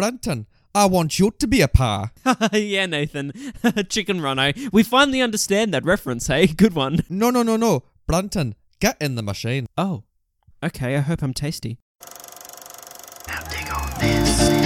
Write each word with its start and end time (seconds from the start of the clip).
Brenton, 0.00 0.46
I 0.74 0.86
want 0.86 1.18
you 1.18 1.30
to 1.38 1.46
be 1.46 1.60
a 1.60 1.68
pa. 1.68 2.10
yeah, 2.54 2.86
Nathan. 2.86 3.34
Chicken 3.90 4.22
Run, 4.22 4.38
eh? 4.38 4.52
We 4.72 4.82
finally 4.82 5.20
understand 5.20 5.74
that 5.74 5.84
reference, 5.84 6.26
hey? 6.26 6.46
Good 6.56 6.72
one. 6.72 7.00
No, 7.10 7.28
no, 7.28 7.42
no, 7.42 7.58
no. 7.58 7.82
Brenton, 8.06 8.54
get 8.80 8.96
in 8.98 9.14
the 9.14 9.22
machine. 9.22 9.66
Oh. 9.76 10.04
Okay, 10.62 10.96
I 10.96 11.00
hope 11.00 11.20
I'm 11.20 11.34
tasty. 11.34 11.76
Now 13.28 13.42
dig 13.50 13.68
on 13.68 14.00
this. 14.00 14.59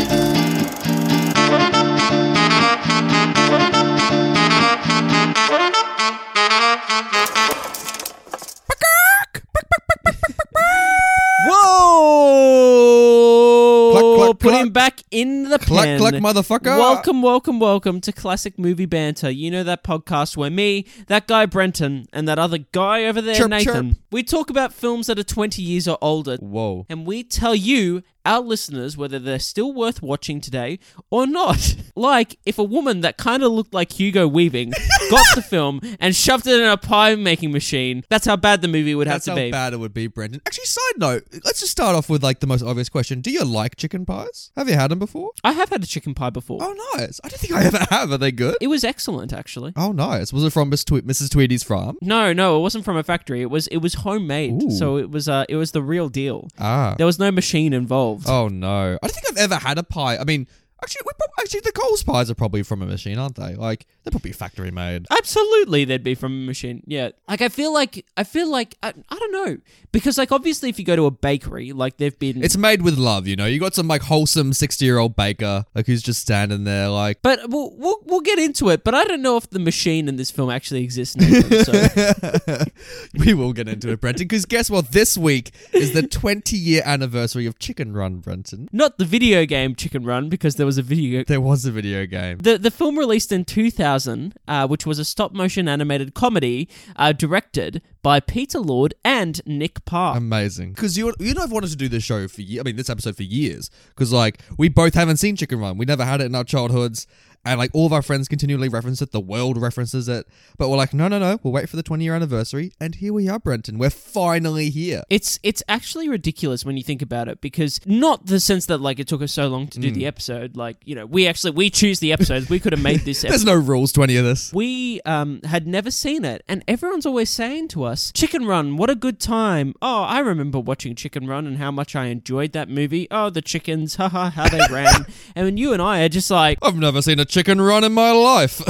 Back 14.75 15.03
in 15.13 15.45
the 15.45 15.59
Cluck, 15.59 15.85
pen. 15.85 15.99
cluck, 15.99 16.15
motherfucker. 16.15 16.77
Welcome, 16.77 17.23
welcome, 17.23 17.61
welcome 17.61 18.01
to 18.03 18.13
Classic 18.13 18.59
Movie 18.59 18.87
Banter. 18.87 19.31
You 19.31 19.51
know 19.51 19.63
that 19.63 19.85
podcast 19.85 20.37
where 20.37 20.51
me, 20.51 20.85
that 21.07 21.29
guy 21.29 21.47
Brenton, 21.47 22.07
and 22.13 22.27
that 22.27 22.41
other 22.41 22.59
guy 22.59 23.05
over 23.05 23.23
there, 23.23 23.37
Chirp, 23.37 23.51
Nathan, 23.51 23.91
chirp. 23.91 23.99
we 24.11 24.25
talk 24.25 24.51
about 24.51 24.75
films 24.75 25.07
that 25.07 25.19
are 25.19 25.23
20 25.25 25.63
years 25.63 25.87
or 25.87 25.97
older. 26.03 26.37
Whoa. 26.39 26.87
And 26.91 27.07
we 27.07 27.23
tell 27.23 27.55
you, 27.55 28.03
our 28.25 28.41
listeners, 28.41 28.97
whether 28.97 29.19
they're 29.19 29.39
still 29.39 29.73
worth 29.73 30.03
watching 30.03 30.41
today 30.41 30.79
or 31.11 31.27
not. 31.27 31.77
Like 31.97 32.41
if 32.45 32.59
a 32.59 32.65
woman 32.65 33.03
that 33.03 33.19
kind 33.19 33.45
of 33.45 33.53
looked 33.53 33.73
like 33.73 33.93
Hugo 33.93 34.27
Weaving 34.27 34.71
got 35.11 35.25
the 35.37 35.43
film 35.43 35.81
and 36.01 36.15
shoved 36.17 36.45
it 36.49 36.59
in 36.59 36.67
a 36.69 36.77
pie 36.77 37.15
making 37.15 37.53
machine, 37.53 38.03
that's 38.11 38.27
how 38.27 38.35
bad 38.35 38.63
the 38.63 38.67
movie 38.69 38.97
would 38.97 39.07
have 39.07 39.15
That's 39.19 39.27
to 39.27 39.31
how 39.31 39.37
be. 39.37 39.53
bad 39.53 39.75
it 39.75 39.77
would 39.77 39.95
be, 39.95 40.09
Brenton. 40.09 40.41
Actually, 40.45 40.65
side 40.65 40.99
note, 40.99 41.23
let's 41.45 41.61
just 41.61 41.71
start 41.71 41.95
off 41.95 42.11
with 42.11 42.25
like 42.25 42.41
the 42.41 42.49
most 42.49 42.65
obvious 42.65 42.89
question. 42.89 43.21
Do 43.21 43.31
you 43.31 43.45
like 43.45 43.77
chicken 43.77 44.05
pies? 44.05 44.51
Have 44.57 44.69
you 44.69 44.75
had 44.75 44.91
them 44.91 44.99
before? 44.99 45.31
I 45.45 45.53
have 45.53 45.69
had 45.69 45.85
a 45.85 45.87
chicken 45.87 46.15
pie 46.15 46.31
before. 46.31 46.59
Oh, 46.61 46.75
nice. 46.97 47.21
I 47.23 47.29
don't 47.29 47.39
think 47.39 47.53
I 47.55 47.63
ever 47.65 47.79
have. 47.91 48.11
Are 48.11 48.19
they 48.19 48.33
good? 48.33 48.57
It 48.61 48.67
was 48.67 48.83
excellent, 48.83 49.33
actually. 49.33 49.73
Oh, 49.77 49.93
nice. 49.93 50.33
Was 50.33 50.43
it 50.43 50.53
from 50.53 50.71
Miss 50.71 50.83
Twe- 50.83 51.03
Mrs. 51.03 51.31
Tweedy's 51.31 51.63
farm? 51.63 51.97
No, 52.03 52.33
no, 52.33 52.59
it 52.59 52.61
wasn't 52.61 52.85
from 52.85 52.97
a 52.97 53.05
factory. 53.05 53.41
It 53.43 53.51
was 53.51 53.69
it 53.69 53.79
was 53.79 53.95
homemade, 53.95 54.65
Ooh. 54.65 54.71
so 54.73 54.97
it 54.97 55.13
was 55.13 55.29
uh 55.29 55.45
it 55.49 55.55
was 55.55 55.71
the 55.71 55.83
real 55.83 56.09
deal. 56.09 56.49
Ah. 56.59 56.97
There 56.99 57.07
was 57.07 57.21
no 57.21 57.31
machine 57.31 57.73
involved. 57.73 58.14
Oh, 58.27 58.49
no. 58.49 58.99
I 59.03 59.07
don't 59.07 59.15
think 59.15 59.31
I've 59.31 59.39
ever 59.53 59.57
had 59.57 59.79
a 59.79 59.83
pie. 59.83 60.19
I 60.19 60.25
mean, 60.25 60.47
actually, 60.85 61.03
we 61.07 61.13
prob- 61.19 61.31
actually, 61.41 61.61
the 61.61 61.73
Coles 61.73 62.03
pies 62.03 62.31
are 62.31 62.35
probably 62.35 62.63
from 62.63 62.83
a 62.83 62.87
machine, 62.87 63.19
aren't 63.19 63.37
they? 63.37 63.55
Like, 63.55 63.87
they're 64.05 64.11
probably 64.11 64.33
factory 64.33 64.71
made. 64.71 65.07
Absolutely, 65.11 65.85
they'd 65.85 66.05
be 66.05 66.15
from 66.15 66.33
a 66.33 66.47
machine. 66.47 66.83
Yeah, 66.87 67.11
like 67.29 67.41
I 67.41 67.49
feel 67.49 67.73
like 67.73 68.05
I 68.17 68.25
feel 68.25 68.49
like 68.49 68.77
I, 68.83 68.93
I 69.09 69.19
don't 69.19 69.33
know 69.33 69.57
because 69.95 70.19
like 70.19 70.33
obviously 70.33 70.69
if 70.69 70.79
you 70.79 70.85
go 70.85 70.97
to 70.97 71.07
a 71.07 71.11
bakery, 71.11 71.73
like 71.73 71.97
they've 71.97 72.19
been. 72.19 72.43
It's 72.43 72.57
made 72.57 72.83
with 72.83 72.99
love, 72.99 73.27
you 73.27 73.37
know? 73.37 73.47
You 73.47 73.61
got 73.61 73.75
some 73.75 73.89
like 73.89 74.03
wholesome 74.03 74.53
60 74.53 74.85
year 74.85 74.99
old 74.99 75.17
baker, 75.17 75.65
like 75.75 75.87
who's 75.87 76.03
just 76.03 76.21
standing 76.21 76.65
there, 76.65 76.89
like, 76.89 77.23
but 77.23 77.49
we'll, 77.49 77.73
we'll 77.77 78.01
we'll 78.05 78.21
get 78.21 78.39
into 78.39 78.69
it. 78.71 78.85
But 78.85 78.95
I 78.95 79.05
don't 79.05 79.23
know 79.23 79.37
if 79.37 79.49
the 79.49 79.61
machine 79.61 80.09
in 80.09 80.17
this 80.17 80.31
film 80.31 80.51
actually 80.51 80.83
exists. 80.83 81.17
Nathan, 81.17 81.65
so. 81.65 82.65
we 83.19 83.35
will 83.35 83.53
get 83.53 83.69
into 83.69 83.91
it, 83.91 84.01
Brenton, 84.01 84.27
because 84.27 84.45
guess 84.45 84.69
what? 84.69 84.91
This 84.91 85.17
week 85.17 85.53
is 85.73 85.93
the 85.93 86.03
20 86.07 86.57
year 86.57 86.83
anniversary 86.85 87.47
of 87.47 87.59
Chicken 87.59 87.95
Run, 87.95 88.17
Brenton. 88.17 88.69
Not 88.73 88.99
the 88.99 89.05
video 89.05 89.47
game 89.47 89.77
Chicken 89.77 90.05
Run 90.05 90.29
because 90.29 90.57
there 90.57 90.67
was 90.67 90.74
a 90.79 90.83
video. 90.83 91.25
There 91.35 91.41
was 91.41 91.65
a 91.65 91.71
video 91.71 92.07
game. 92.07 92.39
The, 92.39 92.59
the 92.59 92.71
film 92.71 92.99
released 92.99 93.33
in 93.33 93.45
2000, 93.45 94.35
uh, 94.47 94.67
which 94.67 94.87
was 94.87 94.99
a 94.99 95.05
stop 95.05 95.33
motion 95.33 95.69
animated 95.69 96.15
comedy 96.15 96.69
uh, 96.97 97.13
directed 97.13 97.83
by 98.03 98.21
Peter 98.21 98.59
Lord 98.59 98.95
and 99.05 99.41
Nick 99.47 99.85
Park. 99.85 100.17
Amazing. 100.17 100.73
Because 100.73 100.99
you, 100.99 101.13
you 101.19 101.31
and 101.31 101.39
I've 101.39 101.53
wanted 101.53 101.71
to 101.71 101.77
do 101.77 101.89
this 101.89 102.05
show 102.05 102.29
for 102.29 102.43
years. 102.43 102.61
I 102.61 102.63
mean, 102.65 102.77
this 102.77 102.91
episode 102.91 103.17
for 103.17 103.23
years. 103.23 103.71
Because, 103.89 104.13
like, 104.13 104.41
we 104.59 104.69
both 104.69 104.95
haven't 104.95 105.17
seen 105.17 105.37
Chicken 105.37 105.61
Run. 105.61 105.79
We 105.79 105.87
never 105.87 106.05
had 106.05 106.21
it 106.21 106.27
in 106.27 106.35
our 106.35 106.45
childhoods. 106.45 107.07
And, 107.45 107.59
like, 107.59 107.71
all 107.75 107.87
of 107.87 107.93
our 107.93 108.03
friends 108.03 108.29
continually 108.29 108.69
reference 108.69 109.03
it. 109.03 109.13
The 109.13 109.21
world 109.21 109.61
references 109.61 110.09
it. 110.09 110.27
But 110.59 110.69
we're 110.69 110.77
like, 110.77 110.95
no, 110.95 111.09
no, 111.09 111.19
no. 111.19 111.39
We'll 111.43 111.53
wait 111.53 111.69
for 111.69 111.77
the 111.77 111.83
20 111.83 112.05
year 112.05 112.15
anniversary. 112.15 112.73
And 112.81 112.95
here 112.97 113.13
we 113.13 113.29
are, 113.29 113.39
Brenton. 113.39 113.79
We're 113.79 113.91
finally 113.91 114.71
here. 114.71 115.03
It's 115.11 115.39
it's 115.43 115.63
actually 115.69 116.09
ridiculous 116.09 116.65
when 116.65 116.77
you 116.77 116.83
think 116.83 117.03
about 117.03 117.29
it 117.29 117.41
because 117.41 117.81
not 117.87 118.27
the 118.27 118.41
sense 118.41 118.67
that 118.67 118.79
like 118.79 118.99
it 118.99 119.09
took 119.09 119.23
us 119.23 119.33
so 119.33 119.49
long 119.49 119.67
to 119.69 119.79
do 119.79 119.91
Mm. 119.91 119.95
the 119.95 120.07
episode 120.07 120.57
like 120.57 120.77
you 120.85 120.95
know 120.95 121.05
we 121.07 121.27
actually 121.27 121.51
we 121.51 121.69
choose 121.71 122.01
the 122.01 122.13
episodes 122.13 122.49
we 122.49 122.59
could 122.59 122.73
have 122.73 122.83
made 122.83 123.01
this 123.01 123.23
There's 123.35 123.45
no 123.45 123.55
rules 123.55 123.93
to 123.93 124.03
any 124.03 124.17
of 124.17 124.25
this. 124.25 124.53
We 124.53 125.01
um, 125.05 125.41
had 125.43 125.67
never 125.67 125.91
seen 125.91 126.25
it, 126.25 126.43
and 126.49 126.65
everyone's 126.67 127.07
always 127.07 127.29
saying 127.31 127.69
to 127.69 127.85
us, 127.85 128.11
"Chicken 128.13 128.47
Run, 128.47 128.77
what 128.77 128.91
a 128.91 128.95
good 128.95 129.21
time!" 129.21 129.75
Oh, 129.83 130.03
I 130.03 130.21
remember 130.21 130.59
watching 130.61 130.95
Chicken 130.95 131.27
Run 131.27 131.47
and 131.47 131.59
how 131.59 131.71
much 131.71 131.95
I 131.95 132.07
enjoyed 132.07 132.53
that 132.53 132.69
movie. 132.69 133.07
Oh, 133.11 133.31
the 133.31 133.43
chickens, 133.43 133.97
haha, 133.97 134.31
how 134.31 134.49
they 134.49 134.61
ran. 134.71 135.07
and 135.37 135.45
when 135.47 135.57
you 135.57 135.73
and 135.73 135.83
I 135.83 136.03
are 136.03 136.09
just 136.09 136.31
like, 136.31 136.59
I've 136.63 136.77
never 136.77 137.03
seen 137.03 137.19
a 137.21 137.25
chicken 137.35 137.61
run 137.61 137.83
in 137.83 137.93
my 137.93 138.13
life. 138.13 138.63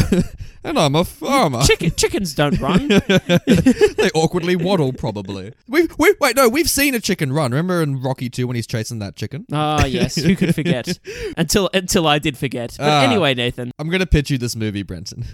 and 0.64 0.78
I'm 0.78 0.94
a 0.94 1.04
farmer. 1.04 1.62
"Chicken, 1.62 1.91
chickens 1.97 2.34
don't 2.34 2.58
run." 2.58 2.88
they 2.88 4.10
awkwardly 4.14 4.56
waddle, 4.56 4.94
probably. 4.94 5.52
We, 5.69 5.86
we 5.98 6.14
wait, 6.19 6.34
no, 6.34 6.48
we've 6.48 6.70
seen 6.70 6.94
a 6.94 7.00
chicken 7.00 7.30
run. 7.30 7.50
Remember 7.50 7.82
in 7.82 8.00
Rocky 8.00 8.30
2 8.30 8.47
when 8.47 8.56
he's 8.56 8.66
chasing 8.66 9.00
that 9.00 9.16
chicken? 9.16 9.44
Ah, 9.53 9.84
yes, 9.84 10.14
who 10.14 10.34
could 10.34 10.54
forget? 10.54 10.98
until 11.36 11.69
until 11.74 12.06
I 12.06 12.19
did 12.19 12.38
forget. 12.38 12.74
But 12.78 12.88
Ah. 12.88 13.03
anyway, 13.04 13.34
Nathan, 13.34 13.70
I'm 13.78 13.91
gonna 13.91 14.06
pitch 14.06 14.30
you 14.30 14.38
this 14.38 14.56
movie, 14.56 14.82
Brenton. 14.82 15.24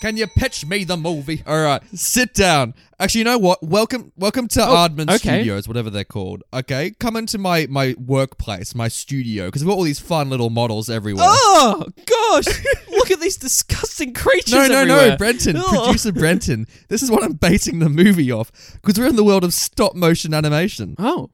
Can 0.00 0.16
you 0.16 0.26
pitch 0.26 0.64
me 0.64 0.84
the 0.84 0.96
movie? 0.96 1.42
All 1.46 1.62
right, 1.62 1.82
sit 1.94 2.32
down. 2.32 2.72
Actually, 2.98 3.18
you 3.18 3.24
know 3.26 3.36
what? 3.36 3.62
Welcome, 3.62 4.12
welcome 4.16 4.48
to 4.48 4.62
oh, 4.62 4.74
Aardman 4.74 5.10
okay. 5.10 5.18
Studios, 5.18 5.68
whatever 5.68 5.90
they're 5.90 6.04
called. 6.04 6.42
Okay, 6.54 6.92
come 6.98 7.16
into 7.16 7.36
my 7.36 7.66
my 7.68 7.94
workplace, 7.98 8.74
my 8.74 8.88
studio, 8.88 9.48
because 9.48 9.62
we've 9.62 9.68
got 9.68 9.76
all 9.76 9.82
these 9.82 10.00
fun 10.00 10.30
little 10.30 10.48
models 10.48 10.88
everywhere. 10.88 11.26
Oh 11.28 11.84
gosh! 12.06 12.46
Look 12.90 13.10
at 13.10 13.20
these 13.20 13.36
disgusting 13.36 14.14
creatures. 14.14 14.54
No, 14.54 14.66
no, 14.68 14.86
no. 14.86 15.16
Brenton, 15.18 15.56
Ugh. 15.58 15.64
producer 15.68 16.12
Brenton. 16.12 16.66
This 16.88 17.02
is 17.02 17.10
what 17.10 17.22
I'm 17.22 17.34
basing 17.34 17.78
the 17.80 17.90
movie 17.90 18.32
off 18.32 18.50
because 18.80 18.98
we're 18.98 19.06
in 19.06 19.16
the 19.16 19.24
world 19.24 19.44
of 19.44 19.52
stop 19.52 19.94
motion 19.94 20.32
animation. 20.32 20.94
Oh, 20.98 21.28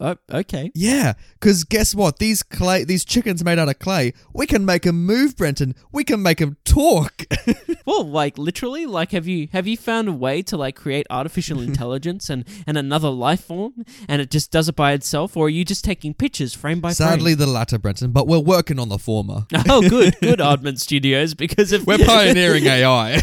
uh, 0.00 0.14
okay. 0.32 0.72
Yeah, 0.74 1.12
because 1.34 1.64
guess 1.64 1.94
what? 1.94 2.18
These 2.18 2.42
clay, 2.42 2.84
these 2.84 3.04
chickens 3.04 3.44
made 3.44 3.58
out 3.58 3.68
of 3.68 3.78
clay, 3.78 4.14
we 4.32 4.46
can 4.46 4.64
make 4.64 4.82
them 4.82 5.04
move, 5.04 5.36
Brenton. 5.36 5.74
We 5.92 6.04
can 6.04 6.22
make 6.22 6.38
them 6.38 6.56
talk. 6.64 7.24
Well, 7.86 8.06
like 8.06 8.38
literally, 8.38 8.86
like 8.86 9.10
have 9.12 9.26
you 9.26 9.48
have 9.52 9.66
you 9.66 9.76
found 9.76 10.06
a 10.06 10.12
way 10.12 10.42
to 10.42 10.56
like 10.56 10.76
create 10.76 11.06
artificial 11.10 11.60
intelligence 11.70 12.30
and 12.30 12.44
and 12.66 12.76
another 12.78 13.08
life 13.10 13.42
form, 13.44 13.84
and 14.06 14.22
it 14.22 14.30
just 14.30 14.52
does 14.52 14.68
it 14.68 14.76
by 14.76 14.92
itself, 14.92 15.36
or 15.36 15.46
are 15.46 15.48
you 15.48 15.64
just 15.64 15.84
taking 15.84 16.14
pictures 16.14 16.54
frame 16.54 16.80
by 16.80 16.90
frame? 16.92 17.08
Sadly, 17.08 17.34
the 17.34 17.46
latter, 17.48 17.78
Brenton, 17.78 18.12
but 18.12 18.28
we're 18.28 18.38
working 18.38 18.78
on 18.78 18.88
the 18.90 18.98
former. 18.98 19.46
Oh, 19.68 19.88
good, 19.88 20.16
good, 20.20 20.38
Aardman 20.40 20.78
Studios, 20.78 21.34
because 21.34 21.72
if 21.72 21.84
We're 21.86 21.98
pioneering 21.98 22.66
AI 22.66 23.20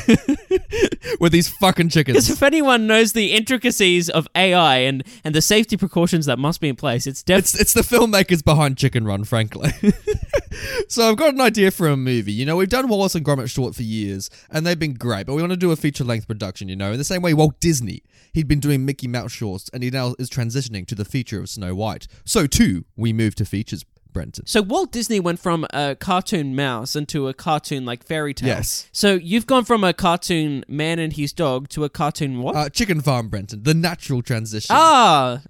with 1.20 1.32
these 1.32 1.48
fucking 1.50 1.88
Because 1.88 1.94
chickens. 1.94 2.30
if 2.30 2.44
anyone 2.44 2.88
knows 2.88 3.14
the 3.14 3.34
intricacies 3.34 4.10
of 4.10 4.28
AI 4.36 4.78
and, 4.80 5.04
and 5.24 5.34
the 5.36 5.42
safety 5.42 5.78
precautions 5.78 6.26
that 6.26 6.40
must 6.40 6.62
be 6.62 6.67
in 6.68 6.76
place, 6.76 7.08
it's 7.08 7.24
definitely 7.24 7.40
It's 7.40 7.60
it's 7.60 7.74
the 7.74 7.82
filmmakers 7.82 8.44
behind 8.44 8.78
Chicken 8.78 9.06
Run, 9.06 9.24
frankly. 9.24 9.72
so 10.88 11.10
I've 11.10 11.18
got 11.18 11.34
an 11.34 11.42
idea 11.42 11.72
for 11.72 11.88
a 11.88 11.98
movie. 11.98 12.34
You 12.34 12.46
know, 12.46 12.56
we've 12.56 12.70
done 12.70 12.88
Wallace 12.88 13.16
and 13.16 13.26
Gromit 13.26 13.50
short 13.50 13.76
for 13.76 13.84
years, 13.84 14.30
and 14.50 14.66
they've 14.66 14.80
been 14.80 14.94
great. 14.94 15.26
But 15.26 15.36
we 15.36 15.42
want 15.42 15.52
to 15.52 15.58
do 15.58 15.72
a 15.72 15.76
feature 15.76 16.04
length 16.04 16.28
production. 16.28 16.70
You 16.70 16.76
know, 16.76 16.92
in 16.92 16.98
the 16.98 17.04
same 17.04 17.22
way 17.22 17.34
Walt 17.34 17.60
Disney, 17.60 18.04
he'd 18.34 18.48
been 18.48 18.60
doing 18.60 18.86
Mickey 18.86 19.08
Mouse 19.08 19.32
shorts, 19.32 19.70
and 19.74 19.84
he 19.84 19.90
now 19.90 20.16
is 20.20 20.30
transitioning 20.30 20.86
to 20.88 20.96
the 20.96 21.06
feature 21.06 21.40
of 21.40 21.50
Snow 21.50 21.76
White. 21.76 22.08
So 22.26 22.48
too, 22.48 22.86
we 22.96 23.14
move 23.14 23.36
to 23.36 23.46
features, 23.46 23.86
Brenton. 24.18 24.48
So 24.48 24.64
Walt 24.64 24.92
Disney 24.92 25.20
went 25.20 25.40
from 25.40 25.68
a 25.72 25.96
cartoon 25.96 26.56
mouse 26.56 26.96
into 26.96 27.28
a 27.28 27.34
cartoon 27.34 27.86
like 27.86 28.04
fairy 28.04 28.34
tale. 28.34 28.48
Yes. 28.48 28.88
So 28.92 29.14
you've 29.14 29.46
gone 29.46 29.64
from 29.64 29.84
a 29.84 29.94
cartoon 29.94 30.66
man 30.68 30.98
and 30.98 31.14
his 31.14 31.34
dog 31.34 31.70
to 31.70 31.84
a 31.84 31.90
cartoon 31.90 32.40
what? 32.42 32.56
Uh, 32.56 32.70
Chicken 32.70 33.02
Farm, 33.02 33.30
Brenton, 33.30 33.62
the 33.62 33.76
natural 33.76 34.24
transition. 34.24 34.76
ah, 34.76 35.42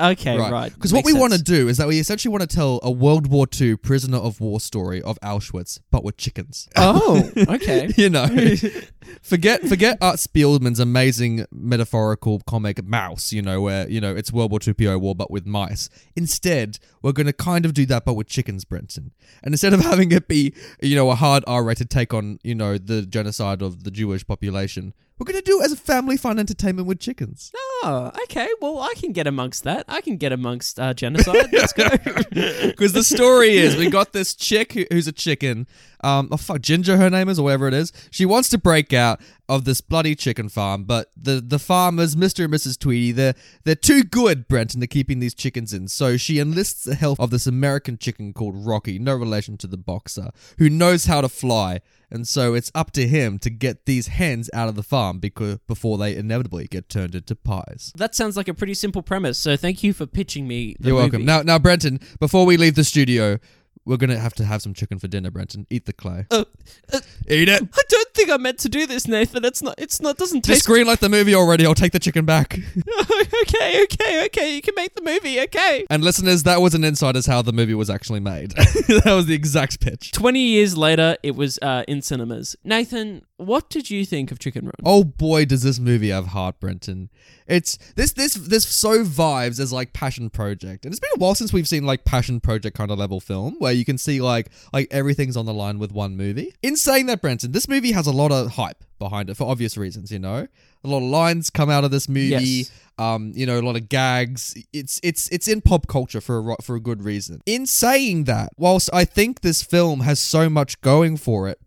okay, 0.00 0.38
right. 0.38 0.72
Because 0.72 0.92
what 0.92 1.04
Makes 1.04 1.14
we 1.14 1.20
want 1.20 1.32
to 1.32 1.38
sense. 1.38 1.48
do 1.48 1.68
is 1.68 1.76
that 1.78 1.88
we 1.88 1.98
essentially 1.98 2.30
want 2.30 2.48
to 2.48 2.54
tell 2.54 2.80
a 2.82 2.90
World 2.90 3.26
War 3.26 3.46
II 3.60 3.76
prisoner 3.76 4.18
of 4.18 4.40
war 4.40 4.60
story 4.60 5.02
of 5.02 5.18
Auschwitz, 5.20 5.80
but 5.90 6.04
with 6.04 6.16
chickens. 6.16 6.68
Oh, 6.76 7.30
okay. 7.48 7.90
you 7.96 8.10
know, 8.10 8.26
forget 9.22 9.62
forget 9.62 9.98
Art 10.00 10.16
Spiegelman's 10.16 10.80
amazing 10.80 11.46
metaphorical 11.52 12.40
comic 12.46 12.78
Maus. 12.78 13.32
You 13.32 13.42
know, 13.42 13.60
where 13.60 13.88
you 13.88 14.00
know 14.00 14.14
it's 14.14 14.32
World 14.32 14.50
War 14.50 14.60
II 14.66 14.74
PO 14.74 14.98
war, 14.98 15.14
but 15.14 15.30
with 15.30 15.46
mice. 15.46 15.88
Instead, 16.16 16.78
we're 17.02 17.12
going 17.12 17.26
to 17.26 17.32
kind 17.32 17.64
of 17.64 17.74
do 17.74 17.86
that, 17.86 18.04
but 18.04 18.14
with 18.14 18.26
chickens, 18.26 18.64
Brenton. 18.64 19.12
And 19.42 19.54
instead 19.54 19.72
of 19.72 19.80
having 19.90 20.12
it 20.12 20.28
be 20.28 20.54
you 20.82 20.96
know 20.96 21.10
a 21.10 21.14
hard 21.14 21.44
R-rated 21.46 21.90
take 21.90 22.14
on 22.14 22.38
you 22.42 22.54
know 22.54 22.78
the 22.78 23.02
genocide 23.02 23.62
of 23.62 23.84
the 23.84 23.90
Jewish 23.90 24.26
population, 24.26 24.94
we're 25.18 25.24
going 25.24 25.38
to 25.38 25.44
do 25.44 25.60
it 25.60 25.64
as 25.64 25.72
a 25.72 25.76
family 25.76 26.16
fun 26.16 26.38
entertainment 26.38 26.88
with 26.88 26.98
chickens. 26.98 27.52
Oh, 27.82 28.10
okay. 28.24 28.48
Well, 28.60 28.80
I 28.80 28.92
can 28.96 29.12
get 29.12 29.26
amongst 29.26 29.64
that. 29.64 29.84
I 29.88 30.00
can 30.00 30.16
get 30.16 30.32
amongst 30.32 30.78
uh, 30.78 30.92
genocide. 30.94 31.46
Let's 31.52 31.72
go. 31.72 31.88
Because 32.30 32.92
the 32.92 33.02
story 33.04 33.56
is, 33.56 33.76
we 33.76 33.90
got 33.90 34.12
this 34.12 34.34
chick 34.34 34.72
who, 34.72 34.84
who's 34.90 35.06
a 35.08 35.12
chicken. 35.12 35.66
Um, 36.02 36.28
oh 36.30 36.36
fuck, 36.36 36.60
Ginger, 36.62 36.96
her 36.96 37.10
name 37.10 37.28
is, 37.28 37.38
or 37.38 37.44
whatever 37.44 37.68
it 37.68 37.74
is. 37.74 37.92
She 38.10 38.24
wants 38.24 38.48
to 38.50 38.58
break 38.58 38.92
out 38.92 39.20
of 39.50 39.64
this 39.64 39.80
bloody 39.80 40.14
chicken 40.14 40.48
farm, 40.48 40.84
but 40.84 41.10
the 41.16 41.40
the 41.40 41.58
farmers, 41.58 42.14
Mr. 42.14 42.44
and 42.44 42.54
Mrs. 42.54 42.78
Tweedy, 42.78 43.10
they're 43.10 43.34
they're 43.64 43.74
too 43.74 44.04
good, 44.04 44.46
Brenton, 44.46 44.80
to 44.80 44.86
keeping 44.86 45.18
these 45.18 45.34
chickens 45.34 45.74
in. 45.74 45.88
So 45.88 46.16
she 46.16 46.38
enlists 46.38 46.84
the 46.84 46.94
help 46.94 47.18
of 47.18 47.30
this 47.30 47.46
American 47.46 47.98
chicken 47.98 48.32
called 48.32 48.54
Rocky, 48.64 48.98
no 48.98 49.14
relation 49.14 49.56
to 49.58 49.66
the 49.66 49.76
boxer, 49.76 50.30
who 50.58 50.70
knows 50.70 51.06
how 51.06 51.20
to 51.20 51.28
fly. 51.28 51.80
And 52.12 52.26
so 52.26 52.54
it's 52.54 52.72
up 52.74 52.90
to 52.92 53.06
him 53.06 53.38
to 53.40 53.50
get 53.50 53.86
these 53.86 54.08
hens 54.08 54.50
out 54.52 54.68
of 54.68 54.74
the 54.74 54.82
farm 54.82 55.18
because 55.20 55.58
before 55.66 55.96
they 55.98 56.16
inevitably 56.16 56.66
get 56.66 56.88
turned 56.88 57.14
into 57.14 57.36
pies. 57.36 57.92
That 57.96 58.14
sounds 58.16 58.36
like 58.36 58.48
a 58.48 58.54
pretty 58.54 58.74
simple 58.74 59.02
premise. 59.02 59.38
So 59.38 59.56
thank 59.56 59.84
you 59.84 59.92
for 59.92 60.06
pitching 60.06 60.48
me. 60.48 60.76
The 60.80 60.88
You're 60.88 60.96
movie. 60.96 61.02
welcome. 61.10 61.24
Now, 61.24 61.42
now, 61.42 61.58
Brenton, 61.60 62.00
before 62.18 62.46
we 62.46 62.56
leave 62.56 62.74
the 62.74 62.82
studio, 62.82 63.38
we're 63.84 63.96
gonna 63.96 64.18
have 64.18 64.34
to 64.34 64.44
have 64.44 64.60
some 64.62 64.74
chicken 64.74 64.98
for 64.98 65.08
dinner, 65.08 65.30
Brenton. 65.30 65.66
Eat 65.70 65.86
the 65.86 65.92
clay. 65.92 66.26
Uh, 66.30 66.44
uh, 66.92 67.00
Eat 67.28 67.48
it. 67.48 67.62
I 67.62 67.82
don't 67.88 68.09
think 68.20 68.30
I 68.30 68.36
meant 68.36 68.58
to 68.60 68.68
do 68.68 68.86
this, 68.86 69.08
Nathan. 69.08 69.44
It's 69.44 69.62
not. 69.62 69.74
It's 69.78 70.00
not. 70.00 70.16
Doesn't 70.16 70.44
Just 70.44 70.60
taste. 70.60 70.66
green 70.66 70.86
like 70.86 71.00
the 71.00 71.08
movie 71.08 71.34
already. 71.34 71.64
I'll 71.66 71.74
take 71.74 71.92
the 71.92 71.98
chicken 71.98 72.24
back. 72.24 72.54
okay, 73.42 73.82
okay, 73.84 74.26
okay. 74.26 74.54
You 74.54 74.62
can 74.62 74.74
make 74.74 74.94
the 74.94 75.02
movie. 75.02 75.40
Okay. 75.40 75.86
and 75.90 76.04
listeners, 76.04 76.42
that 76.44 76.60
was 76.60 76.74
an 76.74 76.84
insight 76.84 77.16
as 77.16 77.26
how 77.26 77.42
the 77.42 77.52
movie 77.52 77.74
was 77.74 77.88
actually 77.88 78.20
made. 78.20 78.50
that 78.56 79.12
was 79.14 79.26
the 79.26 79.34
exact 79.34 79.80
pitch. 79.80 80.12
20 80.12 80.40
years 80.40 80.76
later, 80.76 81.16
it 81.22 81.34
was 81.34 81.58
uh, 81.62 81.84
in 81.88 82.02
cinemas. 82.02 82.56
Nathan, 82.64 83.22
what 83.36 83.70
did 83.70 83.90
you 83.90 84.04
think 84.04 84.30
of 84.30 84.38
Chicken 84.38 84.66
Run? 84.66 84.74
Oh 84.84 85.02
boy, 85.02 85.46
does 85.46 85.62
this 85.62 85.78
movie 85.78 86.10
have 86.10 86.28
heart, 86.28 86.60
Brenton. 86.60 87.08
It's 87.46 87.78
this 87.96 88.12
this 88.12 88.34
this 88.34 88.66
so 88.66 89.02
vibes 89.04 89.58
as 89.58 89.72
like 89.72 89.92
passion 89.92 90.30
project. 90.30 90.84
And 90.84 90.92
it's 90.92 91.00
been 91.00 91.10
a 91.16 91.18
while 91.18 91.34
since 91.34 91.52
we've 91.52 91.66
seen 91.66 91.84
like 91.84 92.04
passion 92.04 92.38
project 92.38 92.76
kind 92.76 92.90
of 92.90 92.98
level 92.98 93.18
film 93.18 93.56
where 93.58 93.72
you 93.72 93.84
can 93.84 93.98
see 93.98 94.20
like 94.20 94.50
like 94.72 94.86
everything's 94.90 95.36
on 95.36 95.46
the 95.46 95.54
line 95.54 95.78
with 95.78 95.90
one 95.90 96.16
movie. 96.16 96.54
In 96.62 96.76
saying 96.76 97.06
that, 97.06 97.20
Brenton, 97.20 97.52
this 97.52 97.66
movie 97.66 97.92
has 97.92 98.06
a 98.06 98.09
lot 98.12 98.32
of 98.32 98.52
hype 98.52 98.84
behind 98.98 99.30
it 99.30 99.36
for 99.36 99.48
obvious 99.48 99.76
reasons, 99.76 100.10
you 100.12 100.18
know. 100.18 100.46
A 100.84 100.88
lot 100.88 100.98
of 100.98 101.04
lines 101.04 101.50
come 101.50 101.68
out 101.68 101.84
of 101.84 101.90
this 101.90 102.08
movie. 102.08 102.28
Yes. 102.28 102.70
Um, 102.98 103.32
you 103.34 103.46
know, 103.46 103.58
a 103.58 103.62
lot 103.62 103.76
of 103.76 103.88
gags. 103.88 104.54
It's 104.72 105.00
it's 105.02 105.28
it's 105.30 105.48
in 105.48 105.60
pop 105.60 105.86
culture 105.86 106.20
for 106.20 106.52
a 106.52 106.56
for 106.62 106.76
a 106.76 106.80
good 106.80 107.02
reason. 107.02 107.40
In 107.46 107.66
saying 107.66 108.24
that, 108.24 108.50
whilst 108.56 108.90
I 108.92 109.04
think 109.04 109.40
this 109.40 109.62
film 109.62 110.00
has 110.00 110.20
so 110.20 110.48
much 110.48 110.80
going 110.80 111.16
for 111.16 111.48
it, 111.48 111.58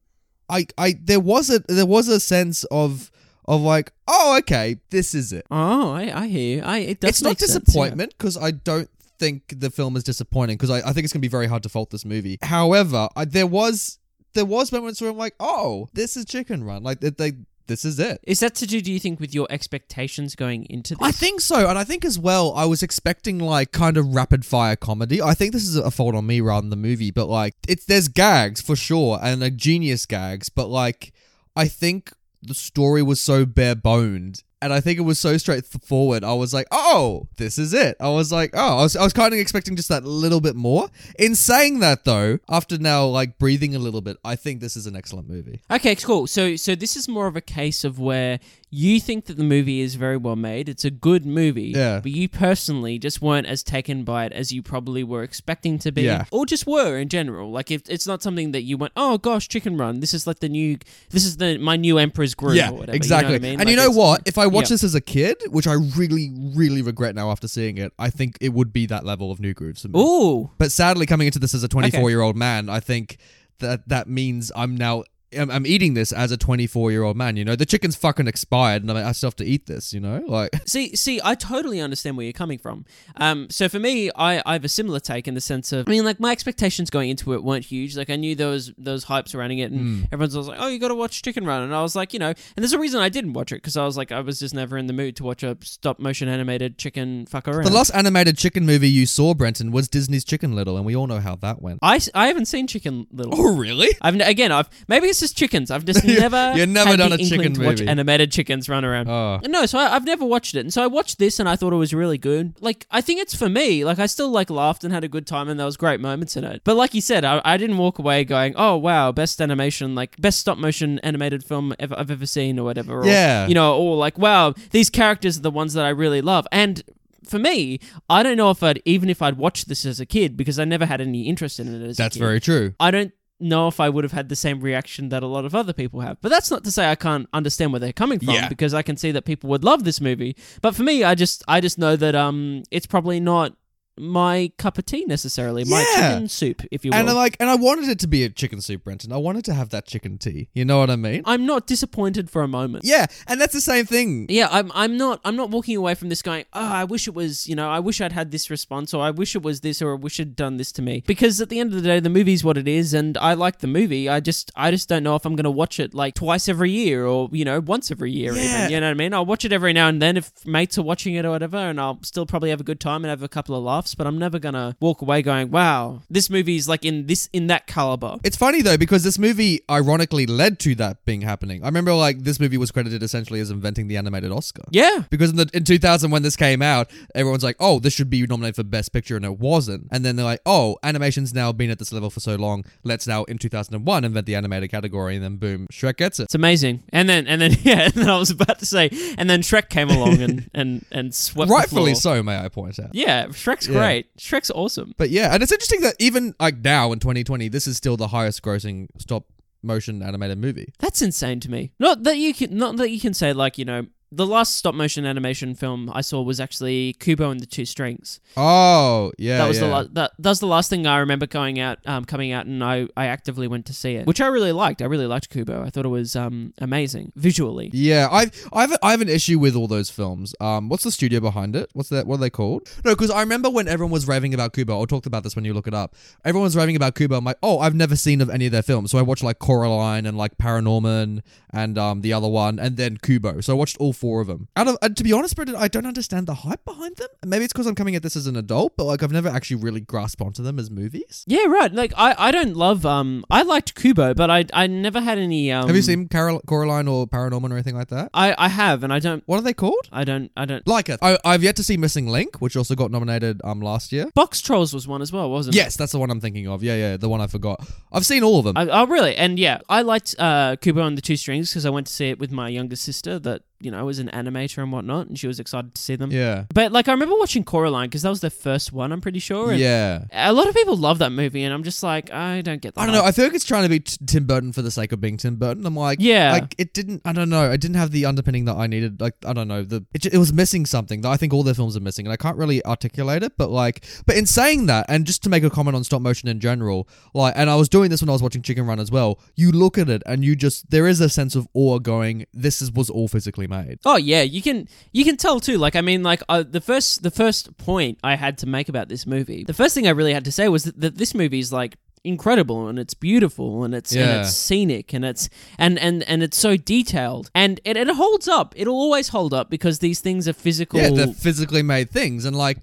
I 0.50 0.68
I 0.78 0.96
there 1.02 1.20
was 1.20 1.50
a 1.50 1.60
there 1.60 1.86
was 1.86 2.08
a 2.08 2.20
sense 2.20 2.64
of 2.66 3.12
of 3.46 3.62
like 3.62 3.92
oh 4.08 4.38
okay 4.40 4.78
this 4.90 5.14
is 5.14 5.34
it. 5.34 5.46
Oh, 5.52 5.92
I, 5.92 6.24
I 6.24 6.28
hear 6.28 6.58
you. 6.58 6.64
I, 6.64 6.78
it 6.80 7.00
does 7.00 7.10
it's 7.10 7.22
not 7.22 7.42
yeah. 7.42 7.48
disappointment 7.48 8.14
because 8.18 8.38
I 8.38 8.52
don't 8.52 8.90
think 9.20 9.60
the 9.60 9.70
film 9.70 9.96
is 9.96 10.04
disappointing 10.04 10.58
because 10.58 10.70
I, 10.70 10.88
I 10.90 10.94
think 10.94 11.06
it's 11.06 11.14
gonna 11.14 11.22
be 11.22 11.28
very 11.28 11.48
hard 11.48 11.64
to 11.64 11.70
fault 11.70 11.90
this 11.90 12.06
movie. 12.06 12.38
However, 12.42 13.10
I, 13.16 13.26
there 13.26 13.48
was 13.48 14.00
there 14.34 14.46
was 14.46 14.72
moments 14.72 15.02
where 15.02 15.10
I'm 15.10 15.18
like 15.18 15.36
oh 15.40 15.90
this 15.94 16.18
is 16.18 16.26
Chicken 16.26 16.64
Run 16.64 16.84
like 16.84 17.00
they, 17.00 17.10
they 17.10 17.34
this 17.68 17.86
is 17.86 18.00
it. 18.00 18.20
Is 18.24 18.42
that 18.42 18.56
to 18.56 18.68
do, 18.68 18.82
do 18.82 18.92
you 18.92 19.00
think, 19.00 19.20
with 19.20 19.34
your 19.34 19.48
expectations 19.50 20.36
going 20.36 20.66
into 20.70 20.96
this? 20.96 21.08
I 21.08 21.12
think 21.12 21.40
so, 21.40 21.70
and 21.70 21.78
I 21.78 21.84
think 21.84 22.04
as 22.04 22.20
well. 22.20 22.54
I 22.54 22.66
was 22.66 22.84
expecting 22.84 23.40
like 23.40 23.72
kind 23.72 23.98
of 23.98 24.14
rapid 24.14 24.46
fire 24.46 24.76
comedy. 24.76 25.22
I 25.22 25.34
think 25.34 25.54
this 25.54 25.68
is 25.68 25.76
a 25.76 25.92
fault 25.92 26.16
on 26.16 26.26
me 26.26 26.42
rather 26.42 26.62
than 26.62 26.70
the 26.70 26.76
movie, 26.76 27.12
but 27.12 27.28
like 27.28 27.56
it's 27.68 27.86
there's 27.86 28.08
gags 28.08 28.62
for 28.62 28.76
sure 28.76 29.20
and 29.22 29.42
like 29.42 29.56
genius 29.56 30.06
gags, 30.06 30.50
but 30.50 30.68
like 30.68 31.14
I 31.56 31.68
think 31.68 32.12
the 32.42 32.54
story 32.54 33.02
was 33.02 33.22
so 33.22 33.46
bare 33.46 33.76
boned. 33.76 34.44
And 34.64 34.72
I 34.72 34.80
think 34.80 34.98
it 34.98 35.02
was 35.02 35.20
so 35.20 35.36
straightforward. 35.38 36.24
I 36.24 36.34
was 36.34 36.54
like, 36.54 36.68
"Oh, 36.72 37.28
this 37.36 37.58
is 37.58 37.74
it." 37.74 37.98
I 38.00 38.08
was 38.08 38.32
like, 38.32 38.52
"Oh," 38.54 38.80
I 38.80 38.84
was, 38.84 38.96
I 38.96 39.04
was 39.04 39.12
kind 39.12 39.34
of 39.34 39.40
expecting 39.40 39.76
just 39.76 39.90
that 39.90 40.06
little 40.06 40.40
bit 40.40 40.56
more. 40.56 40.88
In 41.20 41.36
saying 41.36 41.80
that, 41.80 42.06
though, 42.06 42.40
after 42.48 42.78
now 42.78 43.06
like 43.06 43.38
breathing 43.38 43.76
a 43.76 43.80
little 43.80 44.00
bit, 44.00 44.16
I 44.24 44.38
think 44.38 44.62
this 44.62 44.78
is 44.78 44.88
an 44.88 44.96
excellent 44.96 45.28
movie. 45.28 45.60
Okay, 45.70 45.96
cool. 45.96 46.28
So, 46.28 46.56
so 46.56 46.76
this 46.76 46.96
is 46.96 47.10
more 47.10 47.28
of 47.28 47.36
a 47.36 47.42
case 47.42 47.84
of 47.84 48.00
where 48.00 48.40
you 48.74 49.00
think 49.00 49.26
that 49.26 49.38
the 49.38 49.44
movie 49.44 49.82
is 49.82 49.94
very 49.94 50.18
well 50.18 50.36
made. 50.36 50.68
It's 50.68 50.84
a 50.84 50.90
good 50.90 51.28
movie. 51.28 51.74
Yeah. 51.76 52.00
But 52.00 52.12
you 52.12 52.28
personally 52.28 52.98
just 52.98 53.22
weren't 53.22 53.46
as 53.46 53.62
taken 53.62 54.04
by 54.04 54.26
it 54.26 54.34
as 54.34 54.52
you 54.52 54.64
probably 54.64 55.04
were 55.04 55.22
expecting 55.22 55.78
to 55.80 55.92
be. 55.92 56.02
Yeah. 56.02 56.26
Or 56.32 56.48
just 56.48 56.66
were 56.66 56.98
in 56.98 57.08
general. 57.10 57.52
Like 57.52 57.70
if 57.70 57.88
it's 57.88 58.08
not 58.08 58.24
something 58.24 58.52
that 58.54 58.64
you 58.64 58.78
went, 58.78 58.92
oh 58.98 59.20
gosh, 59.20 59.48
Chicken 59.48 59.78
Run. 59.78 60.00
This 60.00 60.16
is 60.16 60.26
like 60.26 60.40
the 60.40 60.50
new. 60.50 60.80
This 61.12 61.24
is 61.24 61.38
the 61.38 61.60
my 61.60 61.76
new 61.76 62.00
Emperor's 62.00 62.34
Groove. 62.34 62.56
Yeah, 62.56 62.72
or 62.72 62.74
whatever, 62.80 62.96
exactly. 62.96 63.34
You 63.34 63.40
know 63.40 63.48
I 63.48 63.52
mean? 63.52 63.60
And 63.60 63.68
Like, 63.68 63.70
you 63.70 63.76
know 63.76 63.92
what? 63.92 64.24
If 64.26 64.40
I 64.40 64.48
watched 64.48 64.72
Yeah. 64.72 64.76
this 64.76 64.84
as 64.84 64.96
a 64.96 65.02
kid, 65.02 65.38
which 65.50 65.68
I 65.68 65.74
really, 65.74 66.32
really 66.56 66.82
regret 66.82 67.14
now 67.14 67.30
after 67.30 67.48
seeing 67.48 67.78
it, 67.78 67.94
I 68.00 68.10
think 68.10 68.38
it 68.42 68.54
would 68.54 68.74
be 68.74 68.88
that 68.88 69.06
level 69.06 69.30
of 69.32 69.40
New 69.40 69.54
Grooves. 69.54 69.86
Ooh. 69.96 70.50
But 70.58 70.72
sadly, 70.72 71.06
coming 71.06 71.28
into 71.28 71.38
this 71.38 71.54
as 71.54 71.64
a 71.64 71.68
24 71.68 72.10
year 72.10 72.22
old 72.22 72.36
man, 72.36 72.70
I 72.70 72.80
think 72.80 73.18
that 73.60 73.88
that 73.90 74.10
means 74.10 74.52
I'm 74.56 74.76
now. 74.76 75.04
I'm, 75.38 75.50
I'm 75.52 75.66
eating 75.66 75.94
this 75.94 76.12
as 76.12 76.32
a 76.32 76.38
24 76.38 76.92
year 76.92 77.04
old 77.04 77.18
man. 77.18 77.38
You 77.38 77.46
know, 77.46 77.56
the 77.56 77.66
chicken's 77.66 77.96
fucking 77.96 78.28
expired, 78.28 78.84
and 78.84 78.92
I 78.92 79.12
still 79.12 79.28
have 79.28 79.36
to 79.38 79.46
eat 79.46 79.66
this. 79.68 79.94
You 79.94 80.00
know, 80.00 80.24
like 80.28 80.52
See, 80.66 80.96
see, 80.96 81.20
I 81.24 81.36
totally 81.36 81.80
understand 81.82 82.18
where 82.18 82.24
you're 82.26 82.34
coming 82.34 82.58
from. 82.60 82.86
Um, 83.18 83.50
so 83.50 83.70
for 83.70 83.80
me, 83.80 84.10
I, 84.16 84.42
I 84.46 84.54
have 84.54 84.66
a 84.66 84.70
similar 84.70 85.00
take 85.00 85.28
in 85.28 85.34
the 85.34 85.42
sense 85.42 85.72
of, 85.72 85.88
I 85.88 85.92
mean, 85.92 86.06
like 86.06 86.20
my 86.20 86.32
expectations 86.32 86.90
going 86.90 87.10
into 87.10 87.34
it 87.34 87.44
weren't 87.44 87.66
huge. 87.66 87.96
Like 87.98 88.10
I 88.10 88.16
knew 88.16 88.36
there 88.36 88.50
was 88.50 88.72
those 88.78 89.06
hypes 89.06 89.30
surrounding 89.30 89.60
it, 89.60 89.72
and 89.72 89.80
Hmm. 89.84 90.04
everyone's 90.12 90.36
was 90.36 90.48
like, 90.48 90.58
"Oh, 90.62 90.68
you 90.68 90.80
got 90.80 90.88
to 90.90 90.96
watch 90.96 91.22
Chicken 91.22 91.46
Run," 91.46 91.64
and 91.64 91.74
I 91.76 91.82
was 91.82 91.96
like, 91.96 92.14
you 92.14 92.20
know, 92.20 92.30
and 92.30 92.38
there's 92.58 92.74
a 92.74 92.80
reason 92.80 93.00
I 93.02 93.10
didn't 93.10 93.34
watch 93.34 93.52
it 93.52 93.56
because 93.56 93.76
I 93.78 93.86
was 93.86 93.98
like, 93.98 94.12
I 94.12 94.20
was 94.22 94.40
just 94.40 94.54
never 94.56 94.78
in 94.78 94.88
the 94.88 94.94
mood 94.94 95.16
to 95.18 95.24
watch 95.24 95.44
a 95.44 95.58
stop 95.62 96.00
motion 96.00 96.28
animated 96.28 96.78
chicken 96.78 97.26
fuck 97.26 97.48
around. 97.48 97.64
the 97.66 97.72
last 97.72 97.90
animated 97.92 98.38
chicken 98.38 98.66
movie 98.66 98.90
you 98.90 99.06
saw, 99.06 99.34
Brenton, 99.34 99.72
was 99.72 99.88
Disney's 99.88 100.24
Chicken 100.24 100.56
Little, 100.56 100.78
and 100.78 100.86
we 100.86 100.96
all 100.96 101.08
know 101.08 101.20
how 101.20 101.36
that 101.38 101.62
went. 101.62 101.80
I 101.82 102.00
I 102.14 102.28
haven't 102.28 102.46
seen 102.46 102.68
Chicken 102.68 103.08
Little. 103.12 103.34
Oh, 103.36 103.56
really? 103.56 103.90
I've 104.02 104.16
again, 104.20 104.52
I've 104.52 104.70
maybe 104.88 105.08
it's 105.08 105.20
just 105.24 105.38
chickens. 105.38 105.72
I've 105.72 105.86
just 105.92 106.04
never 106.04 106.54
You've 106.56 106.70
never 106.70 106.92
had 106.92 107.00
done 107.00 107.10
the 107.10 107.16
a 107.16 107.26
chicken 107.26 107.54
to 107.56 107.66
watch 107.66 107.80
movie. 107.80 107.88
animated 107.90 108.32
chickens 108.32 108.70
run 108.70 108.86
around. 108.86 109.10
Oh. 109.10 109.40
No, 109.48 109.66
so 109.66 109.80
I, 109.80 109.96
I've 109.96 110.06
never 110.06 110.26
watched 110.26 110.56
it, 110.56 110.60
and 110.60 110.74
so 110.74 110.84
I 110.84 110.88
watched 110.88 111.18
this, 111.20 111.40
and 111.40 111.48
I 111.50 111.56
thought 111.56 111.74
it 111.74 111.78
was 111.78 111.94
really 111.94 112.18
good. 112.18 112.54
Like, 112.62 112.86
I 112.92 113.02
think 113.02 113.20
it's 113.22 113.34
for 113.36 113.50
me. 113.50 113.84
Like, 113.86 114.00
I 114.00 114.06
still 114.06 114.30
like 114.30 114.50
laughed 114.50 114.84
and 114.84 114.94
had 114.94 115.04
a 115.04 115.08
good 115.08 115.26
time, 115.26 115.50
and 115.50 115.60
there 115.60 115.66
was 115.66 115.78
great 115.78 116.00
moments 116.00 116.36
in 116.38 116.44
it. 116.44 116.62
But 116.64 116.76
like 116.76 116.94
you 116.94 117.02
said, 117.02 117.24
I, 117.26 117.42
I 117.46 117.58
didn't 117.58 117.78
walk 117.78 118.00
away 118.00 118.24
going, 118.24 118.54
"Oh 118.58 118.78
wow, 118.78 119.12
best 119.12 119.42
animation, 119.42 119.96
like 119.96 120.20
best 120.22 120.40
stop 120.40 120.58
motion 120.58 121.00
animated 121.00 121.44
film 121.44 121.74
ever, 121.80 121.98
I've 121.98 122.12
ever 122.12 122.26
seen," 122.26 122.60
or 122.60 122.64
whatever. 122.66 123.00
Or, 123.02 123.06
Yeah. 123.06 123.48
you 123.48 123.54
know, 123.56 123.76
or 123.78 123.96
like, 123.96 124.18
"Wow, 124.18 124.54
these 124.72 124.90
characters 124.90 125.38
are 125.38 125.42
the 125.42 125.52
ones 125.52 125.74
that 125.74 125.86
I 125.86 125.90
really 125.90 126.22
love." 126.22 126.46
And 126.52 126.84
for 127.26 127.40
me, 127.40 127.80
I 128.10 128.22
don't 128.22 128.36
know 128.36 128.50
if 128.52 128.62
I'd 128.62 128.82
even 128.84 129.10
if 129.10 129.22
I'd 129.22 129.38
watched 129.38 129.70
this 129.70 129.86
as 129.86 130.00
a 130.02 130.06
kid 130.06 130.36
because 130.36 130.60
I 130.60 130.66
never 130.66 130.86
had 130.86 131.00
any 131.00 131.24
interest 131.24 131.58
in 131.60 131.68
it 131.74 131.78
as 131.88 131.98
a 131.98 132.02
kid. 132.02 132.04
That's 132.04 132.18
very 132.18 132.42
true. 132.42 132.74
I 132.82 132.92
don't 132.92 133.14
know 133.44 133.68
if 133.68 133.80
I 133.80 133.90
would 133.90 134.04
have 134.04 134.14
had 134.14 134.30
the 134.30 134.36
same 134.36 134.60
reaction 134.62 135.10
that 135.10 135.22
a 135.24 135.28
lot 135.28 135.46
of 135.46 135.54
other 135.54 135.74
people 135.74 136.00
have. 136.02 136.18
But 136.22 136.30
that's 136.30 136.50
not 136.50 136.64
to 136.64 136.72
say 136.72 136.90
I 136.90 136.96
can't 136.96 137.28
understand 137.34 137.72
where 137.72 137.80
they're 137.80 137.94
coming 137.94 138.20
from 138.20 138.34
Yeah. 138.34 138.50
because 138.50 138.74
I 138.74 138.82
can 138.82 138.98
see 138.98 139.12
that 139.12 139.26
people 139.26 139.50
would 139.52 139.64
love 139.64 139.84
this 139.84 140.00
movie. 140.02 140.36
But 140.62 140.76
for 140.76 140.84
me, 140.84 141.04
I 141.04 141.14
just 141.16 141.44
I 141.48 141.62
just 141.62 141.78
know 141.78 141.96
that 141.96 142.16
um 142.16 142.64
it's 142.72 142.86
probably 142.88 143.20
not 143.20 143.56
my 143.98 144.52
cup 144.58 144.78
of 144.78 144.86
tea 144.86 145.06
necessarily. 145.06 145.64
My 145.66 145.86
Yeah. 145.96 146.10
chicken 146.12 146.28
soup, 146.30 146.62
if 146.72 146.84
you 146.84 146.92
will. 146.92 146.98
And 146.98 147.10
I 147.10 147.14
like, 147.14 147.38
and 147.40 147.50
I 147.50 147.56
wanted 147.56 147.90
it 147.90 148.00
to 148.00 148.08
be 148.08 148.24
a 148.24 148.30
chicken 148.30 148.62
soup, 148.62 148.84
Brenton. 148.84 149.12
I 149.12 149.18
wanted 149.18 149.46
to 149.46 149.54
have 149.54 149.70
that 149.70 149.86
chicken 149.86 150.18
tea. 150.18 150.50
You 150.54 150.66
know 150.66 150.80
what 150.80 150.90
I 150.90 150.96
mean? 150.96 151.22
I'm 151.26 151.46
not 151.46 151.68
disappointed 151.68 152.30
for 152.30 152.42
a 152.42 152.48
moment. 152.48 152.86
Yeah, 152.86 153.06
and 153.28 153.40
that's 153.40 153.54
the 153.54 153.62
same 153.62 153.86
thing. 153.86 154.26
Yeah, 154.30 154.48
I'm. 154.52 154.72
I'm 154.74 154.98
not. 154.98 155.22
I'm 155.24 155.36
not 155.36 155.50
walking 155.52 155.78
away 155.78 155.96
from 155.96 156.10
this 156.10 156.22
going. 156.22 156.46
Oh, 156.54 156.60
I 156.62 156.84
wish 156.84 157.08
it 157.08 157.14
was. 157.14 157.48
You 157.48 157.56
know, 157.56 157.70
I 157.70 157.80
wish 157.80 158.02
I'd 158.02 158.12
had 158.14 158.32
this 158.32 158.50
response, 158.50 158.94
or 158.94 159.04
I 159.04 159.12
wish 159.12 159.36
it 159.36 159.44
was 159.44 159.62
this, 159.62 159.82
or 159.82 159.94
I 159.94 159.96
wish 159.96 160.20
it'd 160.20 160.36
done 160.36 160.58
this 160.58 160.72
to 160.74 160.82
me. 160.82 161.04
Because 161.06 161.40
at 161.42 161.50
the 161.50 161.60
end 161.60 161.74
of 161.74 161.82
the 161.82 161.88
day, 161.88 162.00
the 162.00 162.10
movie's 162.10 162.44
what 162.44 162.58
it 162.58 162.68
is, 162.68 162.94
and 162.94 163.18
I 163.18 163.34
like 163.34 163.60
the 163.60 163.68
movie. 163.68 164.10
I 164.10 164.20
just, 164.20 164.52
I 164.56 164.72
just 164.72 164.90
don't 164.90 165.04
know 165.04 165.16
if 165.16 165.26
I'm 165.26 165.36
gonna 165.36 165.52
watch 165.52 165.80
it 165.80 165.94
like 165.94 166.16
twice 166.16 166.50
every 166.50 166.72
year, 166.72 167.06
or 167.06 167.30
you 167.32 167.46
know, 167.46 167.60
once 167.60 167.92
every 167.92 168.12
year. 168.12 168.34
Yeah. 168.34 168.42
Even. 168.62 168.72
You 168.72 168.80
know 168.80 168.88
what 168.88 168.92
I 168.92 168.94
mean? 168.96 169.14
I'll 169.14 169.26
watch 169.26 169.46
it 169.46 169.52
every 169.54 169.74
now 169.74 169.88
and 169.88 170.02
then 170.02 170.18
if 170.18 170.32
mates 170.46 170.78
are 170.78 170.84
watching 170.84 171.14
it 171.16 171.26
or 171.26 171.30
whatever, 171.32 171.58
and 171.58 171.80
I'll 171.80 172.00
still 172.04 172.26
probably 172.26 172.50
have 172.50 172.60
a 172.62 172.64
good 172.64 172.80
time 172.80 173.04
and 173.04 173.10
have 173.10 173.22
a 173.24 173.28
couple 173.28 173.56
of 173.56 173.64
laughs. 173.64 173.83
But 173.96 174.08
I'm 174.08 174.18
never 174.18 174.40
gonna 174.40 174.76
walk 174.80 175.02
away 175.02 175.22
going, 175.22 175.52
"Wow, 175.52 176.02
this 176.10 176.30
movie's 176.30 176.68
like 176.68 176.86
in 176.86 177.08
this 177.08 177.30
in 177.34 177.48
that 177.48 177.68
caliber." 177.68 178.18
It's 178.24 178.38
funny 178.38 178.62
though 178.62 178.78
because 178.78 179.04
this 179.04 179.20
movie 179.20 179.62
ironically 179.70 180.26
led 180.26 180.60
to 180.60 180.76
that 180.76 181.04
being 181.06 181.22
happening. 181.22 181.64
I 181.64 181.68
remember 181.68 181.94
like 181.94 182.24
this 182.24 182.40
movie 182.40 182.58
was 182.58 182.72
credited 182.72 183.04
essentially 183.04 183.40
as 183.40 183.50
inventing 183.52 183.88
the 183.88 183.98
animated 183.98 184.32
Oscar. 184.32 184.64
Yeah. 184.72 185.04
Because 185.10 185.32
in 185.32 185.38
the 185.38 185.50
in 185.54 185.64
2000 185.64 186.12
when 186.12 186.24
this 186.24 186.36
came 186.36 186.62
out, 186.62 186.90
everyone's 187.16 187.44
like, 187.44 187.58
"Oh, 187.60 187.80
this 187.80 187.94
should 187.94 188.10
be 188.10 188.26
nominated 188.26 188.56
for 188.56 188.64
Best 188.64 188.94
Picture," 188.94 189.16
and 189.16 189.26
it 189.26 189.40
wasn't. 189.40 189.88
And 189.92 190.06
then 190.06 190.16
they're 190.16 190.26
like, 190.26 190.42
"Oh, 190.46 190.78
animation's 190.84 191.34
now 191.34 191.52
been 191.52 191.70
at 191.70 191.80
this 191.80 191.92
level 191.92 192.10
for 192.10 192.20
so 192.20 192.36
long. 192.36 192.64
Let's 192.84 193.08
now 193.08 193.24
in 193.26 193.38
2001 193.38 194.04
invent 194.04 194.26
the 194.26 194.36
animated 194.36 194.72
category." 194.72 195.16
And 195.16 195.24
then 195.24 195.38
boom, 195.38 195.68
Shrek 195.72 195.98
gets 195.98 196.20
it. 196.20 196.24
It's 196.24 196.36
amazing. 196.36 196.84
And 196.90 197.10
then 197.10 197.28
and 197.28 197.42
then 197.42 197.56
yeah, 197.64 197.86
and 197.86 197.94
then 197.94 198.10
I 198.10 198.18
was 198.18 198.30
about 198.30 198.60
to 198.60 198.66
say, 198.66 198.90
and 199.18 199.30
then 199.30 199.42
Shrek 199.42 199.70
came 199.70 199.90
along 199.90 200.22
and 200.22 200.50
and 200.54 200.86
and 200.92 201.14
swept 201.14 201.50
the 201.50 201.54
Rightfully 201.54 201.96
so, 201.96 202.22
may 202.24 202.38
I 202.38 202.50
point 202.50 202.80
out. 202.80 202.94
Yeah, 202.94 203.28
Shrek's 203.28 203.68
Yeah. 203.74 203.80
great. 203.80 204.18
Shrek's 204.18 204.52
awesome. 204.52 204.94
But 204.98 205.10
yeah, 205.10 205.34
and 205.34 205.44
it's 205.44 205.52
interesting 205.52 205.82
that 205.82 205.96
even 206.00 206.36
like 206.40 206.58
now 206.60 206.92
in 206.92 207.00
2020, 207.00 207.50
this 207.50 207.68
is 207.68 207.78
still 207.78 207.98
the 207.98 208.08
highest 208.10 208.42
grossing 208.42 208.88
stop 208.98 209.26
motion 209.62 210.02
animated 210.04 210.38
movie. 210.38 210.74
That's 210.80 211.02
insane 211.02 211.40
to 211.42 211.52
me. 211.52 211.72
Not 211.80 212.04
that 212.04 212.18
you 212.18 212.34
can 212.34 212.58
not 212.58 212.78
that 212.78 212.90
you 212.90 213.00
can 213.00 213.14
say 213.14 213.34
like, 213.34 213.58
you 213.58 213.66
know, 213.66 213.86
the 214.16 214.26
last 214.26 214.56
stop 214.56 214.76
motion 214.76 215.06
animation 215.06 215.56
film 215.56 215.90
I 215.94 216.02
saw 216.02 216.22
was 216.22 216.40
actually 216.40 216.94
Kubo 216.94 217.32
and 217.32 217.40
the 217.40 217.46
Two 217.46 217.66
Strings. 217.66 218.20
Oh, 218.38 219.12
yeah. 219.18 219.40
that 219.40 219.48
was 219.48 219.60
yeah. 219.60 219.68
the 219.68 219.72
la- 219.72 219.88
that, 219.94 220.12
that 220.20 220.30
was 220.30 220.40
the 220.40 220.48
last 220.48 220.70
thing 220.70 220.86
I 220.88 220.98
remember 220.98 221.26
going 221.26 221.60
out, 221.60 221.80
um, 221.86 222.06
coming 222.06 222.32
out, 222.32 222.46
and 222.46 222.64
I, 222.64 222.88
I 222.96 223.08
actively 223.08 223.48
went 223.48 223.66
to 223.68 223.74
see 223.74 223.96
it, 223.96 224.06
which 224.06 224.22
I 224.22 224.28
really 224.28 224.52
liked. 224.52 224.82
I 224.82 224.86
really 224.86 225.08
liked 225.08 225.30
Kubo. 225.30 225.64
I 225.64 225.70
thought 225.70 225.86
it 225.86 225.90
was 225.90 226.16
um, 226.16 226.54
amazing 226.60 227.12
visually. 227.16 227.70
Yeah, 227.74 228.08
I 228.12 228.32
I 228.52 228.62
have 228.62 228.78
I 228.82 228.92
have 228.92 229.02
an 229.02 229.10
issue 229.10 229.40
with 229.40 229.56
all 229.56 229.68
those 229.68 229.90
films. 229.90 230.36
Um, 230.40 230.70
what's 230.70 230.84
the 230.84 230.92
studio 230.92 231.20
behind 231.20 231.56
it? 231.56 231.70
What's 231.74 231.90
that? 231.90 232.08
What 232.08 232.16
are 232.16 232.22
they 232.22 232.30
called? 232.30 232.70
No, 232.86 232.92
because 232.92 233.10
I 233.12 233.22
remember 233.22 233.50
when 233.50 233.68
everyone 233.68 233.92
was 233.92 234.08
raving 234.08 234.34
about 234.34 234.54
Kubo. 234.54 234.82
I 234.82 234.86
talked 234.86 235.06
about 235.06 235.24
this 235.24 235.36
when 235.36 235.46
you 235.46 235.54
look 235.54 235.68
it 235.68 235.74
up. 235.74 235.96
Everyone 236.24 236.46
was 236.46 236.56
raving 236.56 236.76
about 236.76 236.96
Kubo. 236.96 237.18
I'm 237.18 237.26
like, 237.26 237.38
oh, 237.42 237.60
I've 237.60 237.76
never 237.76 237.96
seen 237.96 238.22
of 238.22 238.30
any 238.30 238.46
of 238.46 238.52
their 238.52 238.62
films. 238.62 238.92
So 238.92 238.98
I 238.98 239.02
watched 239.02 239.24
like 239.24 239.40
Coraline 239.40 240.06
and 240.06 240.18
like 240.18 240.38
Paranorman 240.38 241.22
and 241.52 241.78
um 241.78 242.02
the 242.02 242.14
other 242.14 242.28
one, 242.28 242.60
and 242.60 242.78
then 242.78 242.98
Kubo. 242.98 243.42
So 243.42 243.54
I 243.54 243.56
watched 243.56 243.78
all 243.78 243.94
four 244.04 244.20
of 244.20 244.28
them. 244.28 244.50
Out 244.58 244.68
of 244.68 244.76
and 244.82 244.98
to 244.98 245.04
be 245.04 245.14
honest, 245.14 245.34
Brenton, 245.38 245.56
I 245.56 245.70
don't 245.70 245.86
understand 245.86 246.28
the 246.28 246.34
hype 246.46 246.64
behind 246.66 246.98
them. 246.98 247.08
Maybe 247.26 247.46
it's 247.46 247.54
because 247.54 247.68
I'm 247.68 247.76
coming 247.82 247.96
at 247.96 248.04
this 248.04 248.16
as 248.18 248.28
an 248.28 248.36
adult, 248.36 248.76
but 248.78 248.84
like 248.84 249.02
I've 249.02 249.14
never 249.20 249.30
actually 249.30 249.60
really 249.68 249.80
grasped 249.80 250.22
onto 250.22 250.44
them 250.44 250.60
as 250.60 250.70
movies. 250.70 251.24
Yeah, 251.26 251.46
right. 251.46 251.72
Like 251.74 251.94
I, 251.96 252.14
I 252.28 252.32
don't 252.32 252.56
love 252.66 252.86
um 252.86 253.24
I 253.30 253.44
liked 253.44 253.76
Kubo, 253.76 254.14
but 254.14 254.30
I 254.30 254.46
I 254.54 254.68
never 254.68 255.00
had 255.00 255.18
any 255.18 255.52
um 255.52 255.68
have 255.68 255.76
you 255.76 255.82
seen 255.82 256.08
Carol- 256.10 256.42
Coraline 256.46 256.88
or 256.90 257.08
Paranorman 257.08 257.50
or 257.52 257.54
anything 257.54 257.78
like 257.78 257.88
that? 257.90 258.10
I 258.14 258.36
I 258.38 258.50
have 258.50 258.84
and 258.84 258.92
I 258.92 259.00
don't 259.00 259.24
What 259.26 259.38
are 259.40 259.44
they 259.44 259.54
called? 259.54 259.88
I 259.92 260.04
don't 260.04 260.30
I 260.36 260.44
don't 260.46 260.68
Like 260.68 260.90
it. 260.90 261.00
I, 261.02 261.18
I've 261.24 261.44
yet 261.44 261.56
to 261.56 261.64
see 261.64 261.78
Missing 261.78 262.08
Link, 262.08 262.42
which 262.42 262.58
also 262.58 262.76
got 262.76 262.92
nominated 262.92 263.40
um 263.46 263.62
last 263.62 263.92
year. 263.94 264.08
Box 264.14 264.42
Trolls 264.42 264.74
was 264.74 264.86
one 264.88 265.02
as 265.02 265.12
well, 265.14 265.32
wasn't 265.32 265.56
it? 265.56 265.60
Yes, 265.60 265.78
that's 265.78 265.94
the 265.94 266.00
one 266.00 266.10
I'm 266.10 266.20
thinking 266.20 266.48
of. 266.48 266.62
Yeah, 266.62 266.76
yeah, 266.76 266.98
the 266.98 267.10
one 267.10 267.22
I 267.22 267.28
forgot. 267.28 267.66
I've 267.92 268.06
seen 268.06 268.22
all 268.24 268.40
of 268.40 268.46
them. 268.46 268.58
I, 268.58 268.68
oh 268.68 268.86
really? 268.88 269.16
And 269.16 269.40
yeah, 269.40 269.60
I 269.70 269.82
liked 269.82 270.14
uh, 270.20 270.58
Kubo 270.60 270.82
and 270.86 270.98
the 270.98 271.02
Two 271.02 271.16
Strings 271.16 271.52
because 271.52 271.66
I 271.66 271.70
went 271.70 271.88
to 271.88 271.94
see 271.94 272.10
it 272.10 272.20
with 272.20 272.32
my 272.32 272.50
younger 272.50 272.76
sister 272.76 273.20
that 273.20 273.44
you 273.64 273.72
know 273.72 273.80
I 273.80 273.84
was 273.84 274.00
an 274.00 274.10
animator 274.10 274.62
and 274.62 274.72
whatnot, 274.72 275.08
and 275.08 275.18
she 275.18 275.28
was 275.28 275.40
excited 275.40 275.74
to 275.76 275.82
see 275.82 275.96
them. 275.96 276.12
yeah. 276.12 276.46
But 276.54 276.72
like 276.72 276.88
I 276.88 276.92
remember 276.92 277.16
watching 277.18 277.44
Coraline 277.44 277.88
because 277.90 278.02
that 278.04 278.10
was 278.10 278.22
the 278.22 278.30
first 278.30 278.72
one. 278.74 278.92
I'm 278.92 279.02
pretty 279.02 279.20
sure. 279.20 279.52
And 279.52 279.60
Yeah. 279.60 280.06
A 280.12 280.34
lot 280.34 280.48
of 280.48 280.56
people 280.56 280.76
love 280.78 281.00
that 281.00 281.12
movie, 281.12 281.44
and 281.44 281.54
I'm 281.54 281.64
just 281.64 281.84
like, 281.84 282.12
I 282.12 282.42
don't 282.42 282.62
get 282.62 282.76
that. 282.76 282.82
I 282.82 282.86
don't 282.86 282.96
know. 282.96 283.04
I 283.04 283.12
feel 283.12 283.26
like 283.26 283.34
it's 283.36 283.46
trying 283.46 283.64
to 283.64 283.70
be 283.70 283.80
t- 283.80 283.98
Tim 284.06 284.26
Burton 284.26 284.52
for 284.54 284.62
the 284.62 284.72
sake 284.72 284.92
of 284.92 285.00
being 285.02 285.18
Tim 285.18 285.36
Burton. 285.38 285.66
I'm 285.66 285.76
like, 285.76 286.00
Yeah. 286.02 286.32
like 286.34 286.56
it 286.58 286.74
didn't. 286.74 287.02
I 287.06 287.14
don't 287.14 287.30
know. 287.30 287.52
It 287.52 287.62
didn't 287.62 287.76
have 287.78 287.92
the 287.92 288.06
underpinning 288.06 288.46
that 288.46 288.56
I 288.58 288.68
needed. 288.68 289.00
Like, 289.02 289.16
I 289.26 289.34
don't 289.34 289.48
know. 289.48 289.64
The 289.64 289.86
it, 289.94 290.02
ju- 290.04 290.10
it 290.12 290.18
was 290.18 290.34
missing 290.34 290.66
something 290.66 291.02
that 291.02 291.10
I 291.10 291.18
think 291.18 291.34
all 291.34 291.44
their 291.44 291.54
films 291.54 291.76
are 291.78 291.82
missing, 291.82 292.06
and 292.06 292.14
I 292.14 292.18
can't 292.18 292.38
really 292.38 292.64
articulate 292.66 293.24
it. 293.24 293.34
But 293.38 293.50
like, 293.50 293.86
but 294.06 294.16
in 294.18 294.26
saying 294.26 294.66
that, 294.68 294.86
and 294.90 295.06
just 295.06 295.24
to 295.24 295.30
make 295.30 295.44
a 295.44 295.50
comment 295.50 295.76
on 295.76 295.84
stop 295.84 296.02
motion 296.02 296.28
in 296.30 296.40
general, 296.40 296.88
like, 297.14 297.34
and 297.38 297.50
I 297.50 297.56
was 297.56 297.70
doing 297.70 297.90
this 297.90 298.02
when 298.02 298.10
I 298.10 298.14
was 298.14 298.22
watching 298.24 298.42
Chicken 298.42 298.66
Run 298.66 298.80
as 298.80 298.92
well. 298.92 299.20
You 299.36 299.52
look 299.52 299.78
at 299.78 299.90
it, 299.90 300.04
and 300.06 300.24
you 300.24 300.36
just 300.36 300.70
there 300.70 300.88
is 300.88 301.00
a 301.00 301.10
sense 301.10 301.36
of 301.36 301.48
awe 301.54 301.80
going. 301.80 302.26
This 302.34 302.62
is 302.62 302.72
was 302.72 302.90
all 302.90 303.08
physically 303.08 303.48
made. 303.58 303.80
Oh 303.86 303.98
yeah, 303.98 304.22
you 304.22 304.42
can 304.42 304.68
you 304.92 305.04
can 305.06 305.18
tell 305.18 305.40
too. 305.40 305.58
Like 305.58 305.76
I 305.76 305.82
mean, 305.82 306.04
like 306.04 306.22
uh, 306.30 306.44
the 306.58 306.62
first 306.62 307.04
the 307.04 307.12
first 307.12 307.58
point 307.58 308.00
I 308.04 308.16
had 308.16 308.38
to 308.40 308.48
make 308.48 308.70
about 308.70 308.88
this 308.90 309.06
movie, 309.06 309.44
the 309.44 309.54
first 309.54 309.76
thing 309.76 309.88
I 309.88 309.92
really 309.92 310.14
had 310.14 310.26
to 310.26 310.32
say 310.32 310.48
was 310.48 310.64
that, 310.64 310.80
that 310.82 310.98
this 310.98 311.14
movie 311.14 311.40
is 311.40 311.52
like 311.52 311.78
incredible 312.04 312.68
and 312.68 312.78
it's 312.78 312.94
beautiful 312.94 313.64
and 313.64 313.74
it's 313.74 313.96
and 313.96 314.22
it's 314.22 314.34
scenic 314.36 314.94
and 314.94 315.06
it's 315.06 315.30
and 315.58 315.80
and 315.80 316.04
and 316.04 316.22
it's 316.22 316.38
so 316.38 316.58
detailed 316.58 317.32
and 317.34 317.60
it, 317.64 317.78
it 317.78 317.88
holds 317.90 318.28
up. 318.28 318.54
It'll 318.58 318.76
always 318.76 319.10
hold 319.10 319.34
up 319.34 319.50
because 319.50 319.80
these 319.80 320.00
things 320.02 320.28
are 320.28 320.34
physical. 320.34 320.80
Yeah, 320.80 320.90
they're 320.90 321.08
physically 321.14 321.64
made 321.64 321.90
things, 321.90 322.26
and 322.26 322.36
like, 322.36 322.58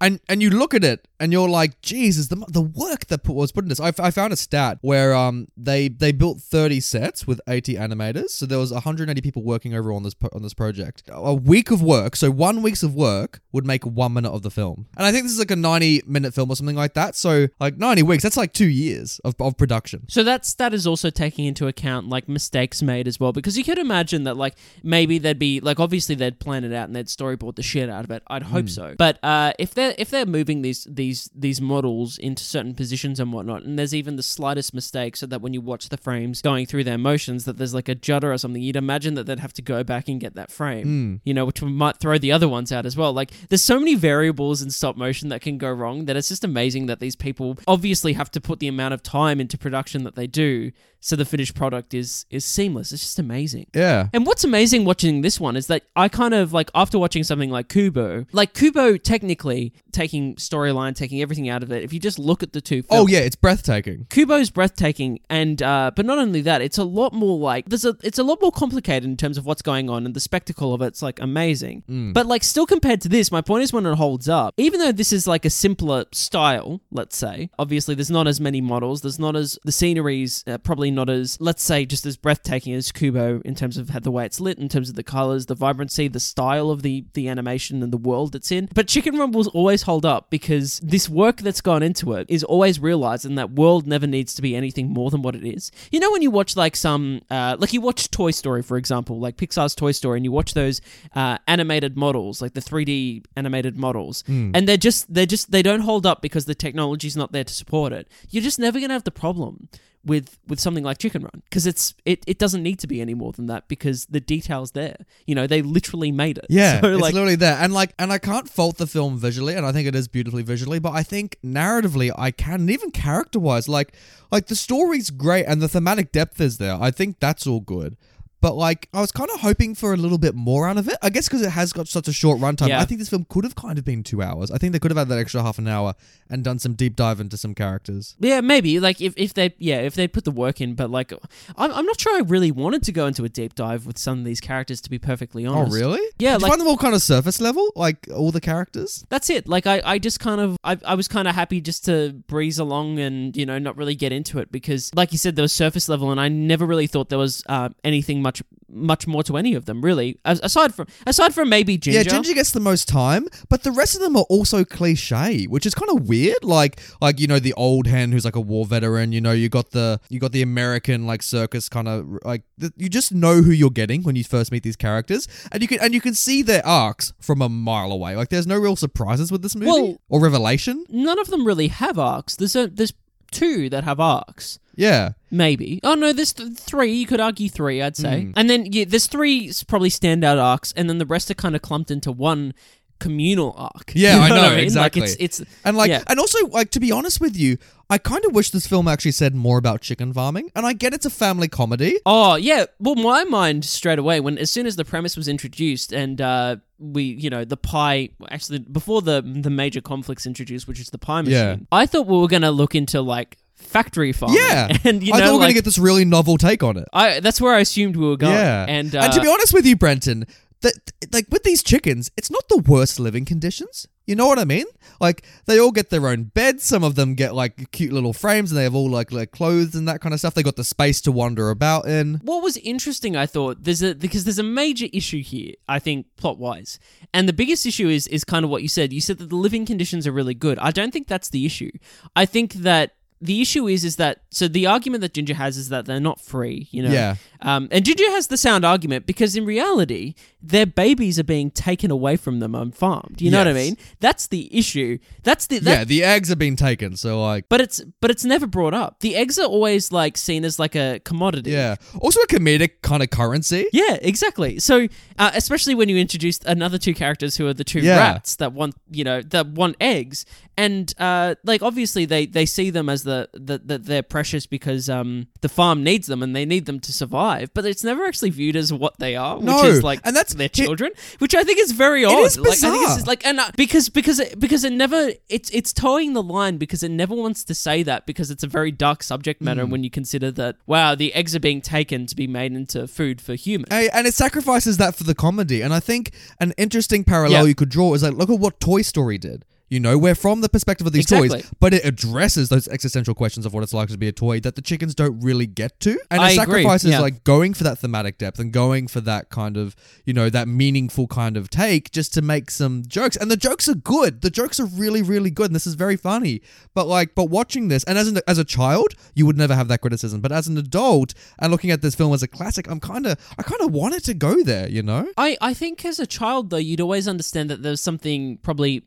and 0.00 0.20
and 0.28 0.42
you 0.42 0.50
look 0.50 0.74
at 0.74 0.84
it, 0.84 1.06
and 1.20 1.32
you're 1.32 1.48
like, 1.48 1.80
Jesus, 1.82 2.28
the 2.28 2.36
the 2.48 2.62
work 2.62 3.06
that 3.06 3.22
put, 3.22 3.36
was 3.36 3.52
put 3.52 3.64
in 3.64 3.68
this. 3.68 3.78
I, 3.78 3.92
I 3.98 4.10
found 4.10 4.32
a 4.32 4.36
stat 4.36 4.78
where 4.80 5.14
um 5.14 5.48
they 5.56 5.88
they 5.88 6.12
built 6.12 6.40
30 6.40 6.80
sets 6.80 7.26
with 7.26 7.40
80 7.46 7.74
animators, 7.74 8.30
so 8.30 8.46
there 8.46 8.58
was 8.58 8.72
180 8.72 9.20
people 9.20 9.42
working 9.42 9.74
over 9.74 9.92
on 9.92 10.02
this 10.02 10.16
on 10.32 10.42
this 10.42 10.54
project. 10.54 11.02
A 11.12 11.34
week 11.34 11.70
of 11.70 11.82
work, 11.82 12.16
so 12.16 12.30
one 12.30 12.62
week's 12.62 12.82
of 12.82 12.94
work 12.94 13.40
would 13.52 13.66
make 13.66 13.84
one 13.84 14.14
minute 14.14 14.30
of 14.30 14.42
the 14.42 14.50
film, 14.50 14.86
and 14.96 15.06
I 15.06 15.12
think 15.12 15.24
this 15.24 15.32
is 15.32 15.38
like 15.38 15.50
a 15.50 15.56
90 15.56 16.02
minute 16.06 16.32
film 16.32 16.50
or 16.50 16.56
something 16.56 16.76
like 16.76 16.94
that. 16.94 17.14
So 17.14 17.48
like 17.60 17.76
90 17.76 18.02
weeks, 18.02 18.22
that's 18.22 18.36
like 18.38 18.54
two 18.54 18.68
years 18.68 19.20
of, 19.22 19.34
of 19.40 19.58
production. 19.58 20.06
So 20.08 20.24
that's 20.24 20.54
that 20.54 20.72
is 20.72 20.86
also 20.86 21.10
taking 21.10 21.44
into 21.44 21.68
account 21.68 22.08
like 22.08 22.28
mistakes 22.28 22.80
made 22.80 23.06
as 23.06 23.20
well 23.20 23.32
because 23.32 23.58
you 23.58 23.64
could 23.64 23.78
imagine 23.78 24.24
that 24.24 24.36
like 24.36 24.54
maybe 24.82 25.18
they'd 25.18 25.38
be 25.38 25.60
like 25.60 25.78
obviously 25.78 26.14
they'd 26.14 26.40
plan 26.40 26.64
it 26.64 26.72
out 26.72 26.88
and 26.88 26.96
they'd 26.96 27.06
storyboard 27.06 27.56
the 27.56 27.62
shit 27.62 27.90
out 27.90 28.04
of 28.04 28.10
it. 28.10 28.22
I'd 28.28 28.44
hope 28.44 28.68
so. 28.70 28.94
But 28.96 29.22
uh, 29.22 29.52
if 29.58 29.74
they're 29.74 29.94
if 29.98 30.08
they're 30.10 30.26
moving 30.26 30.62
these 30.62 30.86
these 30.88 31.09
these 31.34 31.60
models 31.60 32.18
into 32.18 32.42
certain 32.42 32.74
positions 32.74 33.20
and 33.20 33.32
whatnot, 33.32 33.62
and 33.62 33.78
there's 33.78 33.94
even 33.94 34.16
the 34.16 34.22
slightest 34.22 34.74
mistake, 34.74 35.16
so 35.16 35.26
that 35.26 35.40
when 35.40 35.54
you 35.54 35.60
watch 35.60 35.88
the 35.88 35.96
frames 35.96 36.42
going 36.42 36.66
through 36.66 36.84
their 36.84 36.98
motions, 36.98 37.44
that 37.44 37.58
there's 37.58 37.74
like 37.74 37.88
a 37.88 37.94
judder 37.94 38.32
or 38.32 38.38
something, 38.38 38.62
you'd 38.62 38.76
imagine 38.76 39.14
that 39.14 39.24
they'd 39.24 39.40
have 39.40 39.52
to 39.54 39.62
go 39.62 39.82
back 39.84 40.08
and 40.08 40.20
get 40.20 40.34
that 40.34 40.50
frame. 40.50 40.84
Hmm. 40.84 41.16
You 41.24 41.34
know, 41.34 41.44
which 41.44 41.62
might 41.62 41.98
throw 41.98 42.18
the 42.18 42.32
other 42.32 42.48
ones 42.48 42.72
out 42.72 42.86
as 42.86 42.96
well. 42.96 43.12
Like 43.12 43.30
there's 43.48 43.62
so 43.62 43.78
many 43.78 43.94
variables 43.94 44.62
in 44.62 44.70
stop 44.70 44.96
motion 44.96 45.28
that 45.28 45.40
can 45.40 45.58
go 45.58 45.70
wrong 45.70 46.04
that 46.06 46.16
it's 46.16 46.28
just 46.28 46.44
amazing 46.44 46.86
that 46.86 47.00
these 47.00 47.16
people 47.16 47.58
obviously 47.66 48.14
have 48.14 48.30
to 48.32 48.40
put 48.40 48.60
the 48.60 48.68
amount 48.68 48.94
of 48.94 49.02
time 49.02 49.40
into 49.40 49.58
production 49.58 50.04
that 50.04 50.14
they 50.14 50.26
do 50.26 50.72
so 51.00 51.16
the 51.16 51.24
finished 51.24 51.54
product 51.54 51.94
is 51.94 52.26
is 52.30 52.44
seamless. 52.44 52.92
It's 52.92 53.02
just 53.02 53.18
amazing. 53.18 53.66
Yeah. 53.74 54.08
And 54.12 54.26
what's 54.26 54.44
amazing 54.44 54.84
watching 54.84 55.22
this 55.22 55.40
one 55.40 55.56
is 55.56 55.66
that 55.68 55.82
I 55.96 56.08
kind 56.08 56.34
of 56.34 56.52
like 56.52 56.70
after 56.74 56.98
watching 56.98 57.24
something 57.24 57.50
like 57.50 57.68
Kubo, 57.68 58.26
like 58.32 58.52
Kubo 58.54 58.96
technically 58.98 59.72
taking 59.92 60.36
storyline, 60.36 60.94
taking 60.94 61.20
everything 61.22 61.48
out 61.48 61.62
of 61.62 61.72
it. 61.72 61.82
If 61.82 61.92
you 61.92 62.00
just 62.00 62.18
look 62.18 62.42
at 62.42 62.52
the 62.52 62.60
two, 62.60 62.82
Oh 62.90 62.98
films, 62.98 63.12
yeah, 63.12 63.20
it's 63.20 63.36
breathtaking. 63.36 64.06
Kubo's 64.10 64.50
breathtaking, 64.50 65.20
and 65.28 65.62
uh, 65.62 65.90
but 65.94 66.04
not 66.06 66.18
only 66.18 66.42
that, 66.42 66.60
it's 66.62 66.78
a 66.78 66.84
lot 66.84 67.12
more 67.12 67.38
like 67.38 67.68
there's 67.68 67.84
a 67.84 67.96
it's 68.02 68.18
a 68.18 68.22
lot 68.24 68.40
more 68.42 68.52
complicated 68.52 69.04
in 69.08 69.16
terms 69.16 69.38
of 69.38 69.46
what's 69.46 69.62
going 69.62 69.88
on, 69.88 70.04
and 70.04 70.14
the 70.14 70.20
spectacle 70.20 70.74
of 70.74 70.82
it's 70.82 71.02
like 71.02 71.20
amazing. 71.20 71.82
But 72.12 72.26
like 72.26 72.44
still 72.44 72.66
compared 72.66 73.00
to 73.02 73.08
this, 73.08 73.32
my 73.32 73.40
point 73.40 73.62
is 73.64 73.72
when 73.72 73.86
it 73.86 73.94
holds 73.94 74.28
up, 74.28 74.54
even 74.58 74.80
though 74.80 74.92
this 74.92 75.12
is 75.12 75.26
like 75.26 75.44
a 75.44 75.50
simpler 75.50 76.04
style, 76.12 76.80
let's 76.90 77.16
say. 77.16 77.50
Obviously, 77.58 77.94
there's 77.94 78.10
not 78.10 78.26
as 78.26 78.40
many 78.40 78.60
models. 78.60 79.00
There's 79.00 79.18
not 79.18 79.36
as 79.36 79.58
the 79.64 79.72
sceneries 79.72 80.44
uh, 80.46 80.58
probably 80.58 80.89
not 80.90 81.08
as 81.08 81.40
let's 81.40 81.62
say 81.62 81.84
just 81.84 82.06
as 82.06 82.16
breathtaking 82.16 82.74
as 82.74 82.92
Kubo 82.92 83.40
in 83.44 83.54
terms 83.54 83.76
of 83.76 83.90
how 83.90 84.00
the 84.00 84.10
way 84.10 84.24
it's 84.26 84.40
lit, 84.40 84.58
in 84.58 84.68
terms 84.68 84.88
of 84.88 84.94
the 84.94 85.02
colors, 85.02 85.46
the 85.46 85.54
vibrancy, 85.54 86.08
the 86.08 86.20
style 86.20 86.70
of 86.70 86.82
the 86.82 87.04
the 87.14 87.28
animation 87.28 87.82
and 87.82 87.92
the 87.92 87.96
world 87.96 88.34
it's 88.34 88.50
in. 88.50 88.68
But 88.74 88.88
Chicken 88.88 89.18
Rumbles 89.18 89.48
always 89.48 89.82
hold 89.82 90.04
up 90.04 90.30
because 90.30 90.80
this 90.80 91.08
work 91.08 91.38
that's 91.38 91.60
gone 91.60 91.82
into 91.82 92.14
it 92.14 92.26
is 92.28 92.44
always 92.44 92.80
realized, 92.80 93.24
and 93.24 93.36
that 93.38 93.52
world 93.52 93.86
never 93.86 94.06
needs 94.06 94.34
to 94.34 94.42
be 94.42 94.54
anything 94.56 94.90
more 94.90 95.10
than 95.10 95.22
what 95.22 95.34
it 95.34 95.44
is. 95.44 95.70
You 95.90 96.00
know, 96.00 96.10
when 96.10 96.22
you 96.22 96.30
watch 96.30 96.56
like 96.56 96.76
some, 96.76 97.22
uh, 97.30 97.56
like 97.58 97.72
you 97.72 97.80
watch 97.80 98.10
Toy 98.10 98.30
Story, 98.30 98.62
for 98.62 98.76
example, 98.76 99.18
like 99.18 99.36
Pixar's 99.36 99.74
Toy 99.74 99.92
Story, 99.92 100.18
and 100.18 100.24
you 100.24 100.32
watch 100.32 100.54
those 100.54 100.80
uh, 101.14 101.38
animated 101.46 101.96
models, 101.96 102.42
like 102.42 102.54
the 102.54 102.60
3D 102.60 103.24
animated 103.36 103.76
models, 103.76 104.24
and 104.54 104.68
they're 104.68 104.76
just, 104.76 105.12
they're 105.12 105.26
just, 105.26 105.50
they 105.50 105.62
don't 105.62 105.80
hold 105.80 106.06
up 106.06 106.22
because 106.22 106.44
the 106.44 106.54
technology's 106.54 107.16
not 107.16 107.32
there 107.32 107.44
to 107.44 107.54
support 107.54 107.92
it. 107.92 108.08
You're 108.30 108.42
just 108.42 108.58
never 108.58 108.80
gonna 108.80 108.92
have 108.94 109.04
the 109.04 109.10
problem 109.10 109.68
with 110.04 110.38
with 110.48 110.58
something 110.58 110.84
like 110.84 110.98
Chicken 110.98 111.22
Run 111.22 111.42
because 111.44 111.66
it's 111.66 111.94
it, 112.04 112.24
it 112.26 112.38
doesn't 112.38 112.62
need 112.62 112.78
to 112.80 112.86
be 112.86 113.00
any 113.00 113.14
more 113.14 113.32
than 113.32 113.46
that 113.46 113.68
because 113.68 114.06
the 114.06 114.20
details 114.20 114.72
there. 114.72 114.96
You 115.26 115.34
know, 115.34 115.46
they 115.46 115.62
literally 115.62 116.10
made 116.10 116.38
it. 116.38 116.46
Yeah, 116.48 116.80
so 116.80 116.92
it's 116.92 117.02
like 117.02 117.14
literally 117.14 117.36
there, 117.36 117.56
and 117.60 117.72
like, 117.72 117.92
and 117.98 118.12
I 118.12 118.18
can't 118.18 118.48
fault 118.48 118.78
the 118.78 118.86
film 118.86 119.18
visually, 119.18 119.54
and 119.54 119.66
I 119.66 119.72
think 119.72 119.86
it 119.86 119.94
is 119.94 120.08
beautifully 120.08 120.42
visually, 120.42 120.78
but 120.78 120.92
I 120.92 121.02
think 121.02 121.36
narratively 121.44 122.12
I 122.16 122.30
can, 122.30 122.60
and 122.60 122.70
even 122.70 122.90
character-wise, 122.90 123.68
like, 123.68 123.94
like 124.30 124.46
the 124.46 124.56
story's 124.56 125.10
great 125.10 125.44
and 125.44 125.60
the 125.60 125.68
thematic 125.68 126.12
depth 126.12 126.40
is 126.40 126.58
there. 126.58 126.76
I 126.80 126.90
think 126.90 127.20
that's 127.20 127.46
all 127.46 127.60
good. 127.60 127.96
But 128.40 128.54
like, 128.54 128.88
I 128.94 129.00
was 129.00 129.12
kind 129.12 129.30
of 129.30 129.40
hoping 129.40 129.74
for 129.74 129.92
a 129.92 129.96
little 129.96 130.18
bit 130.18 130.34
more 130.34 130.68
out 130.68 130.78
of 130.78 130.88
it. 130.88 130.96
I 131.02 131.10
guess 131.10 131.28
because 131.28 131.42
it 131.42 131.50
has 131.50 131.72
got 131.72 131.88
such 131.88 132.08
a 132.08 132.12
short 132.12 132.38
runtime. 132.38 132.68
Yeah. 132.68 132.80
I 132.80 132.84
think 132.84 132.98
this 133.00 133.08
film 133.08 133.26
could 133.28 133.44
have 133.44 133.54
kind 133.54 133.78
of 133.78 133.84
been 133.84 134.02
two 134.02 134.22
hours. 134.22 134.50
I 134.50 134.58
think 134.58 134.72
they 134.72 134.78
could 134.78 134.90
have 134.90 134.98
had 134.98 135.08
that 135.08 135.18
extra 135.18 135.42
half 135.42 135.58
an 135.58 135.68
hour 135.68 135.94
and 136.28 136.42
done 136.44 136.58
some 136.58 136.74
deep 136.74 136.96
dive 136.96 137.20
into 137.20 137.36
some 137.36 137.54
characters. 137.54 138.16
Yeah, 138.18 138.40
maybe 138.40 138.80
like 138.80 139.00
if, 139.00 139.12
if 139.16 139.34
they 139.34 139.54
yeah 139.58 139.80
if 139.80 139.94
they 139.94 140.08
put 140.08 140.24
the 140.24 140.30
work 140.30 140.60
in, 140.60 140.74
but 140.74 140.90
like 140.90 141.12
I'm, 141.56 141.72
I'm 141.72 141.84
not 141.86 142.00
sure 142.00 142.16
I 142.16 142.20
really 142.20 142.50
wanted 142.50 142.82
to 142.84 142.92
go 142.92 143.06
into 143.06 143.24
a 143.24 143.28
deep 143.28 143.54
dive 143.54 143.86
with 143.86 143.98
some 143.98 144.20
of 144.20 144.24
these 144.24 144.40
characters 144.40 144.80
to 144.82 144.90
be 144.90 144.98
perfectly 144.98 145.44
honest. 145.44 145.72
Oh, 145.72 145.78
really? 145.78 146.00
Yeah, 146.18 146.34
Did 146.34 146.42
like- 146.42 146.50
find 146.50 146.60
them 146.60 146.68
all 146.68 146.76
kind 146.76 146.94
of 146.94 147.02
surface 147.02 147.40
level, 147.40 147.70
like 147.76 148.08
all 148.14 148.30
the 148.30 148.40
characters? 148.40 149.04
That's 149.08 149.28
it. 149.28 149.48
Like 149.48 149.66
I, 149.66 149.82
I 149.84 149.98
just 149.98 150.20
kind 150.20 150.40
of 150.40 150.56
I, 150.64 150.78
I 150.86 150.94
was 150.94 151.08
kind 151.08 151.26
of 151.28 151.34
happy 151.34 151.60
just 151.60 151.84
to 151.86 152.12
breeze 152.28 152.58
along 152.58 152.98
and 153.00 153.36
you 153.36 153.44
know 153.44 153.58
not 153.58 153.76
really 153.76 153.94
get 153.94 154.12
into 154.12 154.38
it 154.38 154.52
because 154.52 154.94
like 154.94 155.12
you 155.12 155.18
said 155.18 155.36
there 155.36 155.42
was 155.42 155.52
surface 155.52 155.88
level 155.88 156.10
and 156.10 156.20
I 156.20 156.28
never 156.28 156.64
really 156.64 156.86
thought 156.86 157.08
there 157.08 157.18
was 157.18 157.42
uh, 157.48 157.70
anything 157.84 158.22
much 158.22 158.29
much 158.72 159.06
more 159.06 159.22
to 159.24 159.36
any 159.36 159.54
of 159.54 159.64
them 159.64 159.82
really 159.82 160.18
As- 160.24 160.38
aside 160.44 160.72
from 160.74 160.86
aside 161.06 161.34
from 161.34 161.48
maybe 161.48 161.76
Ginger. 161.76 161.98
Yeah, 161.98 162.04
Ginger 162.04 162.34
gets 162.34 162.52
the 162.52 162.60
most 162.60 162.86
time, 162.88 163.26
but 163.48 163.64
the 163.64 163.72
rest 163.72 163.94
of 163.96 164.00
them 164.00 164.16
are 164.16 164.26
also 164.28 164.64
cliche, 164.64 165.44
which 165.46 165.66
is 165.66 165.74
kind 165.74 165.90
of 165.90 166.08
weird. 166.08 166.44
Like, 166.44 166.80
like 167.00 167.18
you 167.18 167.26
know, 167.26 167.38
the 167.40 167.52
old 167.54 167.86
hen 167.88 168.12
who's 168.12 168.24
like 168.24 168.36
a 168.36 168.40
war 168.40 168.64
veteran. 168.66 169.12
You 169.12 169.20
know, 169.20 169.32
you 169.32 169.48
got 169.48 169.70
the 169.72 170.00
you 170.08 170.20
got 170.20 170.32
the 170.32 170.42
American 170.42 171.06
like 171.06 171.22
circus 171.22 171.68
kind 171.68 171.88
of 171.88 172.06
like 172.24 172.42
th- 172.60 172.72
you 172.76 172.88
just 172.88 173.12
know 173.12 173.42
who 173.42 173.50
you're 173.50 173.70
getting 173.70 174.02
when 174.02 174.14
you 174.16 174.24
first 174.24 174.52
meet 174.52 174.62
these 174.62 174.76
characters, 174.76 175.26
and 175.50 175.62
you 175.62 175.68
can 175.68 175.80
and 175.80 175.92
you 175.94 176.00
can 176.00 176.14
see 176.14 176.42
their 176.42 176.64
arcs 176.66 177.12
from 177.20 177.42
a 177.42 177.48
mile 177.48 177.90
away. 177.92 178.14
Like, 178.16 178.28
there's 178.28 178.46
no 178.46 178.58
real 178.58 178.76
surprises 178.76 179.32
with 179.32 179.42
this 179.42 179.56
movie 179.56 179.70
Well- 179.70 179.96
or 180.08 180.20
revelation. 180.20 180.84
None 180.88 181.18
of 181.18 181.28
them 181.28 181.44
really 181.46 181.68
have 181.68 181.98
arcs. 181.98 182.36
There's 182.36 182.54
a 182.54 182.68
there's 182.68 182.92
two 183.30 183.68
that 183.70 183.84
have 183.84 184.00
arcs. 184.00 184.58
Yeah. 184.74 185.12
Maybe. 185.30 185.80
Oh 185.82 185.94
no, 185.94 186.12
there's 186.12 186.32
th- 186.32 186.56
three. 186.56 186.92
You 186.92 187.06
could 187.06 187.20
argue 187.20 187.48
three, 187.48 187.82
I'd 187.82 187.96
say. 187.96 188.22
Hmm. 188.24 188.32
And 188.36 188.48
then 188.48 188.66
yeah, 188.66 188.84
there's 188.86 189.06
three 189.06 189.52
probably 189.66 189.90
standout 189.90 190.42
arcs, 190.42 190.72
and 190.76 190.88
then 190.88 190.98
the 190.98 191.06
rest 191.06 191.30
are 191.30 191.34
kind 191.34 191.54
of 191.54 191.62
clumped 191.62 191.90
into 191.90 192.10
one 192.12 192.54
communal 193.00 193.52
arc. 193.56 193.92
Yeah, 193.94 194.16
You 194.16 194.22
I 194.22 194.30
what 194.30 194.36
know, 194.36 194.50
mean? 194.50 194.60
exactly. 194.60 195.00
Like 195.02 195.10
it's, 195.20 195.38
it's 195.40 195.50
And 195.64 195.76
like, 195.76 195.88
Yeah. 195.90 196.04
and 196.06 196.20
also 196.20 196.46
like 196.48 196.70
to 196.70 196.80
be 196.80 196.92
honest 196.92 197.20
with 197.20 197.36
you, 197.36 197.58
I 197.88 197.98
kind 197.98 198.24
of 198.24 198.32
wish 198.32 198.50
this 198.50 198.68
film 198.68 198.86
actually 198.86 199.10
said 199.12 199.34
more 199.34 199.58
about 199.58 199.80
chicken 199.80 200.12
farming. 200.12 200.50
And 200.54 200.64
I 200.64 200.72
get 200.74 200.94
it's 200.94 201.06
a 201.06 201.10
family 201.10 201.48
comedy. 201.48 201.98
Oh 202.06 202.36
yeah. 202.36 202.66
Well, 202.78 202.94
my 202.94 203.24
mind 203.24 203.64
straight 203.64 203.98
away 203.98 204.20
when 204.20 204.38
as 204.38 204.50
soon 204.52 204.66
as 204.66 204.76
the 204.76 204.84
premise 204.84 205.16
was 205.16 205.26
introduced 205.26 205.92
and 205.92 206.20
uh, 206.20 206.56
we, 206.78 207.02
you 207.02 207.28
know, 207.30 207.44
the 207.44 207.56
pie. 207.56 208.10
Actually, 208.30 208.60
before 208.60 209.02
the 209.02 209.20
the 209.22 209.50
major 209.50 209.80
conflicts 209.80 210.24
introduced, 210.26 210.68
which 210.68 210.78
is 210.78 210.90
the 210.90 210.98
pie 210.98 211.22
machine, 211.22 211.34
Yeah. 211.34 211.56
I 211.72 211.86
thought 211.86 212.06
we 212.06 212.16
were 212.16 212.28
gonna 212.28 212.52
look 212.52 212.74
into 212.76 213.00
like 213.00 213.38
factory 213.56 214.12
farm. 214.12 214.32
Yeah, 214.34 214.68
and 214.84 215.02
you 215.02 215.12
I 215.12 215.18
know, 215.18 215.24
thought 215.26 215.32
we 215.32 215.32
were 215.32 215.38
like, 215.38 215.40
gonna 215.48 215.52
get 215.54 215.64
this 215.64 215.78
really 215.78 216.04
novel 216.04 216.38
take 216.38 216.62
on 216.62 216.76
it. 216.76 216.86
I 216.92 217.20
that's 217.20 217.40
where 217.40 217.54
I 217.54 217.60
assumed 217.60 217.96
we 217.96 218.06
were 218.06 218.16
going. 218.16 218.32
Yeah, 218.34 218.66
And 218.68 218.94
uh, 218.94 219.00
and 219.00 219.12
to 219.14 219.20
be 219.20 219.28
honest 219.28 219.52
with 219.52 219.66
you, 219.66 219.74
Brenton, 219.76 220.26
that 220.62 220.74
like 221.12 221.26
with 221.30 221.42
these 221.42 221.62
chickens, 221.62 222.10
it's 222.16 222.30
not 222.30 222.48
the 222.48 222.58
worst 222.58 223.00
living 223.00 223.24
conditions. 223.24 223.86
You 224.06 224.16
know 224.16 224.26
what 224.26 224.38
I 224.40 224.44
mean? 224.44 224.66
Like 225.00 225.24
they 225.46 225.60
all 225.60 225.70
get 225.70 225.90
their 225.90 226.08
own 226.08 226.24
beds. 226.24 226.64
Some 226.64 226.82
of 226.82 226.96
them 226.96 227.14
get 227.14 227.34
like 227.34 227.70
cute 227.70 227.92
little 227.92 228.12
frames, 228.12 228.50
and 228.50 228.58
they 228.58 228.64
have 228.64 228.74
all 228.74 228.90
like 228.90 229.12
like 229.12 229.30
clothes 229.30 229.74
and 229.74 229.86
that 229.88 230.00
kind 230.00 230.12
of 230.12 230.18
stuff. 230.18 230.34
They 230.34 230.42
got 230.42 230.56
the 230.56 230.64
space 230.64 231.00
to 231.02 231.12
wander 231.12 231.50
about 231.50 231.86
in. 231.86 232.20
What 232.24 232.42
was 232.42 232.56
interesting, 232.56 233.16
I 233.16 233.26
thought, 233.26 233.62
there's 233.62 233.82
a 233.82 233.94
because 233.94 234.24
there's 234.24 234.38
a 234.40 234.42
major 234.42 234.86
issue 234.92 235.22
here. 235.22 235.54
I 235.68 235.78
think 235.78 236.06
plot 236.16 236.38
wise, 236.38 236.78
and 237.14 237.28
the 237.28 237.32
biggest 237.32 237.64
issue 237.66 237.88
is 237.88 238.06
is 238.08 238.24
kind 238.24 238.44
of 238.44 238.50
what 238.50 238.62
you 238.62 238.68
said. 238.68 238.92
You 238.92 239.00
said 239.00 239.18
that 239.18 239.30
the 239.30 239.36
living 239.36 239.64
conditions 239.64 240.06
are 240.06 240.12
really 240.12 240.34
good. 240.34 240.58
I 240.58 240.72
don't 240.72 240.92
think 240.92 241.06
that's 241.06 241.30
the 241.30 241.46
issue. 241.46 241.70
I 242.16 242.26
think 242.26 242.54
that 242.54 242.96
the 243.20 243.40
issue 243.40 243.68
is 243.68 243.84
is 243.84 243.96
that 243.96 244.22
so 244.30 244.48
the 244.48 244.66
argument 244.66 245.02
that 245.02 245.14
Ginger 245.14 245.34
has 245.34 245.56
is 245.56 245.68
that 245.68 245.84
they're 245.86 246.00
not 246.00 246.20
free. 246.20 246.68
You 246.70 246.82
know, 246.82 246.90
Yeah. 246.90 247.16
Um, 247.42 247.68
and 247.70 247.84
Ginger 247.84 248.10
has 248.10 248.26
the 248.28 248.36
sound 248.36 248.64
argument 248.64 249.06
because 249.06 249.36
in 249.36 249.44
reality, 249.44 250.14
their 250.42 250.66
babies 250.66 251.18
are 251.18 251.24
being 251.24 251.50
taken 251.50 251.90
away 251.90 252.16
from 252.16 252.40
them 252.40 252.54
and 252.54 252.74
farmed. 252.74 253.20
You 253.20 253.30
know 253.30 253.38
what 253.38 253.48
I 253.48 253.52
mean? 253.52 253.76
That's 254.00 254.26
the 254.26 254.54
issue. 254.56 254.98
That's 255.22 255.46
the 255.46 255.58
that, 255.60 255.70
yeah, 255.70 255.84
the 255.84 256.04
eggs 256.04 256.30
are 256.30 256.36
being 256.36 256.56
taken, 256.56 256.96
so 256.96 257.20
like. 257.22 257.46
But 257.48 257.60
it's 257.60 257.82
but 258.00 258.10
it's 258.10 258.24
never 258.24 258.46
brought 258.46 258.74
up. 258.74 259.00
The 259.00 259.16
eggs 259.16 259.38
are 259.38 259.46
always 259.46 259.92
like 259.92 260.16
seen 260.16 260.44
as 260.44 260.58
like 260.58 260.74
a 260.74 261.00
commodity. 261.04 261.50
Yeah. 261.50 261.76
Also 262.00 262.20
a 262.20 262.26
comedic 262.26 262.82
kind 262.82 263.02
of 263.02 263.10
currency. 263.10 263.66
Yeah, 263.72 263.98
exactly. 264.02 264.58
So, 264.60 264.88
uh, 265.18 265.30
especially 265.34 265.74
when 265.74 265.88
you 265.88 265.96
introduce 265.96 266.40
another 266.46 266.78
two 266.78 266.94
characters 266.94 267.36
who 267.36 267.46
are 267.46 267.54
the 267.54 267.64
two 267.64 267.80
Yeah. 267.80 267.98
rats 267.98 268.36
that 268.36 268.52
want, 268.52 268.74
you 268.90 269.04
know, 269.04 269.22
that 269.22 269.46
want 269.48 269.76
eggs, 269.80 270.24
and 270.56 270.92
uh, 270.98 271.34
like 271.44 271.62
obviously 271.62 272.04
they 272.04 272.26
they 272.26 272.46
see 272.46 272.70
them 272.70 272.88
as 272.88 273.04
the 273.04 273.28
that 273.34 273.66
the, 273.68 273.78
they're 273.78 274.02
precious 274.02 274.46
because 274.46 274.88
um 274.90 275.26
the 275.40 275.48
farm 275.48 275.82
needs 275.82 276.06
them 276.06 276.22
and 276.22 276.34
they 276.34 276.44
need 276.44 276.66
them 276.66 276.80
to 276.80 276.92
survive. 276.92 277.29
But 277.54 277.64
it's 277.66 277.84
never 277.84 278.04
actually 278.06 278.30
viewed 278.30 278.56
as 278.56 278.72
what 278.72 278.98
they 278.98 279.16
are, 279.16 279.40
No, 279.40 279.56
which 279.56 279.64
is 279.66 279.82
like 279.82 280.00
and 280.04 280.14
that's- 280.16 280.34
their 280.34 280.46
it- 280.46 280.52
children, 280.54 280.90
which 281.18 281.34
I 281.34 281.42
think 281.44 281.58
is 281.58 281.72
very 281.72 282.04
odd. 282.04 282.24
is 282.26 282.38
Like 282.38 282.62
I 282.64 282.70
think 282.96 283.06
like 283.06 283.26
and 283.26 283.40
uh, 283.40 283.50
because 283.56 283.88
because 283.88 284.18
it, 284.20 284.38
because 284.38 284.64
it 284.64 284.72
never 284.72 285.12
it's 285.28 285.50
it's 285.50 285.72
towing 285.72 286.12
the 286.12 286.22
line 286.22 286.56
because 286.58 286.82
it 286.82 286.90
never 286.90 287.14
wants 287.14 287.44
to 287.44 287.54
say 287.54 287.82
that 287.84 288.06
because 288.06 288.30
it's 288.30 288.42
a 288.42 288.46
very 288.58 288.70
dark 288.70 289.02
subject 289.02 289.40
matter 289.40 289.64
Mm. 289.64 289.70
when 289.70 289.84
you 289.84 289.90
consider 289.90 290.30
that 290.32 290.56
wow 290.66 290.94
the 290.94 291.12
eggs 291.14 291.34
are 291.36 291.40
being 291.40 291.60
taken 291.60 292.06
to 292.06 292.16
be 292.16 292.26
made 292.26 292.52
into 292.52 292.86
food 292.86 293.20
for 293.20 293.34
humans. 293.34 293.68
Hey, 293.70 293.88
and 293.92 294.06
it 294.06 294.14
sacrifices 294.14 294.76
that 294.78 294.94
for 294.94 295.04
the 295.04 295.14
comedy. 295.14 295.60
And 295.62 295.72
I 295.74 295.80
think 295.80 296.12
an 296.40 296.52
interesting 296.56 297.04
parallel 297.04 297.42
Yeah. 297.42 297.48
you 297.48 297.54
could 297.54 297.68
draw 297.68 297.94
is 297.94 298.02
like, 298.02 298.14
look 298.14 298.30
at 298.30 298.38
what 298.38 298.60
Toy 298.60 298.82
Story 298.82 299.18
did. 299.18 299.44
You 299.70 299.78
know, 299.78 299.96
we're 299.96 300.16
from 300.16 300.40
the 300.40 300.48
perspective 300.48 300.84
of 300.84 300.92
these 300.92 301.04
Exactly. 301.04 301.28
toys, 301.28 301.50
but 301.60 301.72
it 301.72 301.84
addresses 301.84 302.48
those 302.48 302.66
existential 302.66 303.14
questions 303.14 303.46
of 303.46 303.54
what 303.54 303.62
it's 303.62 303.72
like 303.72 303.88
to 303.90 303.96
be 303.96 304.08
a 304.08 304.12
toy 304.12 304.40
that 304.40 304.56
the 304.56 304.62
chickens 304.62 304.96
don't 304.96 305.20
really 305.20 305.46
get 305.46 305.78
to. 305.80 305.96
And 306.10 306.20
I 306.20 306.32
it 306.32 306.34
sacrifices 306.34 306.90
yeah. 306.90 306.98
like 306.98 307.22
going 307.22 307.54
for 307.54 307.62
that 307.62 307.78
thematic 307.78 308.18
depth 308.18 308.40
and 308.40 308.52
going 308.52 308.88
for 308.88 309.00
that 309.02 309.30
kind 309.30 309.56
of, 309.56 309.76
you 310.04 310.12
know, 310.12 310.28
that 310.28 310.48
meaningful 310.48 311.06
kind 311.06 311.36
of 311.36 311.50
take 311.50 311.92
just 311.92 312.12
to 312.14 312.22
make 312.22 312.50
some 312.50 312.82
jokes. 312.84 313.16
And 313.16 313.30
the 313.30 313.36
jokes 313.36 313.68
are 313.68 313.76
good. 313.76 314.22
The 314.22 314.30
jokes 314.30 314.58
are 314.58 314.66
really, 314.66 315.02
really 315.02 315.30
good. 315.30 315.46
And 315.46 315.54
this 315.54 315.68
is 315.68 315.74
very 315.74 315.96
funny. 315.96 316.42
But 316.74 316.88
like, 316.88 317.14
but 317.14 317.30
watching 317.30 317.68
this, 317.68 317.84
and 317.84 317.96
as 317.96 318.08
an, 318.08 318.18
as 318.26 318.38
a 318.38 318.44
child, 318.44 318.94
you 319.14 319.24
would 319.24 319.38
never 319.38 319.54
have 319.54 319.68
that 319.68 319.82
criticism. 319.82 320.20
But 320.20 320.32
as 320.32 320.48
an 320.48 320.58
adult 320.58 321.14
and 321.38 321.52
looking 321.52 321.70
at 321.70 321.80
this 321.80 321.94
film 321.94 322.12
as 322.12 322.24
a 322.24 322.28
classic, 322.28 322.68
I'm 322.68 322.80
kind 322.80 323.06
of, 323.06 323.18
I 323.38 323.44
kind 323.44 323.60
of 323.60 323.70
wanted 323.70 324.02
to 324.06 324.14
go 324.14 324.42
there, 324.42 324.68
you 324.68 324.82
know? 324.82 325.06
I, 325.16 325.36
I 325.40 325.54
think 325.54 325.84
as 325.84 326.00
a 326.00 326.08
child 326.08 326.50
though 326.50 326.56
you'd 326.56 326.80
always 326.80 327.06
understand 327.06 327.50
that 327.50 327.62
there's 327.62 327.80
something 327.80 328.38
probably 328.38 328.82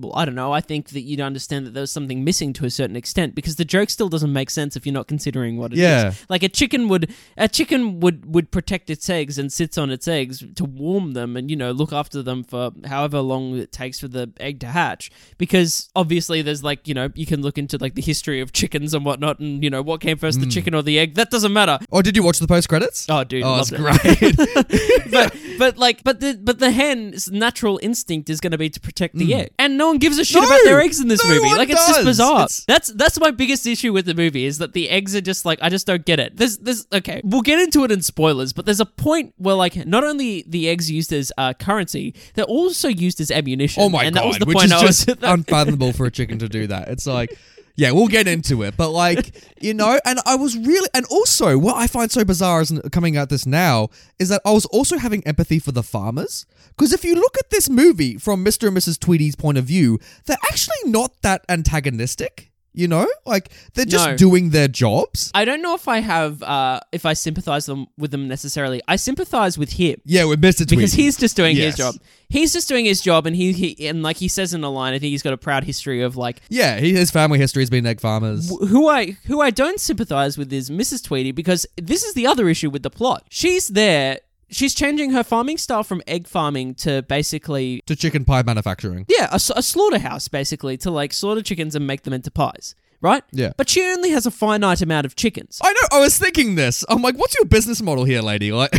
well, 0.00 0.12
I 0.14 0.24
don't 0.24 0.34
know. 0.34 0.52
I 0.52 0.60
think 0.60 0.90
that 0.90 1.00
you'd 1.00 1.20
understand 1.20 1.66
that 1.66 1.74
there 1.74 1.80
was 1.80 1.92
something 1.92 2.24
missing 2.24 2.52
to 2.54 2.64
a 2.64 2.70
certain 2.70 2.96
extent 2.96 3.34
because 3.34 3.56
the 3.56 3.64
joke 3.64 3.90
still 3.90 4.08
doesn't 4.08 4.32
make 4.32 4.50
sense 4.50 4.76
if 4.76 4.86
you're 4.86 4.92
not 4.92 5.08
considering 5.08 5.56
what 5.56 5.72
it 5.72 5.76
is. 5.76 5.80
Yeah. 5.80 6.12
Like 6.28 6.42
a 6.42 6.48
chicken 6.48 6.88
would 6.88 7.12
a 7.36 7.48
chicken 7.48 8.00
would 8.00 8.32
would 8.32 8.50
protect 8.50 8.90
its 8.90 9.08
eggs 9.08 9.38
and 9.38 9.52
sits 9.52 9.78
on 9.78 9.90
its 9.90 10.06
eggs 10.06 10.44
to 10.56 10.64
warm 10.64 11.12
them 11.12 11.36
and 11.36 11.50
you 11.50 11.56
know 11.56 11.70
look 11.70 11.92
after 11.92 12.22
them 12.22 12.44
for 12.44 12.70
however 12.86 13.20
long 13.20 13.56
it 13.56 13.72
takes 13.72 13.98
for 14.00 14.08
the 14.08 14.30
egg 14.40 14.60
to 14.60 14.66
hatch 14.66 15.10
because 15.38 15.90
obviously 15.96 16.42
there's 16.42 16.62
like 16.62 16.86
you 16.86 16.94
know 16.94 17.08
you 17.14 17.26
can 17.26 17.42
look 17.42 17.58
into 17.58 17.78
like 17.78 17.94
the 17.94 18.02
history 18.02 18.40
of 18.40 18.52
chickens 18.52 18.94
and 18.94 19.04
whatnot 19.04 19.38
and 19.38 19.64
you 19.64 19.70
know 19.70 19.82
what 19.82 20.00
came 20.00 20.16
first 20.16 20.38
the 20.38 20.46
hmm. 20.46 20.50
chicken 20.50 20.74
or 20.74 20.82
the 20.82 20.98
egg 20.98 21.14
that 21.14 21.30
doesn't 21.30 21.52
matter 21.52 21.78
Or 21.90 22.02
did 22.02 22.16
you 22.16 22.22
watch 22.22 22.38
the 22.38 22.46
post 22.46 22.68
credits? 22.68 23.06
Oh, 23.08 23.24
dude, 23.24 23.42
oh, 23.44 23.60
it's 23.60 23.72
it. 23.72 23.76
great. 23.76 24.36
but 25.10 25.34
but 25.58 25.78
like 25.78 26.04
but 26.04 26.20
the 26.20 26.38
but 26.42 26.58
the 26.58 26.70
hen's 26.70 27.30
natural 27.30 27.78
instinct 27.82 28.28
is 28.30 28.40
going 28.40 28.52
to 28.52 28.58
be 28.58 28.70
to 28.70 28.80
protect 28.80 29.14
the 29.16 29.26
hmm. 29.26 29.40
egg, 29.40 29.50
and 29.58 29.78
no 29.78 29.87
one 29.88 29.98
gives 29.98 30.18
a 30.18 30.24
shit 30.24 30.40
No! 30.40 30.46
about 30.46 30.60
their 30.64 30.80
eggs 30.80 31.00
in 31.00 31.08
this 31.08 31.22
No 31.24 31.30
movie. 31.30 31.54
Like 31.56 31.68
it's 31.70 31.86
just 31.86 32.04
bizarre. 32.04 32.44
It's- 32.44 32.64
That's 32.66 32.88
that's 32.92 33.18
my 33.20 33.30
biggest 33.30 33.66
issue 33.66 33.92
with 33.92 34.06
the 34.06 34.14
movie 34.14 34.44
is 34.44 34.58
that 34.58 34.72
the 34.72 34.88
eggs 34.88 35.14
are 35.16 35.20
just 35.20 35.44
like 35.44 35.58
I 35.60 35.68
just 35.68 35.86
don't 35.86 36.04
get 36.04 36.20
it. 36.20 36.36
There's 36.36 36.58
there's 36.58 36.86
okay, 36.92 37.20
we'll 37.24 37.42
get 37.42 37.58
into 37.58 37.84
it 37.84 37.90
in 37.92 38.02
spoilers, 38.02 38.52
but 38.52 38.64
there's 38.64 38.80
a 38.80 38.86
point 38.86 39.34
where 39.38 39.54
like 39.54 39.84
not 39.86 40.04
only 40.04 40.44
the 40.46 40.68
eggs 40.68 40.90
used 40.90 41.12
as 41.12 41.32
uh, 41.36 41.52
currency, 41.54 42.14
they're 42.34 42.44
also 42.44 42.88
used 42.88 43.20
as 43.20 43.30
ammunition. 43.30 43.82
oh 43.82 43.88
my 43.88 44.04
and 44.04 44.14
god, 44.14 44.22
that 44.22 44.26
was 44.28 44.38
the 44.38 44.44
which 44.46 44.54
point 44.56 44.66
is 44.66 44.72
I 44.72 44.84
was. 44.84 45.04
just 45.04 45.18
unfathomable 45.22 45.92
for 45.92 46.06
a 46.06 46.10
chicken 46.10 46.38
to 46.38 46.48
do 46.48 46.66
that. 46.68 46.88
It's 46.88 47.06
like. 47.06 47.36
Yeah, 47.78 47.92
we'll 47.92 48.08
get 48.08 48.26
into 48.26 48.64
it, 48.64 48.76
but 48.76 48.90
like 48.90 49.40
you 49.60 49.72
know, 49.72 50.00
and 50.04 50.18
I 50.26 50.34
was 50.34 50.58
really, 50.58 50.88
and 50.94 51.06
also 51.06 51.56
what 51.56 51.76
I 51.76 51.86
find 51.86 52.10
so 52.10 52.24
bizarre 52.24 52.60
is 52.60 52.72
coming 52.90 53.16
at 53.16 53.28
this 53.28 53.46
now 53.46 53.90
is 54.18 54.30
that 54.30 54.42
I 54.44 54.50
was 54.50 54.66
also 54.66 54.98
having 54.98 55.24
empathy 55.24 55.60
for 55.60 55.70
the 55.70 55.84
farmers 55.84 56.44
because 56.70 56.92
if 56.92 57.04
you 57.04 57.14
look 57.14 57.38
at 57.38 57.50
this 57.50 57.70
movie 57.70 58.18
from 58.18 58.44
Mr. 58.44 58.66
and 58.66 58.76
Mrs. 58.76 58.98
Tweedy's 58.98 59.36
point 59.36 59.58
of 59.58 59.64
view, 59.64 60.00
they're 60.26 60.36
actually 60.50 60.90
not 60.90 61.22
that 61.22 61.44
antagonistic. 61.48 62.50
You 62.74 62.86
know, 62.86 63.08
like 63.26 63.50
they're 63.74 63.84
just 63.86 64.06
No. 64.06 64.16
doing 64.16 64.50
their 64.50 64.68
jobs. 64.68 65.32
I 65.34 65.44
don't 65.44 65.62
know 65.62 65.74
if 65.74 65.88
I 65.88 65.98
have 65.98 66.42
uh, 66.44 66.78
if 66.92 67.04
I 67.06 67.14
sympathize 67.14 67.66
them 67.66 67.86
with 67.96 68.12
them 68.12 68.28
necessarily. 68.28 68.80
I 68.86 68.94
sympathize 68.96 69.58
with 69.58 69.72
him. 69.72 70.00
Yeah, 70.04 70.24
with 70.24 70.40
Mr. 70.40 70.58
Tweedy 70.58 70.76
because 70.76 70.92
he's 70.92 71.16
just 71.16 71.34
doing 71.36 71.56
Yes. 71.56 71.66
his 71.66 71.74
job. 71.76 71.94
He's 72.28 72.52
just 72.52 72.68
doing 72.68 72.84
his 72.84 73.00
job, 73.00 73.26
and 73.26 73.34
he, 73.34 73.52
he 73.52 73.88
and 73.88 74.02
like 74.02 74.18
he 74.18 74.28
says 74.28 74.52
in 74.54 74.62
a 74.62 74.70
line, 74.70 74.92
I 74.92 74.98
think 74.98 75.10
he's 75.10 75.22
got 75.22 75.32
a 75.32 75.38
proud 75.38 75.64
history 75.64 76.02
of 76.02 76.16
like 76.16 76.40
yeah, 76.50 76.78
he, 76.78 76.92
his 76.92 77.10
family 77.10 77.38
history 77.38 77.62
has 77.62 77.70
been 77.70 77.86
egg 77.86 78.00
farmers. 78.00 78.48
wh- 78.50 78.68
who 78.68 78.88
I 78.88 79.16
who 79.24 79.40
I 79.40 79.50
don't 79.50 79.80
sympathize 79.80 80.38
with 80.38 80.52
is 80.52 80.70
Mrs. 80.70 81.02
Tweedy 81.02 81.32
because 81.32 81.66
this 81.80 82.04
is 82.04 82.14
the 82.14 82.26
other 82.28 82.48
issue 82.48 82.70
with 82.70 82.82
the 82.84 82.90
plot. 82.90 83.24
She's 83.30 83.68
there. 83.68 84.20
She's 84.50 84.74
changing 84.74 85.10
her 85.10 85.22
farming 85.22 85.58
style 85.58 85.82
from 85.82 86.02
egg 86.06 86.26
farming 86.26 86.74
to 86.76 87.02
basically 87.02 87.82
to 87.86 87.94
chicken 87.94 88.24
pie 88.24 88.42
manufacturing. 88.42 89.04
yeah 89.08 89.28
a, 89.30 89.34
s- 89.34 89.50
a 89.54 89.62
slaughterhouse 89.62 90.28
basically 90.28 90.76
to 90.78 90.90
like 90.90 91.12
slaughter 91.12 91.42
chickens 91.42 91.74
and 91.74 91.86
make 91.86 92.02
them 92.04 92.12
into 92.14 92.30
pies. 92.30 92.74
Right? 93.00 93.22
Yeah. 93.30 93.52
But 93.56 93.68
she 93.68 93.80
only 93.82 94.10
has 94.10 94.26
a 94.26 94.30
finite 94.32 94.80
amount 94.82 95.06
of 95.06 95.14
chickens. 95.14 95.60
I 95.62 95.72
know. 95.72 95.98
I 95.98 96.00
was 96.00 96.18
thinking 96.18 96.56
this. 96.56 96.84
I'm 96.88 97.00
like, 97.00 97.14
what's 97.16 97.36
your 97.36 97.44
business 97.44 97.80
model 97.80 98.04
here, 98.04 98.22
lady? 98.22 98.50
Like, 98.58 98.74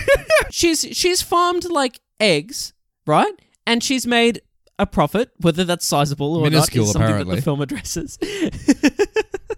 she's 0.49 0.81
she's 0.91 1.21
farmed 1.21 1.63
like 1.69 2.01
eggs, 2.19 2.73
right? 3.07 3.31
And 3.65 3.81
she's 3.81 4.05
made 4.05 4.41
a 4.77 4.85
profit, 4.85 5.31
whether 5.39 5.63
that's 5.63 5.85
sizable 5.85 6.35
or 6.35 6.43
Minuscule, 6.43 6.83
not, 6.83 6.87
is 6.87 6.91
something 6.93 7.01
that 7.07 7.11
apparently. 7.11 7.35
the 7.37 7.41
film 7.43 7.61
addresses. 7.61 8.17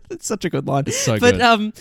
it's 0.09 0.27
such 0.27 0.45
a 0.45 0.49
good 0.49 0.67
line. 0.67 0.83
It's 0.87 0.97
so 0.97 1.17
but, 1.19 1.33
good. 1.33 1.41
um, 1.41 1.73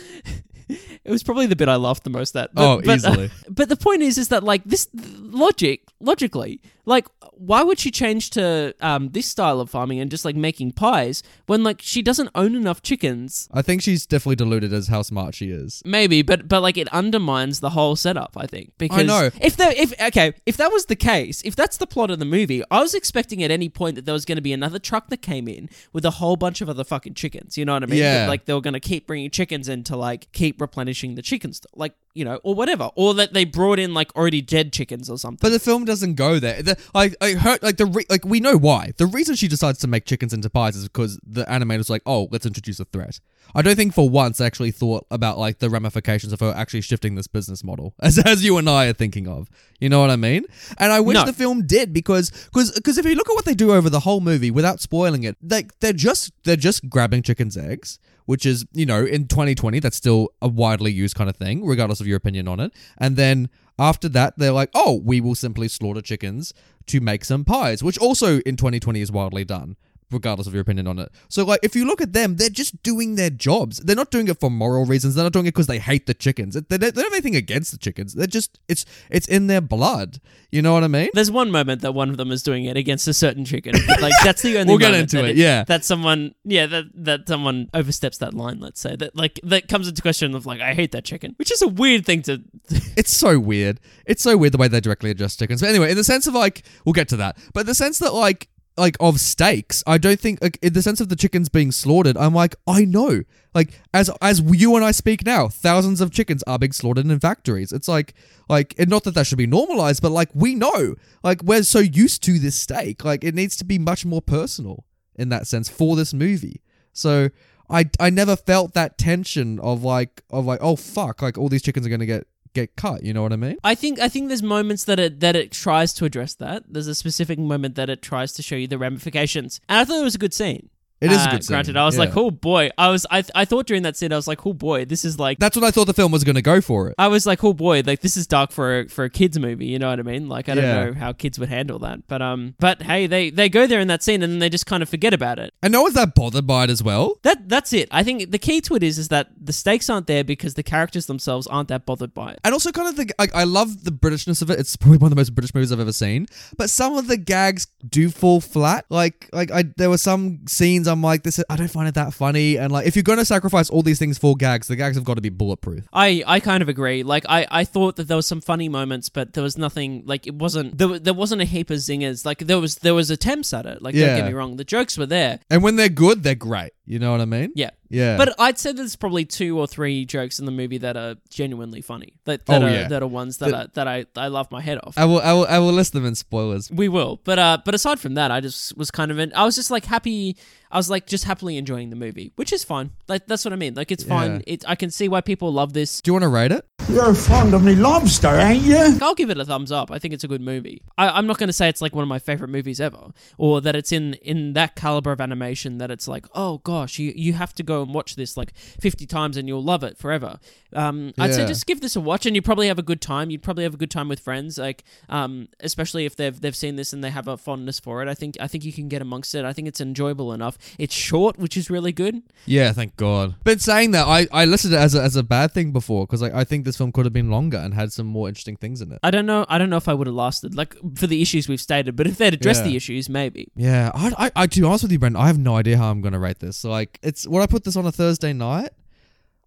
it 1.04 1.10
was 1.10 1.22
probably 1.22 1.46
the 1.46 1.56
bit 1.56 1.68
I 1.68 1.76
laughed 1.76 2.04
the 2.04 2.10
most 2.10 2.36
at. 2.36 2.54
But, 2.54 2.62
Oh, 2.62 2.80
but, 2.84 2.96
easily. 2.96 3.30
but 3.48 3.68
the 3.68 3.76
point 3.76 4.02
is, 4.02 4.18
is 4.18 4.28
that 4.28 4.42
like 4.42 4.64
this 4.64 4.88
logic, 4.94 5.82
logically, 6.00 6.60
like 6.90 7.06
why 7.34 7.62
would 7.62 7.78
she 7.78 7.90
change 7.90 8.30
to 8.30 8.74
um 8.80 9.08
this 9.10 9.26
style 9.26 9.60
of 9.60 9.70
farming 9.70 10.00
and 10.00 10.10
just 10.10 10.24
like 10.24 10.36
making 10.36 10.72
pies 10.72 11.22
when 11.46 11.62
like 11.62 11.80
she 11.80 12.02
doesn't 12.02 12.28
own 12.34 12.54
enough 12.54 12.82
chickens? 12.82 13.48
I 13.52 13.62
think 13.62 13.80
she's 13.80 14.04
definitely 14.04 14.36
deluded 14.36 14.72
as 14.72 14.88
how 14.88 15.02
smart 15.02 15.34
she 15.34 15.50
is. 15.50 15.82
Maybe, 15.86 16.20
but 16.22 16.48
but 16.48 16.60
like 16.60 16.76
it 16.76 16.88
undermines 16.88 17.60
the 17.60 17.70
whole 17.70 17.96
setup. 17.96 18.32
I 18.36 18.46
think 18.46 18.72
because 18.76 18.98
I 18.98 19.02
know. 19.04 19.30
if 19.40 19.56
there 19.56 19.72
if 19.74 19.98
okay 20.00 20.34
if 20.44 20.56
that 20.58 20.70
was 20.70 20.86
the 20.86 20.96
case, 20.96 21.40
if 21.42 21.56
that's 21.56 21.76
the 21.78 21.86
plot 21.86 22.10
of 22.10 22.18
the 22.18 22.24
movie, 22.24 22.62
I 22.70 22.80
was 22.80 22.94
expecting 22.94 23.42
at 23.42 23.50
any 23.50 23.68
point 23.68 23.94
that 23.94 24.04
there 24.04 24.12
was 24.12 24.24
going 24.24 24.36
to 24.36 24.42
be 24.42 24.52
another 24.52 24.78
truck 24.78 25.08
that 25.08 25.22
came 25.22 25.48
in 25.48 25.70
with 25.92 26.04
a 26.04 26.10
whole 26.10 26.36
bunch 26.36 26.60
of 26.60 26.68
other 26.68 26.84
fucking 26.84 27.14
chickens. 27.14 27.56
You 27.56 27.64
know 27.64 27.74
what 27.74 27.84
I 27.84 27.86
mean? 27.86 28.00
Yeah. 28.00 28.14
That, 28.14 28.28
like 28.28 28.44
they 28.46 28.52
were 28.52 28.60
going 28.60 28.74
to 28.74 28.80
keep 28.80 29.06
bringing 29.06 29.30
chickens 29.30 29.68
in 29.68 29.84
to 29.84 29.96
like 29.96 30.30
keep 30.32 30.60
replenishing 30.60 31.14
the 31.14 31.22
chicken 31.22 31.52
store. 31.52 31.70
Like 31.74 31.94
you 32.14 32.24
know, 32.24 32.40
or 32.42 32.54
whatever, 32.54 32.90
or 32.96 33.14
that 33.14 33.32
they 33.32 33.44
brought 33.44 33.78
in 33.78 33.94
like 33.94 34.14
already 34.16 34.42
dead 34.42 34.72
chickens 34.72 35.08
or 35.08 35.16
something. 35.18 35.38
But 35.40 35.50
the 35.50 35.60
film 35.60 35.84
doesn't 35.84 36.14
go 36.14 36.38
there. 36.38 36.62
The, 36.62 36.76
I, 36.94 37.12
I 37.20 37.32
heard 37.32 37.62
like 37.62 37.76
the 37.76 37.86
re- 37.86 38.06
like 38.10 38.24
we 38.24 38.40
know 38.40 38.56
why. 38.56 38.92
The 38.96 39.06
reason 39.06 39.36
she 39.36 39.46
decides 39.48 39.78
to 39.80 39.86
make 39.86 40.04
chickens 40.06 40.32
into 40.32 40.50
pies 40.50 40.76
is 40.76 40.84
because 40.88 41.20
the 41.26 41.44
animator's 41.44 41.88
like, 41.90 42.02
oh, 42.06 42.28
let's 42.30 42.46
introduce 42.46 42.80
a 42.80 42.84
threat. 42.86 43.20
I 43.54 43.62
don't 43.62 43.74
think 43.76 43.94
for 43.94 44.08
once 44.08 44.38
they 44.38 44.46
actually 44.46 44.70
thought 44.70 45.06
about 45.10 45.38
like 45.38 45.58
the 45.58 45.70
ramifications 45.70 46.32
of 46.32 46.40
her 46.40 46.52
actually 46.56 46.82
shifting 46.82 47.14
this 47.16 47.26
business 47.26 47.62
model, 47.64 47.94
as 48.00 48.18
as 48.18 48.44
you 48.44 48.58
and 48.58 48.68
I 48.68 48.86
are 48.86 48.92
thinking 48.92 49.28
of. 49.28 49.48
You 49.80 49.88
know 49.88 50.00
what 50.00 50.10
I 50.10 50.16
mean? 50.16 50.44
And 50.78 50.92
I 50.92 51.00
wish 51.00 51.14
No. 51.14 51.24
the 51.24 51.32
film 51.32 51.66
did 51.66 51.92
because 51.92 52.30
because 52.46 52.72
because 52.72 52.98
if 52.98 53.06
you 53.06 53.14
look 53.14 53.28
at 53.30 53.34
what 53.34 53.44
they 53.44 53.54
do 53.54 53.72
over 53.72 53.88
the 53.88 54.00
whole 54.00 54.20
movie 54.20 54.50
without 54.50 54.80
spoiling 54.80 55.22
it, 55.22 55.36
like 55.42 55.78
they're 55.80 55.92
just 55.92 56.32
they're 56.44 56.56
just 56.56 56.88
grabbing 56.90 57.22
chickens' 57.22 57.56
eggs, 57.56 57.98
which 58.26 58.46
is 58.46 58.66
you 58.72 58.86
know 58.86 59.04
in 59.04 59.26
2020 59.26 59.80
that's 59.80 59.96
still 59.96 60.28
a 60.40 60.48
widely 60.48 60.92
used 60.92 61.14
kind 61.14 61.30
of 61.30 61.36
thing, 61.36 61.64
regardless 61.64 62.00
of 62.00 62.06
your 62.06 62.16
opinion 62.16 62.48
on 62.48 62.60
it. 62.60 62.72
And 62.98 63.16
then 63.16 63.48
after 63.78 64.08
that, 64.10 64.34
they're 64.36 64.52
like, 64.52 64.70
oh, 64.74 65.00
we 65.02 65.20
will 65.20 65.34
simply 65.34 65.68
slaughter 65.68 66.02
chickens 66.02 66.52
to 66.86 67.00
make 67.00 67.24
some 67.24 67.44
pies, 67.44 67.82
which 67.82 67.98
also 67.98 68.40
in 68.40 68.56
2020 68.56 69.00
is 69.00 69.10
wildly 69.10 69.44
done. 69.44 69.76
Regardless 70.10 70.46
of 70.46 70.54
your 70.54 70.62
opinion 70.62 70.86
on 70.86 70.98
it. 70.98 71.10
So, 71.28 71.44
like, 71.44 71.60
if 71.62 71.76
you 71.76 71.86
look 71.86 72.00
at 72.00 72.12
them, 72.12 72.36
they're 72.36 72.48
just 72.48 72.82
doing 72.82 73.14
their 73.14 73.30
jobs. 73.30 73.78
They're 73.78 73.96
not 73.96 74.10
doing 74.10 74.28
it 74.28 74.40
for 74.40 74.50
moral 74.50 74.84
reasons. 74.84 75.14
They're 75.14 75.24
not 75.24 75.32
doing 75.32 75.46
it 75.46 75.54
because 75.54 75.66
they 75.66 75.78
hate 75.78 76.06
the 76.06 76.14
chickens. 76.14 76.54
They, 76.54 76.76
they 76.76 76.90
don't 76.90 77.04
have 77.04 77.12
anything 77.12 77.36
against 77.36 77.72
the 77.72 77.78
chickens. 77.78 78.14
They're 78.14 78.26
just, 78.26 78.58
it's 78.68 78.84
it's 79.10 79.28
in 79.28 79.46
their 79.46 79.60
blood. 79.60 80.20
You 80.50 80.62
know 80.62 80.72
what 80.72 80.82
I 80.82 80.88
mean? 80.88 81.10
There's 81.14 81.30
one 81.30 81.50
moment 81.50 81.82
that 81.82 81.92
one 81.92 82.10
of 82.10 82.16
them 82.16 82.32
is 82.32 82.42
doing 82.42 82.64
it 82.64 82.76
against 82.76 83.06
a 83.06 83.14
certain 83.14 83.44
chicken. 83.44 83.74
Like 84.00 84.12
that's 84.24 84.42
the 84.42 84.58
only. 84.58 84.70
We'll 84.70 84.78
get 84.78 84.94
into 84.94 85.16
that 85.16 85.30
it, 85.30 85.36
yeah. 85.36 85.64
that 85.64 85.84
someone, 85.84 86.34
yeah, 86.44 86.66
that 86.66 86.84
that 86.94 87.28
someone 87.28 87.68
oversteps 87.74 88.18
that 88.18 88.34
line. 88.34 88.60
Let's 88.60 88.80
say 88.80 88.94
that 88.96 89.16
like 89.16 89.40
that 89.42 89.68
comes 89.68 89.88
into 89.88 90.00
question 90.00 90.34
of 90.34 90.46
like 90.46 90.60
I 90.60 90.74
hate 90.74 90.92
that 90.92 91.04
chicken, 91.04 91.34
which 91.38 91.50
is 91.50 91.62
a 91.62 91.68
weird 91.68 92.06
thing 92.06 92.22
to. 92.22 92.42
It's 92.96 93.16
so 93.16 93.38
weird. 93.38 93.80
It's 94.04 94.22
so 94.22 94.36
weird 94.36 94.52
the 94.52 94.58
way 94.58 94.68
they 94.68 94.80
directly 94.80 95.10
address 95.10 95.36
chickens. 95.36 95.60
But 95.60 95.70
anyway, 95.70 95.90
in 95.90 95.96
the 95.96 96.04
sense 96.04 96.26
of 96.26 96.34
like, 96.34 96.64
we'll 96.84 96.92
get 96.92 97.08
to 97.08 97.16
that. 97.16 97.38
But 97.54 97.66
the 97.66 97.74
sense 97.74 97.98
that 98.00 98.12
like, 98.12 98.48
like 98.80 98.96
of 98.98 99.20
stakes, 99.20 99.84
I 99.86 99.98
don't 99.98 100.18
think 100.18 100.42
like 100.42 100.58
in 100.62 100.72
the 100.72 100.82
sense 100.82 101.00
of 101.00 101.08
the 101.08 101.16
chickens 101.16 101.48
being 101.48 101.70
slaughtered. 101.70 102.16
I'm 102.16 102.34
like, 102.34 102.56
I 102.66 102.84
know. 102.84 103.22
Like 103.54 103.80
as 103.92 104.10
as 104.20 104.40
you 104.40 104.74
and 104.74 104.84
I 104.84 104.90
speak 104.90 105.24
now, 105.24 105.48
thousands 105.48 106.00
of 106.00 106.10
chickens 106.10 106.42
are 106.44 106.58
being 106.58 106.72
slaughtered 106.72 107.06
in 107.06 107.20
factories. 107.20 107.72
It's 107.72 107.88
like 107.88 108.14
like 108.48 108.74
and 108.78 108.88
not 108.88 109.04
that 109.04 109.14
that 109.14 109.26
should 109.26 109.38
be 109.38 109.46
normalized, 109.46 110.02
but 110.02 110.10
like 110.10 110.30
we 110.34 110.54
know. 110.54 110.96
Like 111.22 111.42
we're 111.42 111.62
so 111.62 111.78
used 111.78 112.22
to 112.24 112.38
this 112.38 112.56
steak. 112.56 113.04
Like 113.04 113.22
it 113.22 113.34
needs 113.34 113.56
to 113.56 113.64
be 113.64 113.78
much 113.78 114.04
more 114.04 114.22
personal 114.22 114.84
in 115.14 115.28
that 115.28 115.46
sense 115.46 115.68
for 115.68 115.94
this 115.94 116.14
movie. 116.14 116.62
So 116.92 117.28
I 117.68 117.90
I 118.00 118.10
never 118.10 118.34
felt 118.34 118.74
that 118.74 118.98
tension 118.98 119.60
of 119.60 119.84
like 119.84 120.22
of 120.30 120.46
like 120.46 120.60
oh 120.62 120.76
fuck 120.76 121.22
like 121.22 121.36
all 121.36 121.48
these 121.48 121.62
chickens 121.62 121.86
are 121.86 121.90
gonna 121.90 122.06
get 122.06 122.26
get 122.54 122.76
cut. 122.76 123.02
You 123.02 123.12
know 123.12 123.22
what 123.22 123.32
I 123.32 123.36
mean? 123.36 123.56
I 123.64 123.74
think 123.74 123.98
I 123.98 124.08
think 124.08 124.28
there's 124.28 124.42
moments 124.42 124.84
that 124.84 124.98
it 124.98 125.20
that 125.20 125.36
it 125.36 125.52
tries 125.52 125.92
to 125.94 126.04
address 126.04 126.34
that. 126.34 126.64
There's 126.68 126.86
a 126.86 126.94
specific 126.94 127.38
moment 127.38 127.74
that 127.76 127.90
it 127.90 128.02
tries 128.02 128.32
to 128.34 128.42
show 128.42 128.56
you 128.56 128.66
the 128.66 128.78
ramifications, 128.78 129.60
and 129.68 129.78
I 129.78 129.84
thought 129.84 130.00
it 130.00 130.04
was 130.04 130.14
a 130.14 130.18
good 130.18 130.34
scene. 130.34 130.70
It 131.00 131.10
is 131.10 131.16
a 131.16 131.20
Uh, 131.20 131.30
good 131.32 131.44
scene, 131.44 131.54
Granted, 131.54 131.76
I 131.76 131.84
was 131.86 131.94
yeah. 131.96 132.00
like, 132.04 132.16
oh 132.16 132.30
boy, 132.30 132.70
I 132.76 132.88
was 132.90 133.06
I 133.10 133.24
I 133.34 133.44
thought 133.46 133.66
during 133.66 133.82
that 133.84 133.96
scene 133.96 134.12
I 134.12 134.16
was 134.16 134.28
like, 134.28 134.44
oh 134.46 134.52
boy, 134.52 134.84
this 134.84 135.04
is 135.04 135.18
like 135.18 135.38
That's 135.38 135.56
what 135.56 135.64
I 135.64 135.70
thought 135.70 135.86
the 135.86 135.94
film 135.94 136.12
was 136.12 136.24
gonna 136.24 136.42
go 136.42 136.60
for 136.60 136.88
it. 136.88 136.94
I 136.98 137.08
was 137.08 137.24
like, 137.26 137.42
oh 137.42 137.52
boy, 137.54 137.82
like 137.86 138.00
this 138.00 138.16
is 138.16 138.26
dark 138.26 138.52
for 138.52 138.80
a, 138.80 138.88
for 138.88 139.04
a 139.04 139.10
kids 139.10 139.38
movie. 139.38 139.66
You 139.66 139.78
know 139.78 139.88
what 139.88 139.98
I 139.98 140.02
mean? 140.02 140.28
Like 140.28 140.48
I 140.48 140.54
don't 140.54 140.64
Yeah. 140.64 140.84
know 140.84 140.92
how 140.94 141.12
kids 141.12 141.38
would 141.38 141.48
handle 141.48 141.78
that, 141.80 142.06
but 142.06 142.20
um, 142.20 142.54
but 142.58 142.82
hey, 142.82 143.06
they 143.06 143.30
they 143.30 143.48
go 143.48 143.66
there 143.66 143.80
in 143.80 143.88
that 143.88 144.02
scene 144.02 144.22
and 144.22 144.30
then 144.32 144.38
they 144.40 144.50
just 144.50 144.66
kind 144.66 144.82
of 144.82 144.88
forget 144.88 145.14
about 145.14 145.38
it. 145.38 145.54
And 145.62 145.72
no 145.72 145.82
one's 145.82 145.94
that 145.94 146.14
bothered 146.14 146.46
by 146.46 146.64
it 146.64 146.70
as 146.70 146.82
well. 146.82 147.18
That 147.22 147.48
that's 147.48 147.72
it. 147.72 147.88
I 147.90 148.02
think 148.02 148.30
the 148.30 148.38
key 148.38 148.60
to 148.62 148.74
it 148.74 148.82
is 148.82 148.98
is 148.98 149.08
that 149.08 149.28
the 149.40 149.52
stakes 149.52 149.88
aren't 149.88 150.06
there 150.06 150.22
because 150.24 150.54
the 150.54 150.62
characters 150.62 151.06
themselves 151.06 151.46
aren't 151.46 151.68
that 151.68 151.86
bothered 151.86 152.12
by 152.12 152.32
it. 152.32 152.40
And 152.44 152.52
also, 152.52 152.72
kind 152.72 152.88
of 152.88 152.96
the 152.96 153.10
like, 153.18 153.34
I 153.34 153.44
love 153.44 153.84
the 153.84 153.90
Britishness 153.92 154.42
of 154.42 154.50
it. 154.50 154.58
It's 154.60 154.76
probably 154.76 154.98
one 154.98 155.06
of 155.06 155.16
the 155.16 155.20
most 155.20 155.34
British 155.34 155.54
movies 155.54 155.72
I've 155.72 155.80
ever 155.80 155.92
seen. 155.92 156.26
But 156.58 156.68
some 156.70 156.96
of 156.96 157.06
the 157.06 157.16
gags 157.16 157.66
do 157.88 158.10
fall 158.10 158.40
flat. 158.40 158.84
Like, 158.90 159.28
like 159.32 159.50
I 159.50 159.64
there 159.76 159.88
were 159.90 159.98
some 159.98 160.40
scenes 160.46 160.88
I'm 160.90 161.02
like, 161.02 161.22
this. 161.22 161.38
Is, 161.38 161.44
I 161.48 161.56
don't 161.56 161.70
find 161.70 161.88
it 161.88 161.94
that 161.94 162.12
funny. 162.12 162.56
And 162.56 162.72
like, 162.72 162.86
if 162.86 162.96
you're 162.96 163.02
gonna 163.02 163.24
sacrifice 163.24 163.70
all 163.70 163.82
these 163.82 163.98
things 163.98 164.18
for 164.18 164.36
gags, 164.36 164.68
the 164.68 164.76
gags 164.76 164.96
have 164.96 165.04
got 165.04 165.14
to 165.14 165.20
be 165.20 165.28
bulletproof. 165.28 165.86
I, 165.92 166.22
I 166.26 166.40
kind 166.40 166.62
of 166.62 166.68
agree. 166.68 167.02
Like 167.02 167.24
I, 167.28 167.46
I 167.50 167.64
thought 167.64 167.96
that 167.96 168.08
there 168.08 168.16
was 168.16 168.26
some 168.26 168.40
funny 168.40 168.68
moments, 168.68 169.08
but 169.08 169.32
there 169.32 169.42
was 169.42 169.56
nothing 169.56 170.02
like 170.06 170.26
it 170.26 170.34
wasn't 170.34 170.76
there, 170.76 170.98
there 170.98 171.14
wasn't 171.14 171.40
a 171.42 171.44
heap 171.44 171.70
of 171.70 171.76
zingers. 171.78 172.26
Like 172.26 172.38
there 172.40 172.58
was 172.58 172.76
there 172.76 172.94
was 172.94 173.10
attempts 173.10 173.52
at 173.54 173.66
it. 173.66 173.80
Like 173.82 173.94
don't 173.94 174.02
Yeah. 174.02 174.16
get 174.16 174.26
me 174.26 174.32
wrong, 174.32 174.56
the 174.56 174.64
jokes 174.64 174.98
were 174.98 175.06
there. 175.06 175.40
And 175.48 175.62
when 175.62 175.76
they're 175.76 175.88
good, 175.88 176.22
they're 176.22 176.34
great. 176.34 176.72
You 176.90 176.98
know 176.98 177.12
what 177.12 177.20
I 177.20 177.24
mean? 177.24 177.52
Yeah. 177.54 177.70
Yeah. 177.88 178.16
But 178.16 178.34
I'd 178.40 178.58
say 178.58 178.72
there's 178.72 178.96
probably 178.96 179.24
two 179.24 179.56
or 179.58 179.68
three 179.68 180.04
jokes 180.04 180.40
in 180.40 180.44
the 180.44 180.50
movie 180.50 180.78
that 180.78 180.96
are 180.96 181.14
genuinely 181.28 181.80
funny. 181.82 182.14
That, 182.24 182.46
that 182.46 182.62
Oh, 182.62 182.66
are 182.66 182.70
yeah. 182.70 182.88
that 182.88 183.00
are 183.00 183.06
ones 183.06 183.36
that 183.38 183.50
The- 183.50 183.56
I, 183.56 183.66
that 183.74 183.86
I, 183.88 184.06
I 184.16 184.26
laugh 184.28 184.50
my 184.50 184.60
head 184.60 184.78
off. 184.82 184.98
I 184.98 185.04
will, 185.04 185.20
I 185.20 185.32
will, 185.32 185.46
I 185.46 185.58
will 185.60 185.72
list 185.72 185.92
them 185.92 186.04
in 186.04 186.16
spoilers. 186.16 186.68
we 186.70 186.88
will, 186.88 187.20
but 187.22 187.38
uh, 187.38 187.58
but 187.64 187.76
aside 187.76 188.00
from 188.00 188.14
that, 188.14 188.32
I 188.32 188.40
just 188.40 188.76
was 188.76 188.90
kind 188.90 189.12
of 189.12 189.20
in. 189.20 189.32
I 189.34 189.44
was 189.44 189.54
just 189.54 189.70
like 189.70 189.84
happy. 189.84 190.36
I 190.72 190.76
was 190.78 190.88
like 190.90 191.06
just 191.06 191.24
happily 191.24 191.56
enjoying 191.56 191.90
the 191.90 191.96
movie, 191.96 192.32
which 192.36 192.52
is 192.52 192.62
fine. 192.64 192.90
Like 193.08 193.26
that's 193.26 193.44
what 193.44 193.52
I 193.52 193.56
mean. 193.56 193.74
Like 193.74 193.90
it's 193.92 194.04
fine. 194.04 194.42
It 194.48 194.64
I 194.68 194.74
can 194.76 194.90
see 194.90 195.08
why 195.08 195.20
people 195.20 195.52
love 195.52 195.72
this. 195.72 196.00
Do 196.00 196.08
you 196.10 196.14
want 196.14 196.22
to 196.24 196.28
rate 196.28 196.52
it? 196.52 196.64
You're 196.88 197.14
fond 197.14 197.54
of 197.54 197.62
me 197.64 197.74
lobster, 197.76 198.28
ain't 198.28 198.62
you? 198.64 198.98
I'll 199.02 199.14
give 199.14 199.30
it 199.30 199.38
a 199.38 199.44
thumbs 199.44 199.70
up. 199.72 199.90
I 199.92 199.98
think 200.00 200.14
it's 200.14 200.24
a 200.24 200.28
good 200.28 200.40
movie. 200.40 200.82
I, 200.98 201.08
I'm 201.10 201.26
not 201.26 201.38
going 201.38 201.48
to 201.48 201.52
say 201.52 201.68
it's 201.68 201.80
like 201.80 201.94
one 201.94 202.02
of 202.02 202.08
my 202.08 202.18
favorite 202.18 202.48
movies 202.50 202.80
ever, 202.80 203.10
or 203.38 203.60
that 203.60 203.74
it's 203.76 203.90
in 203.92 204.14
in 204.14 204.52
that 204.54 204.74
caliber 204.76 205.10
of 205.12 205.20
animation 205.20 205.78
that 205.78 205.90
it's 205.90 206.06
like, 206.08 206.26
oh 206.34 206.58
gosh, 206.80 206.98
you 206.98 207.12
you 207.16 207.32
have 207.34 207.52
to 207.54 207.62
go 207.62 207.82
and 207.82 207.92
watch 207.94 208.16
this 208.16 208.36
like 208.36 208.54
50 208.56 209.06
times 209.06 209.36
and 209.36 209.46
you'll 209.48 209.62
love 209.62 209.82
it 209.84 209.96
forever. 209.98 210.38
Um, 210.72 211.12
I'd 211.18 211.34
say 211.34 211.40
Yeah. 211.42 211.46
just 211.48 211.66
give 211.66 211.80
this 211.80 211.96
a 211.96 212.00
watch 212.00 212.26
and 212.26 212.34
you 212.36 212.42
probably 212.42 212.68
have 212.68 212.78
a 212.78 212.82
good 212.82 213.00
time. 213.00 213.30
You'd 213.30 213.42
probably 213.42 213.64
have 213.64 213.74
a 213.74 213.76
good 213.76 213.90
time 213.90 214.08
with 214.08 214.20
friends, 214.20 214.56
like 214.58 214.84
um, 215.08 215.48
especially 215.60 216.04
if 216.06 216.16
they've 216.16 216.38
they've 216.40 216.56
seen 216.56 216.76
this 216.76 216.92
and 216.92 217.02
they 217.04 217.10
have 217.10 217.26
a 217.28 217.36
fondness 217.36 217.80
for 217.80 218.02
it. 218.02 218.08
I 218.08 218.14
think 218.14 218.36
I 218.40 218.46
think 218.46 218.64
you 218.64 218.72
can 218.72 218.88
get 218.88 219.02
amongst 219.02 219.34
it. 219.34 219.44
I 219.44 219.52
think 219.52 219.68
it's 219.68 219.80
enjoyable 219.80 220.32
enough. 220.32 220.56
It's 220.78 220.94
short, 220.94 221.38
which 221.38 221.56
is 221.56 221.70
really 221.70 221.92
good. 221.92 222.22
Yeah, 222.46 222.72
thank 222.72 222.96
God. 222.96 223.34
But 223.44 223.60
saying 223.60 223.90
that, 223.92 224.06
I, 224.06 224.26
I 224.32 224.44
listed 224.44 224.72
it 224.72 224.76
as 224.76 224.94
a, 224.94 225.02
as 225.02 225.16
a 225.16 225.22
bad 225.22 225.52
thing 225.52 225.72
before 225.72 226.06
because 226.06 226.22
I, 226.22 226.40
I 226.40 226.44
think 226.44 226.64
this 226.64 226.76
film 226.76 226.92
could 226.92 227.04
have 227.06 227.12
been 227.12 227.30
longer 227.30 227.58
and 227.58 227.74
had 227.74 227.92
some 227.92 228.06
more 228.06 228.28
interesting 228.28 228.56
things 228.56 228.80
in 228.80 228.92
it. 228.92 228.98
I 229.02 229.10
don't 229.10 229.26
know. 229.26 229.44
I 229.48 229.58
don't 229.58 229.70
know 229.70 229.76
if 229.76 229.88
I 229.88 229.94
would 229.94 230.06
have 230.06 230.16
lasted 230.16 230.54
like 230.54 230.74
for 230.96 231.06
the 231.06 231.20
issues 231.20 231.48
we've 231.48 231.60
stated, 231.60 231.96
but 231.96 232.06
if 232.06 232.16
they'd 232.18 232.34
addressed 232.34 232.62
Yeah. 232.64 232.70
the 232.70 232.76
issues, 232.76 233.08
maybe. 233.08 233.48
Yeah, 233.56 233.90
I, 233.94 234.26
I, 234.26 234.30
I, 234.42 234.46
to 234.46 234.60
be 234.60 234.66
honest 234.66 234.84
with 234.84 234.92
you, 234.92 234.98
Brenton, 234.98 235.20
I 235.20 235.26
have 235.26 235.38
no 235.38 235.56
idea 235.56 235.76
how 235.78 235.90
I'm 235.90 236.00
going 236.00 236.12
to 236.12 236.18
rate 236.18 236.38
this. 236.38 236.56
So, 236.56 236.69
like, 236.70 236.98
it's 237.02 237.26
when 237.26 237.42
I 237.42 237.46
put 237.46 237.64
this 237.64 237.76
on 237.76 237.86
a 237.86 237.92
Thursday 237.92 238.32
night, 238.32 238.70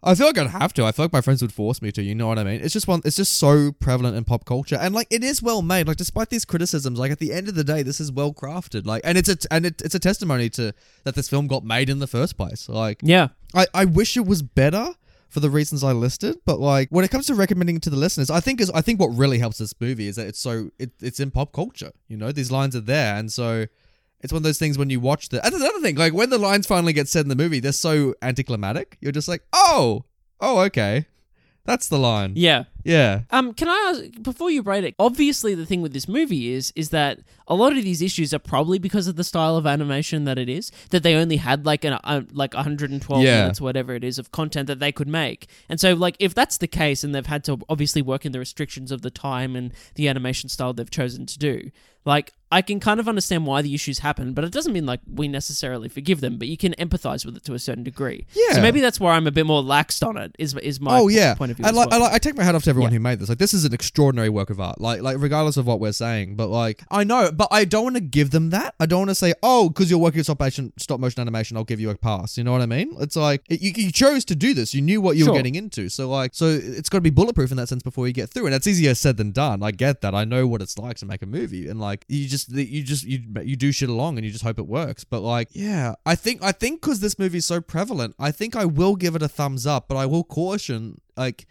I 0.05 0.15
feel 0.15 0.27
like 0.27 0.37
I'd 0.37 0.47
have 0.47 0.73
to. 0.73 0.83
I 0.83 0.91
feel 0.91 1.05
like 1.05 1.13
my 1.13 1.21
friends 1.21 1.41
would 1.41 1.53
force 1.53 1.81
me 1.81 1.89
to. 1.93 2.03
You 2.03 2.13
know 2.13 2.27
what 2.27 2.37
I 2.37 2.43
mean? 2.43 2.59
It's 2.61 2.73
just 2.73 2.87
one. 2.87 3.01
It's 3.05 3.15
just 3.15 3.37
so 3.37 3.71
prevalent 3.71 4.17
in 4.17 4.25
pop 4.25 4.43
culture, 4.43 4.75
and 4.79 4.93
like, 4.93 5.07
it 5.09 5.23
is 5.23 5.41
well 5.41 5.61
made. 5.61 5.87
Like, 5.87 5.95
despite 5.97 6.29
these 6.29 6.43
criticisms, 6.43 6.99
like 6.99 7.11
at 7.11 7.19
the 7.19 7.31
end 7.31 7.47
of 7.47 7.55
the 7.55 7.63
day, 7.63 7.83
this 7.83 8.01
is 8.01 8.11
well 8.11 8.33
crafted. 8.33 8.85
Like, 8.85 9.01
and 9.05 9.17
it's 9.17 9.29
a 9.29 9.37
and 9.49 9.65
it, 9.65 9.81
it's 9.81 9.95
a 9.95 9.99
testimony 9.99 10.49
to 10.51 10.73
that 11.05 11.15
this 11.15 11.29
film 11.29 11.47
got 11.47 11.63
made 11.63 11.89
in 11.89 11.99
the 11.99 12.07
first 12.07 12.35
place. 12.37 12.67
Like, 12.67 12.99
Yeah. 13.01 13.29
I, 13.55 13.67
I 13.73 13.85
wish 13.85 14.17
it 14.17 14.25
was 14.25 14.41
better 14.41 14.93
for 15.29 15.39
the 15.39 15.49
reasons 15.49 15.83
I 15.83 15.93
listed, 15.93 16.35
but 16.45 16.59
like 16.59 16.89
when 16.89 17.05
it 17.05 17.09
comes 17.09 17.25
to 17.27 17.35
recommending 17.35 17.79
to 17.81 17.89
the 17.89 17.95
listeners, 17.95 18.29
I 18.29 18.39
think 18.39 18.59
is 18.59 18.69
I 18.71 18.81
think 18.81 18.99
what 18.99 19.07
really 19.07 19.39
helps 19.39 19.57
this 19.57 19.73
movie 19.79 20.07
is 20.07 20.17
that 20.17 20.27
it's 20.27 20.39
so 20.39 20.69
it, 20.77 20.91
it's 21.01 21.19
in 21.19 21.31
pop 21.31 21.53
culture. 21.53 21.91
You 22.07 22.17
know, 22.17 22.31
these 22.31 22.51
lines 22.51 22.75
are 22.75 22.81
there, 22.81 23.15
and 23.15 23.31
so 23.31 23.67
it's 24.23 24.31
one 24.31 24.39
of 24.39 24.43
those 24.43 24.57
things 24.57 24.77
when 24.77 24.89
you 24.89 24.99
watch 24.99 25.29
the. 25.29 25.39
There's 25.41 25.53
another 25.53 25.81
thing, 25.81 25.95
like 25.95 26.13
when 26.13 26.29
the 26.29 26.37
lines 26.37 26.65
finally 26.65 26.93
get 26.93 27.09
said 27.09 27.25
in 27.25 27.29
the 27.29 27.35
movie, 27.35 27.59
they're 27.59 27.73
so 27.73 28.15
anticlimactic. 28.21 28.97
You're 29.01 29.11
just 29.11 29.27
like, 29.27 29.43
oh, 29.51 30.05
oh, 30.39 30.59
okay, 30.61 31.05
that's 31.65 31.89
the 31.89 31.99
line. 31.99 32.33
Yeah. 32.35 32.63
Yeah, 32.83 33.21
Um, 33.31 33.53
can 33.53 33.67
I 33.69 33.93
ask 33.93 34.21
before 34.21 34.49
you 34.51 34.61
rate 34.61 34.83
it? 34.83 34.95
Obviously, 34.99 35.55
the 35.55 35.65
thing 35.65 35.81
with 35.81 35.93
this 35.93 36.07
movie 36.07 36.51
is 36.53 36.71
is 36.75 36.89
that 36.89 37.19
a 37.47 37.55
lot 37.55 37.75
of 37.77 37.83
these 37.83 38.01
issues 38.01 38.33
are 38.33 38.39
probably 38.39 38.79
because 38.79 39.07
of 39.07 39.15
the 39.15 39.23
style 39.23 39.55
of 39.57 39.65
animation 39.67 40.25
that 40.25 40.37
it 40.37 40.49
is. 40.49 40.71
That 40.89 41.03
they 41.03 41.15
only 41.15 41.37
had 41.37 41.65
like 41.65 41.83
an 41.85 41.93
uh, 42.03 42.21
like 42.31 42.53
112 42.53 43.23
Yeah. 43.23 43.41
minutes, 43.41 43.61
whatever 43.61 43.93
it 43.95 44.03
is, 44.03 44.17
of 44.19 44.31
content 44.31 44.67
that 44.67 44.79
they 44.79 44.91
could 44.91 45.07
make. 45.07 45.47
And 45.69 45.79
so, 45.79 45.93
like, 45.93 46.15
if 46.19 46.33
that's 46.33 46.57
the 46.57 46.67
case, 46.67 47.03
and 47.03 47.13
they've 47.15 47.25
had 47.25 47.43
to 47.45 47.59
obviously 47.69 48.01
work 48.01 48.25
in 48.25 48.31
the 48.31 48.39
restrictions 48.39 48.91
of 48.91 49.01
the 49.01 49.11
time 49.11 49.55
and 49.55 49.71
the 49.95 50.07
animation 50.07 50.49
style 50.49 50.73
they've 50.73 50.89
chosen 50.89 51.25
to 51.25 51.39
do, 51.39 51.71
like, 52.05 52.33
I 52.51 52.61
can 52.61 52.79
kind 52.79 52.99
of 52.99 53.07
understand 53.07 53.45
why 53.47 53.61
the 53.63 53.73
issues 53.73 53.99
happen, 53.99 54.33
but 54.33 54.43
it 54.43 54.51
doesn't 54.51 54.73
mean 54.73 54.85
like 54.85 54.99
we 55.11 55.27
necessarily 55.27 55.89
forgive 55.89 56.21
them. 56.21 56.37
But 56.37 56.49
you 56.49 56.57
can 56.57 56.73
empathize 56.73 57.25
with 57.25 57.35
it 57.37 57.43
to 57.45 57.53
a 57.55 57.59
certain 57.59 57.83
degree. 57.83 58.27
Yeah. 58.35 58.53
So 58.53 58.61
maybe 58.61 58.79
that's 58.79 58.99
where 58.99 59.11
I'm 59.11 59.25
a 59.25 59.31
bit 59.31 59.45
more 59.47 59.63
laxed 59.63 60.05
on 60.07 60.17
it. 60.17 60.35
Is 60.37 60.53
is 60.57 60.79
my 60.79 60.99
oh 60.99 61.07
yeah, 61.07 61.33
point 61.33 61.49
of 61.51 61.57
view? 61.57 61.65
I 61.65 61.71
like, 61.71 61.89
well. 61.89 61.99
I 62.01 62.03
like 62.05 62.13
I 62.13 62.19
take 62.19 62.35
my 62.37 62.43
hat 62.43 62.53
off 62.53 62.63
to 62.65 62.72
everyone 62.73 62.91
Yeah. 62.91 62.97
who 62.97 63.03
made 63.03 63.19
this. 63.19 63.29
Like 63.29 63.37
this 63.37 63.53
is 63.53 63.65
an 63.65 63.73
extraordinary 63.73 64.29
work 64.29 64.49
of 64.49 64.59
art. 64.59 64.81
Like 64.81 65.01
like 65.01 65.17
regardless 65.19 65.57
of 65.57 65.65
what 65.67 65.79
we're 65.79 65.91
saying, 65.93 66.35
but 66.35 66.47
like 66.47 66.83
I 66.91 67.03
know, 67.03 67.31
but 67.31 67.47
I 67.51 67.65
don't 67.65 67.83
want 67.83 67.95
to 67.95 68.01
give 68.01 68.31
them 68.31 68.49
that. 68.49 68.75
I 68.79 68.85
don't 68.85 68.99
want 68.99 69.09
to 69.11 69.15
say, 69.15 69.33
oh, 69.43 69.69
because 69.69 69.89
you're 69.89 69.99
working 69.99 70.19
with 70.19 70.25
stop 70.25 70.39
motion 70.39 70.73
stop 70.77 70.99
motion 70.99 71.21
animation, 71.21 71.57
I'll 71.57 71.63
give 71.63 71.79
you 71.79 71.89
a 71.89 71.95
pass. 71.95 72.37
You 72.37 72.43
know 72.43 72.51
what 72.51 72.61
I 72.61 72.65
mean? 72.65 72.95
It's 72.99 73.15
like 73.15 73.41
it, 73.49 73.61
you, 73.61 73.71
you 73.75 73.91
chose 73.91 74.25
to 74.25 74.35
do 74.35 74.53
this. 74.53 74.73
You 74.73 74.81
knew 74.81 74.99
what 75.01 75.15
you 75.17 75.23
Sure. 75.25 75.33
were 75.33 75.39
getting 75.39 75.55
into. 75.55 75.89
So 75.89 76.09
like 76.09 76.31
so 76.33 76.47
it's 76.47 76.89
got 76.89 76.97
to 76.97 77.01
be 77.01 77.09
bulletproof 77.09 77.51
in 77.51 77.57
that 77.57 77.67
sense 77.69 77.83
before 77.83 78.07
you 78.07 78.13
get 78.13 78.29
through. 78.29 78.45
And 78.45 78.53
that's 78.53 78.67
easier 78.67 78.95
said 78.95 79.17
than 79.17 79.31
done. 79.31 79.63
I 79.63 79.71
get 79.71 80.01
that. 80.01 80.13
I 80.15 80.25
know 80.25 80.47
what 80.47 80.61
it's 80.61 80.77
like 80.77 80.97
to 80.97 81.05
make 81.05 81.21
a 81.21 81.25
movie, 81.25 81.67
and 81.69 81.79
like 81.79 82.05
you 82.07 82.27
just 82.27 82.49
you 82.51 82.83
just 82.83 83.03
you 83.05 83.19
you 83.43 83.55
do 83.55 83.71
shit 83.71 83.89
along 83.89 84.17
and 84.17 84.25
you 84.25 84.31
just 84.31 84.43
hope 84.43 84.59
it 84.59 84.67
works. 84.67 85.03
But 85.03 85.21
like 85.21 85.49
yeah, 85.51 85.93
I 86.05 86.15
think 86.15 86.43
I 86.43 86.51
think 86.51 86.81
because 86.81 86.99
this 86.99 87.17
movie 87.19 87.37
is 87.37 87.45
so 87.45 87.61
prevalent, 87.61 88.15
I 88.19 88.31
think 88.31 88.55
I 88.55 88.65
will 88.65 88.95
give 88.95 89.15
it 89.15 89.21
a 89.21 89.27
thumbs 89.27 89.65
up, 89.67 89.87
but 89.87 89.97
I 89.97 90.05
will 90.05 90.23
caution 90.23 90.99
like 91.15 91.45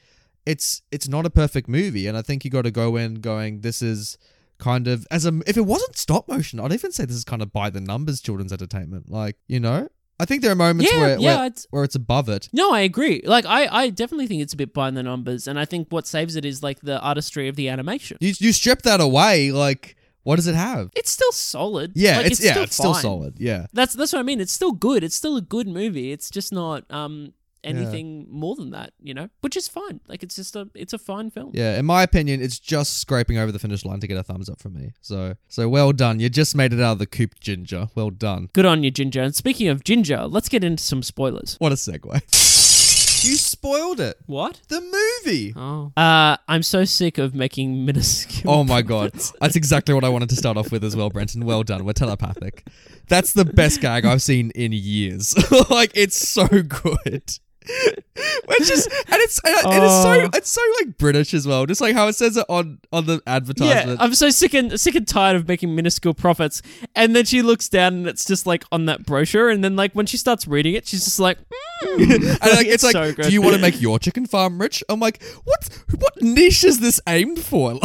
it's 0.47 0.83
it's 0.91 1.09
not 1.09 1.27
a 1.27 1.31
perfect 1.31 1.69
movie, 1.69 2.07
and 2.07 2.17
I 2.17 2.23
think 2.23 2.45
you 2.45 2.51
got 2.51 2.63
to 2.63 2.71
go 2.71 2.97
in 2.97 3.17
going, 3.17 3.61
this 3.61 3.83
is 3.83 4.19
kind 4.59 4.87
of 4.87 5.07
as 5.11 5.27
a 5.27 5.41
if 5.47 5.57
it 5.57 5.63
wasn't 5.67 5.97
stop 5.97 6.29
motion, 6.29 6.61
I'd 6.61 6.73
even 6.73 6.93
say 6.93 7.05
this 7.05 7.17
is 7.17 7.25
kind 7.25 7.43
of 7.43 7.53
by 7.53 7.71
the 7.71 7.81
numbers 7.81 8.21
children's 8.21 8.53
entertainment. 8.53 9.11
Like 9.11 9.37
you 9.49 9.61
know, 9.61 9.89
I 10.21 10.25
think 10.25 10.43
there 10.43 10.53
are 10.53 10.57
moments 10.57 10.93
Yeah, 10.93 10.99
where 11.01 11.19
yeah, 11.19 11.37
where, 11.37 11.47
it's- 11.47 11.67
where 11.71 11.85
it's 11.85 11.95
above 11.95 12.29
it. 12.29 12.49
No, 12.53 12.73
I 12.73 12.81
agree. 12.81 13.23
Like, 13.25 13.45
I, 13.47 13.67
I 13.67 13.91
definitely 13.91 14.27
think 14.29 14.43
it's 14.43 14.53
a 14.53 14.57
bit 14.57 14.73
behind 14.75 14.97
the 14.97 15.03
numbers, 15.03 15.47
and 15.49 15.59
I 15.59 15.65
think 15.65 15.89
what 15.91 16.07
saves 16.07 16.37
it 16.37 16.45
is 16.45 16.63
like 16.63 16.81
the 16.81 17.01
artistry 17.01 17.49
of 17.49 17.57
the 17.57 17.69
animation. 17.69 18.19
You 18.21 18.33
you 18.39 18.53
strip 18.53 18.83
that 18.83 19.01
away, 19.01 19.51
like 19.53 19.97
what 20.25 20.37
does 20.37 20.47
it 20.47 20.55
have? 20.55 20.91
It's 20.95 21.11
still 21.11 21.33
solid. 21.33 21.93
Yeah, 21.97 22.19
Like, 22.19 22.27
it's, 22.27 22.41
yeah, 22.45 22.53
still 22.53 22.63
it's 22.63 22.75
still 22.77 22.95
solid. 22.95 23.35
Yeah. 23.41 23.67
That's 23.73 23.95
that's 23.95 24.13
what 24.13 24.21
I 24.21 24.23
mean. 24.23 24.41
It's 24.41 24.53
still 24.53 24.71
good. 24.71 25.03
It's 25.03 25.17
still 25.17 25.37
a 25.37 25.41
good 25.41 25.67
movie. 25.67 26.13
It's 26.13 26.31
just 26.31 26.53
not 26.53 26.85
um 26.91 27.33
anything 27.65 28.27
more 28.31 28.55
than 28.57 28.71
that, 28.71 28.93
you 29.03 29.15
know, 29.15 29.29
which 29.41 29.57
is 29.57 29.69
fine. 29.69 30.01
Like, 30.09 30.23
it's 30.23 30.37
just 30.37 30.57
a 30.57 30.69
it's 30.75 30.93
a 30.93 30.99
fine 30.99 31.31
film. 31.31 31.53
Yeah, 31.55 31.79
in 31.79 31.87
my 31.87 32.03
opinion, 32.03 32.43
it's 32.43 32.59
just 32.59 32.99
scraping 32.99 33.39
over 33.39 33.53
the 33.53 33.59
finish 33.59 33.85
line 33.85 34.01
to 34.01 34.07
get 34.07 34.17
a 34.17 34.23
thumbs 34.23 34.49
up 34.49 34.61
from 34.61 34.75
me. 34.75 34.93
So, 35.01 35.35
so 35.49 35.69
well 35.69 35.93
done. 35.93 36.21
You 36.21 36.29
just 36.29 36.55
made 36.55 36.73
it 36.73 36.81
out 36.81 36.93
of 36.93 36.99
the 36.99 37.07
coop, 37.07 37.39
Ginger. 37.41 37.89
Well 37.95 38.11
done. 38.11 38.49
Good 38.53 38.67
on 38.67 38.83
you, 38.83 38.91
Ginger. 38.91 39.23
And 39.23 39.35
speaking 39.35 39.69
of 39.69 39.85
Ginger, 39.85 40.27
let's 40.27 40.49
get 40.49 40.65
into 40.65 40.83
some 40.83 41.03
spoilers. 41.03 41.57
What 41.59 41.73
a 41.73 41.77
segue. 41.77 42.23
you 43.25 43.37
spoiled 43.37 44.01
it. 44.01 44.19
What? 44.27 44.61
The 44.69 44.81
movie. 44.81 45.53
Oh. 45.57 45.93
Uh, 45.97 46.37
I'm 46.49 46.63
so 46.63 46.85
sick 46.85 47.19
of 47.19 47.35
making 47.35 47.85
minuscule. 47.87 48.53
Oh 48.53 48.65
my 48.65 48.83
god. 48.83 49.13
That's 49.41 49.57
exactly 49.57 49.95
what 49.95 50.05
I 50.05 50.09
wanted 50.09 50.29
to 50.31 50.37
start 50.37 50.57
off 50.57 50.73
with 50.73 50.85
as 50.85 50.97
well, 50.97 51.11
Brenton. 51.11 51.45
Well 51.45 51.63
done. 51.63 51.85
We're 51.85 51.93
telepathic. 51.93 52.67
That's 53.09 53.33
the 53.33 53.45
best 53.45 53.81
gag 53.81 54.05
I've 54.05 54.23
seen 54.23 54.51
in 54.55 54.73
years. 54.73 55.35
like 55.71 55.93
it's 55.95 56.29
so 56.29 56.47
good. 56.49 57.39
Which 58.47 58.71
is 58.71 58.87
and 58.87 59.21
it's 59.23 59.41
and 59.45 59.55
it's 59.55 60.03
so 60.03 60.13
Oh. 60.13 60.31
it's 60.35 60.51
so 60.51 60.61
like 60.81 60.99
British 60.99 61.33
as 61.35 61.47
well. 61.47 61.67
Just 61.67 61.81
like 61.81 61.95
how 61.95 62.09
it 62.09 62.15
says 62.15 62.37
it 62.37 62.45
on 62.49 62.79
on 62.93 63.07
the 63.07 63.23
advertisement. 63.27 63.99
Yeah. 63.99 64.05
I'm 64.05 64.15
so 64.15 64.31
sick 64.31 64.55
and 64.55 64.79
sick 64.79 64.95
and 64.95 65.07
tired 65.07 65.37
of 65.37 65.49
making 65.49 65.75
minuscule 65.75 66.15
profits. 66.15 66.63
And 66.95 67.17
then 67.17 67.25
she 67.25 67.43
looks 67.43 67.69
down 67.69 67.95
and 67.95 68.07
it's 68.07 68.25
just 68.25 68.47
like 68.47 68.65
on 68.73 68.87
that 68.87 69.07
brochure. 69.07 69.49
And 69.49 69.63
then 69.63 69.77
like 69.77 69.93
when 69.93 70.07
she 70.07 70.17
starts 70.17 70.47
reading 70.47 70.75
it, 70.75 70.87
she's 70.87 71.05
just 71.05 71.21
like, 71.21 71.39
mm. 71.85 72.11
and 72.11 72.23
like, 72.25 72.67
it's, 72.67 72.85
like, 72.85 72.93
so 72.93 73.13
do 73.13 73.31
you 73.31 73.43
want 73.43 73.55
to 73.55 73.61
make 73.61 73.81
your 73.81 73.99
chicken 73.99 74.27
farm 74.27 74.61
rich? 74.61 74.85
I'm 74.89 75.01
like, 75.01 75.23
what? 75.45 75.69
What 75.99 76.21
niche 76.21 76.65
is 76.65 76.81
this 76.81 77.01
aimed 77.07 77.39
for? 77.39 77.79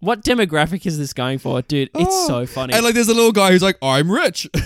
what 0.06 0.22
demographic 0.24 0.86
is 0.86 0.98
this 0.98 1.12
going 1.12 1.38
for, 1.38 1.62
dude? 1.62 1.90
It's 1.94 2.04
Oh. 2.08 2.26
so 2.26 2.46
funny. 2.46 2.74
And 2.74 2.84
like, 2.84 2.94
there's 2.94 3.08
a 3.08 3.14
little 3.14 3.32
guy 3.32 3.50
who's 3.52 3.62
like, 3.62 3.78
I'm 3.82 4.10
rich. 4.10 4.48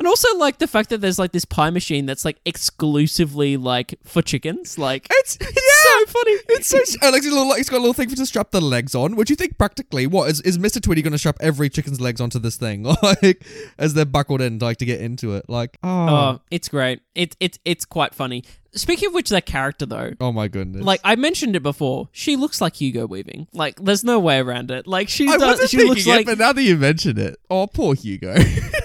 And 0.00 0.06
also 0.06 0.38
like 0.38 0.58
the 0.58 0.68
fact 0.68 0.90
that 0.90 1.00
there's 1.00 1.18
like 1.18 1.32
this 1.32 1.44
pie 1.44 1.70
machine 1.70 2.06
that's 2.06 2.24
like 2.24 2.38
exclusively 2.44 3.56
like 3.56 3.98
for 4.04 4.22
chickens. 4.22 4.78
Like 4.78 5.08
It's 5.10 5.36
so 5.98 6.06
funny. 6.06 6.32
It's 6.48 6.66
so. 6.68 6.78
And 7.02 7.12
like, 7.12 7.22
little, 7.22 7.54
he's 7.54 7.68
got 7.68 7.76
a 7.76 7.80
little 7.80 7.92
thing 7.94 8.08
for 8.08 8.16
to 8.16 8.26
strap 8.26 8.50
the 8.50 8.60
legs 8.60 8.94
on. 8.94 9.16
Which 9.16 9.30
you 9.30 9.36
think 9.36 9.58
practically, 9.58 10.06
what 10.06 10.30
is 10.30 10.40
is 10.42 10.58
Mr. 10.58 10.80
Tweedy 10.80 11.02
going 11.02 11.12
to 11.12 11.18
strap 11.18 11.36
every 11.40 11.68
chicken's 11.68 12.00
legs 12.00 12.20
onto 12.20 12.38
this 12.38 12.56
thing, 12.56 12.82
like 13.02 13.44
as 13.78 13.94
they're 13.94 14.04
buckled 14.04 14.40
in, 14.40 14.58
like 14.58 14.78
to 14.78 14.84
get 14.84 15.00
into 15.00 15.34
it? 15.34 15.44
Like, 15.48 15.78
oh, 15.82 15.88
Oh, 16.08 16.40
it's 16.50 16.68
great. 16.68 17.00
It's 17.14 17.36
it 17.40 17.58
it's 17.64 17.84
quite 17.84 18.14
funny. 18.14 18.44
Speaking 18.74 19.08
of 19.08 19.14
which, 19.14 19.30
that 19.30 19.46
character 19.46 19.86
though. 19.86 20.12
oh 20.20 20.30
my 20.30 20.46
goodness. 20.46 20.84
Like 20.84 21.00
I 21.02 21.16
mentioned 21.16 21.56
it 21.56 21.62
before, 21.62 22.08
she 22.12 22.36
looks 22.36 22.60
like 22.60 22.76
Hugo 22.76 23.06
Weaving. 23.06 23.48
Like 23.52 23.82
there's 23.82 24.04
no 24.04 24.18
way 24.20 24.38
around 24.38 24.70
it. 24.70 24.86
Like 24.86 25.08
she 25.08 25.26
I 25.26 25.36
does, 25.36 25.70
she 25.70 25.78
looks 25.84 26.06
it, 26.06 26.10
like 26.10 26.26
but 26.26 26.38
now 26.38 26.52
that 26.52 26.62
you 26.62 26.76
mention 26.76 27.18
it, 27.18 27.38
oh 27.50 27.66
poor 27.66 27.94
Hugo. 27.94 28.34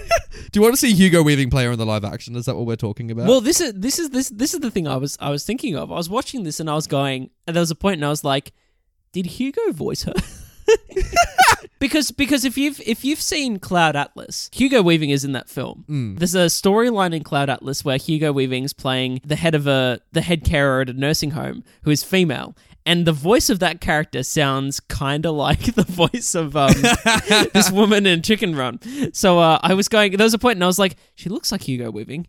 Do 0.53 0.59
you 0.59 0.61
want 0.61 0.75
to 0.75 0.77
see 0.77 0.93
Hugo 0.93 1.23
Weaving 1.23 1.49
player 1.49 1.71
in 1.71 1.79
the 1.79 1.85
live 1.85 2.05
action? 2.05 2.35
Is 2.35 2.45
that 2.45 2.55
what 2.55 2.67
we're 2.67 2.75
talking 2.75 3.09
about? 3.09 3.25
Well, 3.27 3.41
this 3.41 3.59
is 3.59 3.73
this 3.73 3.97
is 3.97 4.11
this 4.11 4.29
this 4.29 4.53
is 4.53 4.59
the 4.59 4.69
thing 4.69 4.87
I 4.87 4.97
was 4.97 5.17
I 5.19 5.31
was 5.31 5.43
thinking 5.43 5.75
of. 5.75 5.91
I 5.91 5.95
was 5.95 6.09
watching 6.09 6.43
this 6.43 6.59
and 6.59 6.69
I 6.69 6.75
was 6.75 6.85
going, 6.85 7.31
and 7.47 7.55
there 7.55 7.61
was 7.61 7.71
a 7.71 7.75
point, 7.75 7.95
and 7.95 8.05
I 8.05 8.09
was 8.09 8.23
like, 8.23 8.51
did 9.13 9.25
Hugo 9.25 9.71
voice 9.71 10.03
her? 10.03 10.13
because 11.79 12.11
because 12.11 12.45
if 12.45 12.55
you've 12.55 12.79
if 12.85 13.03
you've 13.03 13.19
seen 13.19 13.57
Cloud 13.57 13.95
Atlas, 13.95 14.51
Hugo 14.53 14.83
Weaving 14.83 15.09
is 15.09 15.25
in 15.25 15.31
that 15.31 15.49
film. 15.49 15.85
Hmm. 15.87 16.15
There's 16.17 16.35
a 16.35 16.45
storyline 16.45 17.15
in 17.15 17.23
Cloud 17.23 17.49
Atlas 17.49 17.83
where 17.83 17.97
Hugo 17.97 18.31
Weaving's 18.31 18.73
playing 18.73 19.21
the 19.25 19.35
head 19.35 19.55
of 19.55 19.65
a 19.65 20.01
the 20.11 20.21
head 20.21 20.45
carer 20.45 20.81
at 20.81 20.89
a 20.89 20.93
nursing 20.93 21.31
home 21.31 21.63
who 21.81 21.89
is 21.89 22.03
female. 22.03 22.55
And 22.85 23.05
the 23.05 23.13
voice 23.13 23.49
of 23.49 23.59
that 23.59 23.79
character 23.79 24.23
sounds 24.23 24.79
kind 24.79 25.25
of 25.25 25.35
like 25.35 25.59
the 25.75 25.83
voice 25.83 26.35
of 26.35 26.55
um, 26.57 26.73
this 27.53 27.71
woman 27.79 28.05
in 28.05 28.21
Chicken 28.21 28.55
Run. 28.55 28.79
So 29.13 29.39
uh, 29.39 29.59
I 29.61 29.73
was 29.73 29.87
going. 29.87 30.17
There 30.17 30.25
was 30.25 30.33
a 30.33 30.39
point, 30.39 30.57
and 30.57 30.63
I 30.63 30.67
was 30.67 30.79
like, 30.79 30.95
"She 31.15 31.29
looks 31.29 31.51
like 31.51 31.61
Hugo 31.61 31.91
Weaving. 31.91 32.27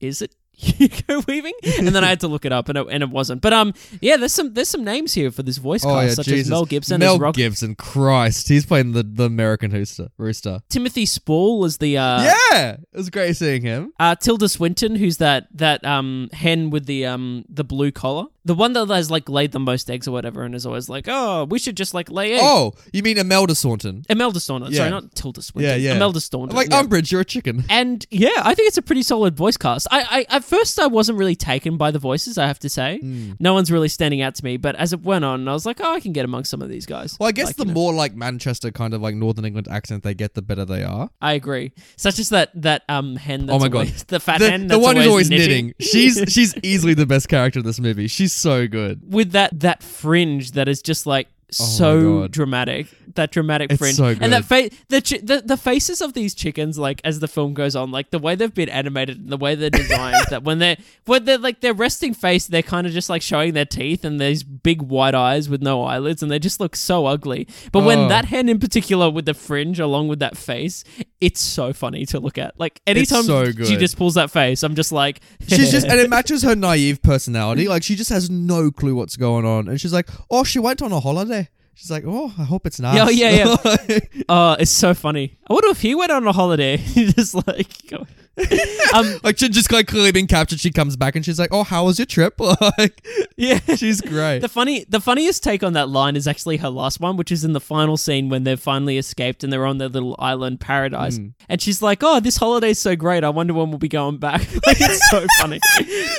Is 0.00 0.20
it 0.20 0.34
Hugo 0.52 1.22
Weaving?" 1.28 1.54
And 1.78 1.86
then 1.88 2.02
I 2.02 2.08
had 2.08 2.20
to 2.20 2.28
look 2.28 2.44
it 2.44 2.52
up, 2.52 2.68
and 2.68 2.78
it, 2.78 2.86
and 2.90 3.02
it 3.04 3.10
wasn't. 3.10 3.42
But 3.42 3.52
um, 3.52 3.74
yeah, 4.00 4.16
there's 4.16 4.32
some 4.32 4.54
there's 4.54 4.68
some 4.68 4.82
names 4.82 5.14
here 5.14 5.30
for 5.30 5.44
this 5.44 5.58
voice 5.58 5.82
cast, 5.84 5.94
oh 5.94 6.00
yeah, 6.00 6.14
such 6.14 6.26
Jesus. 6.26 6.46
as 6.46 6.50
Mel 6.50 6.64
Gibson 6.64 6.98
Mel 6.98 7.14
as 7.14 7.20
Rock. 7.20 7.34
Gibson, 7.36 7.76
Christ, 7.76 8.48
he's 8.48 8.66
playing 8.66 8.92
the 8.92 9.04
the 9.04 9.24
American 9.24 9.70
rooster. 9.70 10.08
Rooster. 10.18 10.62
Timothy 10.68 11.06
Spall 11.06 11.64
as 11.64 11.76
the 11.78 11.96
uh, 11.96 12.22
yeah, 12.24 12.72
it 12.72 12.96
was 12.96 13.08
great 13.08 13.36
seeing 13.36 13.62
him. 13.62 13.92
Uh, 14.00 14.16
Tilda 14.16 14.48
Swinton, 14.48 14.96
who's 14.96 15.18
that 15.18 15.46
that 15.56 15.84
um 15.84 16.28
hen 16.32 16.70
with 16.70 16.86
the 16.86 17.06
um 17.06 17.44
the 17.48 17.62
blue 17.64 17.92
collar, 17.92 18.26
the 18.44 18.54
one 18.54 18.72
that 18.72 18.88
has 18.88 19.10
like 19.10 19.28
laid 19.28 19.52
the 19.52 19.60
most 19.60 19.90
eggs 19.90 20.08
or 20.08 20.12
whatever, 20.12 20.42
and 20.42 20.54
is 20.54 20.66
always 20.66 20.88
like, 20.88 21.06
oh, 21.08 21.44
we 21.44 21.58
should 21.58 21.76
just 21.76 21.94
like 21.94 22.10
lay 22.10 22.32
eggs. 22.34 22.42
Oh, 22.44 22.72
you 22.92 23.02
mean 23.02 23.18
Imelda 23.18 23.54
Staunton? 23.54 24.04
Imelda 24.08 24.40
Staunton, 24.40 24.72
Yeah. 24.72 24.78
sorry, 24.78 24.90
not 24.90 25.14
Tilda 25.14 25.42
Swinton. 25.42 25.70
Yeah, 25.70 25.76
yeah. 25.76 25.94
Imelda 25.96 26.20
Staunton. 26.20 26.56
Like 26.56 26.70
yeah. 26.70 26.82
Umbridge, 26.82 27.12
you're 27.12 27.20
a 27.20 27.24
chicken. 27.24 27.64
And 27.68 28.04
yeah, 28.10 28.30
I 28.38 28.54
think 28.54 28.68
it's 28.68 28.78
a 28.78 28.82
pretty 28.82 29.02
solid 29.02 29.36
voice 29.36 29.56
cast. 29.56 29.86
I, 29.90 30.26
I 30.28 30.36
at 30.36 30.44
first 30.44 30.78
I 30.80 30.86
wasn't 30.86 31.18
really 31.18 31.36
taken 31.36 31.76
by 31.76 31.90
the 31.90 31.98
voices, 31.98 32.36
I 32.38 32.46
have 32.46 32.58
to 32.60 32.68
say. 32.68 32.98
Hmm. 32.98 33.32
No 33.38 33.54
one's 33.54 33.70
really 33.70 33.88
standing 33.88 34.22
out 34.22 34.34
to 34.36 34.44
me, 34.44 34.56
but 34.56 34.74
as 34.76 34.92
it 34.92 35.02
went 35.02 35.24
on, 35.24 35.46
I 35.46 35.52
was 35.52 35.64
like, 35.66 35.80
oh, 35.80 35.94
I 35.94 36.00
can 36.00 36.12
get 36.12 36.24
amongst 36.24 36.50
some 36.50 36.62
of 36.62 36.68
these 36.68 36.86
guys. 36.86 37.16
Well, 37.20 37.28
I 37.28 37.32
guess 37.32 37.46
Like, 37.48 37.56
the 37.56 37.62
you 37.64 37.68
know, 37.68 37.74
more 37.74 37.92
like 37.92 38.14
Manchester 38.14 38.70
kind 38.70 38.94
of 38.94 39.00
like 39.02 39.14
Northern 39.14 39.44
England 39.44 39.68
accent 39.70 40.02
they 40.02 40.14
get, 40.14 40.34
the 40.34 40.42
better 40.42 40.64
they 40.64 40.82
are. 40.82 41.10
I 41.20 41.34
agree. 41.34 41.72
Such 41.96 42.18
as 42.18 42.28
that 42.30 42.50
that 42.60 42.82
um 42.88 43.16
hen. 43.16 43.46
That's 43.46 43.56
oh 43.56 43.58
my 43.60 43.68
god, 43.68 43.86
the 44.08 44.18
fat 44.20 44.38
the, 44.40 44.50
hen. 44.50 44.66
the 44.66 44.78
one 44.78 44.96
who's 44.96 45.06
always 45.06 45.30
knitting. 45.30 45.66
knitting. 45.66 45.74
She's 45.80 46.24
she's 46.28 46.54
easily 46.62 46.94
the 46.94 47.06
best 47.06 47.28
character 47.28 47.60
in 47.60 47.64
this 47.66 47.78
movie. 47.78 48.08
She's 48.08 48.31
so 48.32 48.66
good. 48.68 49.00
with 49.12 49.32
that 49.32 49.58
that 49.60 49.82
fringe 49.82 50.52
that 50.52 50.68
is 50.68 50.82
just 50.82 51.06
like 51.06 51.28
Oh 51.60 51.64
so 51.64 52.20
God. 52.22 52.30
dramatic 52.32 52.86
that 53.14 53.30
dramatic 53.30 53.70
It's 53.70 53.78
fringe 53.78 53.96
so 53.96 54.06
and 54.06 54.32
that 54.32 54.46
face, 54.46 54.72
the, 54.88 55.02
chi- 55.02 55.20
the 55.22 55.42
the 55.44 55.58
faces 55.58 56.00
of 56.00 56.14
these 56.14 56.34
chickens 56.34 56.78
like 56.78 57.00
as 57.04 57.20
the 57.20 57.28
film 57.28 57.52
goes 57.52 57.76
on 57.76 57.90
like 57.90 58.10
the 58.10 58.18
way 58.18 58.34
they've 58.34 58.54
been 58.54 58.70
animated 58.70 59.18
and 59.18 59.28
the 59.28 59.36
way 59.36 59.54
they're 59.54 59.68
designed 59.68 60.24
that 60.30 60.44
when 60.44 60.60
they're 60.60 60.78
when 61.04 61.24
they're 61.26 61.36
like 61.36 61.60
their 61.60 61.74
resting 61.74 62.14
face 62.14 62.46
they're 62.46 62.62
kind 62.62 62.86
of 62.86 62.92
just 62.94 63.10
like 63.10 63.20
showing 63.20 63.52
their 63.52 63.66
teeth 63.66 64.02
and 64.04 64.18
these 64.18 64.42
big 64.42 64.80
white 64.80 65.14
eyes 65.14 65.50
with 65.50 65.60
no 65.60 65.84
eyelids 65.84 66.22
and 66.22 66.32
they 66.32 66.38
just 66.38 66.58
look 66.58 66.74
so 66.74 67.04
ugly 67.04 67.46
but 67.70 67.80
Oh. 67.82 67.86
when 67.86 68.08
that 68.08 68.24
hen 68.26 68.48
in 68.48 68.58
particular 68.58 69.10
with 69.10 69.26
the 69.26 69.34
fringe 69.34 69.78
along 69.78 70.08
with 70.08 70.20
that 70.20 70.36
face 70.38 70.82
it's 71.20 71.40
so 71.40 71.74
funny 71.74 72.06
to 72.06 72.18
look 72.18 72.38
at 72.38 72.58
like 72.58 72.80
anytime 72.86 73.24
so 73.24 73.44
she 73.44 73.52
good. 73.52 73.78
just 73.78 73.98
pulls 73.98 74.14
that 74.14 74.30
face 74.30 74.62
i'm 74.62 74.74
just 74.74 74.90
like 74.90 75.20
She's 75.48 75.70
just 75.70 75.86
and 75.86 76.00
it 76.00 76.08
matches 76.16 76.42
her 76.44 76.54
naive 76.56 77.02
personality. 77.02 77.68
Like 77.68 77.82
she 77.82 77.94
just 77.96 78.08
has 78.10 78.30
no 78.30 78.70
clue 78.70 78.94
what's 78.94 79.16
going 79.16 79.44
on, 79.44 79.68
and 79.68 79.80
she's 79.80 79.92
like, 79.92 80.08
"Oh, 80.30 80.44
she 80.44 80.58
went 80.58 80.80
on 80.80 80.92
a 80.92 81.00
holiday." 81.00 81.41
She's 81.74 81.90
like, 81.90 82.04
"Oh, 82.06 82.32
I 82.38 82.44
hope 82.44 82.66
it's 82.66 82.78
nice." 82.80 83.00
Oh, 83.00 83.08
yeah, 83.10 83.30
yeah, 83.30 83.56
yeah. 83.88 83.98
Uh, 84.28 84.54
oh, 84.56 84.56
it's 84.60 84.70
so 84.70 84.94
funny. 84.94 85.36
I 85.48 85.52
wonder 85.52 85.68
if 85.68 85.80
he 85.80 85.94
went 85.94 86.12
on 86.12 86.26
a 86.26 86.32
holiday. 86.32 86.74
And 86.96 87.14
just 87.14 87.34
like, 87.46 87.92
um, 88.94 89.18
like 89.22 89.38
she 89.38 89.48
just 89.48 89.70
like 89.70 89.86
clearly 89.86 90.10
being 90.12 90.26
captured. 90.26 90.58
She 90.58 90.70
comes 90.70 90.96
back 90.96 91.16
and 91.16 91.24
she's 91.24 91.38
like, 91.38 91.50
"Oh, 91.52 91.64
how 91.64 91.84
was 91.84 91.98
your 91.98 92.06
trip?" 92.06 92.40
Like, 92.78 93.04
yeah. 93.36 93.58
she's 93.76 94.00
great. 94.00 94.38
The 94.38 94.48
funny, 94.48 94.84
the 94.88 95.00
funniest 95.00 95.42
take 95.42 95.62
on 95.62 95.72
that 95.74 95.88
line 95.88 96.16
is 96.16 96.26
actually 96.28 96.58
her 96.58 96.70
last 96.70 97.00
one, 97.00 97.16
which 97.16 97.30
is 97.32 97.44
in 97.44 97.52
the 97.52 97.60
final 97.60 97.96
scene 97.96 98.28
when 98.28 98.44
they've 98.44 98.58
finally 98.60 98.98
escaped 98.98 99.42
and 99.44 99.52
they're 99.52 99.66
on 99.66 99.78
their 99.78 99.88
little 99.88 100.16
island 100.18 100.60
paradise. 100.60 101.18
Mm. 101.18 101.32
And 101.48 101.60
she's 101.60 101.82
like, 101.82 102.02
"Oh, 102.02 102.20
this 102.20 102.36
holiday's 102.36 102.78
so 102.78 102.96
great. 102.96 103.24
I 103.24 103.30
wonder 103.30 103.52
when 103.52 103.68
we'll 103.70 103.78
be 103.78 103.88
going 103.88 104.18
back." 104.18 104.40
like, 104.66 104.80
it's 104.80 105.10
so 105.10 105.26
funny. 105.40 105.58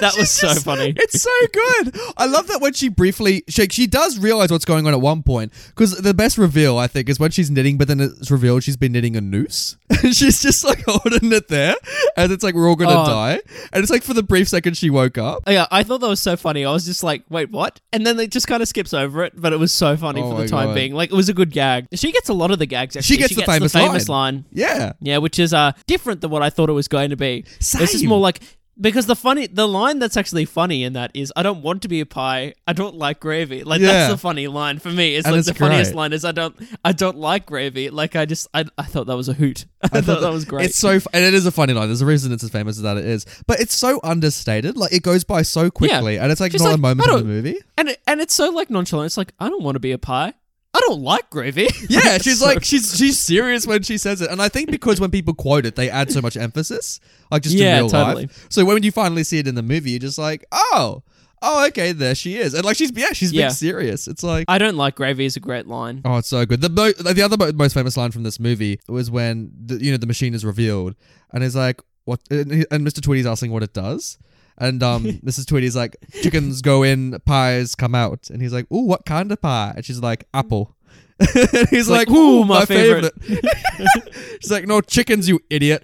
That 0.01 0.15
was 0.17 0.29
so 0.29 0.49
Just- 0.49 0.65
funny. 0.65 0.93
It's 0.95 1.21
so 1.21 1.31
good. 1.51 1.97
I 2.17 2.25
love 2.25 2.47
that 2.47 2.61
when 2.61 2.73
she 2.73 2.89
briefly 2.89 3.43
she, 3.47 3.67
she 3.69 3.87
does 3.87 4.19
realize 4.19 4.51
what's 4.51 4.65
going 4.65 4.85
on 4.85 4.93
at 4.93 5.01
one 5.01 5.23
point 5.23 5.51
because 5.69 5.97
the 5.97 6.13
best 6.13 6.37
reveal 6.37 6.77
I 6.77 6.87
think 6.87 7.09
is 7.09 7.19
when 7.19 7.31
she's 7.31 7.49
knitting, 7.49 7.77
but 7.77 7.87
then 7.87 7.99
it's 7.99 8.29
revealed 8.29 8.63
she's 8.63 8.77
been 8.77 8.91
knitting 8.91 9.15
a 9.15 9.21
noose. 9.21 9.77
she's 10.01 10.41
just 10.41 10.63
like 10.63 10.83
holding 10.85 11.31
it 11.31 11.47
there, 11.47 11.75
and 12.17 12.31
it's 12.31 12.43
like 12.43 12.55
we're 12.55 12.67
all 12.69 12.75
gonna 12.75 13.01
Oh. 13.01 13.05
die. 13.05 13.39
And 13.71 13.81
it's 13.83 13.91
like 13.91 14.03
for 14.03 14.13
the 14.13 14.23
brief 14.23 14.47
second 14.49 14.77
she 14.77 14.89
woke 14.89 15.17
up. 15.17 15.43
Oh, 15.47 15.51
yeah, 15.51 15.67
I 15.71 15.83
thought 15.83 15.99
that 16.01 16.07
was 16.07 16.19
so 16.19 16.35
funny. 16.37 16.65
I 16.65 16.71
was 16.71 16.85
just 16.85 17.03
like, 17.03 17.23
"Wait, 17.29 17.51
what?" 17.51 17.79
And 17.91 18.05
then 18.05 18.19
it 18.19 18.31
just 18.31 18.47
kind 18.47 18.61
of 18.61 18.67
skips 18.69 18.93
over 18.93 19.23
it, 19.23 19.33
but 19.35 19.53
it 19.53 19.57
was 19.57 19.71
so 19.71 19.95
funny 19.97 20.21
Oh 20.21 20.29
for 20.31 20.35
my 20.37 20.43
the 20.43 20.47
time 20.49 20.67
God. 20.69 20.75
being. 20.75 20.93
Like, 20.93 21.11
it 21.11 21.15
was 21.15 21.29
a 21.29 21.33
good 21.33 21.51
gag. 21.51 21.87
She 21.93 22.11
gets 22.11 22.29
a 22.29 22.33
lot 22.33 22.51
of 22.51 22.59
the 22.59 22.65
gags. 22.65 22.95
Actually. 22.95 23.15
She 23.15 23.17
gets 23.21 23.35
the 23.35 23.43
famous 23.43 23.73
famous 23.73 24.09
line. 24.09 24.35
line. 24.35 24.45
Yeah. 24.51 24.93
Yeah, 25.01 25.17
which 25.17 25.39
is 25.39 25.53
uh 25.53 25.71
different 25.87 26.21
than 26.21 26.29
what 26.31 26.41
I 26.41 26.49
thought 26.49 26.69
it 26.69 26.73
was 26.73 26.87
going 26.87 27.09
to 27.09 27.17
be. 27.17 27.45
This 27.59 27.73
is 27.93 27.99
Same. 28.01 28.09
more 28.09 28.19
like 28.19 28.39
Because 28.81 29.05
the 29.05 29.15
funny, 29.15 29.45
the 29.45 29.67
line 29.67 29.99
that's 29.99 30.17
actually 30.17 30.45
funny 30.45 30.83
in 30.83 30.93
that 30.93 31.11
is, 31.13 31.31
"I 31.35 31.43
don't 31.43 31.61
want 31.61 31.83
to 31.83 31.87
be 31.87 31.99
a 31.99 32.07
pie. 32.07 32.55
I 32.67 32.73
don't 32.73 32.95
like 32.95 33.19
gravy." 33.19 33.63
Like 33.63 33.81
Yeah. 33.81 33.87
that's 33.87 34.13
the 34.13 34.17
funny 34.17 34.47
line 34.47 34.79
for 34.79 34.89
me. 34.89 35.15
It's 35.15 35.27
And 35.27 35.33
like 35.33 35.39
it's 35.39 35.47
the 35.47 35.53
funniest 35.53 35.91
great. 35.91 35.97
line 35.97 36.13
is, 36.13 36.25
"I 36.25 36.31
don't, 36.31 36.55
I 36.83 36.91
don't 36.91 37.17
like 37.17 37.45
gravy." 37.45 37.91
Like 37.91 38.15
I 38.15 38.25
just, 38.25 38.47
I, 38.51 38.65
I 38.77 38.83
thought 38.85 39.05
that 39.07 39.15
was 39.15 39.29
a 39.29 39.33
hoot. 39.33 39.65
I, 39.83 40.01
thought 40.01 40.21
that 40.21 40.31
was 40.31 40.45
great. 40.45 40.65
It's 40.65 40.77
so, 40.77 40.89
f- 40.89 41.05
and 41.13 41.23
it 41.23 41.35
is 41.35 41.45
a 41.45 41.51
funny 41.51 41.73
line. 41.73 41.87
There's 41.87 42.01
a 42.01 42.05
reason 42.07 42.31
it's 42.31 42.43
as 42.43 42.49
famous 42.49 42.77
as 42.77 42.81
that 42.83 42.97
it 42.97 43.05
is, 43.05 43.27
but 43.45 43.59
it's 43.59 43.75
so 43.75 43.99
understated. 44.03 44.75
Like 44.75 44.91
it 44.91 45.03
goes 45.03 45.23
by 45.23 45.43
so 45.43 45.69
quickly, 45.69 46.17
and 46.17 46.31
it's 46.31 46.41
like 46.41 46.51
She's 46.51 46.61
not 46.61 46.69
like, 46.69 46.77
a 46.77 46.81
moment 46.81 47.07
"I 47.07 47.11
in 47.11 47.17
the 47.17 47.23
don't- 47.23 47.27
movie. 47.31 47.59
and 47.77 47.89
it, 47.89 48.01
and 48.07 48.21
it's 48.21 48.33
so 48.33 48.49
like 48.49 48.71
nonchalant. 48.71 49.05
It's 49.05 49.17
like 49.17 49.33
I 49.39 49.49
don't 49.49 49.61
want 49.63 49.75
to 49.75 49.79
be 49.81 49.91
a 49.91 49.97
pie. 49.99 50.33
I 50.75 50.79
don't 50.81 51.01
like 51.01 51.29
gravy. 51.29 51.67
Yeah, 51.89 52.17
she's 52.21 52.39
so- 52.39 52.45
like 52.45 52.63
she's 52.63 52.97
she's 52.97 53.19
serious 53.19 53.67
when 53.67 53.83
she 53.83 53.97
says 53.97 54.21
it, 54.21 54.29
and 54.31 54.41
I 54.41 54.49
think 54.49 54.71
because 54.71 54.99
when 54.99 55.11
people 55.11 55.33
quote 55.33 55.65
it, 55.65 55.75
they 55.75 55.89
add 55.89 56.11
so 56.11 56.21
much 56.21 56.35
emphasis, 56.37 56.99
like 57.31 57.43
just 57.43 57.55
Yeah, 57.55 57.75
in 57.77 57.83
real 57.83 57.89
totally. 57.89 58.23
life. 58.23 58.47
So 58.49 58.65
when 58.65 58.81
you 58.83 58.91
finally 58.91 59.23
see 59.23 59.39
it 59.39 59.47
in 59.47 59.55
the 59.55 59.61
movie, 59.63 59.91
you're 59.91 59.99
just 59.99 60.17
like, 60.17 60.45
oh, 60.51 61.03
oh, 61.43 61.67
okay, 61.67 61.91
there 61.91 62.15
she 62.15 62.37
is, 62.37 62.53
and 62.55 62.65
like 62.65 62.75
she's 62.77 62.91
yeah, 62.95 63.13
she's 63.13 63.31
Yeah. 63.31 63.43
being 63.43 63.51
serious. 63.53 64.07
It's 64.07 64.23
like. 64.23 64.45
I 64.47 64.57
don't 64.57 64.75
like 64.77 64.95
gravy 64.95 65.25
is 65.25 65.35
a 65.35 65.39
great 65.39 65.67
line. 65.67 66.01
Oh, 66.05 66.17
it's 66.17 66.27
so 66.29 66.45
good. 66.45 66.61
The 66.61 66.69
mo- 66.69 66.91
the 66.93 67.21
other 67.21 67.37
mo- 67.37 67.51
most 67.53 67.73
famous 67.73 67.95
line 67.97 68.11
from 68.11 68.23
this 68.23 68.39
movie 68.39 68.79
was 68.87 69.11
when 69.11 69.51
the, 69.65 69.75
you 69.83 69.91
know 69.91 69.97
the 69.97 70.07
machine 70.07 70.33
is 70.33 70.43
revealed, 70.43 70.95
and 71.31 71.43
it's 71.43 71.55
like 71.55 71.81
what, 72.05 72.19
and 72.31 72.51
he- 72.51 72.65
and 72.71 72.85
Mr. 72.87 72.99
Tweedy's 73.01 73.27
asking 73.27 73.51
what 73.51 73.61
it 73.63 73.73
does, 73.73 74.17
and 74.57 74.81
um 74.83 75.03
Mrs. 75.25 75.47
Tweedy's 75.47 75.75
like 75.75 75.95
chickens 76.21 76.61
go 76.61 76.83
in, 76.83 77.19
pies 77.25 77.75
come 77.75 77.95
out, 77.95 78.29
and 78.29 78.41
he's 78.41 78.53
like, 78.53 78.71
ooh, 78.71 78.85
what 78.85 79.05
kind 79.05 79.31
of 79.31 79.41
pie? 79.41 79.73
And 79.75 79.85
she's 79.85 79.99
like 79.99 80.25
apple. 80.33 80.75
and 81.35 81.69
he's 81.69 81.87
like, 81.87 82.07
like, 82.09 82.17
"Ooh, 82.17 82.43
my 82.43 82.59
my, 82.61 82.65
favorite. 82.65 83.13
she's 84.41 84.49
like, 84.51 84.65
no 84.67 84.81
chickens, 84.81 85.29
you 85.29 85.39
idiot. 85.49 85.83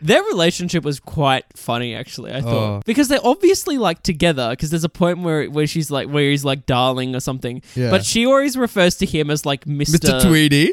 Their 0.00 0.22
relationship 0.22 0.84
was 0.84 1.00
quite 1.00 1.44
funny, 1.56 1.94
actually. 1.94 2.32
I 2.32 2.40
thought 2.40 2.52
Oh. 2.78 2.82
because 2.86 3.08
they're 3.08 3.24
obviously 3.24 3.78
like 3.78 4.02
together. 4.04 4.50
Because 4.50 4.70
there's 4.70 4.84
a 4.84 4.88
point 4.88 5.18
where 5.18 5.46
where 5.50 5.66
she's 5.66 5.90
like 5.90 6.08
where 6.08 6.30
he's 6.30 6.44
like 6.44 6.66
darling 6.66 7.14
or 7.16 7.20
something, 7.20 7.62
Yeah. 7.74 7.90
but 7.90 8.04
she 8.04 8.24
always 8.24 8.56
refers 8.56 8.94
to 8.98 9.06
him 9.06 9.28
as 9.28 9.44
like 9.44 9.66
Mister. 9.66 9.98
Mr. 9.98 10.22
Tweedy. 10.28 10.72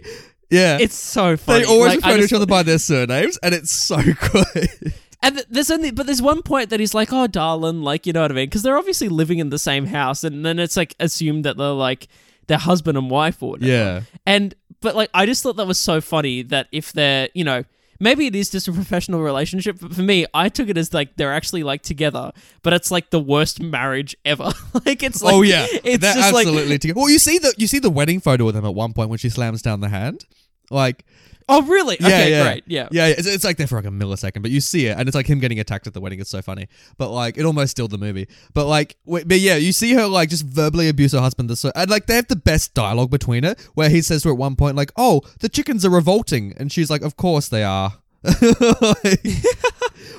Yeah. 0.51 0.77
It's 0.79 0.95
so 0.95 1.35
funny. 1.35 1.59
they 1.59 1.65
always 1.65 1.95
Like, 1.95 1.97
refer 1.97 2.09
to 2.09 2.17
just- 2.17 2.31
each 2.31 2.35
other 2.35 2.45
by 2.45 2.63
their 2.63 2.79
surnames, 2.79 3.37
and 3.37 3.53
it's 3.55 3.71
so 3.71 3.97
good. 4.31 4.93
And 5.21 5.43
there's 5.49 5.69
only, 5.69 5.91
but 5.91 6.05
there's 6.05 6.21
one 6.21 6.41
point 6.41 6.69
that 6.69 6.79
he's 6.79 6.93
like, 6.93 7.11
"Oh, 7.11 7.27
darling," 7.27 7.81
like 7.81 8.07
you 8.07 8.13
know 8.13 8.21
what 8.21 8.31
I 8.31 8.35
mean? 8.35 8.45
Because 8.45 8.63
they're 8.63 8.77
obviously 8.77 9.09
living 9.09 9.39
in 9.39 9.49
the 9.49 9.59
same 9.59 9.85
house, 9.87 10.23
and 10.23 10.45
then 10.45 10.59
it's 10.59 10.77
like 10.77 10.95
assumed 10.99 11.43
that 11.43 11.57
they're 11.57 11.67
like 11.67 12.07
they're 12.49 12.57
husband 12.57 12.97
and 12.97 13.09
wife 13.09 13.41
or 13.41 13.51
whatever. 13.51 13.71
Yeah. 13.71 14.01
And 14.25 14.53
but 14.81 14.95
like 14.95 15.09
I 15.13 15.25
just 15.25 15.41
thought 15.41 15.55
that 15.55 15.67
was 15.67 15.79
so 15.79 16.01
funny 16.01 16.41
that 16.43 16.67
if 16.71 16.91
they're 16.91 17.29
you 17.33 17.45
know 17.45 17.63
maybe 17.99 18.27
it 18.27 18.35
is 18.35 18.49
just 18.49 18.67
a 18.67 18.73
professional 18.73 19.21
relationship, 19.21 19.77
but 19.79 19.93
for 19.93 20.01
me 20.01 20.25
I 20.33 20.49
took 20.49 20.67
it 20.67 20.77
as 20.77 20.93
like 20.93 21.15
they're 21.15 21.33
actually 21.33 21.63
like 21.63 21.83
together, 21.83 22.31
but 22.61 22.73
it's 22.73 22.91
like 22.91 23.11
the 23.11 23.19
worst 23.19 23.61
marriage 23.61 24.17
ever. 24.25 24.51
like 24.85 25.03
it's 25.03 25.21
like 25.21 25.33
oh 25.33 25.43
yeah, 25.43 25.65
it's 25.69 26.01
they're 26.01 26.13
just 26.13 26.33
absolutely 26.33 26.71
like 26.71 26.81
together. 26.81 26.99
Well, 26.99 27.09
you 27.09 27.19
see 27.19 27.37
the 27.37 27.53
you 27.57 27.67
see 27.67 27.79
the 27.79 27.89
wedding 27.89 28.19
photo 28.19 28.45
with 28.45 28.55
them 28.55 28.65
at 28.65 28.73
one 28.73 28.93
point 28.93 29.09
when 29.09 29.19
she 29.19 29.29
slams 29.29 29.61
down 29.61 29.79
the 29.79 29.89
hand, 29.89 30.25
like 30.69 31.05
oh 31.49 31.61
really 31.63 31.97
yeah, 31.99 32.07
okay 32.07 32.31
yeah, 32.31 32.43
great 32.43 32.63
yeah. 32.67 32.87
yeah. 32.91 33.07
It's, 33.07 33.27
it's 33.27 33.43
like 33.43 33.57
there 33.57 33.67
for 33.67 33.75
like 33.75 33.85
a 33.85 33.89
millisecond, 33.89 34.41
but 34.41 34.51
you 34.51 34.61
see 34.61 34.85
it, 34.85 34.97
and 34.97 35.09
it's 35.09 35.15
like 35.15 35.27
him 35.27 35.39
getting 35.39 35.59
attacked 35.59 35.87
at 35.87 35.93
the 35.93 35.99
wedding. 35.99 36.19
It's 36.21 36.29
so 36.29 36.41
funny, 36.41 36.67
but 36.97 37.09
like 37.09 37.37
it 37.37 37.43
almost 37.43 37.71
stilled 37.71 37.91
the 37.91 37.97
movie. 37.97 38.27
But 38.53 38.67
like, 38.67 38.95
w- 39.05 39.25
but 39.25 39.39
yeah, 39.39 39.55
you 39.55 39.73
see 39.73 39.93
her 39.93 40.07
like 40.07 40.29
just 40.29 40.45
verbally 40.45 40.87
abuse 40.87 41.11
her 41.11 41.19
husband. 41.19 41.55
So 41.57 41.71
and 41.75 41.89
like 41.89 42.05
they 42.05 42.15
have 42.15 42.27
the 42.27 42.35
best 42.35 42.73
dialogue 42.73 43.09
between 43.09 43.43
it, 43.43 43.59
where 43.73 43.89
he 43.89 44.01
says 44.01 44.21
to 44.23 44.29
her 44.29 44.33
at 44.33 44.37
one 44.37 44.55
point 44.55 44.75
like, 44.77 44.91
"Oh, 44.95 45.21
the 45.39 45.49
chickens 45.49 45.85
are 45.85 45.89
revolting," 45.89 46.53
and 46.57 46.71
she's 46.71 46.89
like, 46.89 47.01
"Of 47.01 47.17
course 47.17 47.49
they 47.49 47.63
are." 47.63 47.93
like, 48.23 49.23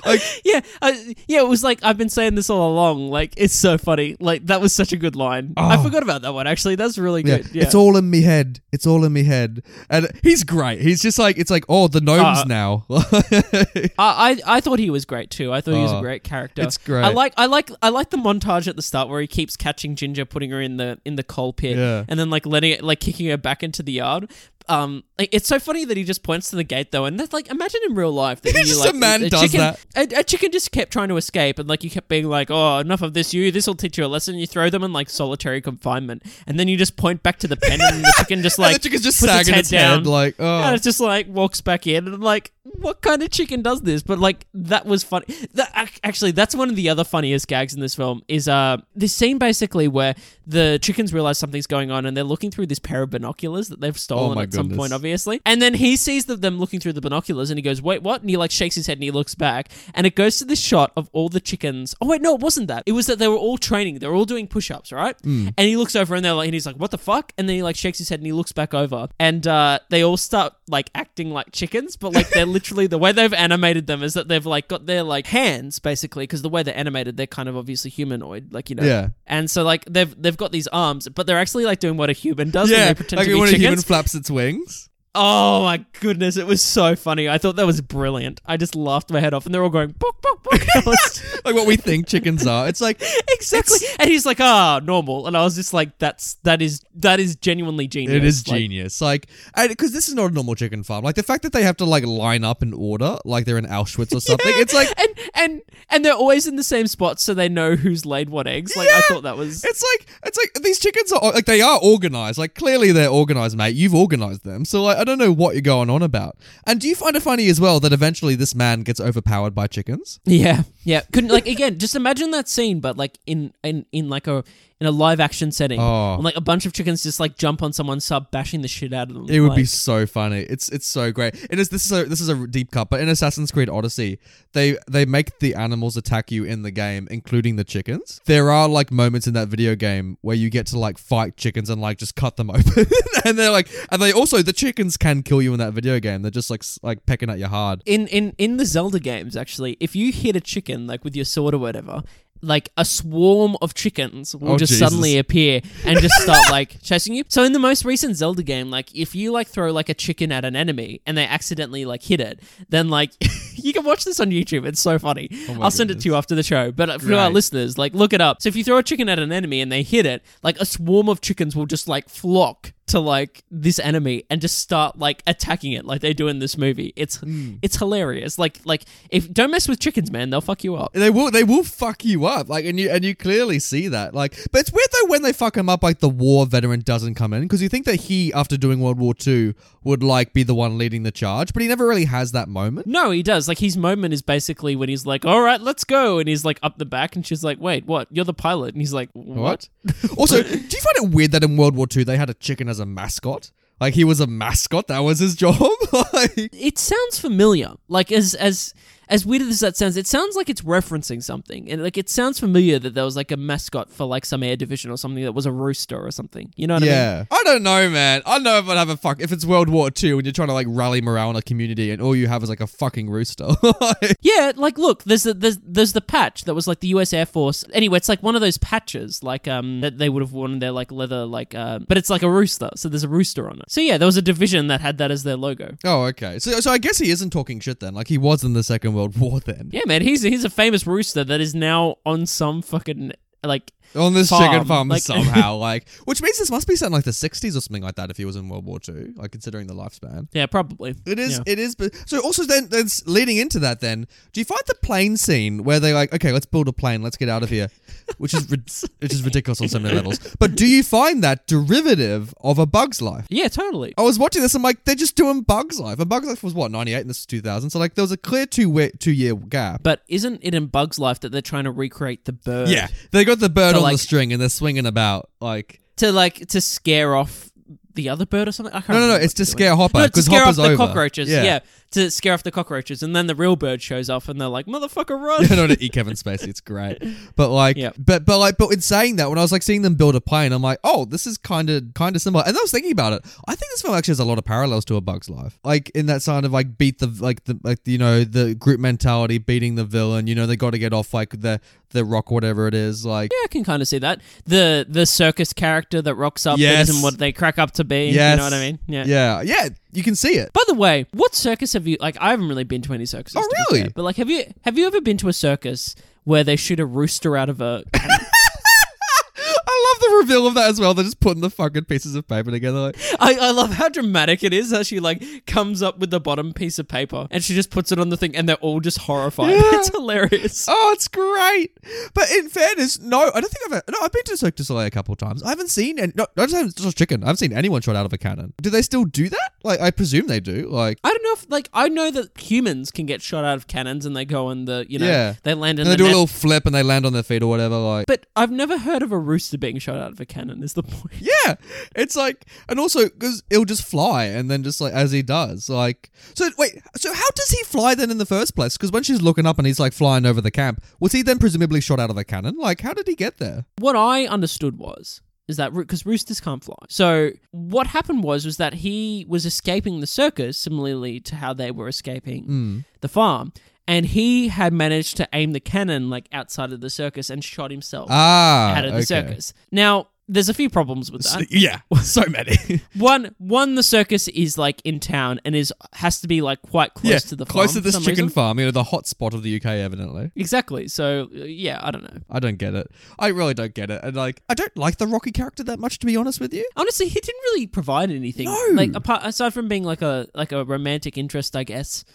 like, 0.05 0.21
Yeah, 0.45 0.61
uh, 0.81 0.93
yeah, 1.27 1.39
it 1.41 1.47
was 1.47 1.63
like 1.63 1.79
I've 1.83 1.97
been 1.97 2.09
saying 2.09 2.35
this 2.35 2.49
all 2.49 2.71
along. 2.71 3.09
Like 3.09 3.33
it's 3.37 3.53
so 3.55 3.77
funny. 3.77 4.17
Like 4.19 4.45
that 4.47 4.61
was 4.61 4.73
such 4.73 4.91
a 4.93 4.97
good 4.97 5.15
line. 5.15 5.53
I 5.57 5.77
Oh. 5.77 5.83
forgot 5.83 6.03
about 6.03 6.21
that 6.23 6.33
one 6.33 6.47
actually. 6.47 6.75
That's 6.75 6.97
really 6.97 7.23
good. 7.23 7.49
Yeah, 7.53 7.63
it's 7.63 7.75
all 7.75 7.97
in 7.97 8.09
me 8.09 8.21
head. 8.21 8.59
It's 8.71 8.85
all 8.87 9.03
in 9.03 9.13
me 9.13 9.23
head, 9.23 9.63
and 9.89 10.07
he's 10.23 10.43
great. 10.43 10.81
He's 10.81 11.01
just 11.01 11.19
like 11.19 11.37
it's 11.37 11.51
like 11.51 11.65
oh 11.69 11.87
the 11.87 12.01
gnomes 12.01 12.39
Uh, 12.39 12.43
now. 12.45 12.85
I, 12.89 13.91
I 13.97 14.37
I 14.57 14.61
thought 14.61 14.79
he 14.79 14.89
was 14.89 15.05
great 15.05 15.29
too. 15.29 15.51
I 15.53 15.61
thought 15.61 15.73
he 15.75 15.81
was 15.81 15.91
a 15.91 15.97
Oh, 15.97 16.01
great 16.01 16.23
character. 16.23 16.61
it's 16.63 16.77
great. 16.77 17.03
I 17.03 17.09
like 17.09 17.33
I 17.37 17.45
like 17.45 17.69
I 17.81 17.89
like 17.89 18.09
the 18.09 18.17
montage 18.17 18.67
at 18.67 18.75
the 18.75 18.81
start 18.81 19.09
where 19.09 19.21
he 19.21 19.27
keeps 19.27 19.55
catching 19.57 19.95
Ginger, 19.95 20.25
putting 20.25 20.51
her 20.51 20.61
in 20.61 20.77
the 20.77 20.99
in 21.05 21.15
the 21.15 21.23
coal 21.23 21.53
pit, 21.53 21.77
Yeah. 21.77 22.05
and 22.07 22.19
then 22.19 22.29
like 22.29 22.45
letting 22.45 22.71
it 22.71 22.83
like 22.83 22.99
kicking 22.99 23.27
her 23.29 23.37
back 23.37 23.63
into 23.63 23.83
the 23.83 23.93
yard. 23.93 24.31
Um, 24.67 25.03
like, 25.17 25.29
it's 25.31 25.47
so 25.47 25.59
funny 25.59 25.85
that 25.85 25.97
he 25.97 26.03
just 26.03 26.23
points 26.23 26.49
to 26.49 26.55
the 26.55 26.63
gate 26.63 26.91
though, 26.91 27.05
and 27.05 27.19
that's 27.19 27.33
like 27.33 27.49
imagine 27.49 27.81
in 27.87 27.95
real 27.95 28.11
life 28.11 28.41
that 28.41 28.53
you 28.65 28.79
like 28.79 28.93
a 28.93 28.97
man 28.97 29.27
does 29.29 29.41
chicken, 29.41 29.59
that. 29.59 29.79
A, 29.95 30.19
a 30.19 30.23
chicken 30.23 30.51
just 30.51 30.71
kept 30.71 30.91
trying 30.91 31.09
to 31.09 31.17
escape, 31.17 31.59
and 31.59 31.67
like 31.67 31.83
you 31.83 31.89
kept 31.89 32.07
being 32.07 32.27
like, 32.27 32.49
"Oh, 32.49 32.77
enough 32.79 33.01
of 33.01 33.13
this, 33.13 33.33
you. 33.33 33.51
This 33.51 33.67
will 33.67 33.75
teach 33.75 33.97
you 33.97 34.05
a 34.05 34.07
lesson." 34.07 34.35
You 34.35 34.47
throw 34.47 34.69
them 34.69 34.83
in 34.83 34.93
like 34.93 35.09
solitary 35.09 35.61
confinement, 35.61 36.23
and 36.47 36.59
then 36.59 36.67
you 36.67 36.77
just 36.77 36.97
point 36.97 37.23
back 37.23 37.39
to 37.39 37.47
the 37.47 37.57
pen, 37.57 37.79
and 37.81 38.03
the 38.03 38.13
chicken 38.17 38.41
just 38.41 38.57
like 38.59 38.67
and 38.73 38.75
the 38.75 38.79
chicken's 38.83 39.03
just 39.03 39.19
puts 39.19 39.31
sagging 39.31 39.53
head 39.53 39.61
its 39.61 39.69
down. 39.69 39.99
head 39.99 40.07
like 40.07 40.35
oh. 40.39 40.63
And 40.63 40.75
it's 40.75 40.83
just 40.83 40.99
like 40.99 41.27
walks 41.27 41.61
back 41.61 41.87
in, 41.87 42.05
and 42.05 42.15
I'm 42.15 42.21
like, 42.21 42.51
what 42.63 43.01
kind 43.01 43.21
of 43.23 43.29
chicken 43.29 43.61
does 43.61 43.81
this? 43.81 44.03
But 44.03 44.19
like 44.19 44.45
that 44.53 44.85
was 44.85 45.03
funny. 45.03 45.25
That 45.53 45.71
actually, 46.03 46.31
that's 46.31 46.55
one 46.55 46.69
of 46.69 46.75
the 46.75 46.89
other 46.89 47.03
funniest 47.03 47.47
gags 47.47 47.73
in 47.73 47.79
this 47.79 47.95
film. 47.95 48.23
Is 48.27 48.47
uh 48.47 48.77
this 48.95 49.13
scene 49.13 49.37
basically 49.37 49.87
where 49.87 50.15
the 50.47 50.79
chickens 50.81 51.13
realize 51.13 51.37
something's 51.37 51.67
going 51.67 51.91
on, 51.91 52.05
and 52.05 52.15
they're 52.15 52.23
looking 52.23 52.51
through 52.51 52.67
this 52.67 52.79
pair 52.79 53.03
of 53.03 53.09
binoculars 53.09 53.69
that 53.69 53.81
they've 53.81 53.97
stolen 53.97 54.31
Oh 54.31 54.35
my 54.35 54.45
at 54.51 54.55
some 54.55 54.67
goodness. 54.67 54.77
point, 54.77 54.93
obviously. 54.93 55.41
And 55.45 55.61
then 55.61 55.73
he 55.73 55.95
sees 55.95 56.25
them, 56.25 56.41
them 56.41 56.59
looking 56.59 56.79
through 56.79 56.93
the 56.93 57.01
binoculars, 57.01 57.49
and 57.49 57.57
he 57.57 57.61
goes, 57.61 57.81
"Wait, 57.81 58.01
what?" 58.01 58.21
And 58.21 58.29
he 58.29 58.37
like 58.37 58.51
shakes 58.51 58.75
his 58.75 58.87
head, 58.87 58.97
and 58.97 59.03
he 59.03 59.11
looks 59.11 59.35
back, 59.35 59.69
and 59.93 60.05
it 60.05 60.15
goes 60.15 60.37
to 60.37 60.45
this 60.45 60.59
shot 60.59 60.91
of 60.95 61.09
all 61.13 61.29
the 61.29 61.39
chickens. 61.39 61.95
Oh 62.01 62.07
wait, 62.07 62.21
no, 62.21 62.35
it 62.35 62.41
wasn't 62.41 62.67
that. 62.67 62.83
It 62.85 62.93
was 62.93 63.07
that 63.07 63.19
they 63.19 63.27
were 63.27 63.35
all 63.37 63.57
training. 63.57 63.99
They 63.99 64.07
were 64.07 64.15
all 64.15 64.25
doing 64.25 64.47
push-ups, 64.47 64.91
right? 64.91 65.17
Mm. 65.23 65.53
And 65.57 65.67
he 65.67 65.77
looks 65.77 65.95
over, 65.95 66.15
and 66.15 66.23
they're 66.23 66.33
like, 66.33 66.47
and 66.47 66.53
he's 66.53 66.65
like, 66.65 66.77
"What 66.77 66.91
the 66.91 66.97
fuck?" 66.97 67.33
And 67.37 67.47
then 67.47 67.55
he 67.55 67.63
like 67.63 67.75
shakes 67.75 67.97
his 67.97 68.09
head, 68.09 68.19
and 68.19 68.25
he 68.25 68.33
looks 68.33 68.51
back 68.51 68.73
over, 68.73 69.07
and 69.19 69.45
uh, 69.47 69.79
they 69.89 70.03
all 70.03 70.17
start 70.17 70.53
like 70.67 70.89
acting 70.95 71.31
like 71.31 71.51
chickens, 71.51 71.95
but 71.95 72.13
like 72.13 72.29
they're 72.29 72.45
literally 72.57 72.87
the 72.87 72.97
way 72.97 73.11
they've 73.11 73.33
animated 73.33 73.87
them 73.87 74.03
is 74.03 74.13
that 74.13 74.27
they've 74.27 74.45
like 74.45 74.67
got 74.67 74.85
their 74.85 75.03
like 75.03 75.27
hands 75.27 75.79
basically 75.79 76.23
because 76.23 76.41
the 76.41 76.49
way 76.49 76.63
they're 76.63 76.77
animated, 76.77 77.17
they're 77.17 77.27
kind 77.27 77.49
of 77.49 77.57
obviously 77.57 77.91
humanoid, 77.91 78.53
like 78.53 78.69
you 78.69 78.75
know. 78.75 78.83
Yeah. 78.83 79.09
And 79.27 79.49
so 79.49 79.63
like 79.63 79.85
they've 79.85 80.21
they've 80.21 80.37
got 80.37 80.51
these 80.51 80.67
arms, 80.67 81.07
but 81.09 81.27
they're 81.27 81.37
actually 81.37 81.65
like 81.65 81.79
doing 81.79 81.97
what 81.97 82.09
a 82.09 82.13
human 82.13 82.49
does 82.49 82.69
when 82.69 82.79
yeah, 82.79 82.87
they 82.87 82.93
pretend 82.95 83.17
like 83.17 83.27
to 83.27 83.33
be 83.33 83.39
when 83.39 83.53
a 83.53 83.57
human 83.57 83.81
flaps 83.81 84.15
its 84.15 84.31
wings 84.31 84.40
wings. 84.41 84.90
Oh 85.13 85.63
my 85.63 85.83
goodness, 85.99 86.37
it 86.37 86.47
was 86.47 86.61
so 86.61 86.95
funny. 86.95 87.27
I 87.27 87.37
thought 87.37 87.57
that 87.57 87.65
was 87.65 87.81
brilliant. 87.81 88.39
I 88.45 88.55
just 88.55 88.75
laughed 88.75 89.11
my 89.11 89.19
head 89.19 89.33
off, 89.33 89.45
and 89.45 89.53
they're 89.53 89.61
all 89.63 89.69
going 89.69 89.93
bok 89.99 90.21
bok 90.21 90.41
bok. 90.43 90.61
Like 91.43 91.55
what 91.55 91.65
we 91.65 91.75
think 91.75 92.07
chickens 92.07 92.45
are. 92.45 92.67
It's 92.67 92.79
like 92.81 93.01
exactly. 93.29 93.79
And 93.99 94.09
he's 94.09 94.25
like, 94.25 94.39
"Ah, 94.39 94.79
normal," 94.83 95.25
and 95.27 95.35
I 95.35 95.43
was 95.43 95.55
just 95.55 95.73
like, 95.73 95.97
"That's 95.97 96.35
that 96.43 96.61
is 96.61 96.81
that 96.95 97.19
is 97.19 97.35
genuinely 97.35 97.87
genius." 97.87 98.15
it 98.15 98.23
is 98.23 98.47
Like, 98.47 98.59
genius. 98.59 99.01
Like, 99.01 99.27
because 99.67 99.91
this 99.91 100.07
is 100.07 100.13
not 100.13 100.31
a 100.31 100.33
normal 100.33 100.53
chicken 100.55 100.83
farm. 100.83 101.03
Like 101.03 101.15
the 101.15 101.23
fact 101.23 101.41
that 101.43 101.51
they 101.51 101.63
have 101.63 101.77
to 101.77 101.85
like 101.85 102.05
line 102.05 102.43
up 102.43 102.61
in 102.61 102.73
order, 102.73 103.17
like 103.25 103.45
they're 103.45 103.57
in 103.57 103.65
Auschwitz 103.65 104.15
or 104.15 104.19
something. 104.21 104.53
It's 104.55 104.73
like 104.73 104.93
and 104.99 105.09
and 105.33 105.61
and 105.89 106.05
they're 106.05 106.13
always 106.13 106.45
in 106.47 106.55
the 106.57 106.63
same 106.63 106.85
spot, 106.87 107.19
so 107.19 107.33
they 107.33 107.49
know 107.49 107.75
who's 107.75 108.05
laid 108.05 108.29
what 108.29 108.45
eggs. 108.47 108.75
Like 108.77 108.89
I 108.89 109.01
thought 109.01 109.23
that 109.23 109.35
was. 109.35 109.63
it's 109.63 109.83
like 109.83 110.07
it's 110.25 110.37
like 110.37 110.53
these 110.63 110.79
chickens 110.79 111.11
are 111.11 111.31
like 111.33 111.45
they 111.45 111.61
are 111.61 111.79
organized. 111.81 112.37
Like 112.37 112.53
clearly 112.55 112.91
they're 112.91 113.09
organized, 113.09 113.57
mate. 113.57 113.75
You've 113.75 113.95
organized 113.95 114.43
them. 114.45 114.63
So 114.63 114.83
like 114.83 115.00
I 115.01 115.03
don't 115.03 115.17
know 115.17 115.31
what 115.31 115.55
you're 115.55 115.63
going 115.63 115.89
on 115.89 116.03
about. 116.03 116.37
And 116.67 116.79
do 116.79 116.87
you 116.87 116.95
find 116.95 117.15
it 117.15 117.21
funny 117.21 117.47
as 117.49 117.59
well 117.59 117.79
that 117.79 117.91
eventually 117.91 118.35
this 118.35 118.53
man 118.53 118.83
gets 118.83 118.99
overpowered 118.99 119.55
by 119.55 119.65
chickens? 119.65 120.19
Yeah, 120.25 120.61
yeah. 120.83 121.01
Couldn't 121.11 121.31
like 121.31 121.47
again. 121.47 121.79
Just 121.79 121.95
imagine 121.95 122.29
that 122.31 122.47
scene, 122.47 122.79
but 122.79 122.97
like 122.97 123.17
in 123.25 123.51
in 123.63 123.87
in 123.91 124.09
like 124.09 124.27
a 124.27 124.43
in 124.79 124.87
a 124.87 124.91
live 124.91 125.19
action 125.19 125.51
setting. 125.51 125.79
Oh. 125.79 126.15
And, 126.15 126.23
like 126.23 126.35
a 126.35 126.41
bunch 126.41 126.65
of 126.65 126.73
chickens 126.73 127.03
just 127.03 127.19
like 127.19 127.37
jump 127.37 127.61
on 127.61 127.71
someone, 127.71 127.99
start 127.99 128.31
bashing 128.31 128.61
the 128.63 128.67
shit 128.67 128.91
out 128.93 129.09
of 129.09 129.13
them. 129.13 129.25
It 129.29 129.39
would 129.39 129.55
be 129.55 129.61
Like, 129.61 129.67
so 129.67 130.07
funny. 130.07 130.41
It's 130.41 130.69
it's 130.69 130.87
so 130.87 131.11
great. 131.11 131.35
It 131.51 131.59
is 131.59 131.69
this 131.69 131.85
is 131.85 131.91
a 131.91 132.03
this 132.05 132.19
is 132.19 132.29
a 132.29 132.47
deep 132.47 132.71
cut, 132.71 132.89
but 132.89 132.99
in 132.99 133.07
Assassin's 133.07 133.51
Creed 133.51 133.69
Odyssey, 133.69 134.17
they 134.53 134.77
they 134.89 135.05
make 135.05 135.37
the 135.37 135.53
animals 135.53 135.97
attack 135.97 136.31
you 136.31 136.43
in 136.45 136.63
the 136.63 136.71
game, 136.71 137.07
including 137.11 137.57
the 137.57 137.63
chickens. 137.63 138.21
There 138.25 138.49
are 138.49 138.67
like 138.67 138.91
moments 138.91 139.27
in 139.27 139.33
that 139.35 139.49
video 139.49 139.75
game 139.75 140.17
where 140.21 140.35
you 140.35 140.49
get 140.49 140.65
to 140.67 140.79
like 140.79 140.97
fight 140.97 141.37
chickens 141.37 141.69
and 141.69 141.79
like 141.79 141.99
just 141.99 142.15
cut 142.15 142.37
them 142.37 142.49
open, 142.49 142.87
and 143.23 143.37
they're 143.37 143.51
like, 143.51 143.69
and 143.91 144.01
they 144.01 144.11
also 144.11 144.41
the 144.41 144.51
chickens 144.53 144.90
can 144.97 145.23
kill 145.23 145.41
you 145.41 145.53
in 145.53 145.59
that 145.59 145.73
video 145.73 145.99
game. 145.99 146.21
They're 146.21 146.31
just 146.31 146.49
like 146.49 146.63
like 146.83 147.05
pecking 147.05 147.29
at 147.29 147.39
you 147.39 147.47
hard. 147.47 147.81
in 147.85 148.07
in 148.07 148.33
in 148.37 148.57
the 148.57 148.65
Zelda 148.65 148.99
games, 148.99 149.35
actually, 149.35 149.77
if 149.79 149.95
you 149.95 150.11
hit 150.11 150.35
a 150.35 150.41
chicken 150.41 150.87
like 150.87 151.03
with 151.03 151.15
your 151.15 151.25
sword 151.25 151.53
or 151.53 151.57
whatever. 151.59 152.03
Like 152.43 152.69
a 152.75 152.83
swarm 152.83 153.55
of 153.61 153.75
chickens 153.75 154.35
will 154.35 154.53
Oh, 154.53 154.57
just 154.57 154.71
Jesus. 154.71 154.79
suddenly 154.89 155.19
appear 155.19 155.61
and 155.85 155.99
just 155.99 156.15
start 156.23 156.49
like 156.49 156.81
chasing 156.81 157.13
you. 157.13 157.23
So 157.27 157.43
in 157.43 157.53
the 157.53 157.59
most 157.59 157.85
recent 157.85 158.15
Zelda 158.15 158.41
game, 158.41 158.71
like 158.71 158.95
if 158.95 159.13
you 159.13 159.31
like 159.31 159.47
throw 159.47 159.71
like 159.71 159.89
a 159.89 159.93
chicken 159.93 160.31
at 160.31 160.43
an 160.43 160.55
enemy 160.55 161.01
and 161.05 161.15
they 161.15 161.27
accidentally 161.27 161.85
like 161.85 162.01
hit 162.01 162.19
it, 162.19 162.39
then 162.67 162.89
like 162.89 163.11
you 163.53 163.71
can 163.73 163.83
watch 163.83 164.05
this 164.05 164.19
on 164.19 164.31
YouTube. 164.31 164.65
It's 164.65 164.81
so 164.81 164.97
funny. 164.97 165.29
Oh 165.49 165.59
I'll 165.61 165.69
send 165.69 165.91
it 165.91 165.99
to 165.99 166.09
you 166.09 166.15
after 166.15 166.33
the 166.33 166.41
show. 166.41 166.71
But 166.71 166.99
for 167.03 167.13
our 167.13 167.29
listeners, 167.29 167.77
like 167.77 167.93
look 167.93 168.11
it 168.11 168.21
up. 168.21 168.41
So 168.41 168.49
if 168.49 168.55
you 168.55 168.63
throw 168.63 168.77
a 168.79 168.83
chicken 168.83 169.07
at 169.07 169.19
an 169.19 169.31
enemy 169.31 169.61
and 169.61 169.71
they 169.71 169.83
hit 169.83 170.07
it, 170.07 170.23
like 170.41 170.59
a 170.59 170.65
swarm 170.65 171.09
of 171.09 171.21
chickens 171.21 171.55
will 171.55 171.67
just 171.67 171.87
like 171.87 172.09
flock 172.09 172.73
to 172.91 172.99
like 172.99 173.43
this 173.51 173.79
enemy 173.79 174.23
and 174.29 174.39
just 174.41 174.59
start 174.59 174.97
like 174.97 175.21
attacking 175.27 175.73
it 175.73 175.83
like 175.85 176.01
they 176.01 176.13
do 176.13 176.27
in 176.27 176.39
this 176.39 176.57
movie. 176.57 176.93
It's 176.95 177.17
Hmm. 177.17 177.55
it's 177.61 177.77
hilarious. 177.77 178.37
Like 178.39 178.59
like 178.65 178.85
if 179.09 179.31
don't 179.31 179.51
mess 179.51 179.67
with 179.67 179.79
chickens, 179.79 180.11
man, 180.11 180.29
they'll 180.29 180.41
fuck 180.41 180.63
you 180.63 180.75
up. 180.75 180.93
They 180.93 181.09
will 181.09 181.31
they 181.31 181.43
will 181.43 181.63
fuck 181.63 182.05
you 182.05 182.25
up. 182.25 182.47
Like 182.49 182.65
and 182.65 182.79
you 182.79 182.89
and 182.89 183.03
you 183.03 183.15
clearly 183.15 183.59
see 183.59 183.87
that. 183.89 184.13
Like 184.13 184.37
but 184.51 184.61
it's 184.61 184.71
weird 184.71 184.87
though 184.93 185.07
when 185.09 185.21
they 185.21 185.33
fuck 185.33 185.57
him 185.57 185.67
up 185.69 185.83
like 185.83 185.99
the 185.99 186.09
war 186.09 186.45
veteran 186.45 186.81
doesn't 186.81 187.15
come 187.15 187.33
in 187.33 187.41
because 187.43 187.61
you 187.61 187.69
think 187.69 187.85
that 187.85 187.95
he 188.01 188.31
after 188.33 188.57
doing 188.57 188.79
World 188.79 188.97
War 188.99 189.13
II 189.25 189.53
would 189.83 190.03
like 190.03 190.33
be 190.33 190.43
the 190.43 190.53
one 190.55 190.77
leading 190.77 191.03
the 191.03 191.11
charge, 191.11 191.53
but 191.53 191.61
he 191.61 191.67
never 191.67 191.87
really 191.87 192.05
has 192.05 192.31
that 192.33 192.47
moment. 192.47 192.85
No, 192.87 193.09
he 193.11 193.23
does. 193.23 193.47
Like 193.47 193.57
his 193.59 193.75
moment 193.77 194.13
is 194.13 194.21
basically 194.21 194.75
when 194.75 194.89
he's 194.89 195.05
like, 195.07 195.25
"All 195.25 195.41
right, 195.41 195.59
let's 195.59 195.83
go," 195.83 196.19
and 196.19 196.27
he's 196.29 196.45
like 196.45 196.59
up 196.61 196.77
the 196.77 196.85
back, 196.85 197.15
and 197.15 197.25
she's 197.25 197.43
like, 197.43 197.59
"Wait, 197.59 197.85
what? 197.85 198.07
You're 198.11 198.25
the 198.25 198.33
pilot?" 198.33 198.73
And 198.75 198.81
he's 198.81 198.93
like, 198.93 199.09
"What?" 199.13 199.69
also, 200.17 200.43
do 200.43 200.49
you 200.49 200.55
find 200.57 200.97
it 200.97 201.09
weird 201.15 201.31
that 201.31 201.43
in 201.43 201.57
World 201.57 201.75
War 201.75 201.87
II 201.95 202.03
they 202.03 202.17
had 202.17 202.29
a 202.29 202.33
chicken 202.35 202.67
as 202.69 202.79
a 202.81 202.85
mascot? 202.85 203.51
Like 203.79 203.95
he 203.95 204.03
was 204.03 204.19
a 204.19 204.27
mascot, 204.27 204.87
that 204.87 204.99
was 204.99 205.19
his 205.19 205.35
job. 205.35 205.55
like 206.13 206.33
It 206.35 206.77
sounds 206.77 207.17
familiar. 207.17 207.73
Like 207.87 208.11
as 208.11 208.35
as 208.35 208.73
as 209.09 209.25
weird 209.25 209.41
as 209.43 209.59
that 209.59 209.77
sounds, 209.77 209.97
it 209.97 210.07
sounds 210.07 210.35
like 210.35 210.49
it's 210.49 210.61
referencing 210.61 211.21
something, 211.23 211.69
and 211.69 211.83
like 211.83 211.97
it 211.97 212.09
sounds 212.09 212.39
familiar 212.39 212.79
that 212.79 212.93
there 212.93 213.03
was 213.05 213.15
like 213.15 213.31
a 213.31 213.37
mascot 213.37 213.89
for 213.91 214.05
like 214.05 214.25
some 214.25 214.43
air 214.43 214.55
division 214.55 214.91
or 214.91 214.97
something 214.97 215.23
that 215.23 215.33
was 215.33 215.45
a 215.45 215.51
rooster 215.51 215.99
or 215.99 216.11
something. 216.11 216.51
You 216.55 216.67
know 216.67 216.75
what 216.75 216.83
I 216.83 216.85
mean? 216.85 216.95
Yeah. 216.95 217.25
I 217.31 217.43
don't 217.43 217.63
know, 217.63 217.89
man. 217.89 218.21
I 218.25 218.35
don't 218.35 218.43
know 218.43 218.57
if 218.57 218.67
I'd 218.69 218.77
have 218.77 218.89
a 218.89 218.97
fuck 218.97 219.21
if 219.21 219.31
it's 219.31 219.45
World 219.45 219.69
War 219.69 219.89
II 220.01 220.11
and 220.13 220.25
you're 220.25 220.31
trying 220.31 220.47
to 220.49 220.53
like 220.53 220.67
rally 220.69 221.01
morale 221.01 221.29
in 221.31 221.35
a 221.35 221.41
community 221.41 221.91
and 221.91 222.01
all 222.01 222.15
you 222.15 222.27
have 222.27 222.43
is 222.43 222.49
like 222.49 222.61
a 222.61 222.67
fucking 222.67 223.09
rooster. 223.09 223.47
Yeah, 224.21 224.51
like 224.55 224.77
look, 224.77 225.03
there's 225.03 225.23
the, 225.23 225.33
there's 225.33 225.57
there's 225.57 225.93
the 225.93 226.01
patch 226.01 226.43
that 226.45 226.53
was 226.53 226.67
like 226.67 226.79
the 226.79 226.89
U.S. 226.89 227.13
Air 227.13 227.25
Force. 227.25 227.65
Anyway, 227.73 227.97
it's 227.97 228.09
like 228.09 228.21
one 228.21 228.35
of 228.35 228.41
those 228.41 228.57
patches, 228.57 229.23
like 229.23 229.47
um 229.47 229.81
that 229.81 229.97
they 229.97 230.09
would 230.09 230.21
have 230.21 230.31
worn 230.33 230.59
their 230.59 230.71
like 230.71 230.91
leather, 230.91 231.25
like 231.25 231.55
uh, 231.55 231.79
but 231.79 231.97
it's 231.97 232.09
like 232.09 232.21
a 232.23 232.29
rooster. 232.29 232.69
So 232.75 232.87
there's 232.89 233.03
a 233.03 233.09
rooster 233.09 233.49
on 233.49 233.59
it. 233.59 233.71
So 233.71 233.81
yeah, 233.81 233.97
there 233.97 234.05
was 234.05 234.17
a 234.17 234.21
division 234.21 234.67
that 234.67 234.81
had 234.81 234.97
that 234.99 235.11
as 235.11 235.23
their 235.23 235.37
logo. 235.37 235.75
oh, 235.83 236.03
okay. 236.05 236.39
So 236.39 236.59
so 236.59 236.71
I 236.71 236.77
guess 236.77 236.97
he 236.99 237.09
isn't 237.09 237.31
talking 237.31 237.59
shit 237.59 237.79
then. 237.79 237.93
Like 237.93 238.07
he 238.07 238.17
was 238.17 238.43
in 238.43 238.53
the 238.53 238.63
Second 238.63 238.93
World 238.93 239.00
War 239.07 239.39
then. 239.39 239.69
Yeah, 239.71 239.83
man, 239.85 240.01
he's 240.01 240.21
he's 240.21 240.43
a 240.43 240.49
famous 240.49 240.85
rooster 240.87 241.23
that 241.23 241.41
is 241.41 241.53
now 241.55 241.97
on 242.05 242.25
some 242.25 242.61
fucking 242.61 243.13
like 243.43 243.71
On 243.95 244.13
this 244.13 244.29
Farm, 244.29 244.43
chicken 244.51 244.67
farm 244.67 244.87
like- 244.87 245.01
somehow, 245.01 245.55
like 245.69 245.87
which 246.05 246.21
means 246.21 246.37
this 246.39 246.49
must 246.51 246.67
be 246.67 246.75
something 246.75 246.93
like 246.93 247.03
the 247.03 247.13
sixties 247.13 247.55
or 247.57 247.61
something 247.61 247.83
like 247.83 247.95
that 247.95 248.09
if 248.09 248.17
he 248.17 248.25
was 248.25 248.35
in 248.35 248.47
World 248.49 248.65
War 248.65 248.79
II, 248.87 249.13
like 249.15 249.31
considering 249.31 249.67
the 249.67 249.73
lifespan. 249.73 250.27
yeah, 250.33 250.45
probably. 250.45 250.95
It 251.05 251.19
is. 251.19 251.37
Yeah. 251.37 251.43
It 251.53 251.59
is. 251.59 251.75
But 251.75 251.93
so 252.07 252.19
also 252.21 252.43
then, 252.43 252.69
leading 253.05 253.37
into 253.37 253.59
that, 253.59 253.79
then 253.81 254.07
do 254.33 254.39
you 254.41 254.45
find 254.45 254.61
the 254.67 254.75
plane 254.75 255.17
scene 255.17 255.63
where 255.63 255.79
they 255.79 255.93
like, 255.93 256.13
okay, 256.13 256.31
let's 256.31 256.45
build 256.45 256.67
a 256.67 256.73
plane, 256.73 257.01
let's 257.01 257.17
get 257.17 257.29
out 257.29 257.43
of 257.43 257.49
here, 257.49 257.69
which 258.17 258.33
is 258.33 258.47
which 258.99 259.13
is 259.13 259.23
ridiculous 259.23 259.61
on 259.61 259.67
so 259.67 259.79
many 259.79 259.95
levels. 259.95 260.19
But 260.39 260.55
do 260.55 260.65
you 260.67 260.83
find 260.83 261.23
that 261.23 261.47
derivative 261.47 262.33
of 262.41 262.59
a 262.59 262.65
Bug's 262.65 263.01
Life? 263.01 263.25
Yeah, 263.29 263.47
totally. 263.47 263.93
I 263.97 264.01
was 264.01 264.17
watching 264.19 264.41
this. 264.41 264.55
I'm 264.55 264.61
like, 264.61 264.83
they're 264.85 264.95
just 264.95 265.15
doing 265.15 265.41
Bug's 265.41 265.79
Life, 265.79 265.99
and 265.99 266.09
Bug's 266.09 266.27
Life 266.27 266.43
was 266.43 266.53
what 266.53 266.71
98, 266.71 267.01
and 267.01 267.09
this 267.09 267.17
was 267.19 267.25
2000. 267.25 267.69
So 267.69 267.79
like, 267.79 267.95
there 267.95 268.03
was 268.03 268.11
a 268.11 268.17
clear 268.17 268.45
two 268.45 268.89
two 268.99 269.11
year 269.11 269.35
gap. 269.35 269.83
But 269.83 270.01
isn't 270.07 270.39
it 270.43 270.53
in 270.55 270.67
Bug's 270.67 270.99
Life 270.99 271.19
that 271.21 271.31
they're 271.31 271.41
trying 271.41 271.65
to 271.65 271.71
recreate 271.71 272.25
the 272.25 272.33
bird? 272.33 272.69
yeah, 272.69 272.87
they 273.11 273.25
got 273.25 273.39
the 273.39 273.49
bird 273.49 273.75
So, 273.75 273.80
on 273.81 273.83
like- 273.91 273.93
the 273.95 273.97
string, 273.99 274.33
and 274.33 274.41
they're 274.41 274.49
swinging 274.49 274.85
about 274.85 275.29
like. 275.39 275.79
To 275.97 276.11
like 276.11 276.47
to 276.47 276.61
scare 276.61 277.15
off 277.15 277.49
the 277.93 278.09
other 278.09 278.25
bird 278.25 278.47
or 278.47 278.51
something. 278.51 278.73
I 278.73 278.81
can't 278.81 278.97
No, 278.97 279.07
no, 279.07 279.07
no, 279.09 279.15
it's 279.15 279.33
to 279.35 279.45
scare. 279.45 279.75
Hopper, 279.75 279.99
No, 279.99 280.07
scare 280.13 280.39
Hopper's 280.39 280.57
off 280.59 280.65
the 280.65 280.71
over. 280.73 280.77
cockroaches. 280.77 281.29
Yeah. 281.29 281.43
Yeah. 281.43 281.59
To 281.91 282.09
scare 282.11 282.33
off 282.33 282.43
the 282.43 282.51
cockroaches, 282.51 283.03
and 283.03 283.15
then 283.15 283.27
the 283.27 283.35
real 283.35 283.55
bird 283.55 283.81
shows 283.81 284.09
up, 284.09 284.27
and 284.27 284.39
they're 284.39 284.47
like, 284.47 284.65
"Motherfucker, 284.65 285.19
run!" 285.19 285.43
Yeah, 285.49 285.55
no, 285.55 285.67
to 285.67 285.83
eat 285.83 285.91
Kevin 285.93 286.13
Spacey. 286.13 286.47
It's 286.47 286.61
great. 286.61 286.97
But 287.35 287.49
like, 287.49 287.77
Yeah. 287.77 287.91
but 287.97 288.25
but 288.25 288.37
like, 288.39 288.57
but 288.57 288.71
in 288.73 288.81
saying 288.81 289.17
that, 289.17 289.29
when 289.29 289.37
I 289.37 289.41
was 289.41 289.51
like 289.51 289.63
seeing 289.63 289.81
them 289.81 289.95
build 289.95 290.15
a 290.15 290.21
plane, 290.21 290.51
I'm 290.51 290.61
like, 290.61 290.79
oh, 290.83 291.05
this 291.05 291.27
is 291.27 291.37
kind 291.37 291.69
of 291.69 291.93
kind 291.93 292.15
of 292.15 292.21
similar. 292.21 292.43
And 292.47 292.55
I 292.57 292.61
was 292.61 292.71
thinking 292.71 292.91
about 292.91 293.13
it. 293.13 293.21
I 293.47 293.55
think 293.55 293.71
this 293.71 293.81
film 293.81 293.95
actually 293.95 294.13
has 294.13 294.19
a 294.19 294.25
lot 294.25 294.37
of 294.37 294.45
parallels 294.45 294.85
to 294.85 294.95
A 294.95 295.01
Bug's 295.01 295.29
Life, 295.29 295.59
like 295.63 295.89
in 295.91 296.05
that 296.07 296.21
sign 296.21 296.45
of 296.45 296.51
like 296.51 296.77
beat 296.77 296.99
the 296.99 297.07
like 297.19 297.43
the 297.45 297.59
like 297.63 297.79
you 297.85 297.97
know 297.97 298.23
the 298.23 298.55
group 298.55 298.79
mentality, 298.79 299.37
beating 299.37 299.75
the 299.75 299.85
villain. 299.85 300.27
You 300.27 300.35
know, 300.35 300.45
they 300.45 300.55
got 300.55 300.71
to 300.71 300.79
get 300.79 300.93
off 300.93 301.13
like 301.13 301.41
the 301.41 301.59
the 301.89 302.05
rock, 302.05 302.31
whatever 302.31 302.67
it 302.67 302.73
is. 302.73 303.05
Like, 303.05 303.31
Yeah, 303.33 303.43
I 303.43 303.47
can 303.49 303.65
kind 303.65 303.81
of 303.81 303.87
see 303.87 303.97
that. 303.99 304.21
The 304.45 304.85
the 304.87 305.05
circus 305.05 305.51
character 305.51 306.01
that 306.01 306.15
rocks 306.15 306.45
up 306.45 306.57
Yes. 306.57 306.87
isn't 306.87 307.01
what 307.03 307.17
they 307.17 307.33
crack 307.33 307.59
up 307.59 307.71
to 307.71 307.83
be. 307.83 308.11
yes, 308.11 308.31
You 308.31 308.37
know 308.37 308.43
what 308.43 308.53
I 308.53 308.59
mean? 308.61 308.79
Yeah. 308.87 309.03
yeah, 309.05 309.41
yeah. 309.41 309.67
You 309.93 310.03
can 310.03 310.15
see 310.15 310.35
it. 310.35 310.53
By 310.53 310.61
the 310.67 310.73
way, 310.73 311.05
what 311.11 311.35
circus 311.35 311.73
have 311.73 311.87
you 311.87 311.97
like? 311.99 312.17
I 312.21 312.31
haven't 312.31 312.47
really 312.47 312.63
been 312.63 312.81
to 312.83 312.93
any 312.93 313.05
circuses. 313.05 313.37
Oh, 313.37 313.41
to 313.41 313.49
be 313.49 313.75
really? 313.75 313.81
fair, 313.85 313.91
but 313.95 314.03
like, 314.03 314.15
have 314.17 314.29
you 314.29 314.45
have 314.61 314.77
you 314.77 314.87
ever 314.87 315.01
been 315.01 315.17
to 315.17 315.27
a 315.27 315.33
circus 315.33 315.95
where 316.23 316.43
they 316.43 316.55
shoot 316.55 316.79
a 316.79 316.85
rooster 316.85 317.35
out 317.35 317.49
of 317.49 317.61
a? 317.61 317.83
I 317.93 319.93
love 319.93 320.01
the 320.01 320.17
reveal 320.21 320.47
of 320.47 320.53
that 320.55 320.69
as 320.69 320.79
well. 320.79 320.93
They're 320.93 321.03
just 321.03 321.19
putting 321.19 321.41
the 321.41 321.49
fucking 321.49 321.85
pieces 321.85 322.15
of 322.15 322.27
paper 322.27 322.51
together. 322.51 322.79
Like, 322.79 322.97
I, 323.19 323.35
I 323.47 323.51
love 323.51 323.73
how 323.73 323.89
dramatic 323.89 324.43
it 324.43 324.53
is. 324.53 324.71
How 324.71 324.83
she 324.83 324.99
like 324.99 325.45
comes 325.45 325.81
up 325.81 325.99
with 325.99 326.11
the 326.11 326.19
bottom 326.19 326.53
piece 326.53 326.79
of 326.79 326.87
paper 326.87 327.27
and 327.31 327.43
she 327.43 327.53
just 327.53 327.69
puts 327.69 327.91
it 327.91 327.99
on 327.99 328.09
the 328.09 328.17
thing, 328.17 328.35
and 328.35 328.47
they're 328.47 328.55
all 328.57 328.79
just 328.79 328.99
horrified. 328.99 329.51
Yeah. 329.51 329.61
It's 329.81 329.89
hilarious. 329.89 330.67
Oh, 330.69 330.91
it's 330.93 331.07
great. 331.07 331.77
But 332.13 332.29
in 332.31 332.49
fairness, 332.49 332.99
no, 332.99 333.31
I 333.33 333.41
don't 333.41 333.51
think 333.51 333.73
I've. 333.73 333.81
No, 333.91 333.97
I've 334.01 334.11
been 334.11 334.23
to 334.25 334.37
Cirque 334.37 334.55
du 334.55 334.63
Soleil 334.63 334.85
a 334.85 334.91
couple 334.91 335.13
of 335.13 335.17
times. 335.17 335.43
I 335.43 335.49
haven't 335.49 335.69
seen. 335.69 335.99
and 335.99 336.15
no, 336.15 336.27
I 336.37 336.43
just 336.43 336.55
haven't 336.55 336.75
just 336.75 336.97
chicken. 336.97 337.23
I 337.23 337.27
haven't 337.27 337.37
seen 337.37 337.53
anyone 337.53 337.81
shot 337.81 337.95
out 337.95 338.05
of 338.05 338.13
a 338.13 338.17
cannon. 338.17 338.53
Do 338.61 338.69
they 338.69 338.81
still 338.81 339.05
do 339.05 339.29
that? 339.29 339.50
Like, 339.63 339.79
I 339.79 339.91
presume 339.91 340.27
they 340.27 340.39
do. 340.39 340.67
Like, 340.69 340.99
I 341.03 341.09
don't 341.09 341.23
know 341.23 341.33
if 341.33 341.45
like 341.49 341.69
I 341.73 341.87
know 341.89 342.11
that 342.11 342.37
humans 342.39 342.91
can 342.91 343.05
get 343.05 343.21
shot 343.21 343.43
out 343.45 343.55
of 343.57 343.67
cannons 343.67 344.05
and 344.05 344.15
they 344.15 344.25
go 344.25 344.49
in 344.49 344.65
the 344.65 344.85
you 344.89 344.99
know 344.99 345.05
Yeah. 345.05 345.35
they 345.43 345.53
land 345.53 345.79
in 345.79 345.87
and 345.87 345.91
they 345.91 345.93
the 345.93 345.97
do 345.97 346.03
a 346.05 346.07
net. 346.07 346.13
little 346.13 346.27
flip 346.27 346.65
and 346.65 346.73
they 346.75 346.83
land 346.83 347.05
on 347.05 347.13
their 347.13 347.23
feet 347.23 347.43
or 347.43 347.47
whatever. 347.47 347.77
Like, 347.77 348.07
But 348.07 348.25
I've 348.35 348.51
never 348.51 348.77
heard 348.77 349.01
of 349.03 349.11
a 349.11 349.19
rooster 349.19 349.57
being 349.57 349.79
shot 349.79 349.97
out 349.97 350.11
of 350.11 350.19
a 350.19 350.25
cannon. 350.25 350.63
Is 350.63 350.73
the 350.73 350.83
point? 350.83 351.13
yeah, 351.19 351.55
it's 351.95 352.15
like, 352.15 352.45
and 352.69 352.79
also 352.79 353.05
because 353.05 353.43
it'll 353.49 353.65
just 353.65 353.83
fly 353.83 354.25
and 354.25 354.49
then 354.49 354.63
just 354.63 354.81
like 354.81 354.93
as 354.93 355.11
he 355.11 355.21
does, 355.21 355.69
like. 355.69 356.09
So 356.33 356.49
wait, 356.57 356.81
so 356.97 357.13
how 357.13 357.29
does 357.35 357.49
he 357.49 357.63
fly 357.63 357.95
then 357.95 358.11
in 358.11 358.17
the 358.17 358.25
first 358.25 358.55
place? 358.55 358.77
Because 358.77 358.91
when 358.91 359.03
she's 359.03 359.21
looking 359.21 359.45
up 359.45 359.57
and 359.57 359.67
he's 359.67 359.79
like 359.79 359.93
flying 359.93 360.25
over 360.25 360.41
the 360.41 360.51
camp, 360.51 360.83
was 360.99 361.11
he 361.11 361.21
then 361.21 361.39
presumably 361.39 361.81
shot 361.81 361.99
out 361.99 362.09
of 362.09 362.17
a 362.17 362.23
cannon? 362.23 362.55
Like, 362.57 362.81
how 362.81 362.93
did 362.93 363.07
he 363.07 363.15
get 363.15 363.37
there? 363.37 363.65
What 363.79 363.95
I 363.95 364.25
understood 364.27 364.77
was 364.77 365.21
is 365.51 365.57
that 365.57 365.73
because 365.73 366.05
roosters 366.05 366.39
can't 366.41 366.63
fly. 366.63 366.75
So 366.89 367.31
what 367.51 367.87
happened 367.87 368.23
was 368.23 368.45
was 368.45 368.57
that 368.57 368.73
he 368.75 369.25
was 369.29 369.45
escaping 369.45 369.99
the 369.99 370.07
circus, 370.07 370.57
similarly 370.57 371.19
to 371.21 371.35
how 371.35 371.53
they 371.53 371.69
were 371.71 371.87
escaping 371.87 372.43
Hmm. 372.45 372.79
the 373.01 373.07
farm. 373.07 373.53
And 373.87 374.05
he 374.05 374.47
had 374.47 374.71
managed 374.73 375.17
to 375.17 375.27
aim 375.33 375.51
the 375.53 375.59
cannon 375.59 376.09
like 376.09 376.27
outside 376.31 376.71
of 376.71 376.81
the 376.81 376.89
circus 376.89 377.29
and 377.29 377.43
shot 377.43 377.71
himself 377.71 378.07
Ah, 378.09 378.75
out 378.75 378.85
of 378.85 378.91
the 378.91 378.97
okay. 378.99 379.05
circus. 379.05 379.53
Now, 379.71 380.07
there's 380.27 380.49
a 380.49 380.53
few 380.53 380.69
problems 380.69 381.11
with 381.11 381.23
that. 381.23 381.51
Yeah, 381.51 381.81
so 382.01 382.23
many. 382.27 382.81
One, 382.95 383.35
one, 383.37 383.75
the 383.75 383.83
circus 383.83 384.27
is 384.29 384.57
like 384.57 384.81
in 384.85 384.99
town 384.99 385.39
and 385.43 385.55
is 385.55 385.73
has 385.93 386.21
to 386.21 386.27
be 386.27 386.41
like 386.41 386.61
quite 386.61 386.93
close 386.93 387.11
yeah, 387.11 387.19
to 387.19 387.35
the 387.35 387.45
farm. 387.45 387.53
close 387.53 387.73
to 387.73 387.79
for 387.79 387.81
this 387.81 387.97
chicken 387.97 388.25
reason. 388.25 388.29
farm, 388.29 388.59
you 388.59 388.65
know, 388.65 388.71
the 388.71 388.83
hot 388.83 389.07
spot 389.07 389.33
of 389.33 389.43
the 389.43 389.55
UK, 389.55 389.65
evidently. 389.65 390.31
Exactly. 390.35 390.87
So 390.87 391.29
uh, 391.35 391.43
yeah, 391.43 391.79
I 391.81 391.91
don't 391.91 392.03
know. 392.03 392.21
I 392.29 392.39
don't 392.39 392.57
get 392.57 392.75
it. 392.75 392.89
I 393.19 393.27
really 393.27 393.53
don't 393.53 393.73
get 393.73 393.89
it. 393.89 394.01
And 394.03 394.15
like, 394.15 394.41
I 394.49 394.53
don't 394.53 394.75
like 394.77 394.97
the 394.97 395.07
Rocky 395.07 395.31
character 395.31 395.63
that 395.63 395.79
much, 395.79 395.99
to 395.99 396.05
be 396.05 396.15
honest 396.15 396.39
with 396.39 396.53
you. 396.53 396.67
Honestly, 396.75 397.07
he 397.07 397.19
didn't 397.19 397.41
really 397.45 397.67
provide 397.67 398.11
anything. 398.11 398.45
No. 398.45 398.67
Like 398.73 398.95
apart 398.95 399.21
aside 399.25 399.53
from 399.53 399.67
being 399.67 399.83
like 399.83 400.01
a 400.01 400.27
like 400.33 400.51
a 400.51 400.63
romantic 400.63 401.17
interest, 401.17 401.55
I 401.55 401.63
guess. 401.63 402.05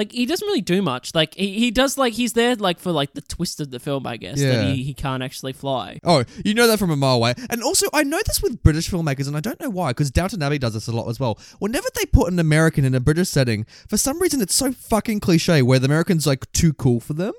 Like 0.00 0.12
he 0.12 0.24
doesn't 0.24 0.46
really 0.46 0.62
do 0.62 0.80
much. 0.80 1.14
Like 1.14 1.34
he, 1.34 1.58
he 1.58 1.70
does 1.70 1.98
like 1.98 2.14
he's 2.14 2.32
there 2.32 2.56
like 2.56 2.78
for 2.78 2.90
like 2.90 3.12
the 3.12 3.20
twist 3.20 3.60
of 3.60 3.70
the 3.70 3.78
film, 3.78 4.06
I 4.06 4.16
guess. 4.16 4.40
Yeah. 4.40 4.52
That 4.52 4.64
he, 4.68 4.82
he 4.82 4.94
can't 4.94 5.22
actually 5.22 5.52
fly. 5.52 6.00
Oh, 6.04 6.24
you 6.42 6.54
know 6.54 6.66
that 6.68 6.78
from 6.78 6.90
a 6.90 6.96
mile 6.96 7.16
away. 7.16 7.34
And 7.50 7.62
also, 7.62 7.86
I 7.92 8.02
know 8.02 8.18
this 8.24 8.42
with 8.42 8.62
British 8.62 8.90
filmmakers, 8.90 9.28
and 9.28 9.36
I 9.36 9.40
don't 9.40 9.60
know 9.60 9.68
why, 9.68 9.90
because 9.90 10.10
Downton 10.10 10.42
Abbey 10.42 10.56
does 10.56 10.72
this 10.72 10.88
a 10.88 10.92
lot 10.92 11.06
as 11.10 11.20
well. 11.20 11.38
Whenever 11.58 11.86
they 11.94 12.06
put 12.06 12.32
an 12.32 12.38
American 12.38 12.86
in 12.86 12.94
a 12.94 13.00
British 13.00 13.28
setting, 13.28 13.66
for 13.90 13.98
some 13.98 14.22
reason 14.22 14.40
it's 14.40 14.54
so 14.54 14.72
fucking 14.72 15.20
cliche 15.20 15.60
where 15.60 15.78
the 15.78 15.84
American's 15.84 16.26
like 16.26 16.50
too 16.52 16.72
cool 16.72 17.00
for 17.00 17.12
them. 17.12 17.34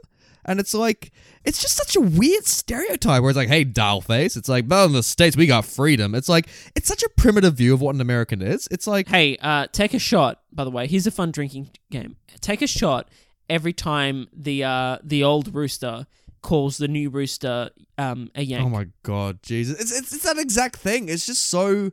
And 0.45 0.59
it's 0.59 0.75
like, 0.75 1.11
it's 1.45 1.61
just 1.61 1.75
such 1.75 1.95
a 1.95 2.01
weird 2.01 2.45
stereotype 2.45 3.21
where 3.21 3.31
it's 3.31 3.37
like, 3.37 3.47
hey, 3.47 3.63
doll 3.63 4.01
face. 4.01 4.35
It's 4.35 4.49
like, 4.49 4.65
well, 4.67 4.85
in 4.85 4.93
the 4.93 5.03
States, 5.03 5.35
we 5.35 5.47
got 5.47 5.65
freedom. 5.65 6.13
It's 6.15 6.29
like, 6.29 6.47
it's 6.75 6.87
such 6.87 7.03
a 7.03 7.09
primitive 7.17 7.55
view 7.55 7.73
of 7.73 7.81
what 7.81 7.95
an 7.95 8.01
American 8.01 8.41
is. 8.41 8.67
It's 8.69 8.87
like, 8.87 9.07
Hey, 9.07 9.37
uh, 9.37 9.67
take 9.71 9.93
a 9.93 9.99
shot. 9.99 10.40
By 10.53 10.63
the 10.63 10.69
way, 10.71 10.87
here's 10.87 11.07
a 11.07 11.11
fun 11.11 11.31
drinking 11.31 11.71
game. 11.89 12.17
Take 12.41 12.61
a 12.61 12.67
shot 12.67 13.09
every 13.49 13.73
time 13.73 14.27
the 14.33 14.63
uh 14.63 14.97
the 15.03 15.23
old 15.23 15.53
rooster 15.53 16.07
calls 16.41 16.77
the 16.77 16.87
new 16.87 17.09
rooster 17.09 17.69
um 17.97 18.31
a 18.35 18.43
yank. 18.43 18.65
oh 18.65 18.69
my 18.69 18.87
God, 19.03 19.41
Jesus. 19.43 19.79
It's, 19.79 19.91
it's, 19.97 20.13
it's 20.13 20.23
that 20.23 20.37
exact 20.37 20.75
thing. 20.77 21.07
It's 21.09 21.25
just 21.25 21.49
so, 21.49 21.91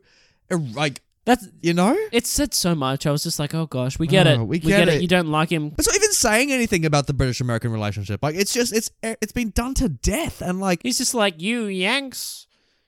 er, 0.51 0.57
like, 0.57 1.01
That's 1.25 1.47
you 1.61 1.73
know? 1.73 1.95
it 2.11 2.25
said 2.25 2.53
so 2.55 2.73
much. 2.73 3.05
I 3.05 3.11
was 3.11 3.21
just 3.23 3.37
like, 3.39 3.53
oh 3.53 3.67
gosh, 3.67 3.99
we 3.99 4.07
get 4.07 4.25
Oh, 4.25 4.41
it. 4.41 4.45
we 4.45 4.57
get 4.59 4.87
it. 4.87 5.01
You 5.01 5.07
don't 5.07 5.27
like 5.27 5.49
him. 5.51 5.73
It's 5.77 5.87
not 5.87 5.95
even 5.95 6.11
saying 6.13 6.51
anything 6.51 6.83
about 6.85 7.05
the 7.07 7.13
British 7.13 7.39
American 7.41 7.71
relationship. 7.71 8.23
Like 8.23 8.35
it's 8.35 8.53
just 8.53 8.73
it's 8.73 8.89
it's 9.03 9.31
been 9.31 9.51
done 9.51 9.73
to 9.75 9.87
death, 9.89 10.41
and 10.41 10.59
like 10.59 10.81
He's 10.83 10.97
just 10.97 11.13
like, 11.13 11.39
you 11.41 11.65
Yanks, 11.65 12.47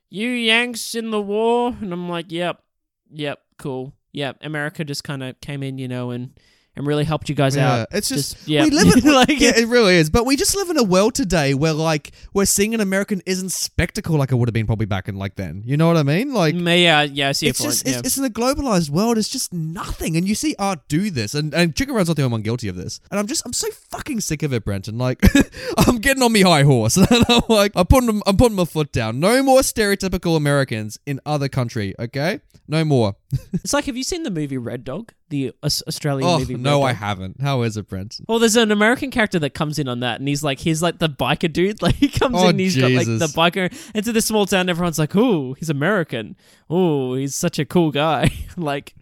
you 0.10 0.30
Yanks 0.30 0.96
in 0.96 1.12
the 1.12 1.22
war. 1.22 1.76
And 1.80 1.94
I'm 1.94 2.10
like, 2.10 2.32
yep, 2.32 2.64
yep, 3.12 3.40
cool. 3.58 3.94
Yep. 4.14 4.38
America 4.42 4.84
just 4.84 5.04
kind 5.04 5.24
of 5.24 5.40
came 5.42 5.64
in, 5.64 5.78
you 5.78 5.88
know, 5.88 6.12
and 6.12 6.32
and 6.74 6.88
really 6.88 7.04
helped 7.04 7.28
you 7.28 7.36
guys 7.36 7.54
Yeah, 7.54 7.82
out. 7.82 7.88
it's 7.92 8.08
just, 8.08 8.48
yeah, 8.48 8.64
we 8.64 8.70
live 8.70 8.96
in 8.96 9.14
like 9.14 9.28
yeah, 9.42 9.52
it 9.58 9.68
really 9.68 9.96
is. 9.96 10.10
But 10.10 10.26
we 10.26 10.38
just 10.38 10.56
live 10.56 10.70
in 10.70 10.78
a 10.78 10.84
world 10.84 11.14
today 11.16 11.54
where 11.54 11.74
like 11.74 12.14
where 12.32 12.46
seeing 12.46 12.74
an 12.74 12.80
American 12.80 13.22
isn't 13.26 13.50
spectacle 13.50 14.16
like 14.18 14.32
it 14.32 14.36
would 14.36 14.48
have 14.48 14.54
been 14.54 14.66
probably 14.68 14.86
back 14.86 15.10
in 15.10 15.18
like 15.18 15.36
then. 15.36 15.64
You 15.66 15.76
know 15.76 15.88
what 15.88 15.98
I 15.98 16.04
mean? 16.04 16.34
Like 16.34 16.56
Mm, 16.56 16.82
yeah, 16.82 17.02
yeah, 17.04 17.28
I 17.28 17.32
see 17.34 17.48
it's 17.48 17.62
just 17.62 17.82
it's, 17.82 17.92
yeah. 17.92 18.02
it's 18.06 18.18
in 18.18 18.24
a 18.24 18.30
globalized 18.30 18.90
world. 18.90 19.18
It's 19.18 19.28
just 19.28 19.52
nothing, 19.52 20.16
and 20.16 20.26
you 20.26 20.34
see 20.34 20.56
art 20.58 20.88
do 20.88 21.10
this, 21.12 21.34
and 21.34 21.54
and 21.54 21.76
Chicken 21.76 21.94
Run's 21.94 22.08
not 22.08 22.16
the 22.16 22.24
only 22.24 22.32
one 22.32 22.42
guilty 22.42 22.70
of 22.70 22.78
this. 22.78 23.02
And 23.12 23.20
I'm 23.20 23.28
just 23.28 23.46
I'm 23.46 23.52
so 23.54 23.70
fucking 23.90 24.22
sick 24.22 24.42
of 24.42 24.54
it, 24.54 24.64
Brenton. 24.64 24.98
Like 24.98 25.22
I'm 25.78 25.98
getting 25.98 26.24
on 26.24 26.32
me 26.32 26.40
high 26.42 26.64
horse, 26.64 26.96
and 27.12 27.26
I'm 27.28 27.42
like 27.50 27.74
I'm 27.76 27.86
putting 27.86 28.22
I'm 28.26 28.38
putting 28.38 28.56
my 28.56 28.64
foot 28.66 28.94
down. 28.94 29.20
No 29.20 29.44
more 29.44 29.60
stereotypical 29.60 30.38
Americans 30.38 30.98
in 31.06 31.20
other 31.26 31.50
country. 31.50 31.94
Okay, 32.00 32.40
no 32.70 32.86
more. 32.86 33.18
It's 33.54 33.74
like, 33.74 33.86
have 33.86 33.96
you 33.98 34.04
seen 34.04 34.24
the 34.24 34.32
movie 34.32 34.58
Red 34.58 34.84
Dog? 34.84 35.14
The 35.30 35.54
Aus- 35.64 35.84
Australian 35.88 36.28
Oh 36.30 36.40
movie. 36.40 36.56
Red 36.56 36.64
no, 36.64 36.84
I 36.84 36.90
Dog? 36.92 36.98
haven't. 36.98 37.42
How 37.42 37.62
is 37.62 37.78
it, 37.78 37.88
Brent? 37.88 38.20
Well, 38.28 38.40
there's 38.40 38.56
an 38.58 38.72
American 38.72 39.12
character 39.12 39.40
that 39.40 39.52
comes 39.54 39.80
in 39.80 39.88
on 39.88 40.02
that, 40.02 40.20
and 40.20 40.28
he's 40.28 40.44
like, 40.44 40.60
he's 40.60 40.82
like 40.82 41.00
the 41.00 41.10
biker 41.10 41.52
dude. 41.52 41.82
Like 41.82 41.96
he 41.96 42.10
comes 42.10 42.36
Oh, 42.38 42.44
in, 42.44 42.50
and 42.52 42.60
he's 42.60 42.76
got 42.78 42.92
like 42.92 43.06
the 43.08 43.14
Jesus. 43.20 43.34
biker 43.34 43.92
into 43.96 44.12
this 44.12 44.26
small 44.26 44.46
town. 44.46 44.68
Everyone's 44.70 45.00
like, 45.00 45.16
"Ooh, 45.16 45.54
he's 45.54 45.70
American. 45.70 46.36
Ooh, 46.72 47.14
he's 47.14 47.36
such 47.36 47.58
a 47.60 47.66
cool 47.66 47.92
guy." 47.92 48.30
like, 48.58 48.94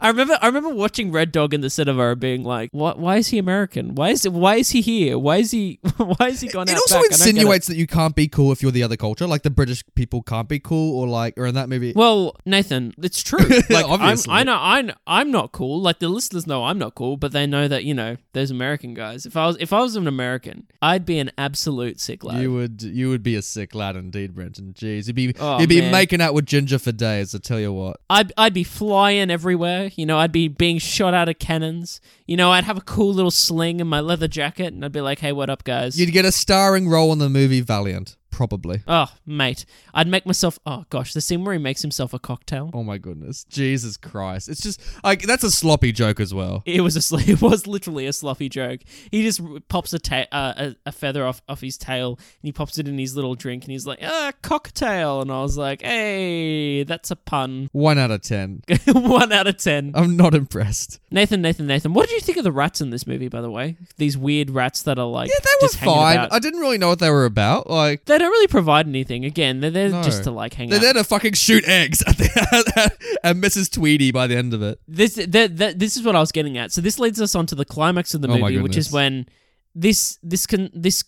I 0.00 0.08
remember, 0.08 0.38
I 0.42 0.46
remember 0.46 0.68
watching 0.74 1.10
Red 1.10 1.32
Dog 1.32 1.54
in 1.54 1.62
the 1.62 1.70
cinema, 1.70 2.10
and 2.10 2.20
being 2.20 2.44
like, 2.44 2.68
"What? 2.72 2.98
Why 2.98 3.16
is 3.16 3.28
he 3.28 3.38
American? 3.38 3.94
Why 3.94 4.10
is 4.10 4.28
why 4.28 4.56
is 4.56 4.70
he 4.70 4.80
here? 4.82 5.18
Why 5.18 5.38
is 5.38 5.50
he 5.52 5.78
why 5.96 6.28
is 6.28 6.40
he 6.40 6.48
gone 6.48 6.68
It 6.68 6.72
out?" 6.72 6.76
also 6.78 6.96
back? 6.96 6.98
I 6.98 7.02
don't 7.02 7.10
get 7.10 7.20
it." 7.20 7.28
insinuates 7.30 7.66
that 7.68 7.76
you 7.76 7.86
can't 7.86 8.14
be 8.14 8.28
cool 8.28 8.52
if 8.52 8.62
you're 8.62 8.72
the 8.72 8.82
other 8.82 8.96
culture. 8.96 9.26
Like 9.26 9.42
the 9.42 9.50
British 9.50 9.82
people 9.94 10.22
can't 10.22 10.48
be 10.48 10.58
cool, 10.58 10.98
or 11.00 11.06
like, 11.08 11.38
or 11.38 11.46
in 11.46 11.54
that 11.54 11.68
movie. 11.68 11.92
Well, 11.96 12.36
Nathan, 12.44 12.92
it's 13.02 13.22
true. 13.22 13.38
Like, 13.70 13.86
I'm, 13.88 14.18
I 14.28 14.42
know, 14.44 14.56
I 14.58 14.82
know, 14.82 14.94
I'm 15.06 15.30
not 15.30 15.52
cool. 15.52 15.80
Like 15.80 15.98
the 15.98 16.08
listeners 16.08 16.46
know 16.46 16.64
I'm 16.64 16.78
not 16.78 16.94
cool, 16.94 17.16
but 17.16 17.32
they 17.32 17.46
know 17.46 17.66
that 17.68 17.84
you 17.84 17.94
know 17.94 18.16
there's 18.32 18.50
American 18.50 18.94
guys. 18.94 19.26
If 19.26 19.36
I 19.36 19.46
was, 19.46 19.56
if 19.60 19.72
I 19.72 19.80
was 19.80 19.96
an 19.96 20.06
American, 20.06 20.66
I'd 20.80 21.04
be 21.04 21.18
an 21.18 21.30
absolute 21.38 22.00
sick 22.00 22.22
lad. 22.22 22.40
You 22.42 22.52
would 22.52 22.82
you 22.82 23.08
would 23.08 23.22
be 23.22 23.34
a 23.34 23.42
sick 23.42 23.74
lad 23.74 23.96
indeed, 23.96 24.34
Brenton. 24.34 24.74
Jeez, 24.74 25.06
you'd 25.06 25.16
be 25.16 25.34
Oh, 25.38 25.58
you'd 25.58 25.68
be 25.68 25.80
man. 25.80 25.92
making 25.92 26.20
out 26.20 26.34
with 26.34 26.46
Ginger 26.46 26.78
for 26.78 26.92
days. 26.92 27.34
I 27.34 27.38
tell 27.38 27.58
you 27.60 27.72
what. 27.72 28.00
I'd, 28.08 28.32
I'd 28.36 28.54
be 28.54 28.64
flying 28.64 29.30
everywhere. 29.30 29.85
You 29.94 30.06
know, 30.06 30.18
I'd 30.18 30.32
be 30.32 30.48
being 30.48 30.78
shot 30.78 31.14
out 31.14 31.28
of 31.28 31.38
cannons. 31.38 32.00
You 32.26 32.36
know, 32.36 32.50
I'd 32.50 32.64
have 32.64 32.76
a 32.76 32.82
cool 32.82 33.14
little 33.14 33.30
sling 33.30 33.80
in 33.80 33.86
my 33.86 34.00
leather 34.00 34.28
jacket, 34.28 34.72
and 34.72 34.84
I'd 34.84 34.92
be 34.92 35.00
like, 35.00 35.20
"Hey, 35.20 35.32
what 35.32 35.50
up, 35.50 35.64
guys?" 35.64 35.98
You'd 35.98 36.12
get 36.12 36.24
a 36.24 36.32
starring 36.32 36.88
role 36.88 37.12
in 37.12 37.18
the 37.18 37.28
movie 37.28 37.60
Valiant, 37.60 38.16
probably. 38.36 38.82
oh, 38.86 39.06
mate, 39.24 39.64
I'd 39.94 40.06
make 40.06 40.26
myself. 40.26 40.58
Oh 40.66 40.84
gosh, 40.90 41.14
the 41.14 41.20
scene 41.20 41.42
where 41.44 41.54
he 41.54 41.58
makes 41.58 41.80
himself 41.82 42.12
a 42.12 42.18
cocktail. 42.18 42.70
Oh 42.74 42.82
my 42.84 42.98
goodness, 42.98 43.44
Jesus 43.44 43.96
Christ! 43.96 44.48
It's 44.48 44.60
just 44.60 44.80
like 45.02 45.22
that's 45.22 45.42
a 45.44 45.50
sloppy 45.50 45.90
joke 45.92 46.20
as 46.20 46.34
well. 46.34 46.62
It 46.66 46.82
was 46.82 46.96
a 46.96 47.00
sl- 47.02 47.16
it 47.30 47.40
was 47.40 47.66
literally 47.66 48.06
a 48.06 48.12
sloppy 48.12 48.48
joke. 48.48 48.80
He 49.10 49.22
just 49.22 49.40
r- 49.40 49.58
pops 49.68 49.92
a, 49.94 49.98
ta- 49.98 50.26
uh, 50.30 50.52
a 50.56 50.76
a 50.86 50.92
feather 50.92 51.24
off 51.26 51.40
off 51.48 51.60
his 51.62 51.78
tail 51.78 52.16
and 52.18 52.42
he 52.42 52.52
pops 52.52 52.78
it 52.78 52.86
in 52.86 52.98
his 52.98 53.16
little 53.16 53.34
drink 53.34 53.64
and 53.64 53.72
he's 53.72 53.86
like, 53.86 54.00
"Ah, 54.02 54.32
cocktail." 54.42 55.22
And 55.22 55.32
I 55.32 55.40
was 55.40 55.56
like, 55.56 55.80
"Hey, 55.82 56.82
that's 56.84 57.10
a 57.10 57.16
pun." 57.16 57.68
One 57.72 57.98
out 57.98 58.10
of 58.10 58.20
ten. 58.22 58.62
One 58.86 59.32
out 59.32 59.46
of 59.46 59.56
ten. 59.56 59.92
I'm 59.94 60.16
not 60.16 60.34
impressed. 60.34 61.00
Nathan, 61.10 61.40
Nathan, 61.40 61.66
Nathan. 61.66 61.94
What 61.94 62.08
did 62.08 62.14
you 62.16 62.20
think 62.20 62.36
of 62.38 62.44
the 62.44 62.52
rats 62.52 62.80
in 62.80 62.90
this 62.90 63.06
movie? 63.06 63.28
By 63.28 63.40
the 63.40 63.50
way, 63.50 63.76
these 63.96 64.16
weird 64.18 64.50
rats 64.50 64.82
that 64.82 64.98
are 64.98 65.06
like 65.06 65.28
Yeah, 65.30 65.36
they 65.42 65.50
were 65.62 65.68
just 65.68 65.76
hanging 65.76 65.94
fine. 65.94 66.16
about. 66.18 66.32
I 66.32 66.38
didn't 66.38 66.60
really 66.60 66.78
know 66.78 66.88
what 66.88 66.98
they 66.98 67.10
were 67.10 67.24
about. 67.24 67.70
Like 67.70 68.04
they 68.04 68.18
don't 68.26 68.32
really 68.32 68.46
provide 68.48 68.86
anything. 68.86 69.24
Again, 69.24 69.60
they're 69.60 69.70
there 69.70 69.88
No. 69.90 70.02
just 70.02 70.24
to 70.24 70.30
like 70.30 70.54
hang 70.54 70.66
out. 70.72 70.80
they're 70.80 70.90
out. 70.90 70.94
there 70.94 71.02
to 71.02 71.08
fucking 71.08 71.32
shoot 71.34 71.64
eggs 71.66 72.02
at 72.06 72.16
the, 72.18 73.18
and 73.24 73.42
Mrs. 73.42 73.72
Tweedy 73.72 74.10
by 74.12 74.26
the 74.26 74.36
end 74.36 74.52
of 74.54 74.62
it. 74.62 74.80
this 74.88 75.14
that, 75.14 75.56
that, 75.56 75.78
this 75.78 75.96
is 75.96 76.04
what 76.04 76.14
I 76.16 76.20
was 76.20 76.32
getting 76.32 76.58
at. 76.58 76.72
So 76.72 76.80
this 76.80 76.98
leads 76.98 77.20
us 77.20 77.34
on 77.34 77.46
to 77.46 77.54
the 77.54 77.64
climax 77.64 78.14
of 78.14 78.20
the 78.22 78.28
Oh 78.28 78.38
my 78.38 78.50
movie, 78.50 78.60
which 78.62 78.76
is 78.76 78.88
goodness. 78.88 78.92
when 78.92 79.26
this 79.74 80.18
this 80.22 80.46
con- 80.46 80.70
this 80.74 81.04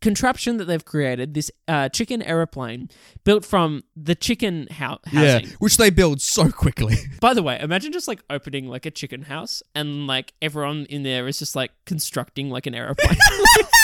contraption 0.00 0.56
that 0.56 0.64
they've 0.64 0.84
created, 0.84 1.32
this 1.34 1.48
uh, 1.68 1.88
chicken 1.88 2.22
aeroplane 2.22 2.88
built 3.22 3.44
from 3.44 3.84
the 3.94 4.16
chicken 4.16 4.66
hou- 4.72 4.98
Yeah, 5.12 5.40
which 5.60 5.76
they 5.76 5.90
build 5.90 6.20
so 6.20 6.50
quickly. 6.50 6.96
By 7.20 7.34
the 7.34 7.42
way, 7.42 7.56
imagine 7.60 7.92
just 7.92 8.08
like 8.08 8.20
opening 8.28 8.66
like 8.66 8.84
a 8.84 8.90
chicken 8.90 9.22
house 9.22 9.62
and 9.76 10.08
like 10.08 10.32
everyone 10.42 10.86
in 10.90 11.04
there 11.04 11.28
is 11.28 11.38
just 11.38 11.54
like 11.54 11.70
constructing 11.86 12.50
like 12.50 12.66
an 12.66 12.74
aeroplane. 12.74 13.16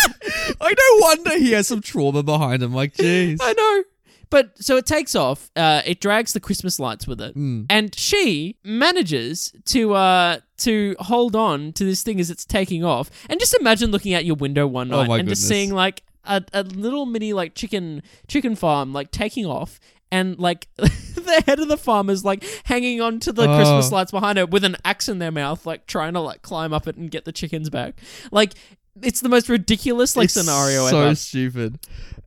I 0.61 0.71
no 0.71 1.07
wonder 1.07 1.39
he 1.39 1.53
has 1.53 1.67
some 1.69 1.81
trauma 1.81 2.23
behind 2.23 2.63
him. 2.63 2.73
Like, 2.75 2.95
jeez. 2.95 3.39
I 3.41 3.53
know. 3.53 3.85
But 4.31 4.59
so 4.63 4.77
it 4.77 4.85
takes 4.85 5.15
off. 5.15 5.51
Uh, 5.57 5.81
it 5.87 6.01
drags 6.01 6.35
the 6.35 6.41
Christmas 6.41 6.79
lights 6.79 7.07
with 7.07 7.19
it, 7.21 7.33
Hmm. 7.33 7.63
and 7.71 7.95
she 7.95 8.57
manages 8.63 9.53
to 9.67 9.95
uh, 9.95 10.39
to 10.59 10.97
hold 11.01 11.35
on 11.35 11.73
to 11.75 11.85
this 11.85 12.03
thing 12.03 12.21
as 12.21 12.31
it's 12.31 12.45
taking 12.45 12.85
off. 12.85 13.11
And 13.31 13.41
just 13.41 13.55
imagine 13.59 13.91
looking 13.91 14.13
out 14.15 14.25
your 14.27 14.37
window 14.37 14.67
one 14.67 14.93
Oh 14.93 15.01
night 15.01 15.09
my 15.09 15.19
and 15.21 15.29
just 15.29 15.43
goodness. 15.43 15.49
seeing 15.49 15.75
like 15.75 16.03
a, 16.25 16.43
a 16.53 16.63
little 16.63 17.07
mini 17.07 17.33
like 17.33 17.55
chicken 17.55 18.03
chicken 18.27 18.55
farm 18.55 18.93
like 18.93 19.11
taking 19.11 19.47
off. 19.47 19.81
And 20.11 20.39
like 20.39 20.69
the 20.77 21.43
head 21.47 21.59
of 21.61 21.69
the 21.69 21.77
farm 21.77 22.09
is 22.09 22.25
like 22.25 22.43
hanging 22.65 23.01
on 23.03 23.21
to 23.21 23.33
the 23.33 23.43
Oh. 23.43 23.57
Christmas 23.57 23.93
lights 23.93 24.11
behind 24.11 24.39
her 24.39 24.47
with 24.47 24.65
an 24.65 24.77
axe 24.83 25.07
in 25.09 25.19
their 25.19 25.31
mouth, 25.31 25.67
like 25.67 25.87
trying 25.87 26.15
to 26.15 26.21
like 26.21 26.41
climb 26.41 26.73
up 26.73 26.89
it 26.89 26.97
and 26.97 27.11
get 27.11 27.27
the 27.27 27.33
chickens 27.33 27.69
back. 27.69 28.01
Like 28.33 28.55
it's 29.03 29.21
the 29.21 29.29
most 29.29 29.49
ridiculous 29.49 30.17
like 30.17 30.27
It's 30.27 30.35
scenario 30.35 30.87
so 30.89 31.01
ever, 31.01 31.15
So 31.15 31.15
stupid. 31.15 31.79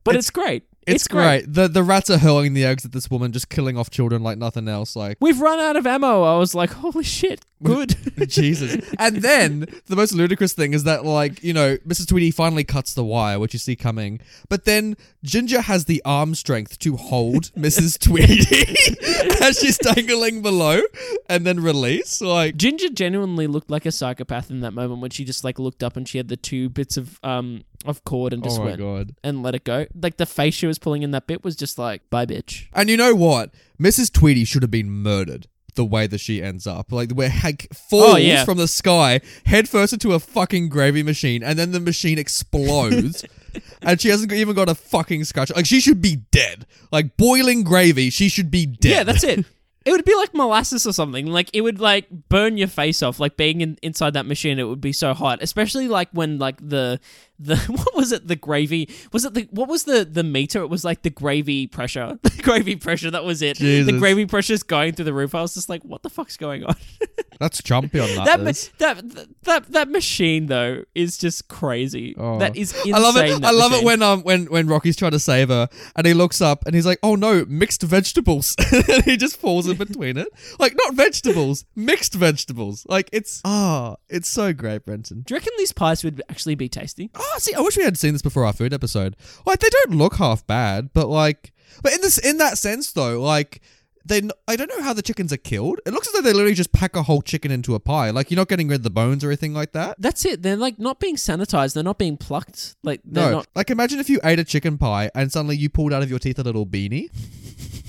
but 0.04 0.16
it's, 0.16 0.30
great. 0.30 0.64
It's, 0.86 1.06
great. 1.06 1.44
The 1.52 1.68
the 1.68 1.82
rats 1.82 2.10
are 2.10 2.18
hurling 2.18 2.54
the 2.54 2.64
eggs 2.64 2.84
at 2.84 2.92
this 2.92 3.10
woman, 3.10 3.32
just 3.32 3.48
killing 3.48 3.76
off 3.76 3.90
children 3.90 4.22
like 4.22 4.38
nothing 4.38 4.68
else. 4.68 4.96
Like 4.96 5.18
We've 5.20 5.40
run 5.40 5.60
out 5.60 5.76
of 5.76 5.86
ammo. 5.86 6.22
I 6.22 6.38
was 6.38 6.54
like, 6.54 6.70
holy 6.72 7.04
shit, 7.04 7.44
good. 7.62 7.96
Jesus. 8.28 8.84
And 8.98 9.16
then 9.16 9.66
the 9.86 9.96
most 9.96 10.12
ludicrous 10.12 10.52
thing 10.52 10.72
is 10.72 10.84
that 10.84 11.04
like 11.04 11.42
you 11.42 11.52
know 11.52 11.76
Mrs. 11.78 12.08
Tweedy 12.08 12.30
finally 12.30 12.64
cuts 12.64 12.94
the 12.94 13.04
wire, 13.04 13.38
which 13.38 13.52
you 13.52 13.58
see 13.58 13.76
coming, 13.76 14.20
but 14.48 14.64
then 14.64 14.96
Ginger 15.22 15.60
has 15.60 15.84
the 15.84 16.02
arm 16.04 16.34
strength 16.34 16.78
to 16.80 16.96
hold 16.96 17.52
Mrs. 17.56 17.98
Tweedy 17.98 19.40
as 19.42 19.58
she's 19.58 19.78
dangling 19.78 20.42
below, 20.42 20.80
and 21.28 21.46
then 21.46 21.60
release. 21.60 22.20
Like 22.20 22.56
Ginger 22.56 22.88
genuinely 22.88 23.46
looked 23.46 23.70
like 23.70 23.86
a 23.86 23.92
psychopath 23.92 24.50
in 24.50 24.60
that 24.60 24.72
moment 24.72 25.00
when 25.00 25.10
she 25.10 25.24
just 25.24 25.44
like 25.44 25.58
looked 25.58 25.82
up 25.82 25.96
and 25.96 26.08
she 26.08 26.18
had 26.18 26.28
the 26.28 26.36
two 26.36 26.68
bits 26.68 26.96
of 26.96 27.20
um 27.22 27.62
of 27.84 28.04
cord 28.04 28.32
and 28.32 28.42
just 28.44 28.58
oh 28.58 28.64
my 28.64 28.70
went 28.70 28.78
god. 28.80 29.16
and 29.24 29.42
let 29.42 29.54
it 29.54 29.64
go. 29.64 29.86
Like 29.94 30.16
the 30.16 30.26
face 30.26 30.54
she 30.54 30.66
was 30.66 30.78
pulling 30.78 31.02
in 31.02 31.10
that 31.12 31.26
bit 31.26 31.42
was 31.44 31.56
just 31.56 31.78
like, 31.78 32.08
bye 32.10 32.26
bitch. 32.26 32.66
And 32.72 32.88
you 32.88 32.96
know 32.96 33.14
what? 33.14 33.52
Mrs. 33.80 34.12
Tweedy 34.12 34.44
should 34.44 34.62
have 34.62 34.70
been 34.70 34.90
murdered. 34.90 35.46
The 35.74 35.86
way 35.86 36.06
that 36.06 36.18
she 36.20 36.42
ends 36.42 36.66
up, 36.66 36.92
like 36.92 37.12
where 37.12 37.30
Hank 37.30 37.66
falls 37.74 38.14
Oh, 38.14 38.16
yeah. 38.18 38.44
from 38.44 38.58
the 38.58 38.68
sky, 38.68 39.22
head 39.46 39.70
first 39.70 39.94
into 39.94 40.12
a 40.12 40.18
fucking 40.18 40.68
gravy 40.68 41.02
machine, 41.02 41.42
and 41.42 41.58
then 41.58 41.72
the 41.72 41.80
machine 41.80 42.18
explodes, 42.18 43.24
and 43.82 43.98
she 43.98 44.10
hasn't 44.10 44.30
even 44.34 44.54
got 44.54 44.68
a 44.68 44.74
fucking 44.74 45.24
scratch. 45.24 45.50
Like 45.56 45.64
she 45.64 45.80
should 45.80 46.02
be 46.02 46.16
dead. 46.30 46.66
Like 46.90 47.16
boiling 47.16 47.62
gravy, 47.64 48.10
she 48.10 48.28
should 48.28 48.50
be 48.50 48.66
dead. 48.66 48.90
Yeah, 48.90 49.02
that's 49.04 49.24
it. 49.24 49.46
It 49.84 49.92
would 49.92 50.04
be 50.04 50.14
like 50.14 50.34
molasses 50.34 50.86
or 50.86 50.92
something. 50.92 51.26
Like 51.26 51.50
it 51.52 51.62
would 51.62 51.80
like 51.80 52.08
burn 52.28 52.56
your 52.56 52.68
face 52.68 53.02
off. 53.02 53.20
Like 53.20 53.36
being 53.36 53.60
in, 53.60 53.78
inside 53.82 54.14
that 54.14 54.26
machine, 54.26 54.58
it 54.58 54.64
would 54.64 54.80
be 54.80 54.92
so 54.92 55.14
hot. 55.14 55.42
Especially 55.42 55.88
like 55.88 56.08
when 56.12 56.38
like 56.38 56.56
the 56.60 57.00
the 57.38 57.56
what 57.68 57.94
was 57.94 58.12
it? 58.12 58.28
The 58.28 58.36
gravy 58.36 58.88
was 59.12 59.24
it 59.24 59.34
the 59.34 59.48
what 59.50 59.68
was 59.68 59.84
the 59.84 60.04
the 60.04 60.22
meter? 60.22 60.62
It 60.62 60.68
was 60.68 60.84
like 60.84 61.02
the 61.02 61.10
gravy 61.10 61.66
pressure. 61.66 62.18
The 62.32 62.42
gravy 62.42 62.76
pressure. 62.76 63.10
That 63.10 63.24
was 63.24 63.42
it. 63.42 63.58
The 63.58 63.96
gravy 63.98 64.26
pressure 64.26 64.54
is 64.54 64.62
going 64.62 64.94
through 64.94 65.04
the 65.04 65.12
roof. 65.12 65.34
I 65.34 65.42
was 65.42 65.54
just 65.54 65.68
like, 65.68 65.82
what 65.82 66.02
the 66.02 66.10
fuck's 66.10 66.36
going 66.36 66.64
on? 66.64 66.74
That's 67.38 67.62
jumpy 67.62 68.00
on 68.00 68.08
that. 68.14 68.24
that, 68.24 68.40
is. 68.48 68.70
that 68.78 69.26
that 69.42 69.72
that 69.72 69.88
machine 69.88 70.46
though 70.46 70.84
is 70.94 71.18
just 71.18 71.48
crazy. 71.48 72.14
Oh. 72.16 72.38
That 72.38 72.56
is 72.56 72.72
insane. 72.72 72.94
I 72.94 72.98
love 72.98 73.16
it. 73.16 73.44
I 73.44 73.50
love 73.50 73.72
it 73.72 73.84
when 73.84 74.02
um 74.02 74.22
when 74.22 74.46
when 74.46 74.66
Rocky's 74.66 74.96
trying 74.96 75.12
to 75.12 75.18
save 75.18 75.48
her 75.48 75.68
and 75.96 76.06
he 76.06 76.14
looks 76.14 76.40
up 76.40 76.64
and 76.66 76.74
he's 76.74 76.86
like, 76.86 76.98
"Oh 77.02 77.16
no, 77.16 77.44
mixed 77.48 77.82
vegetables," 77.82 78.54
and 78.72 79.04
he 79.04 79.16
just 79.16 79.36
falls 79.36 79.68
in 79.72 79.76
between 79.78 80.16
it. 80.16 80.28
Like 80.58 80.74
not 80.76 80.94
vegetables, 80.94 81.64
mixed 81.74 82.14
vegetables. 82.14 82.86
Like 82.88 83.08
it's 83.12 83.40
ah, 83.44 83.96
it's 84.08 84.28
so 84.28 84.52
great, 84.52 84.84
Brenton. 84.84 85.22
Do 85.26 85.34
you 85.34 85.38
reckon 85.38 85.52
these 85.58 85.72
pies 85.72 86.04
would 86.04 86.22
actually 86.30 86.54
be 86.54 86.68
tasty? 86.68 87.10
Oh, 87.14 87.34
see, 87.38 87.54
I 87.54 87.60
wish 87.60 87.76
we 87.76 87.84
had 87.84 87.98
seen 87.98 88.12
this 88.12 88.22
before 88.22 88.44
our 88.44 88.52
food 88.52 88.72
episode. 88.72 89.16
Like 89.44 89.58
they 89.60 89.68
don't 89.70 89.96
look 89.96 90.16
half 90.16 90.46
bad, 90.46 90.90
but 90.92 91.08
like, 91.08 91.52
but 91.82 91.92
in 91.92 92.00
this 92.00 92.18
in 92.18 92.38
that 92.38 92.58
sense 92.58 92.92
though, 92.92 93.20
like. 93.20 93.60
They, 94.04 94.20
I 94.48 94.56
don't 94.56 94.68
know 94.68 94.82
how 94.82 94.94
the 94.94 95.00
chickens 95.00 95.32
are 95.32 95.36
killed. 95.36 95.78
It 95.86 95.92
looks 95.92 96.08
as 96.08 96.12
though 96.14 96.22
they 96.22 96.32
literally 96.32 96.54
just 96.56 96.72
pack 96.72 96.96
a 96.96 97.04
whole 97.04 97.22
chicken 97.22 97.52
into 97.52 97.76
a 97.76 97.78
pie. 97.78 98.10
Like 98.10 98.32
you're 98.32 98.36
not 98.36 98.48
getting 98.48 98.66
rid 98.66 98.74
of 98.80 98.82
the 98.82 98.90
bones 98.90 99.22
or 99.22 99.28
anything 99.28 99.54
like 99.54 99.70
that. 99.74 99.94
That's 100.00 100.24
it. 100.24 100.42
They're 100.42 100.56
like 100.56 100.76
not 100.80 100.98
being 100.98 101.14
sanitized. 101.14 101.74
They're 101.74 101.84
not 101.84 101.98
being 101.98 102.16
plucked. 102.16 102.74
Like 102.82 103.00
they're 103.04 103.26
No, 103.30 103.36
not. 103.36 103.46
like 103.54 103.70
imagine 103.70 104.00
if 104.00 104.10
you 104.10 104.18
ate 104.24 104.40
a 104.40 104.44
chicken 104.44 104.76
pie 104.76 105.08
and 105.14 105.30
suddenly 105.30 105.56
you 105.56 105.68
pulled 105.70 105.92
out 105.92 106.02
of 106.02 106.10
your 106.10 106.18
teeth 106.18 106.40
a 106.40 106.42
little 106.42 106.66
beanie. 106.66 107.10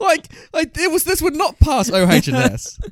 like, 0.00 0.26
like 0.52 0.76
it 0.78 0.90
was. 0.90 1.04
This 1.04 1.22
would 1.22 1.36
not 1.36 1.58
pass 1.60 1.90
OH&S. 1.90 2.78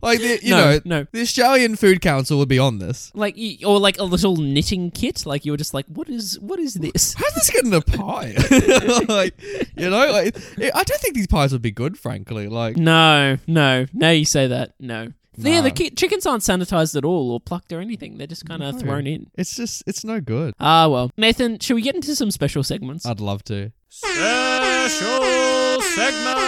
Like 0.00 0.20
the, 0.20 0.38
you 0.42 0.50
No, 0.50 0.56
know, 0.74 0.80
no. 0.84 1.06
the 1.10 1.22
Australian 1.22 1.74
Food 1.74 2.00
Council 2.00 2.38
would 2.38 2.48
be 2.48 2.58
on 2.60 2.78
this. 2.78 3.10
Like 3.14 3.34
y- 3.36 3.58
or 3.66 3.80
like 3.80 3.98
a 3.98 4.04
little 4.04 4.36
knitting 4.36 4.92
kit. 4.92 5.26
Like 5.26 5.44
you 5.44 5.50
were 5.50 5.58
just 5.58 5.74
like, 5.74 5.86
what 5.86 6.08
is 6.08 6.38
what 6.38 6.60
is 6.60 6.74
this? 6.74 7.14
How's 7.14 7.34
this 7.34 7.50
getting 7.50 7.74
a 7.74 7.80
pie? 7.80 8.32
like, 9.08 9.34
you 9.76 9.90
know, 9.90 10.10
like 10.12 10.36
it- 10.56 10.70
I 10.72 10.84
don't 10.84 11.00
think 11.00 11.16
these 11.16 11.26
pies 11.26 11.52
would 11.52 11.62
be 11.62 11.72
good, 11.72 11.98
frankly. 11.98 12.46
Like, 12.46 12.76
No, 12.76 13.38
no. 13.48 13.86
Now 13.92 14.10
you 14.10 14.24
say 14.24 14.46
that. 14.46 14.74
No. 14.78 15.12
Yeah, 15.36 15.60
the 15.62 15.68
Nah. 15.70 15.74
ki- 15.74 15.90
chickens 15.90 16.26
aren't 16.26 16.42
sanitized 16.44 16.94
at 16.96 17.04
all 17.04 17.32
or 17.32 17.40
plucked 17.40 17.72
or 17.72 17.80
anything. 17.80 18.18
They're 18.18 18.26
just 18.28 18.46
kind 18.46 18.62
of 18.62 18.74
No. 18.76 18.80
thrown 18.80 19.06
in. 19.08 19.30
It's 19.36 19.56
just 19.56 19.82
it's 19.86 20.04
no 20.04 20.20
good. 20.20 20.54
Ah, 20.60 20.86
well. 20.88 21.10
Nathan, 21.16 21.58
should 21.58 21.74
we 21.74 21.82
get 21.82 21.96
into 21.96 22.14
some 22.14 22.30
special 22.30 22.62
segments? 22.62 23.04
I'd 23.04 23.20
love 23.20 23.42
to. 23.44 23.72
special 23.88 25.57
segment. 25.98 26.38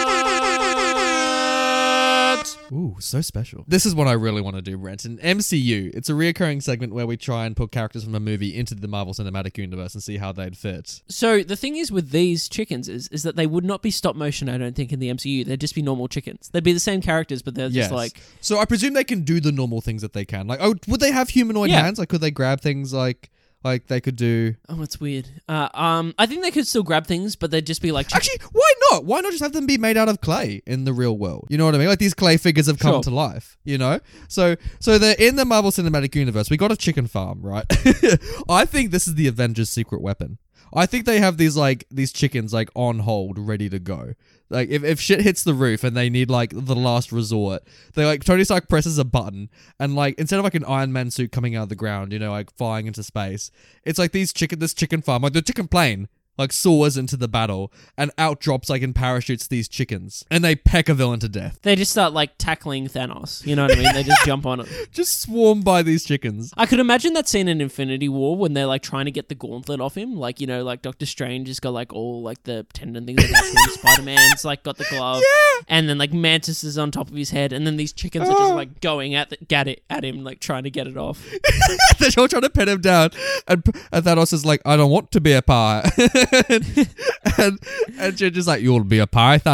Ooh, 2.73 2.95
so 2.99 3.19
special. 3.19 3.65
This 3.67 3.85
is 3.85 3.93
what 3.93 4.07
I 4.07 4.13
really 4.13 4.41
want 4.41 4.55
to 4.55 4.61
do, 4.61 4.77
Brent. 4.77 5.03
An 5.03 5.17
MCU. 5.17 5.91
It's 5.93 6.07
a 6.09 6.13
reoccurring 6.13 6.63
segment 6.63 6.93
where 6.93 7.05
we 7.05 7.17
try 7.17 7.45
and 7.45 7.53
put 7.55 7.71
characters 7.71 8.05
from 8.05 8.15
a 8.15 8.19
movie 8.19 8.55
into 8.57 8.73
the 8.75 8.87
Marvel 8.87 9.13
Cinematic 9.13 9.57
Universe 9.57 9.93
and 9.93 10.01
see 10.01 10.17
how 10.17 10.31
they'd 10.31 10.57
fit. 10.57 11.01
So 11.09 11.43
the 11.43 11.57
thing 11.57 11.75
is 11.75 11.91
with 11.91 12.11
these 12.11 12.47
chickens 12.47 12.87
is 12.87 13.09
is 13.09 13.23
that 13.23 13.35
they 13.35 13.45
would 13.45 13.65
not 13.65 13.81
be 13.81 13.91
stop 13.91 14.15
motion. 14.15 14.47
I 14.47 14.57
don't 14.57 14.75
think 14.75 14.93
in 14.93 14.99
the 14.99 15.09
MCU. 15.09 15.45
They'd 15.45 15.59
just 15.59 15.75
be 15.75 15.81
normal 15.81 16.07
chickens. 16.07 16.49
They'd 16.53 16.63
be 16.63 16.71
the 16.73 16.79
same 16.79 17.01
characters, 17.01 17.41
but 17.41 17.55
they're 17.55 17.67
Yes. 17.67 17.85
just 17.87 17.91
like 17.93 18.13
So 18.39 18.57
I 18.57 18.65
presume 18.65 18.93
they 18.93 19.03
can 19.03 19.23
do 19.23 19.41
the 19.41 19.51
normal 19.51 19.81
things 19.81 20.01
that 20.01 20.13
they 20.13 20.23
can. 20.25 20.47
Like, 20.47 20.59
oh, 20.61 20.75
would 20.87 21.01
they 21.01 21.11
have 21.11 21.29
humanoid 21.29 21.69
Yeah. 21.71 21.81
hands? 21.83 21.99
Like, 21.99 22.07
could 22.09 22.21
they 22.21 22.31
grab 22.31 22.61
things 22.61 22.93
like 22.93 23.29
like 23.63 23.85
they 23.87 24.01
could 24.01 24.15
do? 24.15 24.55
oh, 24.69 24.81
it's 24.81 24.99
weird. 24.99 25.27
Uh, 25.47 25.67
um, 25.75 26.15
I 26.17 26.25
think 26.25 26.41
they 26.41 26.49
could 26.49 26.65
still 26.65 26.81
grab 26.81 27.05
things, 27.05 27.35
but 27.35 27.51
they'd 27.51 27.63
just 27.65 27.79
be 27.81 27.91
like 27.91 28.07
chick- 28.07 28.15
Actually, 28.15 28.39
why 28.53 28.70
not? 28.91 29.05
Why 29.05 29.21
not 29.21 29.31
just 29.31 29.43
have 29.43 29.53
them 29.53 29.65
be 29.65 29.77
made 29.77 29.97
out 29.97 30.09
of 30.09 30.21
clay 30.21 30.61
in 30.65 30.83
the 30.85 30.93
real 30.93 31.17
world? 31.17 31.47
You 31.49 31.57
know 31.57 31.65
what 31.65 31.75
I 31.75 31.77
mean? 31.77 31.87
Like 31.87 31.99
these 31.99 32.13
clay 32.13 32.37
figures 32.37 32.67
have 32.67 32.79
come 32.79 32.95
Sure. 32.95 33.03
to 33.03 33.09
life. 33.11 33.57
You 33.63 33.77
know, 33.77 33.99
so 34.27 34.55
so 34.79 34.97
they're 34.97 35.15
in 35.17 35.35
the 35.35 35.45
Marvel 35.45 35.71
Cinematic 35.71 36.15
Universe. 36.15 36.49
We 36.49 36.57
got 36.57 36.71
a 36.71 36.77
chicken 36.77 37.07
farm, 37.07 37.41
right? 37.41 37.65
I 38.49 38.65
think 38.65 38.91
this 38.91 39.07
is 39.07 39.15
the 39.15 39.27
Avengers' 39.27 39.69
secret 39.69 40.01
weapon. 40.01 40.37
I 40.73 40.85
think 40.85 41.05
they 41.05 41.19
have 41.19 41.35
these 41.37 41.57
like 41.57 41.85
these 41.91 42.13
chickens 42.13 42.53
like 42.53 42.69
on 42.75 42.99
hold, 42.99 43.37
ready 43.37 43.69
to 43.69 43.79
go. 43.79 44.13
Like 44.49 44.69
if, 44.69 44.83
if 44.83 44.99
shit 45.01 45.21
hits 45.21 45.43
the 45.43 45.53
roof 45.53 45.83
and 45.83 45.95
they 45.95 46.09
need 46.09 46.29
like 46.29 46.51
the 46.53 46.75
last 46.75 47.11
resort, 47.11 47.63
they 47.95 48.05
like 48.05 48.23
Tony 48.23 48.43
Stark 48.43 48.67
presses 48.69 48.97
a 48.97 49.03
button 49.05 49.49
and 49.79 49.95
like 49.95 50.15
instead 50.17 50.39
of 50.39 50.43
like 50.43 50.55
an 50.55 50.65
Iron 50.65 50.91
Man 50.93 51.11
suit 51.11 51.31
coming 51.31 51.55
out 51.55 51.63
of 51.63 51.69
the 51.69 51.75
ground, 51.75 52.13
you 52.13 52.19
know, 52.19 52.31
like 52.31 52.55
flying 52.57 52.87
into 52.87 53.03
space, 53.03 53.51
it's 53.83 53.99
like 53.99 54.11
these 54.13 54.31
chicken 54.33 54.59
this 54.59 54.73
chicken 54.73 55.01
farm, 55.01 55.23
like 55.23 55.33
the 55.33 55.41
chicken 55.41 55.67
plane 55.67 56.07
like 56.37 56.51
soars 56.51 56.97
into 56.97 57.17
the 57.17 57.27
battle 57.27 57.71
and 57.97 58.11
out 58.17 58.39
drops 58.39 58.69
like 58.69 58.81
in 58.81 58.93
parachutes 58.93 59.47
these 59.47 59.67
chickens 59.67 60.23
and 60.31 60.43
they 60.43 60.55
peck 60.55 60.89
a 60.89 60.93
villain 60.93 61.19
to 61.19 61.29
death. 61.29 61.59
they 61.61 61.75
just 61.75 61.91
start 61.91 62.13
like 62.13 62.37
tackling 62.37 62.87
Thanos. 62.87 63.45
You 63.45 63.55
know 63.55 63.63
what 63.63 63.77
I 63.77 63.81
mean? 63.81 63.93
They 63.93 64.03
just 64.03 64.25
jump 64.25 64.45
on 64.45 64.59
it. 64.61 64.67
Just 64.91 65.21
swarmed 65.21 65.63
by 65.63 65.83
these 65.83 66.03
chickens. 66.03 66.51
I 66.57 66.65
could 66.65 66.79
imagine 66.79 67.13
that 67.13 67.27
scene 67.27 67.47
in 67.47 67.61
Infinity 67.61 68.09
War 68.09 68.35
when 68.35 68.53
they're 68.53 68.65
like 68.65 68.81
trying 68.81 69.05
to 69.05 69.11
get 69.11 69.29
the 69.29 69.35
gauntlet 69.35 69.79
off 69.79 69.95
him. 69.95 70.15
Like, 70.15 70.41
you 70.41 70.47
know, 70.47 70.63
like 70.63 70.81
Doctor 70.81 71.05
Strange 71.05 71.47
has 71.47 71.59
got 71.59 71.71
like 71.71 71.93
all 71.93 72.21
like 72.21 72.43
the 72.43 72.65
tendon 72.73 73.05
things 73.05 73.23
to. 73.23 73.71
Spider 73.71 74.03
Man's 74.03 74.43
like 74.43 74.63
got 74.63 74.77
the 74.77 74.85
glove. 74.89 75.21
Yeah. 75.21 75.63
And 75.67 75.87
then 75.87 75.97
like 75.97 76.13
Mantis 76.13 76.63
is 76.63 76.77
on 76.77 76.91
top 76.91 77.09
of 77.09 77.15
his 77.15 77.29
head. 77.29 77.53
And 77.53 77.65
then 77.65 77.77
these 77.77 77.93
chickens 77.93 78.27
are 78.27 78.33
just 78.33 78.51
ah. 78.51 78.55
like 78.55 78.81
going 78.81 79.15
at, 79.15 79.29
the, 79.29 79.37
at, 79.55 79.67
it, 79.67 79.83
at 79.89 80.03
him, 80.03 80.23
like 80.23 80.39
trying 80.39 80.63
to 80.63 80.71
get 80.71 80.87
it 80.87 80.97
off. 80.97 81.25
They're 81.99 82.09
all 82.17 82.27
trying 82.27 82.41
to 82.43 82.49
pet 82.49 82.67
him 82.67 82.81
down, 82.81 83.11
and, 83.47 83.63
and 83.91 84.05
Thanos 84.05 84.33
is 84.33 84.45
like, 84.45 84.61
"I 84.65 84.75
don't 84.75 84.91
want 84.91 85.11
to 85.11 85.21
be 85.21 85.33
a 85.33 85.41
pie," 85.41 85.89
and 87.37 87.59
and, 87.99 88.17
Ginger's 88.17 88.47
like, 88.47 88.61
"You'll 88.61 88.83
be 88.83 88.99
a 88.99 89.07
pie, 89.07 89.39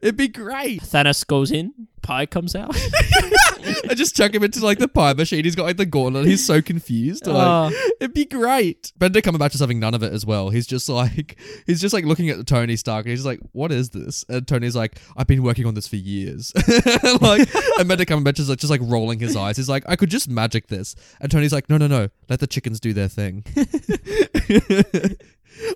It'd 0.00 0.16
be 0.16 0.28
great. 0.28 0.82
Thanos 0.82 1.26
goes 1.26 1.50
in, 1.50 1.88
pie 2.06 2.26
comes 2.26 2.54
out. 2.54 2.70
I 3.90 3.94
just 3.94 4.14
chuck 4.16 4.32
him 4.32 4.44
into 4.44 4.64
like 4.64 4.78
the 4.78 4.86
pie 4.86 5.12
machine. 5.14 5.42
He's 5.44 5.56
got 5.56 5.64
like 5.64 5.76
the 5.76 5.86
gauntlet. 5.86 6.26
He's 6.26 6.44
so 6.46 6.62
confused. 6.62 7.26
Like, 7.26 7.72
Oh. 7.72 7.90
it'd 8.00 8.14
be 8.14 8.24
great. 8.24 8.92
Benedict 8.96 9.26
Cumberbatch 9.26 9.54
is 9.54 9.60
having 9.60 9.80
none 9.80 9.92
of 9.94 10.04
it 10.04 10.12
as 10.12 10.24
well. 10.24 10.50
He's 10.50 10.66
just 10.68 10.88
like 10.88 11.36
he's 11.66 11.80
just 11.80 11.92
like 11.92 12.04
looking 12.04 12.28
at 12.30 12.46
Tony 12.46 12.76
Stark 12.76 13.06
and 13.06 13.10
he's 13.10 13.26
like, 13.26 13.40
"What 13.52 13.72
is 13.72 13.90
this?" 13.90 14.24
And 14.28 14.46
Tony's 14.46 14.76
like, 14.76 14.98
"I've 15.16 15.26
been 15.26 15.42
working 15.42 15.66
on 15.66 15.74
this 15.74 15.88
for 15.88 15.96
years." 15.96 16.52
like, 17.20 17.48
and 17.78 17.88
Benedict 17.88 18.10
Cumberbatch 18.10 18.38
is 18.38 18.48
like, 18.48 18.58
just 18.58 18.70
like 18.70 18.80
rolling 18.84 19.18
his 19.18 19.34
eyes. 19.34 19.56
He's 19.56 19.68
like, 19.68 19.82
"I 19.88 19.96
could 19.96 20.10
just 20.10 20.28
magic 20.28 20.68
this." 20.68 20.94
And 21.20 21.30
Tony's 21.30 21.52
like, 21.52 21.68
"No, 21.68 21.76
no, 21.76 21.88
no. 21.88 22.08
Let 22.28 22.38
the 22.40 22.46
chickens 22.46 22.78
do 22.78 22.92
their 22.92 23.08
thing." 23.08 23.44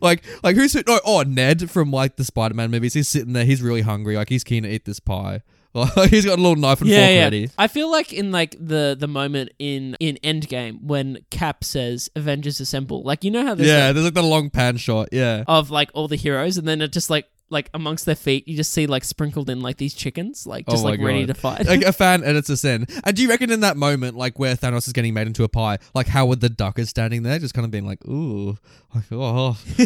like, 0.02 0.24
like 0.42 0.56
who's 0.56 0.74
no? 0.74 1.00
Oh, 1.04 1.22
Ned 1.22 1.70
from 1.70 1.90
like 1.90 2.16
the 2.16 2.24
Spider-Man 2.24 2.70
movies. 2.70 2.94
He's 2.94 3.08
sitting 3.08 3.32
there. 3.32 3.44
He's 3.44 3.62
really 3.62 3.82
hungry. 3.82 4.16
Like 4.16 4.28
he's 4.28 4.44
keen 4.44 4.62
to 4.62 4.68
eat 4.68 4.84
this 4.84 5.00
pie. 5.00 5.42
Like, 5.72 5.92
he's 6.10 6.24
got 6.24 6.38
a 6.38 6.42
little 6.42 6.56
knife 6.56 6.80
and 6.80 6.90
fork 6.90 7.00
ready. 7.00 7.50
I 7.56 7.68
feel 7.68 7.90
like 7.90 8.12
in 8.12 8.32
like 8.32 8.56
the 8.58 8.96
the 8.98 9.06
moment 9.08 9.50
in 9.58 9.96
in 10.00 10.18
Endgame 10.24 10.82
when 10.82 11.18
Cap 11.30 11.62
says 11.64 12.10
Avengers 12.16 12.60
Assemble, 12.60 13.02
like 13.02 13.24
you 13.24 13.30
know 13.30 13.44
how 13.44 13.54
there's 13.54 13.68
Yeah, 13.68 13.88
that 13.88 13.92
there's 13.92 14.04
like 14.06 14.14
the 14.14 14.22
long 14.22 14.50
pan 14.50 14.76
shot. 14.76 15.10
Yeah. 15.12 15.44
of 15.46 15.70
like 15.70 15.90
all 15.94 16.08
the 16.08 16.16
heroes, 16.16 16.56
and 16.56 16.66
then 16.66 16.80
it 16.80 16.92
just 16.92 17.10
like 17.10 17.26
like 17.50 17.68
amongst 17.74 18.06
their 18.06 18.14
feet, 18.14 18.46
you 18.48 18.56
just 18.56 18.72
see 18.72 18.86
like 18.86 19.04
sprinkled 19.04 19.50
in 19.50 19.60
like 19.60 19.76
these 19.76 19.92
chickens, 19.94 20.46
like 20.46 20.66
just 20.66 20.82
Oh 20.82 20.84
my 20.86 20.90
like 20.92 21.00
ready 21.00 21.26
God. 21.26 21.34
to 21.34 21.40
fight. 21.40 21.66
like 21.66 21.82
a 21.82 21.92
fan 22.00 22.22
edits 22.24 22.48
us 22.50 22.64
in. 22.64 22.86
And 23.04 23.16
do 23.16 23.22
you 23.22 23.28
reckon 23.28 23.50
in 23.50 23.60
that 23.60 23.76
moment, 23.76 24.16
like 24.16 24.38
where 24.38 24.54
Thanos 24.54 24.86
is 24.86 24.92
getting 24.92 25.14
made 25.14 25.26
into 25.26 25.44
a 25.44 25.48
pie, 25.48 25.78
like 25.94 26.06
Howard 26.08 26.40
the 26.40 26.48
Duck 26.48 26.78
is 26.78 26.88
standing 26.88 27.22
there, 27.22 27.38
just 27.38 27.52
kind 27.54 27.64
of 27.64 27.70
being 27.70 27.86
like, 27.86 28.04
"Ooh, 28.06 28.56
like, 28.94 29.04
oh, 29.12 29.58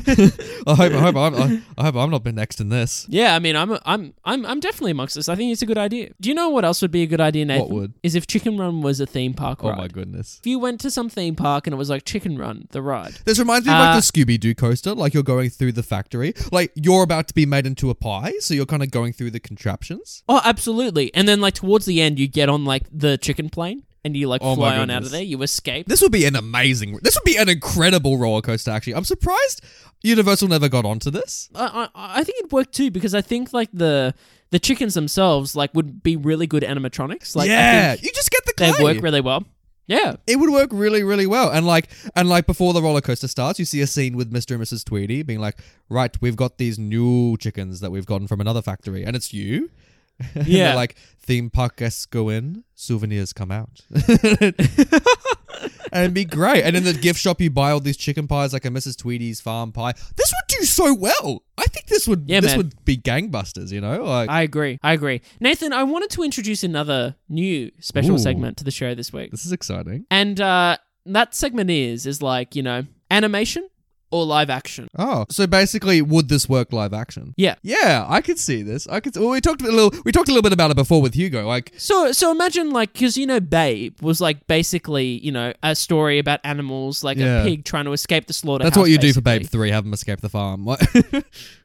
I 0.66 0.74
hope, 0.74 0.92
I 0.92 0.98
hope, 1.00 1.16
I'm, 1.16 1.34
I, 1.34 1.62
I 1.78 1.84
hope 1.84 1.96
I'm 1.96 2.10
not 2.10 2.22
been 2.22 2.34
next 2.34 2.60
in 2.60 2.68
this." 2.68 3.06
yeah, 3.08 3.34
I 3.34 3.38
mean, 3.38 3.56
I'm 3.56 3.78
I'm 3.84 4.14
I'm 4.24 4.44
I'm 4.46 4.60
definitely 4.60 4.90
amongst 4.92 5.14
this. 5.14 5.28
I 5.28 5.34
think 5.34 5.52
it's 5.52 5.62
a 5.62 5.66
good 5.66 5.78
idea. 5.78 6.10
Do 6.20 6.28
you 6.28 6.34
know 6.34 6.48
what 6.50 6.64
else 6.64 6.82
would 6.82 6.90
be 6.90 7.02
a 7.02 7.06
good 7.06 7.20
idea, 7.20 7.44
Nathan? 7.44 7.74
would? 7.74 7.94
is 8.02 8.14
if 8.14 8.26
Chicken 8.26 8.56
Run 8.58 8.82
was 8.82 9.00
a 9.00 9.06
theme 9.06 9.34
park 9.34 9.64
Oh 9.64 9.70
ride? 9.70 9.78
my 9.78 9.88
goodness. 9.88 10.38
If 10.40 10.46
you 10.46 10.58
went 10.58 10.80
to 10.82 10.90
some 10.90 11.08
theme 11.08 11.34
park 11.34 11.66
and 11.66 11.74
it 11.74 11.76
was 11.76 11.90
like 11.90 12.04
Chicken 12.04 12.38
Run, 12.38 12.68
the 12.70 12.82
ride. 12.82 13.14
This 13.24 13.38
reminds 13.38 13.66
me 13.66 13.72
of 13.72 13.78
Uh, 13.78 13.84
like 13.94 14.04
the 14.04 14.12
Scooby 14.24 14.38
Doo 14.38 14.54
coaster. 14.54 14.94
Like 14.94 15.14
you're 15.14 15.22
going 15.22 15.50
through 15.50 15.72
the 15.72 15.82
factory, 15.82 16.34
like 16.52 16.72
you're 16.74 17.02
about 17.02 17.28
to 17.28 17.34
be 17.34 17.46
made 17.54 17.66
into 17.66 17.90
a 17.90 17.94
pie, 17.94 18.32
so 18.40 18.54
you're 18.54 18.66
kind 18.66 18.82
of 18.82 18.90
going 18.90 19.12
through 19.12 19.30
the 19.30 19.40
contraptions. 19.40 20.22
Oh, 20.28 20.40
absolutely. 20.44 21.12
And 21.14 21.28
then 21.28 21.40
like 21.40 21.54
towards 21.54 21.86
the 21.86 22.00
end, 22.00 22.18
you 22.18 22.26
get 22.28 22.48
on 22.48 22.64
like 22.64 22.82
the 22.92 23.16
chicken 23.18 23.48
plane 23.50 23.84
and 24.04 24.16
you 24.16 24.28
like 24.28 24.42
Oh 24.42 24.50
my 24.50 24.70
fly 24.70 24.78
on 24.78 24.90
out 24.90 24.94
goodness. 24.96 25.06
of 25.06 25.12
there. 25.12 25.22
You 25.22 25.42
escape. 25.42 25.86
This 25.86 26.02
would 26.02 26.12
be 26.12 26.24
an 26.24 26.36
amazing. 26.36 26.98
This 27.02 27.14
would 27.16 27.24
be 27.24 27.36
an 27.36 27.48
incredible 27.48 28.18
roller 28.18 28.42
coaster. 28.42 28.70
Actually, 28.70 28.96
I'm 28.96 29.04
surprised 29.04 29.62
Universal 30.02 30.48
never 30.48 30.68
got 30.68 30.84
onto 30.84 31.10
this. 31.10 31.48
I, 31.54 31.88
I 31.94 32.18
I 32.20 32.24
think 32.24 32.38
it'd 32.40 32.52
work 32.52 32.70
too 32.72 32.90
because 32.90 33.14
I 33.14 33.22
think 33.22 33.52
like 33.52 33.70
the 33.72 34.14
the 34.50 34.58
chickens 34.58 34.94
themselves 34.94 35.56
like 35.56 35.72
would 35.74 36.02
be 36.02 36.16
really 36.16 36.46
good 36.46 36.62
animatronics. 36.62 37.34
Like 37.34 37.48
I 37.48 37.52
yeah, 37.54 37.92
think 37.94 38.04
you 38.04 38.12
just 38.12 38.30
get 38.30 38.44
the 38.44 38.52
clay. 38.52 38.72
they 38.72 38.84
work 38.84 39.02
really 39.02 39.20
well. 39.22 39.44
Yeah. 39.86 40.16
it 40.26 40.36
would 40.36 40.50
work 40.50 40.70
really, 40.72 41.02
really 41.02 41.26
well. 41.26 41.50
And 41.50 41.66
like, 41.66 41.88
and 42.16 42.28
like 42.28 42.46
before 42.46 42.72
the 42.72 42.80
roller 42.82 43.00
coaster 43.02 43.28
starts, 43.28 43.58
you 43.58 43.64
see 43.64 43.80
a 43.82 43.86
scene 43.86 44.16
with 44.16 44.32
Mr. 44.32 44.52
and 44.54 44.62
Mrs. 44.62 44.84
Tweedy 44.84 45.22
being 45.22 45.40
like, 45.40 45.58
"Right, 45.88 46.16
we've 46.22 46.36
got 46.36 46.56
these 46.58 46.78
new 46.78 47.36
chickens 47.36 47.80
that 47.80 47.90
we've 47.90 48.06
gotten 48.06 48.26
from 48.26 48.40
another 48.40 48.62
factory, 48.62 49.04
and 49.04 49.14
it's 49.16 49.32
you." 49.32 49.70
Yeah. 50.36 50.68
they're 50.68 50.76
like 50.76 50.96
theme 51.18 51.50
park 51.50 51.76
guests 51.76 52.06
go 52.06 52.28
in, 52.28 52.62
souvenirs 52.76 53.32
come 53.32 53.50
out, 53.50 53.80
and 55.92 56.04
it'd 56.04 56.14
be 56.14 56.24
great. 56.24 56.64
And 56.64 56.76
in 56.76 56.84
the 56.84 56.92
gift 56.92 57.20
shop, 57.20 57.40
you 57.40 57.50
buy 57.50 57.70
all 57.70 57.80
these 57.80 57.96
chicken 57.96 58.26
pies, 58.26 58.52
like 58.52 58.64
a 58.64 58.68
Mrs. 58.68 58.96
Tweedy's 58.96 59.40
farm 59.40 59.72
pie. 59.72 59.92
This 60.16 60.32
would 60.32 60.58
do 60.58 60.64
so 60.64 60.94
well. 60.94 61.42
I 61.58 61.64
think 61.64 61.86
this 61.86 62.06
would. 62.08 62.24
Yeah, 62.26 62.40
this 62.40 62.52
man. 62.52 62.58
would 62.58 62.84
be 62.84 62.96
gangbusters. 62.96 63.70
You 63.72 63.80
know, 63.80 64.04
like 64.04 64.28
I 64.28 64.42
agree. 64.42 64.78
I 64.82 64.92
agree. 64.92 65.22
Nathan, 65.40 65.72
I 65.72 65.84
wanted 65.84 66.10
to 66.10 66.22
introduce 66.22 66.64
another 66.64 67.16
new 67.28 67.70
special 67.80 68.14
Ooh. 68.14 68.18
segment 68.18 68.56
to 68.58 68.64
the 68.64 68.70
show 68.70 68.94
this 68.94 69.12
week. 69.12 69.30
this 69.30 69.44
is 69.44 69.52
exciting. 69.52 70.06
And 70.10 70.40
uh 70.40 70.76
that 71.06 71.34
segment 71.34 71.70
is 71.70 72.06
is 72.06 72.22
like, 72.22 72.56
you 72.56 72.62
know, 72.62 72.84
animation 73.10 73.68
or 74.14 74.24
live 74.24 74.48
action. 74.48 74.86
Oh, 74.96 75.24
so 75.28 75.46
basically, 75.46 76.00
would 76.00 76.28
this 76.28 76.48
work 76.48 76.72
live 76.72 76.92
action? 76.94 77.34
Yeah. 77.36 77.56
Yeah, 77.62 78.06
I 78.08 78.20
could 78.20 78.38
see 78.38 78.62
this. 78.62 78.86
I 78.86 79.00
could. 79.00 79.16
Well, 79.16 79.30
we 79.30 79.40
talked 79.40 79.62
a 79.62 79.70
little. 79.70 79.92
We 80.04 80.12
talked 80.12 80.28
a 80.28 80.32
little 80.32 80.42
bit 80.48 80.52
about 80.52 80.70
it 80.70 80.76
before 80.76 81.02
with 81.02 81.14
Hugo. 81.14 81.46
Like, 81.46 81.72
So 81.76 82.12
so 82.12 82.30
imagine 82.30 82.70
like 82.70 82.94
cuz 82.94 83.16
you 83.16 83.26
know 83.26 83.40
Babe 83.40 84.00
was 84.00 84.20
like 84.20 84.46
basically, 84.46 85.18
you 85.26 85.32
know, 85.32 85.52
a 85.62 85.74
story 85.74 86.18
about 86.20 86.38
animals 86.44 87.02
like 87.02 87.18
Yeah. 87.18 87.42
a 87.42 87.44
pig 87.44 87.64
trying 87.64 87.86
to 87.86 87.92
escape 87.92 88.26
the 88.28 88.32
slaughterhouse. 88.32 88.70
that's 88.72 88.78
what 88.80 88.90
you 88.90 88.98
do 88.98 89.12
for 89.12 89.20
basically. 89.20 89.44
Babe 89.44 89.50
Three. 89.50 89.70
Have 89.70 89.84
them 89.84 89.92
escape 89.92 90.20
the 90.20 90.28
farm. 90.28 90.64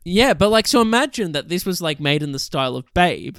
Yeah, 0.03 0.33
but 0.33 0.49
like 0.49 0.67
so 0.67 0.81
imagine 0.81 1.33
that 1.33 1.49
this 1.49 1.65
was 1.65 1.81
like 1.81 1.99
made 1.99 2.23
in 2.23 2.31
the 2.31 2.39
style 2.39 2.75
of 2.75 2.85
Babe 2.93 3.37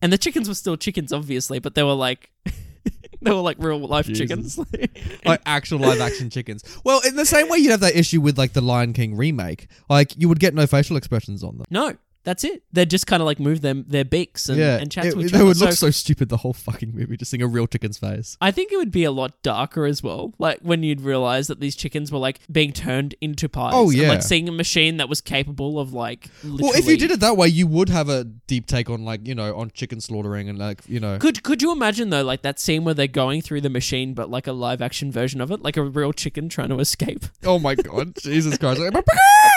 and 0.00 0.12
the 0.12 0.18
chickens 0.18 0.46
were 0.48 0.54
still 0.54 0.76
chickens 0.76 1.12
obviously, 1.12 1.58
but 1.58 1.74
they 1.74 1.82
were 1.82 1.94
like 1.94 2.30
they 3.22 3.30
were 3.30 3.36
like 3.36 3.56
real 3.60 3.78
life 3.78 4.06
chickens. 4.12 4.58
like 5.24 5.40
actual 5.46 5.78
live 5.78 6.00
action 6.00 6.30
chickens. 6.30 6.64
Well, 6.84 7.00
in 7.06 7.16
the 7.16 7.26
same 7.26 7.48
way 7.48 7.58
you'd 7.58 7.70
have 7.70 7.80
that 7.80 7.96
issue 7.96 8.20
with 8.20 8.38
like 8.38 8.52
the 8.52 8.60
Lion 8.60 8.92
King 8.92 9.16
remake. 9.16 9.68
Like 9.88 10.16
you 10.16 10.28
would 10.28 10.40
get 10.40 10.54
no 10.54 10.66
facial 10.66 10.96
expressions 10.96 11.42
on 11.42 11.58
them. 11.58 11.66
no, 11.70 11.96
that's 12.24 12.44
it. 12.44 12.62
They 12.72 12.86
just 12.86 13.06
kind 13.06 13.20
of 13.22 13.26
like 13.26 13.40
move 13.40 13.60
them 13.60 13.84
their 13.88 14.04
beaks 14.04 14.48
and, 14.48 14.58
yeah, 14.58 14.78
and 14.78 14.90
chat 14.90 15.06
it, 15.06 15.12
to 15.12 15.20
each 15.20 15.32
they 15.32 15.38
other. 15.38 15.46
would 15.46 15.56
look 15.58 15.70
So- 15.72 15.86
so 15.86 15.90
stupid 15.90 16.28
the 16.28 16.38
whole 16.38 16.52
fucking 16.52 16.94
movie, 16.94 17.16
just 17.16 17.30
seeing 17.30 17.42
a 17.42 17.46
real 17.46 17.66
chicken's 17.66 17.98
face. 17.98 18.36
I 18.40 18.50
think 18.50 18.72
it 18.72 18.76
would 18.76 18.90
be 18.92 19.04
a 19.04 19.10
lot 19.10 19.42
darker 19.42 19.84
as 19.86 20.02
well. 20.02 20.32
Like 20.38 20.60
when 20.60 20.82
you'd 20.82 21.00
realize 21.00 21.48
that 21.48 21.60
these 21.60 21.74
chickens 21.76 22.12
were 22.12 22.18
like 22.18 22.40
being 22.50 22.72
turned 22.72 23.14
into 23.20 23.48
pies. 23.48 23.72
Oh, 23.74 23.90
and, 23.90 23.94
yeah. 23.98 24.08
like 24.08 24.22
seeing 24.22 24.48
a 24.48 24.52
machine 24.52 24.98
that 24.98 25.08
was 25.08 25.20
capable 25.20 25.78
of 25.78 25.92
like. 25.92 26.28
Literally. 26.42 26.62
Well, 26.62 26.72
if 26.78 26.86
you 26.86 26.96
did 26.96 27.10
it 27.10 27.20
that 27.20 27.36
way, 27.36 27.48
you 27.48 27.66
would 27.66 27.88
have 27.88 28.08
a 28.08 28.24
deep 28.24 28.66
take 28.66 28.88
on 28.90 29.04
like 29.04 29.26
you 29.26 29.34
know 29.34 29.56
on 29.56 29.70
chicken 29.70 30.00
slaughtering 30.00 30.48
and 30.48 30.58
like 30.58 30.82
you 30.86 31.00
know. 31.00 31.18
Could 31.18 31.42
could 31.42 31.62
you 31.62 31.72
imagine 31.72 32.10
though, 32.10 32.22
like 32.22 32.42
that 32.42 32.60
scene 32.60 32.84
where 32.84 32.94
they're 32.94 33.06
going 33.06 33.42
through 33.42 33.62
the 33.62 33.70
machine, 33.70 34.14
but 34.14 34.30
like 34.30 34.46
a 34.46 34.52
live 34.52 34.80
action 34.82 35.10
version 35.10 35.40
of 35.40 35.50
it, 35.50 35.62
like 35.62 35.76
a 35.76 35.82
real 35.82 36.12
chicken 36.12 36.48
trying 36.48 36.68
to 36.68 36.78
escape 36.78 37.24
Oh 37.44 37.58
my 37.58 37.74
god, 37.74 38.14
Jesus 38.20 38.58
Christ! 38.58 38.80
Like, 38.80 38.92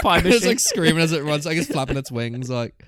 pie 0.01 0.21
it's 0.25 0.45
like 0.45 0.59
screaming 0.59 1.01
as 1.01 1.11
it 1.11 1.23
runs, 1.23 1.45
like 1.45 1.57
it's 1.57 1.67
flapping 1.67 1.97
its 1.97 2.11
wings, 2.15 2.49
like. 2.55 2.83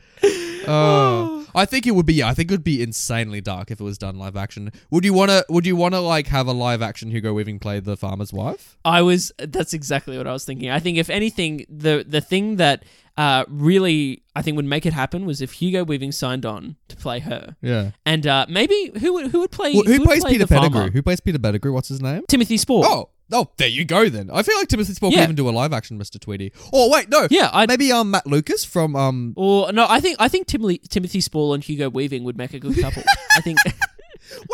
Oh, 0.67 1.45
I 1.55 1.65
think 1.65 1.87
it 1.87 1.91
would 1.91 2.05
be. 2.05 2.15
Yeah, 2.15 2.27
I 2.27 2.33
think 2.33 2.51
it 2.51 2.53
would 2.53 2.63
be 2.63 2.81
insanely 2.83 3.41
dark 3.41 3.71
if 3.71 3.79
it 3.79 3.83
was 3.83 3.97
done 3.97 4.17
live 4.17 4.35
action. 4.35 4.71
Would 4.91 5.05
you 5.05 5.13
wanna? 5.13 5.43
Would 5.49 5.65
you 5.65 5.75
wanna 5.75 6.01
like 6.01 6.27
have 6.27 6.47
a 6.47 6.51
live 6.51 6.81
action 6.81 7.09
Hugo 7.09 7.33
Weaving 7.33 7.59
play 7.59 7.79
the 7.79 7.95
farmer's 7.97 8.33
wife? 8.33 8.77
I 8.83 9.01
was. 9.01 9.31
That's 9.39 9.73
exactly 9.73 10.17
what 10.17 10.27
I 10.27 10.33
was 10.33 10.45
thinking. 10.45 10.69
I 10.69 10.79
think 10.79 10.97
if 10.97 11.09
anything, 11.09 11.65
the 11.69 12.03
the 12.07 12.21
thing 12.21 12.57
that 12.57 12.83
uh, 13.17 13.45
really 13.47 14.23
I 14.35 14.41
think 14.41 14.55
would 14.57 14.65
make 14.65 14.85
it 14.85 14.93
happen 14.93 15.25
was 15.25 15.41
if 15.41 15.53
Hugo 15.53 15.83
Weaving 15.83 16.11
signed 16.11 16.45
on 16.45 16.75
to 16.89 16.95
play 16.97 17.19
her, 17.19 17.55
Yeah. 17.61 17.91
and 18.05 18.27
uh, 18.27 18.45
maybe 18.49 18.91
who 18.99 19.13
would 19.13 19.27
who 19.31 19.39
would 19.39 19.51
play 19.51 19.73
Well, 19.73 19.83
who, 19.83 19.99
would 19.99 20.03
plays 20.07 20.21
play 20.21 20.33
Peter 20.33 20.45
the 20.45 20.53
farmer? 20.53 20.69
Pettigrew? 20.69 20.91
Who 20.91 21.01
plays 21.01 21.19
Peter 21.21 21.39
Pettigrew? 21.39 21.71
What's 21.73 21.87
his 21.87 22.01
name? 22.01 22.23
Timothy 22.27 22.57
Spall. 22.57 22.85
Oh, 22.85 23.09
oh, 23.31 23.49
there 23.57 23.67
you 23.67 23.85
go. 23.85 24.09
Then 24.09 24.29
I 24.31 24.43
feel 24.43 24.57
like 24.57 24.67
Timothy 24.67 24.93
Spall 24.93 25.11
Yeah. 25.11 25.17
could 25.17 25.23
even 25.23 25.35
do 25.35 25.49
a 25.49 25.51
live 25.51 25.73
action 25.73 25.99
Mr. 25.99 26.19
Tweedy. 26.19 26.51
Oh 26.73 26.89
wait, 26.91 27.09
no. 27.09 27.27
yeah, 27.29 27.49
I 27.53 27.65
Maybe 27.65 27.91
um 27.91 28.11
Matt 28.11 28.25
Lucas 28.27 28.63
from 28.65 28.95
um. 28.95 29.33
Or 29.35 29.71
no, 29.71 29.85
I 29.89 29.99
think 29.99 30.17
I 30.19 30.27
think 30.27 30.47
Timothy 30.47 30.79
Timothy 30.89 31.21
Spall 31.21 31.53
and 31.53 31.63
Hugo 31.63 31.89
Weaving 31.89 32.23
would 32.23 32.37
make 32.37 32.53
a 32.53 32.59
good 32.59 32.79
couple. 32.79 33.03
I 33.35 33.41
think, 33.41 33.59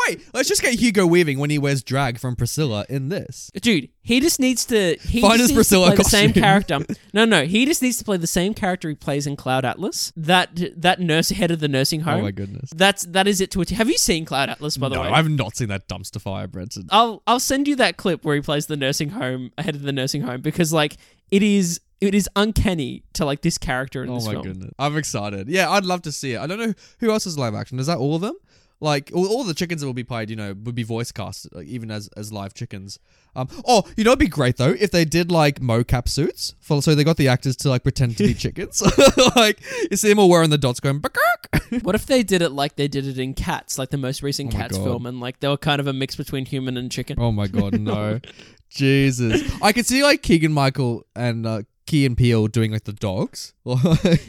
Wait, 0.06 0.20
let's 0.32 0.48
just 0.48 0.62
get 0.62 0.74
Hugo 0.74 1.06
Weaving 1.06 1.38
when 1.38 1.50
he 1.50 1.58
wears 1.58 1.82
drag 1.82 2.18
from 2.18 2.36
Priscilla 2.36 2.84
in 2.88 3.08
this. 3.08 3.50
dude, 3.54 3.88
he 4.02 4.20
just 4.20 4.40
needs 4.40 4.64
to 4.66 4.96
he 4.96 5.20
Find 5.20 5.34
just 5.38 5.50
needs 5.50 5.52
Priscilla 5.52 5.90
to 5.90 5.96
play 5.96 6.02
the 6.02 6.08
same 6.10 6.32
character. 6.32 6.80
No, 7.12 7.24
no, 7.24 7.44
he 7.44 7.64
just 7.64 7.80
needs 7.80 7.96
to 7.98 8.04
play 8.04 8.16
the 8.16 8.26
same 8.26 8.54
character 8.54 8.88
he 8.88 8.96
plays 8.96 9.24
in 9.26 9.36
Cloud 9.36 9.64
Atlas. 9.64 10.12
That 10.16 10.50
that 10.76 10.98
nurse 11.00 11.28
head 11.28 11.52
of 11.52 11.60
the 11.60 11.68
nursing 11.68 12.00
oh 12.00 12.04
home. 12.04 12.20
Oh 12.20 12.22
my 12.22 12.30
goodness. 12.32 12.70
That's 12.74 13.04
that 13.04 13.28
is 13.28 13.40
it 13.40 13.52
to 13.52 13.60
a 13.60 13.64
T. 13.64 13.76
Have 13.76 13.88
you 13.88 13.98
seen 13.98 14.24
Cloud 14.24 14.50
Atlas 14.50 14.76
by 14.76 14.88
the 14.88 14.96
no, 14.96 15.02
way? 15.02 15.08
I've 15.08 15.30
not 15.30 15.56
seen 15.56 15.68
that 15.68 15.88
dumpster 15.88 16.20
fire, 16.20 16.48
Brenton. 16.48 16.88
I'll 16.90 17.22
I'll 17.26 17.38
send 17.40 17.68
you 17.68 17.76
that 17.76 17.96
clip 17.96 18.24
where 18.24 18.34
he 18.34 18.40
plays 18.40 18.66
the 18.66 18.76
nursing 18.76 19.10
home 19.10 19.52
head 19.58 19.76
of 19.76 19.82
the 19.82 19.92
nursing 19.92 20.22
home 20.22 20.40
because 20.40 20.72
like 20.72 20.96
it 21.30 21.42
is 21.44 21.80
it 22.00 22.14
is 22.14 22.28
uncanny 22.36 23.04
to 23.14 23.24
like 23.24 23.42
this 23.42 23.58
character 23.58 24.02
in 24.02 24.10
Oh 24.10 24.16
this 24.16 24.26
my 24.26 24.32
film. 24.32 24.42
goodness. 24.44 24.70
I'm 24.78 24.96
excited. 24.96 25.48
Yeah, 25.48 25.70
I'd 25.70 25.84
love 25.84 26.02
to 26.02 26.12
see 26.12 26.32
it. 26.32 26.40
I 26.40 26.46
don't 26.46 26.58
know 26.58 26.74
who 27.00 27.10
else 27.10 27.26
is 27.26 27.38
live 27.38 27.54
action. 27.54 27.78
Is 27.78 27.86
that 27.86 27.98
all 27.98 28.14
of 28.16 28.20
them? 28.20 28.34
Like 28.80 29.10
all, 29.14 29.26
all 29.26 29.44
the 29.44 29.54
chickens 29.54 29.80
that 29.80 29.86
will 29.86 29.94
be 29.94 30.04
played, 30.04 30.28
you 30.30 30.36
know, 30.36 30.54
would 30.64 30.74
be 30.74 30.82
voice 30.82 31.12
cast, 31.12 31.52
like, 31.54 31.66
even 31.66 31.90
as 31.90 32.08
as 32.16 32.32
live 32.32 32.54
chickens. 32.54 32.98
Um, 33.36 33.48
oh, 33.66 33.84
you 33.96 34.04
know, 34.04 34.10
it'd 34.10 34.18
be 34.18 34.28
great 34.28 34.56
though 34.56 34.74
if 34.78 34.90
they 34.90 35.04
did 35.04 35.30
like 35.30 35.60
mocap 35.60 36.08
suits, 36.08 36.54
for, 36.60 36.82
so 36.82 36.94
they 36.94 37.04
got 37.04 37.16
the 37.16 37.28
actors 37.28 37.56
to 37.56 37.68
like 37.68 37.82
pretend 37.82 38.16
to 38.18 38.26
be 38.26 38.34
chickens. 38.44 38.82
like 39.36 39.60
you 39.90 39.96
see 39.96 40.08
them 40.08 40.18
all 40.18 40.28
wearing 40.28 40.50
the 40.50 40.58
dots, 40.58 40.80
going. 40.80 41.02
What 41.82 41.94
if 41.94 42.06
they 42.06 42.22
did 42.22 42.42
it 42.42 42.50
like 42.50 42.76
they 42.76 42.88
did 42.88 43.06
it 43.06 43.18
in 43.18 43.34
Cats, 43.34 43.78
like 43.78 43.90
the 43.90 43.96
most 43.96 44.22
recent 44.22 44.54
Oh 44.54 44.58
Cats 44.58 44.76
God. 44.76 44.84
film, 44.84 45.06
and 45.06 45.20
like 45.20 45.40
they 45.40 45.48
were 45.48 45.56
kind 45.56 45.80
of 45.80 45.86
a 45.86 45.92
mix 45.92 46.14
between 46.14 46.46
human 46.46 46.76
and 46.76 46.90
chicken? 46.90 47.16
Oh 47.18 47.32
my 47.32 47.46
god, 47.46 47.80
no, 47.80 48.20
Jesus! 48.68 49.42
I 49.62 49.72
could 49.72 49.86
see 49.86 50.02
like 50.02 50.22
Keegan 50.22 50.52
Michael 50.52 51.06
and 51.16 51.46
uh, 51.46 51.62
Key 51.86 52.06
and 52.06 52.16
Peele 52.16 52.46
doing 52.46 52.72
like 52.72 52.84
the 52.84 52.92
dogs. 52.92 53.52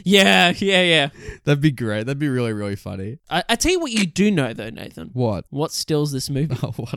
Yeah, 0.04 0.52
yeah, 0.56 0.82
yeah. 0.82 1.08
That'd 1.44 1.60
be 1.60 1.70
great. 1.70 2.06
That'd 2.06 2.18
be 2.18 2.28
really 2.28 2.52
really 2.52 2.76
funny. 2.76 3.18
I, 3.30 3.42
I 3.48 3.56
tell 3.56 3.72
you 3.72 3.80
what 3.80 3.92
you 3.92 4.06
do 4.06 4.30
know 4.30 4.52
though, 4.52 4.70
Nathan. 4.70 5.10
What? 5.12 5.46
What 5.50 5.72
stills 5.72 6.12
this 6.12 6.30
movie? 6.30 6.56
Oh, 6.62 6.72
what 6.76 6.92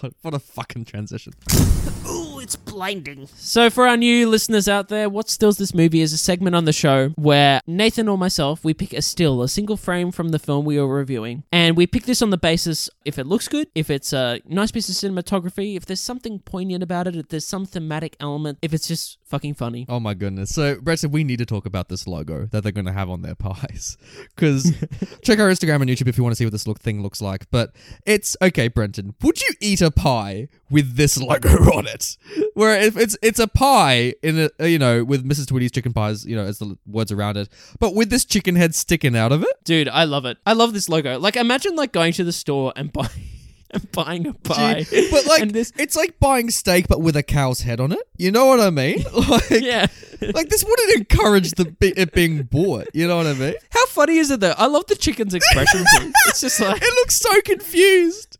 what, 0.00 0.12
what 0.22 0.34
a 0.34 0.38
fucking 0.38 0.84
transition. 0.84 1.32
Ooh, 2.46 2.54
it's 2.56 2.56
blinding. 2.56 3.26
So, 3.36 3.70
for 3.70 3.86
our 3.88 3.96
new 3.96 4.28
listeners 4.28 4.68
out 4.68 4.88
there, 4.88 5.08
What 5.08 5.28
Stills 5.28 5.58
This 5.58 5.74
Movie 5.74 6.00
is 6.00 6.12
a 6.12 6.18
segment 6.18 6.54
on 6.54 6.64
the 6.64 6.72
show 6.72 7.08
where 7.16 7.60
Nathan 7.66 8.08
or 8.08 8.16
myself, 8.16 8.64
we 8.64 8.74
pick 8.74 8.92
a 8.92 9.02
still, 9.02 9.42
a 9.42 9.48
single 9.48 9.76
frame 9.76 10.12
from 10.12 10.28
the 10.28 10.38
film 10.38 10.64
we 10.64 10.78
are 10.78 10.86
reviewing. 10.86 11.42
And 11.50 11.76
we 11.76 11.86
pick 11.86 12.04
this 12.04 12.22
on 12.22 12.30
the 12.30 12.36
basis 12.36 12.88
if 13.04 13.18
it 13.18 13.26
looks 13.26 13.48
good, 13.48 13.68
if 13.74 13.90
it's 13.90 14.12
a 14.12 14.40
nice 14.46 14.70
piece 14.70 14.88
of 14.88 14.94
cinematography, 14.94 15.76
if 15.76 15.86
there's 15.86 16.00
something 16.00 16.38
poignant 16.40 16.82
about 16.82 17.08
it, 17.08 17.16
if 17.16 17.28
there's 17.28 17.46
some 17.46 17.66
thematic 17.66 18.16
element, 18.20 18.58
if 18.62 18.72
it's 18.72 18.86
just 18.86 19.18
fucking 19.24 19.54
funny. 19.54 19.86
Oh 19.88 19.98
my 19.98 20.14
goodness. 20.14 20.50
So, 20.50 20.80
Brett 20.80 21.00
said 21.00 21.12
we 21.12 21.24
need 21.24 21.38
to 21.38 21.46
talk 21.46 21.66
about 21.66 21.88
this 21.88 22.06
logo 22.06 22.46
that 22.46 22.62
they're 22.62 22.72
going 22.72 22.86
to 22.86 22.92
have 22.92 23.10
on 23.10 23.22
their 23.22 23.34
pies. 23.38 23.96
Because 24.34 24.72
check 25.22 25.38
our 25.38 25.50
Instagram 25.50 25.82
and 25.82 25.90
YouTube 25.90 26.08
if 26.08 26.16
you 26.16 26.22
want 26.22 26.32
to 26.32 26.36
see 26.36 26.44
what 26.44 26.52
this 26.52 26.66
look 26.66 26.80
thing 26.80 27.02
looks 27.02 27.20
like. 27.20 27.50
But 27.50 27.74
it's 28.04 28.36
okay, 28.40 28.68
Brenton. 28.68 29.14
Would 29.22 29.40
you 29.40 29.50
eat 29.60 29.80
a 29.80 29.90
pie 29.90 30.48
with 30.70 30.96
this 30.96 31.18
logo 31.18 31.48
on 31.76 31.86
it? 31.86 32.16
Where 32.54 32.80
if 32.80 32.96
it's 32.96 33.16
it's 33.22 33.38
a 33.38 33.46
pie 33.48 34.14
in 34.22 34.38
a 34.38 34.50
uh, 34.60 34.64
you 34.64 34.78
know 34.78 35.04
with 35.04 35.28
Mrs. 35.28 35.46
Tweedy's 35.48 35.72
chicken 35.72 35.92
pies, 35.92 36.24
you 36.24 36.36
know, 36.36 36.44
as 36.44 36.58
the 36.58 36.76
words 36.86 37.12
around 37.12 37.36
it, 37.36 37.48
but 37.80 37.94
with 37.94 38.10
this 38.10 38.24
chicken 38.24 38.56
head 38.56 38.74
sticking 38.74 39.16
out 39.16 39.32
of 39.32 39.42
it. 39.42 39.64
Dude, 39.64 39.88
I 39.88 40.04
love 40.04 40.24
it. 40.24 40.38
I 40.46 40.52
love 40.54 40.72
this 40.72 40.88
logo. 40.88 41.18
Like, 41.18 41.36
imagine 41.36 41.76
like 41.76 41.92
going 41.92 42.12
to 42.14 42.24
the 42.24 42.32
store 42.32 42.72
and 42.76 42.92
buying. 42.92 43.10
And 43.68 43.90
buying 43.90 44.28
a 44.28 44.32
pie, 44.32 44.86
But 45.10 45.26
like 45.26 45.50
this, 45.50 45.72
it's 45.76 45.96
like 45.96 46.20
buying 46.20 46.50
steak 46.50 46.86
but 46.86 47.00
with 47.00 47.16
a 47.16 47.24
cow's 47.24 47.62
head 47.62 47.80
on 47.80 47.90
it. 47.90 47.98
You 48.16 48.30
know 48.30 48.46
what 48.46 48.60
I 48.60 48.70
mean? 48.70 49.02
Like 49.12 49.50
yeah. 49.50 49.88
like 50.20 50.48
this 50.50 50.62
wouldn't 50.64 50.94
encourage 50.96 51.50
the 51.50 51.74
it 51.80 52.12
being 52.12 52.44
bought. 52.44 52.86
You 52.94 53.08
know 53.08 53.16
what 53.16 53.26
I 53.26 53.34
mean? 53.34 53.54
How 53.72 53.84
funny 53.86 54.18
is 54.18 54.30
it 54.30 54.38
though? 54.38 54.54
I 54.56 54.66
love 54.68 54.86
the 54.86 54.94
chicken's 54.94 55.34
expression. 55.34 55.84
It's 56.28 56.40
just 56.42 56.60
like 56.60 56.80
It 56.80 56.94
looks 56.94 57.16
so 57.16 57.40
confused. 57.42 58.38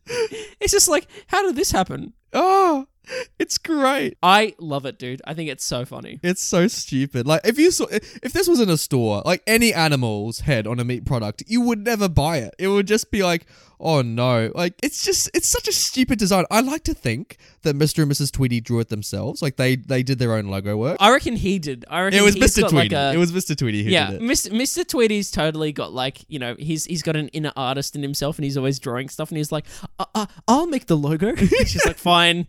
it's 0.61 0.71
just 0.73 0.87
like, 0.89 1.09
how 1.27 1.43
did 1.43 1.57
this 1.57 1.73
happen? 1.73 2.13
Oh, 2.33 2.87
it's 3.39 3.59
great. 3.59 4.17
I 4.23 4.55
love 4.59 4.87
it, 4.87 4.99
dude. 4.99 5.23
I 5.25 5.35
think 5.35 5.51
it's 5.51 5.65
so 5.65 5.85
funny. 5.85 6.21
It's 6.23 6.43
so 6.43 6.69
stupid. 6.69 7.27
Like 7.27 7.43
if 7.45 7.59
you 7.59 7.71
saw 7.71 7.87
if 7.91 8.33
this 8.33 8.49
was 8.49 8.61
in 8.61 8.69
a 8.69 8.77
store, 8.77 9.23
like 9.25 9.43
any 9.47 9.73
animal's 9.73 10.41
head 10.41 10.67
on 10.67 10.81
a 10.81 10.85
meat 10.85 11.05
product, 11.05 11.45
you 11.47 11.61
would 11.61 11.85
never 11.85 12.09
buy 12.09 12.39
it. 12.39 12.55
It 12.59 12.69
would 12.69 12.87
just 12.87 13.11
be 13.11 13.23
like, 13.23 13.47
oh 13.81 14.03
no. 14.03 14.51
Like 14.55 14.75
it's 14.83 15.05
just 15.05 15.31
it's 15.35 15.49
such 15.49 15.69
a 15.69 15.73
stupid 15.73 16.19
design. 16.19 16.45
I 16.51 16.61
like 16.61 16.85
to 16.85 16.95
think 16.95 17.39
that 17.63 17.77
Mr. 17.77 18.03
and 18.03 18.11
Mrs. 18.11 18.33
Tweedy 18.33 18.61
drew 18.61 18.81
it 18.81 18.89
themselves. 18.89 19.43
Like 19.43 19.57
they 19.57 19.77
they 19.77 20.03
did 20.03 20.19
their 20.19 20.35
own 20.35 20.47
logo 20.47 20.77
work. 20.77 20.97
I 21.01 21.11
reckon 21.11 21.37
he 21.37 21.59
did. 21.59 21.85
I 21.91 22.03
reckon 22.03 22.19
It 22.19 22.23
was 22.23 22.37
Mr. 22.37 22.69
Tweedy. 22.69 22.95
Like 22.95 23.15
a, 23.15 23.15
it 23.15 23.19
was 23.19 23.33
Mr. 23.33 23.57
Tweedy 23.57 23.85
who 23.85 23.91
yeah, 23.91 24.11
did 24.11 24.23
it. 24.23 24.25
Mr. 24.25 24.53
Mr. 24.53 24.87
Tweedy's 24.87 25.31
totally 25.31 25.73
got 25.73 25.93
like 25.93 26.25
you 26.29 26.39
know 26.39 26.55
he's 26.59 26.85
he's 26.85 27.03
got 27.03 27.17
an 27.17 27.29
inner 27.29 27.53
artist 27.57 27.97
in 27.97 28.03
himself 28.03 28.39
and 28.39 28.45
he's 28.45 28.57
always 28.57 28.79
drawing 28.79 29.09
stuff 29.09 29.31
and 29.31 29.39
he's 29.39 29.53
like 29.53 29.67
uh, 29.99 30.05
uh, 30.15 30.27
I'll 30.47 30.67
make 30.67 30.87
the 30.87 30.97
logo. 30.97 31.35
She's 31.67 31.85
like 31.85 31.99
fine, 31.99 32.47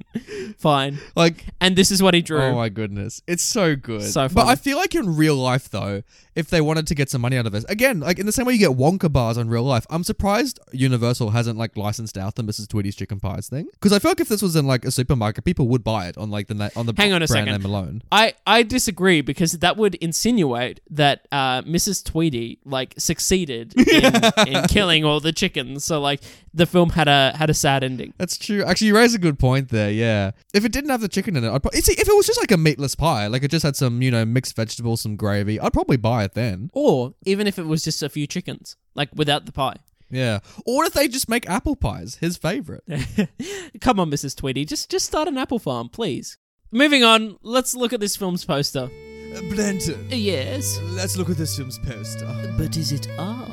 fine. 0.58 1.00
Like 1.16 1.46
And 1.60 1.76
this 1.76 1.92
is 1.92 2.02
what 2.02 2.14
he 2.14 2.22
drew. 2.22 2.42
Oh 2.42 2.56
my 2.56 2.70
goodness, 2.70 3.22
it's 3.28 3.44
so 3.44 3.76
good. 3.76 4.04
So 4.04 4.30
but. 4.30 4.48
I 4.48 4.56
feel 4.56 4.78
like 4.78 4.96
in 4.96 5.16
real 5.16 5.36
life 5.36 5.70
though, 5.70 6.04
if 6.36 6.50
they 6.50 6.62
wanted 6.62 6.86
to 6.88 6.96
get 6.96 7.10
some 7.10 7.22
money 7.22 7.38
out 7.38 7.46
of 7.48 7.52
this, 7.52 7.64
again, 7.66 8.00
like 8.00 8.20
in 8.20 8.26
the 8.26 8.32
same 8.32 8.46
way 8.46 8.54
you 8.54 8.60
get 8.60 8.78
Wonka 8.78 9.12
bars 9.12 9.38
on 9.38 9.50
real 9.50 9.64
life, 9.64 9.88
I'm 9.90 10.04
surprised 10.04 10.60
Universal 10.72 11.17
hasn't 11.30 11.58
like 11.58 11.76
licensed 11.76 12.18
out 12.18 12.36
the 12.36 12.44
Mrs. 12.44 12.68
Tweedy's 12.68 12.96
chicken 12.96 13.20
pies 13.20 13.50
thing. 13.50 13.68
Because 13.74 13.92
I 13.92 14.00
feel 14.00 14.12
like 14.12 14.20
if 14.20 14.30
this 14.30 14.42
was 14.42 14.56
in 14.56 14.66
like 14.68 14.86
a 14.86 14.92
supermarket, 14.92 15.44
people 15.44 15.68
would 15.70 15.84
buy 15.84 16.08
it 16.08 16.18
on 16.18 16.30
like 16.30 16.48
the 16.48 16.54
na- 16.54 16.70
on 16.76 16.86
the 16.86 16.94
Hang 16.96 17.12
on 17.14 17.24
a 17.24 17.28
brand 17.28 17.48
second. 17.48 17.62
name 17.64 17.66
alone. 17.66 18.04
I, 18.12 18.34
I 18.46 18.64
disagree 18.64 19.22
because 19.22 19.54
that 19.54 19.76
would 19.78 19.96
insinuate 19.96 20.80
that 20.92 21.28
uh, 21.32 21.62
Mrs. 21.64 22.04
Tweedy 22.04 22.60
like 22.64 22.94
succeeded 22.98 23.74
in, 23.78 24.14
in 24.48 24.64
killing 24.68 25.04
all 25.04 25.20
the 25.20 25.34
chickens. 25.34 25.84
So 25.84 26.00
like 26.00 26.22
the 26.54 26.66
film 26.66 26.90
had 26.92 27.08
a 27.08 27.34
had 27.36 27.50
a 27.50 27.54
sad 27.54 27.84
ending. 27.84 28.14
That's 28.18 28.38
true. 28.38 28.64
Actually, 28.64 28.88
you 28.88 28.96
raise 28.96 29.14
a 29.14 29.20
good 29.20 29.40
point 29.40 29.70
there. 29.70 29.92
Yeah, 29.92 30.32
if 30.54 30.66
it 30.66 30.72
didn't 30.72 30.90
have 30.90 31.02
the 31.02 31.08
chicken 31.08 31.36
in 31.36 31.44
it, 31.44 31.50
I'd 31.52 31.62
pro- 31.62 31.72
see 31.72 31.94
if 31.94 32.08
it 32.08 32.16
was 32.16 32.26
just 32.28 32.40
like 32.42 32.52
a 32.52 32.58
meatless 32.58 32.96
pie, 32.96 33.28
like 33.28 33.44
it 33.44 33.52
just 33.52 33.64
had 33.64 33.76
some 33.76 34.02
you 34.02 34.12
know 34.12 34.26
mixed 34.26 34.56
vegetables, 34.56 35.02
some 35.02 35.16
gravy, 35.16 35.60
I'd 35.60 35.74
probably 35.74 35.98
buy 35.98 36.24
it 36.24 36.34
then. 36.34 36.70
Or 36.74 37.14
even 37.26 37.48
if 37.48 37.58
it 37.60 37.66
was 37.66 37.84
just 37.84 38.02
a 38.04 38.10
few 38.10 38.28
chickens, 38.28 38.76
like 38.96 39.10
without 39.16 39.46
the 39.46 39.52
pie. 39.52 39.78
Yeah. 40.10 40.40
Or 40.66 40.86
if 40.86 40.94
they 40.94 41.08
just 41.08 41.28
make 41.30 41.50
apple 41.50 41.76
pies, 41.76 42.16
his 42.16 42.38
favorite. 42.38 42.84
Come 43.82 44.00
on, 44.00 44.10
Mrs. 44.10 44.36
Tweedy, 44.36 44.66
just 44.66 44.90
just 44.90 45.06
start 45.06 45.28
an 45.28 45.38
apple 45.38 45.60
farm, 45.60 45.90
please. 45.90 46.38
Moving 46.72 47.04
on, 47.04 47.38
let's 47.42 47.76
look 47.76 47.94
at 47.94 48.00
this 48.00 48.16
film's 48.16 48.46
poster. 48.46 48.90
Brenton. 49.50 50.08
Yes, 50.10 50.80
Let's 50.84 51.18
look 51.18 51.30
at 51.30 51.38
this 51.38 51.56
film's 51.58 51.78
poster. 51.80 52.56
but 52.58 52.76
is 52.78 52.92
it 52.92 53.08
art? 53.20 53.52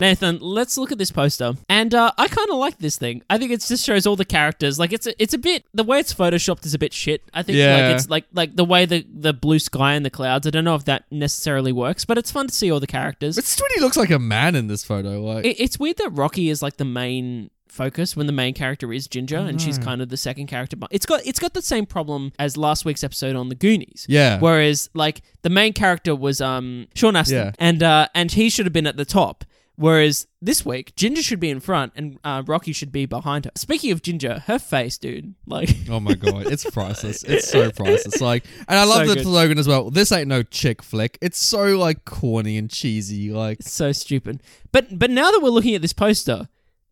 Nathan, 0.00 0.38
let's 0.40 0.76
look 0.78 0.92
at 0.92 0.98
this 0.98 1.10
poster, 1.10 1.54
and 1.68 1.94
uh, 1.94 2.12
I 2.18 2.28
kind 2.28 2.48
of 2.50 2.56
like 2.56 2.78
this 2.78 2.96
thing. 2.98 3.22
I 3.30 3.38
think 3.38 3.50
it 3.52 3.60
just 3.60 3.84
shows 3.84 4.06
all 4.06 4.16
the 4.16 4.24
characters. 4.24 4.78
Like 4.78 4.92
it's 4.92 5.06
a, 5.06 5.22
it's 5.22 5.34
a 5.34 5.38
bit 5.38 5.64
the 5.74 5.84
way 5.84 5.98
it's 6.00 6.12
photoshopped 6.14 6.64
is 6.66 6.74
a 6.74 6.78
bit 6.78 6.92
shit. 6.92 7.22
I 7.34 7.42
think 7.42 7.58
Yeah. 7.58 7.76
like 7.76 7.94
it's 7.96 8.08
like 8.10 8.24
like 8.32 8.56
the 8.56 8.64
way 8.64 8.86
the 8.86 9.06
the 9.12 9.32
blue 9.32 9.58
sky 9.58 9.94
and 9.94 10.04
the 10.04 10.10
clouds. 10.10 10.46
I 10.46 10.50
don't 10.50 10.64
know 10.64 10.74
if 10.74 10.84
that 10.86 11.04
necessarily 11.10 11.72
works, 11.72 12.04
but 12.04 12.18
it's 12.18 12.30
fun 12.30 12.46
to 12.48 12.54
see 12.54 12.70
all 12.70 12.80
the 12.80 12.86
characters. 12.86 13.36
It's 13.38 13.54
But 13.56 13.64
Tweedy 13.66 13.80
looks 13.80 13.96
like 13.96 14.10
a 14.10 14.18
man 14.18 14.54
in 14.54 14.66
this 14.68 14.84
photo. 14.84 15.22
Like, 15.22 15.44
It, 15.44 15.60
it's 15.60 15.78
weird 15.78 15.96
that 15.98 16.10
Rocky 16.10 16.48
is 16.48 16.62
like 16.62 16.76
the 16.76 16.84
main 16.84 17.50
focus 17.68 18.16
when 18.16 18.26
the 18.26 18.32
main 18.32 18.54
character 18.54 18.92
is 18.92 19.06
Ginger 19.06 19.36
and 19.36 19.60
she's 19.60 19.78
kind 19.78 20.00
of 20.00 20.08
the 20.08 20.16
second 20.16 20.46
character. 20.46 20.74
But 20.76 20.88
it's 20.90 21.06
got 21.06 21.20
it's 21.26 21.38
got 21.38 21.54
the 21.54 21.62
same 21.62 21.86
problem 21.86 22.32
as 22.38 22.56
last 22.56 22.84
week's 22.84 23.04
episode 23.04 23.36
on 23.36 23.50
the 23.50 23.54
Goonies. 23.54 24.06
yeah. 24.08 24.40
Whereas 24.40 24.88
like 24.94 25.22
the 25.42 25.50
main 25.50 25.72
character 25.74 26.16
was 26.16 26.40
um 26.40 26.86
Sean 26.94 27.14
Astin 27.14 27.36
Yeah. 27.36 27.52
and 27.58 27.82
uh 27.82 28.08
and 28.14 28.32
he 28.32 28.48
should 28.50 28.66
have 28.66 28.72
been 28.72 28.86
at 28.86 28.96
the 28.96 29.04
top. 29.04 29.44
Whereas 29.80 30.26
this 30.42 30.66
week, 30.66 30.96
Ginger 30.96 31.22
should 31.22 31.38
be 31.38 31.50
in 31.50 31.60
front 31.60 31.92
and 31.94 32.18
uh, 32.24 32.42
Rocky 32.44 32.72
should 32.72 32.90
be 32.90 33.06
behind 33.06 33.44
her. 33.44 33.52
Speaking 33.54 33.92
of 33.92 34.02
Ginger, 34.02 34.40
her 34.48 34.58
face, 34.58 34.98
dude, 34.98 35.36
like 35.46 35.70
Oh 35.88 36.00
my 36.00 36.14
god, 36.14 36.48
it's 36.48 36.68
priceless. 36.68 37.22
It's 37.22 37.48
so 37.48 37.70
priceless. 37.76 38.20
Like, 38.20 38.44
and 38.66 38.76
I 38.76 38.82
love 38.82 39.06
So 39.06 39.10
the 39.10 39.14
good. 39.14 39.22
slogan 39.24 39.56
as 39.56 39.68
well. 39.68 39.88
This 39.90 40.10
ain't 40.10 40.26
no 40.26 40.42
chick 40.42 40.82
flick. 40.82 41.16
It's 41.22 41.38
so 41.38 41.78
like 41.78 42.04
corny 42.04 42.56
and 42.58 42.68
cheesy. 42.68 43.30
Like, 43.30 43.62
so 43.62 43.92
stupid. 43.92 44.42
But 44.72 44.98
but 44.98 45.10
now 45.10 45.30
that 45.30 45.40
we're 45.40 45.50
looking 45.50 45.76
at 45.76 45.80
this 45.82 45.92
poster, 45.92 46.48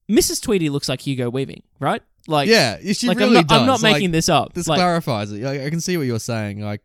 Mrs. 0.09 0.41
Tweedy 0.41 0.71
looks 0.71 0.89
like 0.89 1.01
Hugo 1.01 1.29
Weaving, 1.29 1.65
right? 1.81 2.03
Like 2.29 2.49
yeah, 2.49 2.79
she 2.93 3.09
like 3.09 3.19
really 3.19 3.31
I'm 3.31 3.35
not, 3.35 3.49
does. 3.49 3.61
I'm 3.63 3.67
not 3.67 3.83
Like, 3.83 3.93
making 3.95 4.13
this 4.13 4.29
up. 4.29 4.53
This 4.53 4.69
Like, 4.69 4.79
clarifies 4.79 5.33
it. 5.33 5.43
Like, 5.43 5.61
I 5.61 5.71
can 5.71 5.81
see 5.81 5.97
what 5.97 6.07
you're 6.07 6.21
saying. 6.21 6.61
Like, 6.61 6.83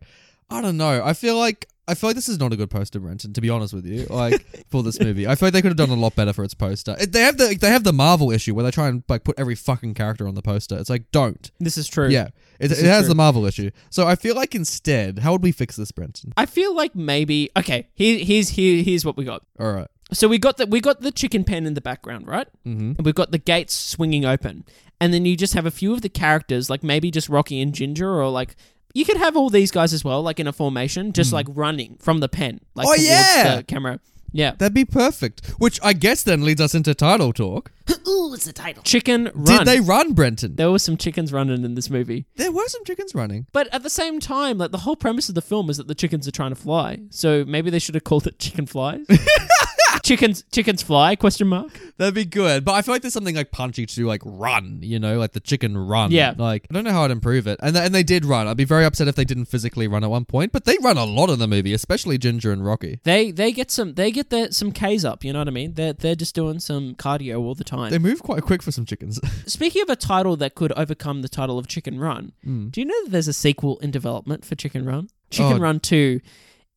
I 0.50 0.60
don't 0.60 0.76
know. 0.76 1.00
I 1.04 1.12
feel 1.12 1.36
like 1.38 1.68
I 1.88 1.94
feel 1.94 2.10
like 2.10 2.14
this 2.16 2.28
is 2.28 2.38
not 2.38 2.52
a 2.52 2.56
good 2.56 2.70
poster, 2.70 3.00
Brenton. 3.00 3.32
To 3.32 3.40
be 3.40 3.50
honest 3.50 3.74
with 3.74 3.84
you, 3.84 4.06
like 4.08 4.46
for 4.70 4.82
this 4.84 5.00
movie, 5.06 5.26
I 5.26 5.34
feel 5.34 5.46
like 5.48 5.52
they 5.54 5.62
could 5.62 5.70
have 5.70 5.76
done 5.76 5.90
a 5.90 6.00
lot 6.00 6.14
better 6.14 6.32
for 6.32 6.44
its 6.44 6.54
poster. 6.54 6.96
It- 7.00 7.12
They 7.12 7.22
have 7.22 7.36
the 7.38 7.56
they 7.60 7.70
have 7.70 7.82
the 7.84 7.92
Marvel 7.92 8.30
issue 8.30 8.54
where 8.54 8.64
they 8.64 8.70
try 8.70 8.88
and 8.88 9.02
like 9.08 9.24
put 9.24 9.38
every 9.38 9.54
fucking 9.56 9.94
character 9.94 10.28
on 10.28 10.34
the 10.36 10.42
poster. 10.42 10.78
It's 10.78 10.88
like 10.90 11.10
don't. 11.10 11.50
This 11.58 11.76
is 11.76 11.88
true. 11.88 12.08
Yeah, 12.08 12.28
it, 12.60 12.70
it 12.72 12.78
has 12.84 13.02
true. 13.02 13.08
the 13.08 13.14
Marvel 13.16 13.44
issue. 13.46 13.70
So 13.90 14.06
I 14.06 14.14
feel 14.14 14.36
like 14.36 14.54
instead, 14.54 15.18
how 15.20 15.32
would 15.32 15.42
we 15.42 15.50
fix 15.52 15.74
this, 15.76 15.90
Brenton? 15.90 16.32
I 16.36 16.46
feel 16.46 16.74
like 16.74 16.94
maybe 16.94 17.50
okay. 17.56 17.88
Here, 17.94 18.24
here's 18.24 18.50
here, 18.50 18.82
here's 18.82 19.04
what 19.04 19.16
we 19.16 19.24
got. 19.24 19.42
All 19.58 19.72
right. 19.72 19.88
So 20.12 20.28
we 20.28 20.38
got 20.38 20.58
the 20.58 20.66
we 20.66 20.80
got 20.80 21.00
the 21.00 21.10
chicken 21.10 21.42
pen 21.42 21.66
in 21.66 21.74
the 21.74 21.80
background, 21.80 22.28
right? 22.28 22.46
Mm-hmm. 22.66 22.92
And 22.98 23.04
we've 23.04 23.14
got 23.14 23.32
the 23.32 23.38
gates 23.38 23.74
swinging 23.74 24.24
open, 24.24 24.64
and 25.00 25.12
then 25.12 25.24
you 25.24 25.36
just 25.36 25.54
have 25.54 25.66
a 25.66 25.70
few 25.70 25.92
of 25.94 26.02
the 26.02 26.10
characters, 26.10 26.68
like 26.70 26.82
maybe 26.84 27.10
just 27.10 27.28
Rocky 27.28 27.60
and 27.62 27.74
Ginger, 27.74 28.08
or 28.20 28.28
like 28.28 28.54
you 28.94 29.04
could 29.04 29.16
have 29.16 29.36
all 29.36 29.50
these 29.50 29.70
guys 29.70 29.92
as 29.92 30.04
well, 30.04 30.22
like 30.22 30.38
in 30.40 30.46
a 30.46 30.52
formation, 30.52 31.12
just 31.12 31.32
like 31.32 31.46
running 31.50 31.96
from 32.00 32.20
the 32.20 32.28
pen, 32.28 32.60
like 32.74 32.86
Hmm. 32.86 32.90
Oh, 32.92 32.94
towards 32.96 33.08
yeah! 33.08 33.56
the 33.56 33.62
camera. 33.64 34.00
Yeah, 34.34 34.52
That'd 34.56 34.72
be 34.72 34.86
perfect. 34.86 35.46
Which 35.58 35.78
I 35.82 35.92
guess 35.92 36.22
then 36.22 36.42
leads 36.42 36.58
us 36.58 36.74
into 36.74 36.94
title 36.94 37.34
talk. 37.34 37.70
Ooh, 38.08 38.32
it's 38.32 38.46
the 38.46 38.52
title. 38.54 38.82
chicken 38.82 39.30
run. 39.34 39.58
Did 39.58 39.66
they 39.66 39.78
run, 39.80 40.14
Brenton? 40.14 40.56
There 40.56 40.70
were 40.70 40.78
some 40.78 40.96
chickens 40.96 41.34
running 41.34 41.64
in 41.66 41.74
this 41.74 41.90
movie. 41.90 42.24
There 42.36 42.50
were 42.50 42.66
some 42.68 42.82
chickens 42.86 43.14
running. 43.14 43.46
But 43.52 43.68
at 43.74 43.82
the 43.82 43.90
same 43.90 44.20
time, 44.20 44.56
like 44.56 44.70
the 44.70 44.78
whole 44.78 44.96
premise 44.96 45.28
of 45.28 45.34
the 45.34 45.42
film 45.42 45.68
is 45.68 45.76
that 45.76 45.86
the 45.86 45.94
chickens 45.94 46.26
are 46.26 46.30
trying 46.30 46.48
to 46.48 46.56
fly. 46.56 47.00
So 47.10 47.44
maybe 47.44 47.68
they 47.68 47.78
should 47.78 47.94
have 47.94 48.04
called 48.04 48.26
it 48.26 48.38
Chicken 48.38 48.64
Flies. 48.64 49.04
chickens 50.02 50.44
chickens 50.52 50.82
fly 50.82 51.16
question 51.16 51.48
mark. 51.48 51.78
That'd 51.96 52.14
be 52.14 52.24
good. 52.24 52.64
But 52.64 52.72
I 52.72 52.82
feel 52.82 52.94
like 52.94 53.02
there's 53.02 53.14
something 53.14 53.36
like 53.36 53.50
punchy 53.50 53.86
to 53.86 53.94
do, 53.94 54.06
like 54.06 54.22
run, 54.24 54.80
you 54.82 54.98
know, 54.98 55.18
like 55.18 55.32
the 55.32 55.40
chicken 55.40 55.76
run. 55.76 56.10
Yeah. 56.10 56.34
Like, 56.36 56.66
I 56.70 56.74
don't 56.74 56.84
know 56.84 56.92
how 56.92 57.04
I'd 57.04 57.10
improve 57.10 57.46
it. 57.46 57.58
And, 57.62 57.74
th- 57.74 57.86
and 57.86 57.94
they 57.94 58.02
did 58.02 58.24
run. 58.24 58.46
I'd 58.46 58.56
be 58.56 58.64
very 58.64 58.84
upset 58.84 59.08
if 59.08 59.14
they 59.14 59.24
didn't 59.24 59.46
physically 59.46 59.86
run 59.86 60.04
at 60.04 60.10
one 60.10 60.24
point, 60.24 60.52
but 60.52 60.64
they 60.64 60.76
run 60.82 60.98
a 60.98 61.04
lot 61.04 61.30
in 61.30 61.38
the 61.38 61.48
movie, 61.48 61.72
especially 61.72 62.18
Ginger 62.18 62.52
and 62.52 62.64
Rocky. 62.64 63.00
They 63.04 63.30
they 63.30 63.52
get 63.52 63.70
some 63.70 63.94
they 63.94 64.10
get 64.10 64.30
their 64.30 64.50
some 64.52 64.72
K's 64.72 65.04
up, 65.04 65.24
you 65.24 65.32
know 65.32 65.40
what 65.40 65.48
I 65.48 65.52
mean? 65.52 65.74
They're 65.74 65.92
they're 65.92 66.14
just 66.14 66.34
doing 66.34 66.60
some 66.60 66.94
cardio 66.94 67.40
all 67.40 67.54
the 67.54 67.64
time. 67.64 67.90
They 67.90 67.98
move 67.98 68.22
quite 68.22 68.42
quick 68.42 68.62
for 68.62 68.72
some 68.72 68.84
chickens. 68.84 69.20
Speaking 69.46 69.82
of 69.82 69.90
a 69.90 69.96
title 69.96 70.36
that 70.36 70.54
could 70.54 70.72
overcome 70.72 71.22
the 71.22 71.28
title 71.28 71.58
of 71.58 71.68
Chicken 71.68 71.98
Run, 71.98 72.32
hmm. 72.42 72.68
do 72.68 72.80
you 72.80 72.86
know 72.86 73.04
that 73.04 73.10
there's 73.10 73.28
a 73.28 73.32
sequel 73.32 73.78
in 73.78 73.90
development 73.90 74.44
for 74.44 74.54
Chicken 74.54 74.84
Run? 74.84 75.08
Oh, 75.10 75.14
chicken 75.30 75.58
Oh. 75.58 75.60
Run 75.60 75.80
2 75.80 76.20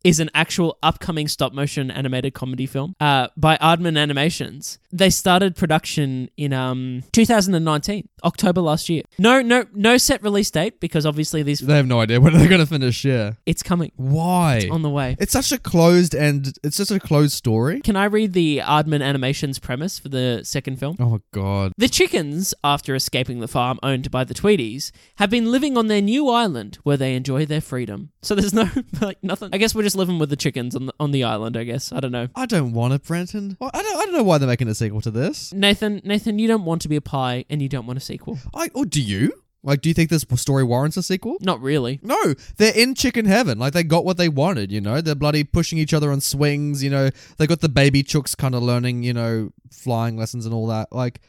is 0.06 0.20
an 0.20 0.30
actual 0.36 0.78
upcoming 0.84 1.28
stop 1.28 1.52
motion 1.52 1.90
animated 1.90 2.36
comedy 2.36 2.68
film 2.68 2.96
uh, 3.00 3.28
by 3.36 3.58
Aardman 3.58 3.98
Animations. 3.98 4.78
They 4.92 5.10
started 5.10 5.56
production 5.56 6.30
in 6.38 6.54
um 6.54 7.04
2019, 7.12 8.08
October 8.24 8.62
last 8.62 8.88
year. 8.88 9.02
No, 9.18 9.42
no, 9.42 9.66
no 9.74 9.98
set 9.98 10.22
release 10.22 10.52
date 10.52 10.80
because 10.80 11.06
obviously 11.08 11.42
these 11.42 11.60
they 11.60 11.76
have 11.76 11.88
no 11.88 12.00
idea 12.02 12.22
when 12.22 12.34
they're 12.34 12.48
going 12.48 12.62
to 12.62 12.68
finish. 12.68 13.04
Yeah. 13.04 13.34
it's 13.48 13.64
coming 13.64 13.92
Why? 13.96 14.70
on 14.72 14.84
the 14.84 14.90
way. 14.90 15.16
It's 15.20 15.34
such 15.34 15.52
a 15.52 15.58
closed 15.58 16.14
and 16.14 16.54
it's 16.64 16.78
such 16.78 16.92
a 16.92 17.00
closed 17.00 17.34
story. 17.34 17.82
Can 17.82 17.96
I 17.96 18.06
read 18.06 18.34
the 18.34 18.60
Aardman 18.60 19.02
Animations 19.02 19.58
premise 19.58 19.98
for 19.98 20.10
the 20.10 20.42
second 20.44 20.78
film? 20.80 20.98
Oh, 21.00 21.20
God. 21.34 21.74
The 21.78 21.90
chickens, 21.90 22.54
after 22.64 22.94
escaping 22.94 23.40
the 23.40 23.48
farm 23.48 23.80
owned 23.82 24.12
by 24.12 24.24
the 24.24 24.36
Tweedies, 24.36 24.92
have 25.16 25.32
been 25.32 25.52
living 25.52 25.78
on 25.78 25.88
their 25.88 26.02
new 26.02 26.30
island 26.30 26.78
where 26.84 26.98
they 26.98 27.16
enjoy 27.16 27.46
their 27.46 27.62
freedom. 27.62 28.12
So 28.22 28.36
there's 28.36 28.54
no 28.54 28.70
like 29.02 29.24
nothing. 29.24 29.50
I 29.52 29.58
guess 29.58 29.74
we're 29.74 29.84
just 29.84 29.95
living 29.96 30.20
with 30.20 30.30
the 30.30 30.36
chickens 30.36 30.76
on 30.76 30.88
the 30.88 30.94
on 31.00 31.12
the 31.12 31.24
island. 31.24 31.58
I 31.58 31.64
guess 31.64 31.92
I 31.92 32.00
don't 32.00 32.12
know. 32.12 32.28
I 32.36 32.46
don't 32.46 32.74
want 32.74 32.94
it, 32.94 33.04
Brenton. 33.04 33.58
Well, 33.60 33.72
I 33.74 33.82
don't, 33.82 33.98
I 33.98 34.06
don't 34.06 34.14
know 34.14 34.24
why 34.24 34.38
they're 34.38 34.48
making 34.48 34.68
a 34.68 34.76
sequel 34.76 35.02
to 35.02 35.12
this. 35.12 35.54
Nathan, 35.54 36.02
Nathan, 36.04 36.40
you 36.40 36.48
don't 36.48 36.66
want 36.66 36.82
to 36.84 36.90
be 36.90 36.96
a 36.96 37.02
pie, 37.02 37.46
and 37.50 37.62
you 37.62 37.70
don't 37.70 37.86
want 37.86 37.98
a 37.98 38.02
sequel. 38.02 38.40
I, 38.54 38.70
or 38.74 38.86
do 38.86 39.02
you? 39.02 39.42
Like, 39.66 39.82
do 39.82 39.90
you 39.90 39.96
think 39.96 40.12
this 40.12 40.24
story 40.36 40.64
warrants 40.64 40.96
a 40.96 41.02
sequel? 41.02 41.38
Not 41.42 41.60
really. 41.60 42.00
No, 42.04 42.36
they're 42.58 42.76
in 42.76 42.94
chicken 42.94 43.26
heaven. 43.26 43.58
Like 43.58 43.74
they 43.74 43.84
got 43.84 44.06
what 44.06 44.18
they 44.18 44.30
wanted, 44.30 44.72
you 44.72 44.80
know. 44.80 45.02
They're 45.02 45.16
bloody 45.16 45.44
pushing 45.44 45.80
each 45.80 45.94
other 45.94 46.12
on 46.12 46.22
swings, 46.22 46.84
you 46.84 46.92
know. 46.92 47.10
They 47.38 47.48
got 47.48 47.62
the 47.62 47.70
baby 47.70 48.04
chooks 48.04 48.38
kind 48.38 48.54
of 48.54 48.62
learning, 48.62 49.02
you 49.02 49.14
know, 49.14 49.52
flying 49.72 50.18
lessons 50.18 50.46
and 50.46 50.54
all 50.54 50.68
that. 50.68 50.94
Like, 50.94 51.20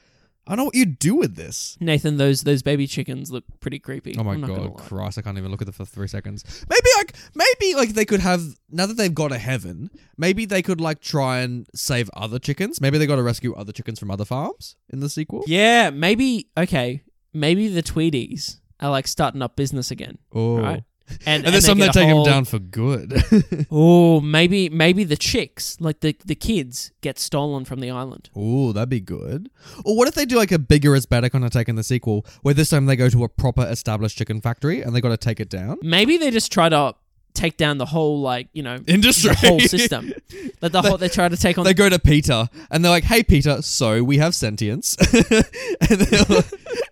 I 0.46 0.52
don't 0.52 0.58
know 0.58 0.64
what 0.66 0.74
you 0.76 0.86
do 0.86 1.16
with 1.16 1.34
this. 1.34 1.76
Nathan, 1.80 2.18
those 2.18 2.42
those 2.42 2.62
baby 2.62 2.86
chickens 2.86 3.32
look 3.32 3.44
pretty 3.60 3.78
creepy. 3.80 4.14
Oh 4.16 4.22
my 4.22 4.34
I'm 4.34 4.40
not 4.40 4.46
gonna 4.48 4.68
god, 4.68 4.80
lie. 4.80 4.86
Christ! 4.86 5.18
I 5.18 5.22
can't 5.22 5.36
even 5.38 5.50
look 5.50 5.60
at 5.60 5.66
them 5.66 5.72
for 5.74 5.84
three 5.84 6.06
seconds. 6.08 6.44
Maybe 6.68 6.88
like 6.98 7.14
maybe 7.34 7.74
like 7.74 7.90
they 7.90 8.04
could 8.04 8.20
have 8.20 8.42
now 8.70 8.86
that 8.86 8.96
they've 8.96 9.14
got 9.14 9.32
a 9.32 9.38
heaven. 9.38 9.90
Maybe 10.16 10.44
they 10.44 10.62
could 10.62 10.80
like 10.80 11.00
try 11.00 11.40
and 11.40 11.66
save 11.74 12.08
other 12.14 12.38
chickens. 12.38 12.80
Maybe 12.80 12.96
they 12.98 13.06
got 13.06 13.16
to 13.16 13.22
rescue 13.22 13.54
other 13.54 13.72
chickens 13.72 13.98
from 13.98 14.10
other 14.10 14.24
farms 14.24 14.76
in 14.88 15.00
the 15.00 15.08
sequel. 15.08 15.42
Yeah, 15.48 15.90
maybe. 15.90 16.48
Okay, 16.56 17.02
maybe 17.34 17.66
the 17.68 17.82
Tweedies 17.82 18.60
are 18.78 18.90
like 18.90 19.08
starting 19.08 19.42
up 19.42 19.56
business 19.56 19.90
again, 19.90 20.18
Oh. 20.32 20.60
right? 20.60 20.84
And, 21.24 21.44
there's 21.44 21.54
they 21.54 21.60
some 21.60 21.78
that 21.78 21.92
take 21.92 22.08
whole- 22.08 22.24
them 22.24 22.32
down 22.32 22.44
for 22.44 22.58
good. 22.58 23.22
Oh, 23.70 24.20
maybe 24.20 24.68
maybe 24.68 25.04
the 25.04 25.16
chicks, 25.16 25.76
like 25.80 26.00
the 26.00 26.16
the 26.24 26.34
kids, 26.34 26.92
get 27.00 27.18
stolen 27.18 27.64
from 27.64 27.80
the 27.80 27.90
island. 27.90 28.30
Oh, 28.34 28.72
that'd 28.72 28.88
be 28.88 29.00
good. 29.00 29.50
Or 29.84 29.96
what 29.96 30.08
if 30.08 30.14
they 30.14 30.24
do 30.24 30.36
like 30.36 30.52
a 30.52 30.58
bigger 30.58 30.94
is 30.94 31.06
better 31.06 31.28
kind 31.28 31.44
of 31.44 31.50
take 31.50 31.68
in 31.68 31.76
the 31.76 31.82
sequel, 31.82 32.24
where 32.42 32.54
this 32.54 32.70
time 32.70 32.86
they 32.86 32.96
go 32.96 33.08
to 33.08 33.24
a 33.24 33.28
proper 33.28 33.66
established 33.66 34.16
chicken 34.18 34.40
factory 34.40 34.82
and 34.82 34.94
they 34.94 35.00
got 35.00 35.08
to 35.10 35.16
take 35.16 35.40
it 35.40 35.48
down? 35.50 35.78
Maybe 35.82 36.16
they 36.16 36.30
just 36.30 36.50
try 36.52 36.68
to 36.68 36.94
take 37.36 37.56
down 37.56 37.78
the 37.78 37.86
whole 37.86 38.20
like 38.20 38.48
you 38.52 38.62
know 38.62 38.78
Industry. 38.86 39.30
the 39.30 39.36
whole 39.36 39.60
system. 39.60 40.12
Like 40.60 40.72
the 40.72 40.82
whole 40.82 40.96
they 40.96 41.08
try 41.08 41.28
to 41.28 41.36
take 41.36 41.58
on. 41.58 41.64
They 41.64 41.74
go 41.74 41.88
to 41.88 41.98
Peter 41.98 42.48
and 42.70 42.84
they're 42.84 42.90
like, 42.90 43.04
"Hey, 43.04 43.22
Peter, 43.22 43.62
so 43.62 44.02
we 44.02 44.18
have 44.18 44.34
sentience," 44.34 44.96
and, 45.12 46.00
they're 46.00 46.24
like, 46.28 46.44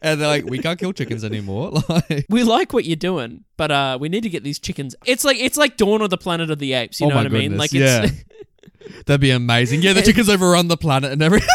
and 0.03 0.21
they're 0.21 0.29
like, 0.29 0.45
"We 0.45 0.59
can't 0.59 0.79
kill 0.79 0.93
chickens 0.93 1.25
anymore." 1.25 1.73
Like, 1.89 2.27
we 2.29 2.43
like 2.43 2.73
what 2.73 2.85
you're 2.85 2.97
doing, 2.97 3.45
but 3.57 3.71
uh, 3.71 3.99
we 4.01 4.09
need 4.09 4.23
to 4.23 4.29
get 4.29 4.43
these 4.43 4.59
chickens. 4.59 4.95
It's 5.07 5.25
like 5.25 5.39
it's 5.39 5.57
like 5.57 5.77
Dawn 5.77 6.03
of 6.03 6.11
the 6.11 6.19
Planet 6.19 6.51
of 6.51 6.59
the 6.59 6.73
Apes. 6.73 7.01
You 7.01 7.07
Oh 7.07 7.11
know 7.11 7.17
what 7.17 7.27
I 7.27 7.29
mean? 7.29 7.57
Like 7.57 7.71
it's 7.73 8.25
that'd 9.07 9.21
be 9.21 9.31
amazing. 9.31 9.83
Yeah, 9.83 9.93
the 9.93 10.03
chickens 10.03 10.29
overrun 10.29 10.69
the 10.69 10.77
planet 10.77 11.13
and 11.13 11.23
everything. 11.23 11.49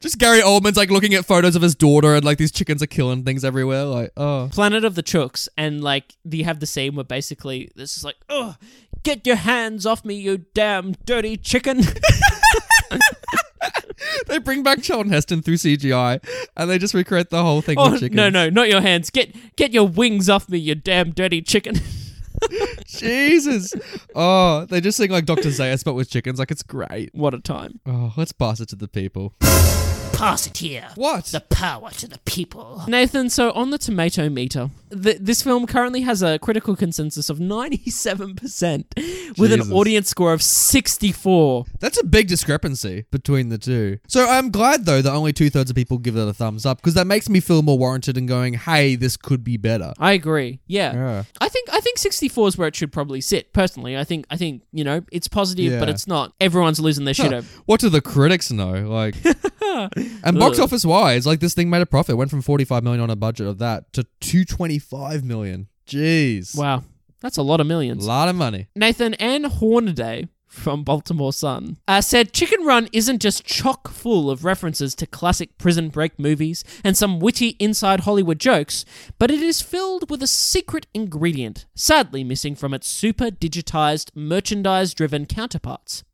Just 0.00 0.18
Gary 0.18 0.40
Oldman's 0.40 0.76
like 0.76 0.90
looking 0.90 1.14
at 1.14 1.24
photos 1.24 1.56
of 1.56 1.62
his 1.62 1.74
daughter 1.74 2.14
and 2.14 2.24
like 2.24 2.38
these 2.38 2.52
chickens 2.52 2.82
are 2.82 2.86
killing 2.86 3.24
things 3.24 3.44
everywhere. 3.44 3.84
Like, 3.84 4.12
oh, 4.16 4.48
Planet 4.52 4.84
of 4.84 4.94
the 4.94 5.02
Chooks, 5.02 5.48
and 5.56 5.82
like 5.82 6.14
you 6.24 6.44
have 6.44 6.60
the 6.60 6.66
scene 6.66 6.94
where 6.94 7.04
basically 7.04 7.70
this 7.74 7.96
is 7.96 8.04
like, 8.04 8.16
oh, 8.28 8.54
get 9.02 9.26
your 9.26 9.36
hands 9.36 9.86
off 9.86 10.04
me, 10.04 10.14
you 10.14 10.44
damn 10.54 10.92
dirty 11.04 11.36
chicken. 11.36 11.82
they 14.28 14.38
bring 14.38 14.62
back 14.62 14.82
Charlton 14.82 15.12
Heston 15.12 15.42
through 15.42 15.56
CGI 15.56 16.24
and 16.56 16.70
they 16.70 16.78
just 16.78 16.94
recreate 16.94 17.30
the 17.30 17.42
whole 17.42 17.60
thing 17.60 17.76
oh 17.78 17.90
with 17.90 18.00
chickens. 18.00 18.16
no, 18.16 18.28
no, 18.28 18.48
not 18.48 18.68
your 18.68 18.80
hands. 18.80 19.10
Get 19.10 19.34
get 19.56 19.72
your 19.72 19.88
wings 19.88 20.28
off 20.30 20.48
me, 20.48 20.58
you 20.58 20.74
damn 20.74 21.10
dirty 21.10 21.42
chicken. 21.42 21.74
Jesus. 22.86 23.74
Oh, 24.14 24.64
they 24.66 24.80
just 24.80 24.96
sing 24.96 25.10
like 25.10 25.24
Dr. 25.24 25.48
Zaius 25.48 25.84
but 25.84 25.94
with 25.94 26.08
chickens. 26.10 26.38
Like 26.38 26.50
it's 26.50 26.62
great. 26.62 27.10
what 27.14 27.34
a 27.34 27.40
time. 27.40 27.80
Oh, 27.86 28.12
let's 28.16 28.32
pass 28.32 28.60
it 28.60 28.68
to 28.70 28.76
the 28.76 28.88
people. 28.88 29.34
Pass 30.18 30.46
it 30.46 30.56
here. 30.58 30.88
What? 30.96 31.26
The 31.26 31.40
power 31.40 31.90
to 31.90 32.08
the 32.08 32.18
people. 32.24 32.82
Nathan, 32.88 33.30
so 33.30 33.52
on 33.52 33.70
the 33.70 33.78
tomato 33.78 34.28
meter, 34.28 34.70
th- 34.90 35.18
this 35.20 35.42
film 35.42 35.66
currently 35.66 36.00
has 36.02 36.22
a 36.22 36.38
critical 36.40 36.74
consensus 36.76 37.30
of 37.30 37.38
97% 37.38 38.84
with 39.38 39.50
Jesus. 39.50 39.66
an 39.66 39.72
audience 39.72 40.08
score 40.08 40.32
of 40.32 40.42
64. 40.42 41.66
That's 41.80 41.98
a 42.00 42.04
big 42.04 42.28
discrepancy 42.28 43.06
between 43.10 43.48
the 43.48 43.58
two. 43.58 43.98
So 44.08 44.26
I'm 44.28 44.50
glad 44.50 44.84
though 44.86 45.02
that 45.02 45.12
only 45.12 45.32
two 45.32 45.50
thirds 45.50 45.70
of 45.70 45.76
people 45.76 45.98
give 45.98 46.16
it 46.16 46.26
a 46.28 46.32
thumbs 46.32 46.66
up 46.66 46.78
because 46.78 46.94
that 46.94 47.06
makes 47.06 47.28
me 47.28 47.40
feel 47.40 47.62
more 47.62 47.78
warranted 47.78 48.16
in 48.16 48.26
going, 48.26 48.54
hey, 48.54 48.96
this 48.96 49.16
could 49.16 49.44
be 49.44 49.56
better. 49.56 49.92
I 49.98 50.12
agree. 50.12 50.60
Yeah. 50.66 50.94
Yeah. 50.94 51.24
I 51.40 51.48
think 51.48 51.68
I 51.72 51.80
think 51.80 51.98
64 51.98 52.48
is 52.48 52.58
where 52.58 52.68
it 52.68 52.76
should 52.76 52.92
probably 52.92 53.20
sit. 53.20 53.52
Personally, 53.52 53.96
I 53.96 54.04
think 54.04 54.26
I 54.30 54.36
think, 54.36 54.62
you 54.72 54.84
know, 54.84 55.02
it's 55.12 55.28
positive, 55.28 55.78
but 55.78 55.88
it's 55.88 56.06
not. 56.06 56.32
Everyone's 56.40 56.80
losing 56.80 57.04
their 57.04 57.14
shit 57.14 57.30
Huh. 57.30 57.36
over. 57.38 57.48
What 57.66 57.80
do 57.80 57.88
the 57.88 58.00
critics 58.00 58.50
know? 58.50 58.88
Like, 58.88 59.14
and 60.24 60.38
box 60.38 60.58
office 60.58 60.84
wise, 60.84 61.26
like 61.26 61.40
this 61.40 61.54
thing 61.54 61.70
made 61.70 61.82
a 61.82 61.86
profit. 61.86 62.16
Went 62.16 62.30
from 62.30 62.42
45 62.42 62.82
million 62.82 63.00
on 63.00 63.10
a 63.10 63.16
budget 63.16 63.46
of 63.46 63.58
that 63.58 63.92
to 63.92 64.04
225 64.20 65.24
million. 65.24 65.68
Jeez. 65.86 66.56
Wow. 66.56 66.84
That's 67.20 67.36
a 67.36 67.42
lot 67.42 67.60
of 67.60 67.66
millions. 67.66 68.04
A 68.04 68.08
lot 68.08 68.28
of 68.28 68.36
money. 68.36 68.68
Nathan 68.76 69.14
Ann 69.14 69.44
Hornaday 69.44 70.28
from 70.46 70.82
Baltimore 70.82 71.32
Sun 71.32 71.76
uh, 71.86 72.00
said 72.00 72.32
Chicken 72.32 72.64
Run 72.64 72.88
isn't 72.92 73.20
just 73.20 73.44
chock 73.44 73.88
full 73.88 74.30
of 74.30 74.44
references 74.44 74.94
to 74.96 75.06
classic 75.06 75.58
prison 75.58 75.88
break 75.88 76.18
movies 76.18 76.64
and 76.82 76.96
some 76.96 77.20
witty 77.20 77.50
inside 77.58 78.00
Hollywood 78.00 78.38
jokes, 78.38 78.84
but 79.18 79.30
it 79.30 79.40
is 79.40 79.60
filled 79.60 80.10
with 80.10 80.22
a 80.22 80.26
secret 80.26 80.86
ingredient, 80.94 81.66
sadly 81.74 82.24
missing 82.24 82.54
from 82.54 82.72
its 82.72 82.88
super 82.88 83.30
digitized, 83.30 84.10
merchandise 84.14 84.94
driven 84.94 85.26
counterparts 85.26 86.04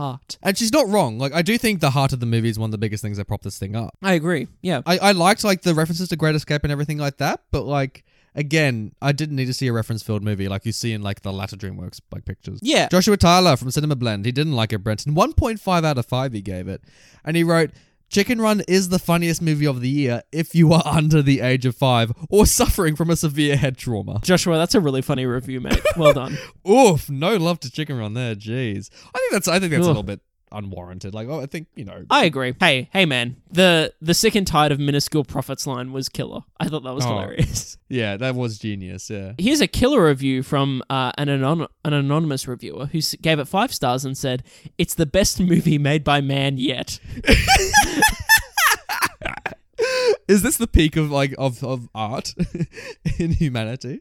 heart. 0.00 0.38
And 0.42 0.56
she's 0.56 0.72
not 0.72 0.88
wrong. 0.88 1.18
Like, 1.18 1.32
I 1.32 1.42
do 1.42 1.58
think 1.58 1.80
the 1.80 1.90
heart 1.90 2.12
of 2.12 2.20
the 2.20 2.26
movie 2.26 2.48
is 2.48 2.58
one 2.58 2.68
of 2.68 2.72
the 2.72 2.78
biggest 2.78 3.02
things 3.02 3.18
that 3.18 3.26
prop 3.26 3.42
this 3.42 3.58
thing 3.58 3.76
up. 3.76 3.96
I 4.02 4.14
agree. 4.14 4.48
Yeah. 4.62 4.82
I, 4.86 4.98
I 4.98 5.12
liked 5.12 5.44
like 5.44 5.62
the 5.62 5.74
references 5.74 6.08
to 6.08 6.16
Great 6.16 6.34
Escape 6.34 6.62
and 6.64 6.72
everything 6.72 6.98
like 6.98 7.18
that, 7.18 7.42
but 7.50 7.62
like 7.62 8.04
again, 8.34 8.94
I 9.02 9.12
didn't 9.12 9.36
need 9.36 9.46
to 9.46 9.54
see 9.54 9.66
a 9.66 9.72
reference 9.72 10.02
filled 10.02 10.22
movie 10.22 10.48
like 10.48 10.64
you 10.64 10.72
see 10.72 10.92
in 10.92 11.02
like 11.02 11.22
the 11.22 11.32
latter 11.32 11.56
DreamWorks 11.56 12.00
like 12.12 12.24
pictures. 12.24 12.60
Yeah. 12.62 12.88
Joshua 12.88 13.16
Tyler 13.16 13.56
from 13.56 13.70
Cinema 13.70 13.96
Blend, 13.96 14.24
he 14.24 14.32
didn't 14.32 14.54
like 14.54 14.72
it, 14.72 14.78
Brenton. 14.78 15.14
1.5 15.14 15.84
out 15.84 15.98
of 15.98 16.06
5 16.06 16.32
he 16.32 16.40
gave 16.40 16.68
it. 16.68 16.82
And 17.24 17.36
he 17.36 17.44
wrote, 17.44 17.70
Chicken 18.10 18.40
Run 18.40 18.60
is 18.66 18.88
the 18.88 18.98
funniest 18.98 19.40
movie 19.40 19.68
of 19.68 19.80
the 19.80 19.88
year 19.88 20.22
if 20.32 20.52
you 20.52 20.72
are 20.72 20.82
under 20.86 21.22
the 21.22 21.40
age 21.40 21.64
of 21.64 21.76
five 21.76 22.10
or 22.28 22.44
suffering 22.44 22.96
from 22.96 23.08
a 23.08 23.14
severe 23.14 23.56
head 23.56 23.78
trauma. 23.78 24.18
Joshua, 24.24 24.58
that's 24.58 24.74
a 24.74 24.80
really 24.80 25.00
funny 25.00 25.26
review, 25.26 25.60
mate. 25.60 25.80
Well 25.96 26.12
done. 26.12 26.36
Oof, 26.68 27.08
no 27.08 27.36
love 27.36 27.60
to 27.60 27.70
Chicken 27.70 27.96
Run 27.96 28.14
there. 28.14 28.34
Jeez, 28.34 28.90
I 29.14 29.18
think 29.18 29.32
that's 29.32 29.46
I 29.46 29.60
think 29.60 29.70
that's 29.70 29.84
a 29.84 29.86
little 29.86 30.02
bit 30.02 30.20
unwarranted. 30.52 31.14
Like, 31.14 31.28
oh, 31.28 31.40
I 31.40 31.46
think 31.46 31.68
you 31.74 31.84
know. 31.84 32.04
I 32.10 32.24
agree. 32.24 32.54
Hey, 32.60 32.88
hey, 32.92 33.04
man. 33.06 33.36
The 33.50 33.92
the 34.00 34.14
sick 34.14 34.34
and 34.34 34.46
tired 34.46 34.72
of 34.72 34.78
minuscule 34.80 35.24
profits 35.24 35.66
line 35.66 35.92
was 35.92 36.08
killer. 36.08 36.40
I 36.58 36.68
thought 36.68 36.82
that 36.84 36.94
was 36.94 37.04
Oh. 37.04 37.08
hilarious. 37.08 37.76
Yeah, 37.92 38.16
that 38.18 38.36
was 38.36 38.60
genius. 38.60 39.10
Yeah. 39.10 39.32
Here's 39.36 39.60
a 39.60 39.66
killer 39.66 40.04
review 40.06 40.44
from 40.44 40.80
uh, 40.88 41.10
an 41.18 41.28
anon- 41.28 41.66
an 41.84 41.92
anonymous 41.92 42.46
reviewer 42.46 42.86
who 42.86 42.98
s- 42.98 43.16
gave 43.20 43.40
it 43.40 43.46
five 43.48 43.74
stars 43.74 44.04
and 44.04 44.16
said 44.16 44.44
it's 44.78 44.94
the 44.94 45.06
best 45.06 45.40
movie 45.40 45.76
made 45.76 46.04
by 46.04 46.20
man 46.20 46.56
yet. 46.56 47.00
Is 50.30 50.42
this 50.42 50.56
the 50.56 50.68
peak 50.68 50.96
of 50.96 51.10
like 51.10 51.34
of 51.38 51.62
of 51.64 51.88
art 51.94 52.34
in 53.18 53.32
humanity? 53.32 54.00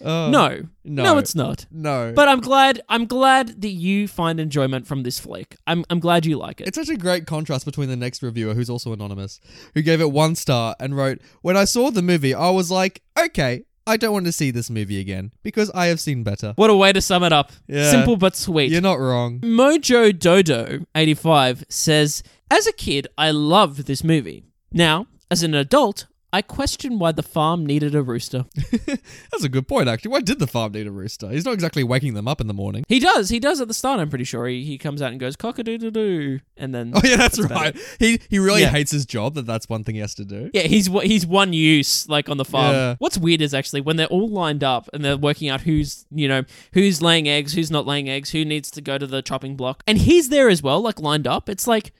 Uh, 0.00 0.28
no, 0.30 0.62
no. 0.84 1.02
no, 1.02 1.18
it's 1.18 1.34
not. 1.34 1.66
no. 1.70 2.12
But 2.14 2.28
I'm 2.28 2.40
glad. 2.40 2.82
I'm 2.88 3.06
glad 3.06 3.62
that 3.62 3.70
you 3.70 4.06
find 4.06 4.38
enjoyment 4.38 4.86
from 4.86 5.02
this 5.02 5.18
flick. 5.18 5.56
I'm 5.66 5.84
I'm 5.90 5.98
glad 5.98 6.24
you 6.24 6.36
like 6.38 6.60
it. 6.60 6.68
It's 6.68 6.76
such 6.76 6.88
a 6.88 6.96
great 6.96 7.26
contrast 7.26 7.64
between 7.64 7.88
the 7.88 7.96
next 7.96 8.22
reviewer, 8.22 8.54
who's 8.54 8.70
also 8.70 8.92
anonymous, 8.92 9.40
who 9.74 9.82
gave 9.82 10.00
it 10.00 10.12
one 10.12 10.36
star 10.36 10.76
and 10.78 10.96
wrote, 10.96 11.20
When 11.42 11.56
I 11.56 11.64
saw 11.64 11.90
the 11.90 12.02
movie, 12.02 12.32
I 12.34 12.50
was 12.50 12.70
like, 12.70 13.02
okay, 13.18 13.64
I 13.88 13.96
don't 13.96 14.12
want 14.12 14.26
to 14.26 14.32
see 14.32 14.50
this 14.52 14.68
movie 14.70 15.00
again 15.00 15.32
because 15.42 15.70
I 15.74 15.86
have 15.86 15.98
seen 15.98 16.22
better. 16.22 16.52
What 16.56 16.70
a 16.70 16.76
way 16.76 16.92
to 16.92 17.00
sum 17.00 17.22
it 17.24 17.32
up. 17.32 17.50
Yeah. 17.66 17.90
Simple 17.90 18.16
but 18.16 18.36
sweet. 18.36 18.70
You're 18.70 18.80
not 18.80 19.00
wrong. 19.00 19.40
Mojo 19.40 20.16
Dodo 20.16 20.84
85 20.94 21.64
says, 21.68 22.22
As 22.50 22.66
a 22.66 22.72
kid, 22.72 23.08
I 23.16 23.30
loved 23.30 23.86
this 23.86 24.04
movie. 24.04 24.44
Now, 24.72 25.06
as 25.30 25.42
an 25.42 25.54
adult, 25.54 26.06
I 26.32 26.42
question 26.42 26.98
why 26.98 27.12
the 27.12 27.22
farm 27.22 27.64
needed 27.64 27.94
a 27.94 28.02
rooster. 28.02 28.44
That's 28.86 29.44
a 29.44 29.48
good 29.48 29.66
point, 29.66 29.88
actually. 29.88 30.10
Why 30.10 30.20
did 30.20 30.38
the 30.38 30.46
farm 30.46 30.72
need 30.72 30.86
a 30.86 30.90
rooster? 30.90 31.30
He's 31.30 31.44
not 31.46 31.54
exactly 31.54 31.82
waking 31.82 32.12
them 32.14 32.28
up 32.28 32.40
in 32.42 32.46
the 32.46 32.52
morning. 32.52 32.84
He 32.88 32.98
does. 32.98 33.30
He 33.30 33.38
does 33.40 33.60
at 33.60 33.68
the 33.68 33.74
start, 33.74 34.00
I'm 34.00 34.10
pretty 34.10 34.24
sure. 34.24 34.46
He, 34.46 34.62
he 34.64 34.76
comes 34.76 35.00
out 35.00 35.12
and 35.12 35.20
goes, 35.20 35.34
cock 35.36 35.58
a 35.58 35.62
doodle 35.62 35.92
doo. 35.92 36.40
And 36.56 36.74
then. 36.74 36.92
Oh, 36.94 37.00
yeah, 37.04 37.16
that's, 37.16 37.38
about 37.38 37.50
right. 37.58 37.76
it. 37.76 37.96
He 37.98 38.20
he 38.28 38.38
really 38.38 38.62
Yeah. 38.62 38.68
hates 38.70 38.90
his 38.90 39.06
job 39.06 39.34
that 39.34 39.46
that's 39.46 39.68
one 39.68 39.82
thing 39.84 39.94
he 39.94 40.00
has 40.00 40.14
to 40.16 40.24
do. 40.24 40.50
Yeah, 40.52 40.62
he's 40.62 40.88
he's 40.88 41.26
one 41.26 41.52
use 41.54 42.06
like 42.08 42.28
on 42.28 42.36
the 42.36 42.44
farm. 42.44 42.74
Yeah. 42.74 42.94
What's 42.98 43.16
weird 43.16 43.40
is 43.40 43.54
actually 43.54 43.80
when 43.80 43.96
they're 43.96 44.06
all 44.08 44.28
lined 44.28 44.64
up 44.64 44.90
and 44.92 45.02
they're 45.04 45.16
working 45.16 45.48
out 45.48 45.62
who's 45.62 46.06
you 46.10 46.28
know 46.28 46.42
who's 46.72 47.00
laying 47.00 47.28
eggs, 47.28 47.54
who's 47.54 47.70
not 47.70 47.86
laying 47.86 48.10
eggs, 48.10 48.30
who 48.32 48.44
needs 48.44 48.70
to 48.72 48.80
go 48.82 48.98
to 48.98 49.06
the 49.06 49.22
chopping 49.22 49.56
block, 49.56 49.82
and 49.86 49.98
he's 49.98 50.28
there 50.28 50.48
as 50.50 50.62
well, 50.62 50.80
like 50.82 50.98
lined 51.00 51.26
up. 51.26 51.48
It's 51.48 51.66
like, 51.66 51.92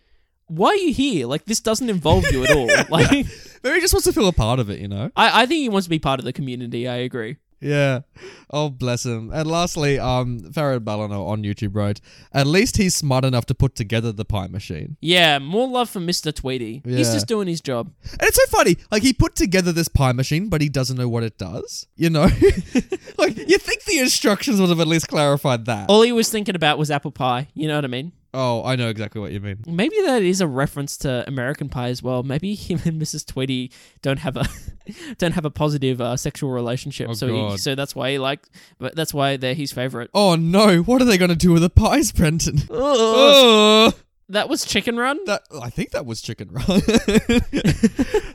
why 0.48 0.68
are 0.68 0.74
you 0.76 0.92
here? 0.94 1.26
Like 1.26 1.44
this 1.44 1.60
doesn't 1.60 1.88
involve 1.90 2.24
you 2.30 2.44
at 2.44 2.50
all. 2.56 2.68
Like 2.90 3.10
Maybe 3.10 3.74
he 3.76 3.80
just 3.80 3.94
wants 3.94 4.04
to 4.06 4.12
feel 4.12 4.28
a 4.28 4.32
part 4.32 4.60
of 4.60 4.70
it, 4.70 4.78
you 4.80 4.86
know? 4.86 5.10
I, 5.16 5.42
I 5.42 5.46
think 5.46 5.58
he 5.58 5.68
wants 5.68 5.86
to 5.86 5.90
be 5.90 5.98
part 5.98 6.20
of 6.20 6.24
the 6.24 6.32
community. 6.32 6.86
I 6.86 6.96
agree. 6.96 7.36
Yeah. 7.58 8.00
Oh, 8.50 8.68
bless 8.68 9.04
him. 9.06 9.30
And 9.32 9.50
lastly, 9.50 9.98
um, 9.98 10.40
Farrah 10.40 10.78
Ballino 10.78 11.26
on 11.26 11.42
YouTube 11.42 11.74
wrote, 11.74 12.00
At 12.32 12.46
least 12.46 12.76
he's 12.76 12.94
smart 12.94 13.24
enough 13.24 13.46
to 13.46 13.54
put 13.54 13.74
together 13.74 14.12
the 14.12 14.26
pie 14.26 14.46
machine. 14.46 14.98
Yeah, 15.00 15.38
more 15.38 15.66
love 15.66 15.88
for 15.88 15.98
Mr. 16.00 16.32
Tweedy. 16.34 16.82
He's 16.84 17.08
Yeah. 17.08 17.14
just 17.14 17.26
doing 17.26 17.48
his 17.48 17.60
job. 17.62 17.90
And 18.12 18.22
it's 18.22 18.36
so 18.36 18.46
funny. 18.56 18.76
Like, 18.92 19.02
he 19.02 19.12
put 19.14 19.34
together 19.34 19.72
this 19.72 19.88
pie 19.88 20.12
machine, 20.12 20.48
but 20.50 20.60
he 20.60 20.68
doesn't 20.68 20.96
know 20.98 21.08
what 21.08 21.22
it 21.24 21.38
does. 21.38 21.86
You 21.96 22.10
know? 22.10 22.24
like, 23.18 23.36
you 23.36 23.58
think 23.58 23.84
the 23.84 23.98
instructions 24.00 24.60
would 24.60 24.68
have 24.68 24.80
at 24.80 24.86
least 24.86 25.08
clarified 25.08 25.64
that. 25.64 25.88
All 25.88 26.02
he 26.02 26.12
was 26.12 26.28
thinking 26.28 26.54
about 26.54 26.78
was 26.78 26.90
apple 26.90 27.10
pie. 27.10 27.48
You 27.54 27.68
know 27.68 27.76
what 27.76 27.84
I 27.84 27.88
mean? 27.88 28.12
Oh, 28.38 28.62
I 28.64 28.76
know 28.76 28.90
exactly 28.90 29.18
what 29.18 29.32
you 29.32 29.40
mean. 29.40 29.64
Maybe 29.66 29.96
that 30.02 30.22
is 30.22 30.42
a 30.42 30.46
reference 30.46 30.98
to 30.98 31.24
American 31.26 31.70
Pie 31.70 31.88
as 31.88 32.02
well. 32.02 32.22
Maybe 32.22 32.54
him 32.54 32.80
and 32.84 33.00
Mrs. 33.00 33.26
Tweedy 33.26 33.72
don't 34.02 34.18
have 34.18 34.36
a 34.36 34.46
don't 35.18 35.32
have 35.32 35.46
a 35.46 35.50
positive 35.50 36.02
uh, 36.02 36.18
sexual 36.18 36.50
relationship. 36.50 37.08
Oh, 37.08 37.14
so 37.14 37.28
he, 37.28 37.56
so 37.56 37.74
that's 37.74 37.96
why 37.96 38.12
he 38.12 38.18
like, 38.18 38.46
but 38.78 38.94
that's 38.94 39.14
why 39.14 39.38
they're 39.38 39.54
his 39.54 39.72
favorite. 39.72 40.10
Oh, 40.12 40.34
no. 40.36 40.82
What 40.82 41.00
are 41.00 41.06
they 41.06 41.16
going 41.16 41.30
to 41.30 41.34
do 41.36 41.52
with 41.52 41.62
the 41.62 41.70
pies, 41.70 42.12
Brenton? 42.12 42.58
Oh. 42.68 43.94
That 44.28 44.48
was 44.48 44.64
Chicken 44.64 44.96
Run. 44.96 45.18
That 45.26 45.42
I 45.62 45.70
think 45.70 45.90
that 45.90 46.04
was 46.04 46.20
chicken 46.20 46.48
run. 46.50 46.64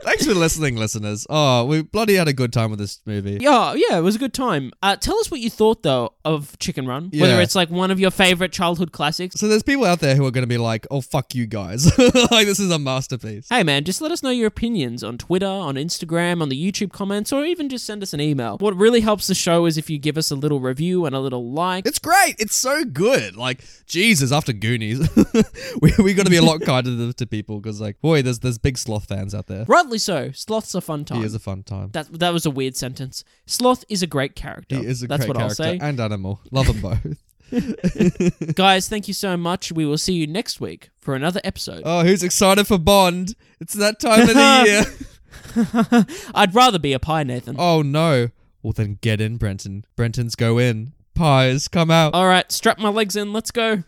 Thanks 0.02 0.26
for 0.26 0.34
listening, 0.34 0.76
listeners. 0.76 1.26
Oh, 1.28 1.64
we 1.66 1.82
bloody 1.82 2.14
had 2.14 2.28
a 2.28 2.32
good 2.32 2.52
time 2.52 2.70
with 2.70 2.78
this 2.78 3.00
movie. 3.06 3.38
Yeah, 3.40 3.74
yeah, 3.74 3.98
it 3.98 4.02
was 4.02 4.16
a 4.16 4.18
good 4.18 4.32
time. 4.32 4.72
Uh, 4.82 4.96
tell 4.96 5.18
us 5.18 5.30
what 5.30 5.40
you 5.40 5.50
thought 5.50 5.82
though 5.82 6.14
of 6.24 6.58
Chicken 6.58 6.86
Run. 6.86 7.10
Whether 7.14 7.40
it's 7.40 7.54
like 7.54 7.70
one 7.70 7.90
of 7.90 8.00
your 8.00 8.10
favorite 8.10 8.52
childhood 8.52 8.92
classics. 8.92 9.36
So 9.36 9.48
there's 9.48 9.62
people 9.62 9.84
out 9.84 10.00
there 10.00 10.16
who 10.16 10.26
are 10.26 10.30
going 10.30 10.42
to 10.42 10.48
be 10.48 10.58
like, 10.58 10.86
"Oh 10.90 11.00
fuck 11.00 11.34
you 11.34 11.46
guys!" 11.46 11.86
like 12.30 12.46
this 12.46 12.58
is 12.58 12.70
a 12.70 12.78
masterpiece. 12.78 13.46
Hey 13.50 13.62
man, 13.62 13.84
just 13.84 14.00
let 14.00 14.10
us 14.12 14.22
know 14.22 14.30
your 14.30 14.46
opinions 14.46 15.04
on 15.04 15.18
Twitter, 15.18 15.46
on 15.46 15.74
Instagram, 15.74 16.40
on 16.40 16.48
the 16.48 16.72
YouTube 16.72 16.92
comments, 16.92 17.32
or 17.32 17.44
even 17.44 17.68
just 17.68 17.84
send 17.84 18.02
us 18.02 18.12
an 18.12 18.20
email. 18.20 18.56
What 18.58 18.76
really 18.76 19.00
helps 19.00 19.26
the 19.26 19.34
show 19.34 19.66
is 19.66 19.76
if 19.76 19.90
you 19.90 19.98
give 19.98 20.16
us 20.16 20.30
a 20.30 20.36
little 20.36 20.60
review 20.60 21.04
and 21.04 21.14
a 21.14 21.20
little 21.20 21.52
like. 21.52 21.86
It's 21.86 21.98
great. 21.98 22.36
It's 22.38 22.56
so 22.56 22.84
good. 22.84 23.36
Like 23.36 23.64
Jesus, 23.86 24.32
after 24.32 24.52
Goonies, 24.52 25.08
we 25.82 25.92
we 25.98 26.14
got 26.14 26.24
to 26.24 26.30
be 26.30 26.36
a 26.36 26.42
lot 26.42 26.60
kinder 26.64 26.90
to, 26.96 27.12
to 27.12 27.26
people 27.26 27.60
because 27.60 27.80
like, 27.80 28.00
boy, 28.00 28.22
there's 28.22 28.38
there's 28.38 28.56
big 28.56 28.78
sloth 28.78 29.06
fans 29.06 29.34
out 29.34 29.48
there. 29.48 29.64
Rightly 29.68 29.98
so. 29.98 30.30
Sloth's 30.32 30.74
a 30.74 30.80
fun 30.80 31.04
time. 31.04 31.18
He 31.18 31.24
is 31.26 31.34
a 31.34 31.38
fun 31.38 31.62
time. 31.64 31.90
that 31.92 32.18
that 32.20 32.32
was 32.32 32.46
a 32.46 32.50
weird 32.50 32.76
sentence. 32.76 33.24
Sloth 33.46 33.84
is 33.90 34.02
a 34.02 34.06
great 34.06 34.34
character. 34.34 34.76
He 34.76 34.86
is 34.86 35.02
a 35.02 35.06
That's 35.08 35.26
great 35.26 35.28
what 35.28 35.36
I'll 35.36 35.54
character 35.54 35.78
say. 35.78 35.78
and 35.86 36.00
animal. 36.00 36.40
Love 36.50 36.66
them 36.68 36.80
both. 36.80 37.18
Guys, 38.54 38.88
thank 38.88 39.08
you 39.08 39.14
so 39.14 39.36
much. 39.36 39.70
We 39.70 39.84
will 39.84 39.98
see 39.98 40.14
you 40.14 40.26
next 40.26 40.58
week 40.60 40.88
for 40.98 41.14
another 41.14 41.40
episode. 41.44 41.82
oh, 41.84 42.02
who's 42.02 42.22
excited 42.22 42.66
for 42.66 42.78
Bond? 42.78 43.34
It's 43.60 43.74
that 43.74 44.00
time 44.00 44.22
of 44.22 44.28
the 44.28 44.64
year. 44.66 46.06
I'd 46.34 46.54
rather 46.54 46.78
be 46.78 46.92
a 46.92 46.98
pie, 46.98 47.24
Nathan. 47.24 47.56
Oh 47.58 47.82
no. 47.82 48.28
Well 48.62 48.72
then, 48.72 48.98
get 49.00 49.20
in, 49.20 49.36
Brenton. 49.36 49.84
Brenton's 49.96 50.34
go 50.36 50.58
in. 50.58 50.92
Pies 51.14 51.68
come 51.68 51.90
out. 51.90 52.14
All 52.14 52.26
right, 52.26 52.50
strap 52.50 52.78
my 52.78 52.88
legs 52.88 53.16
in. 53.16 53.32
Let's 53.32 53.50
go. 53.50 53.80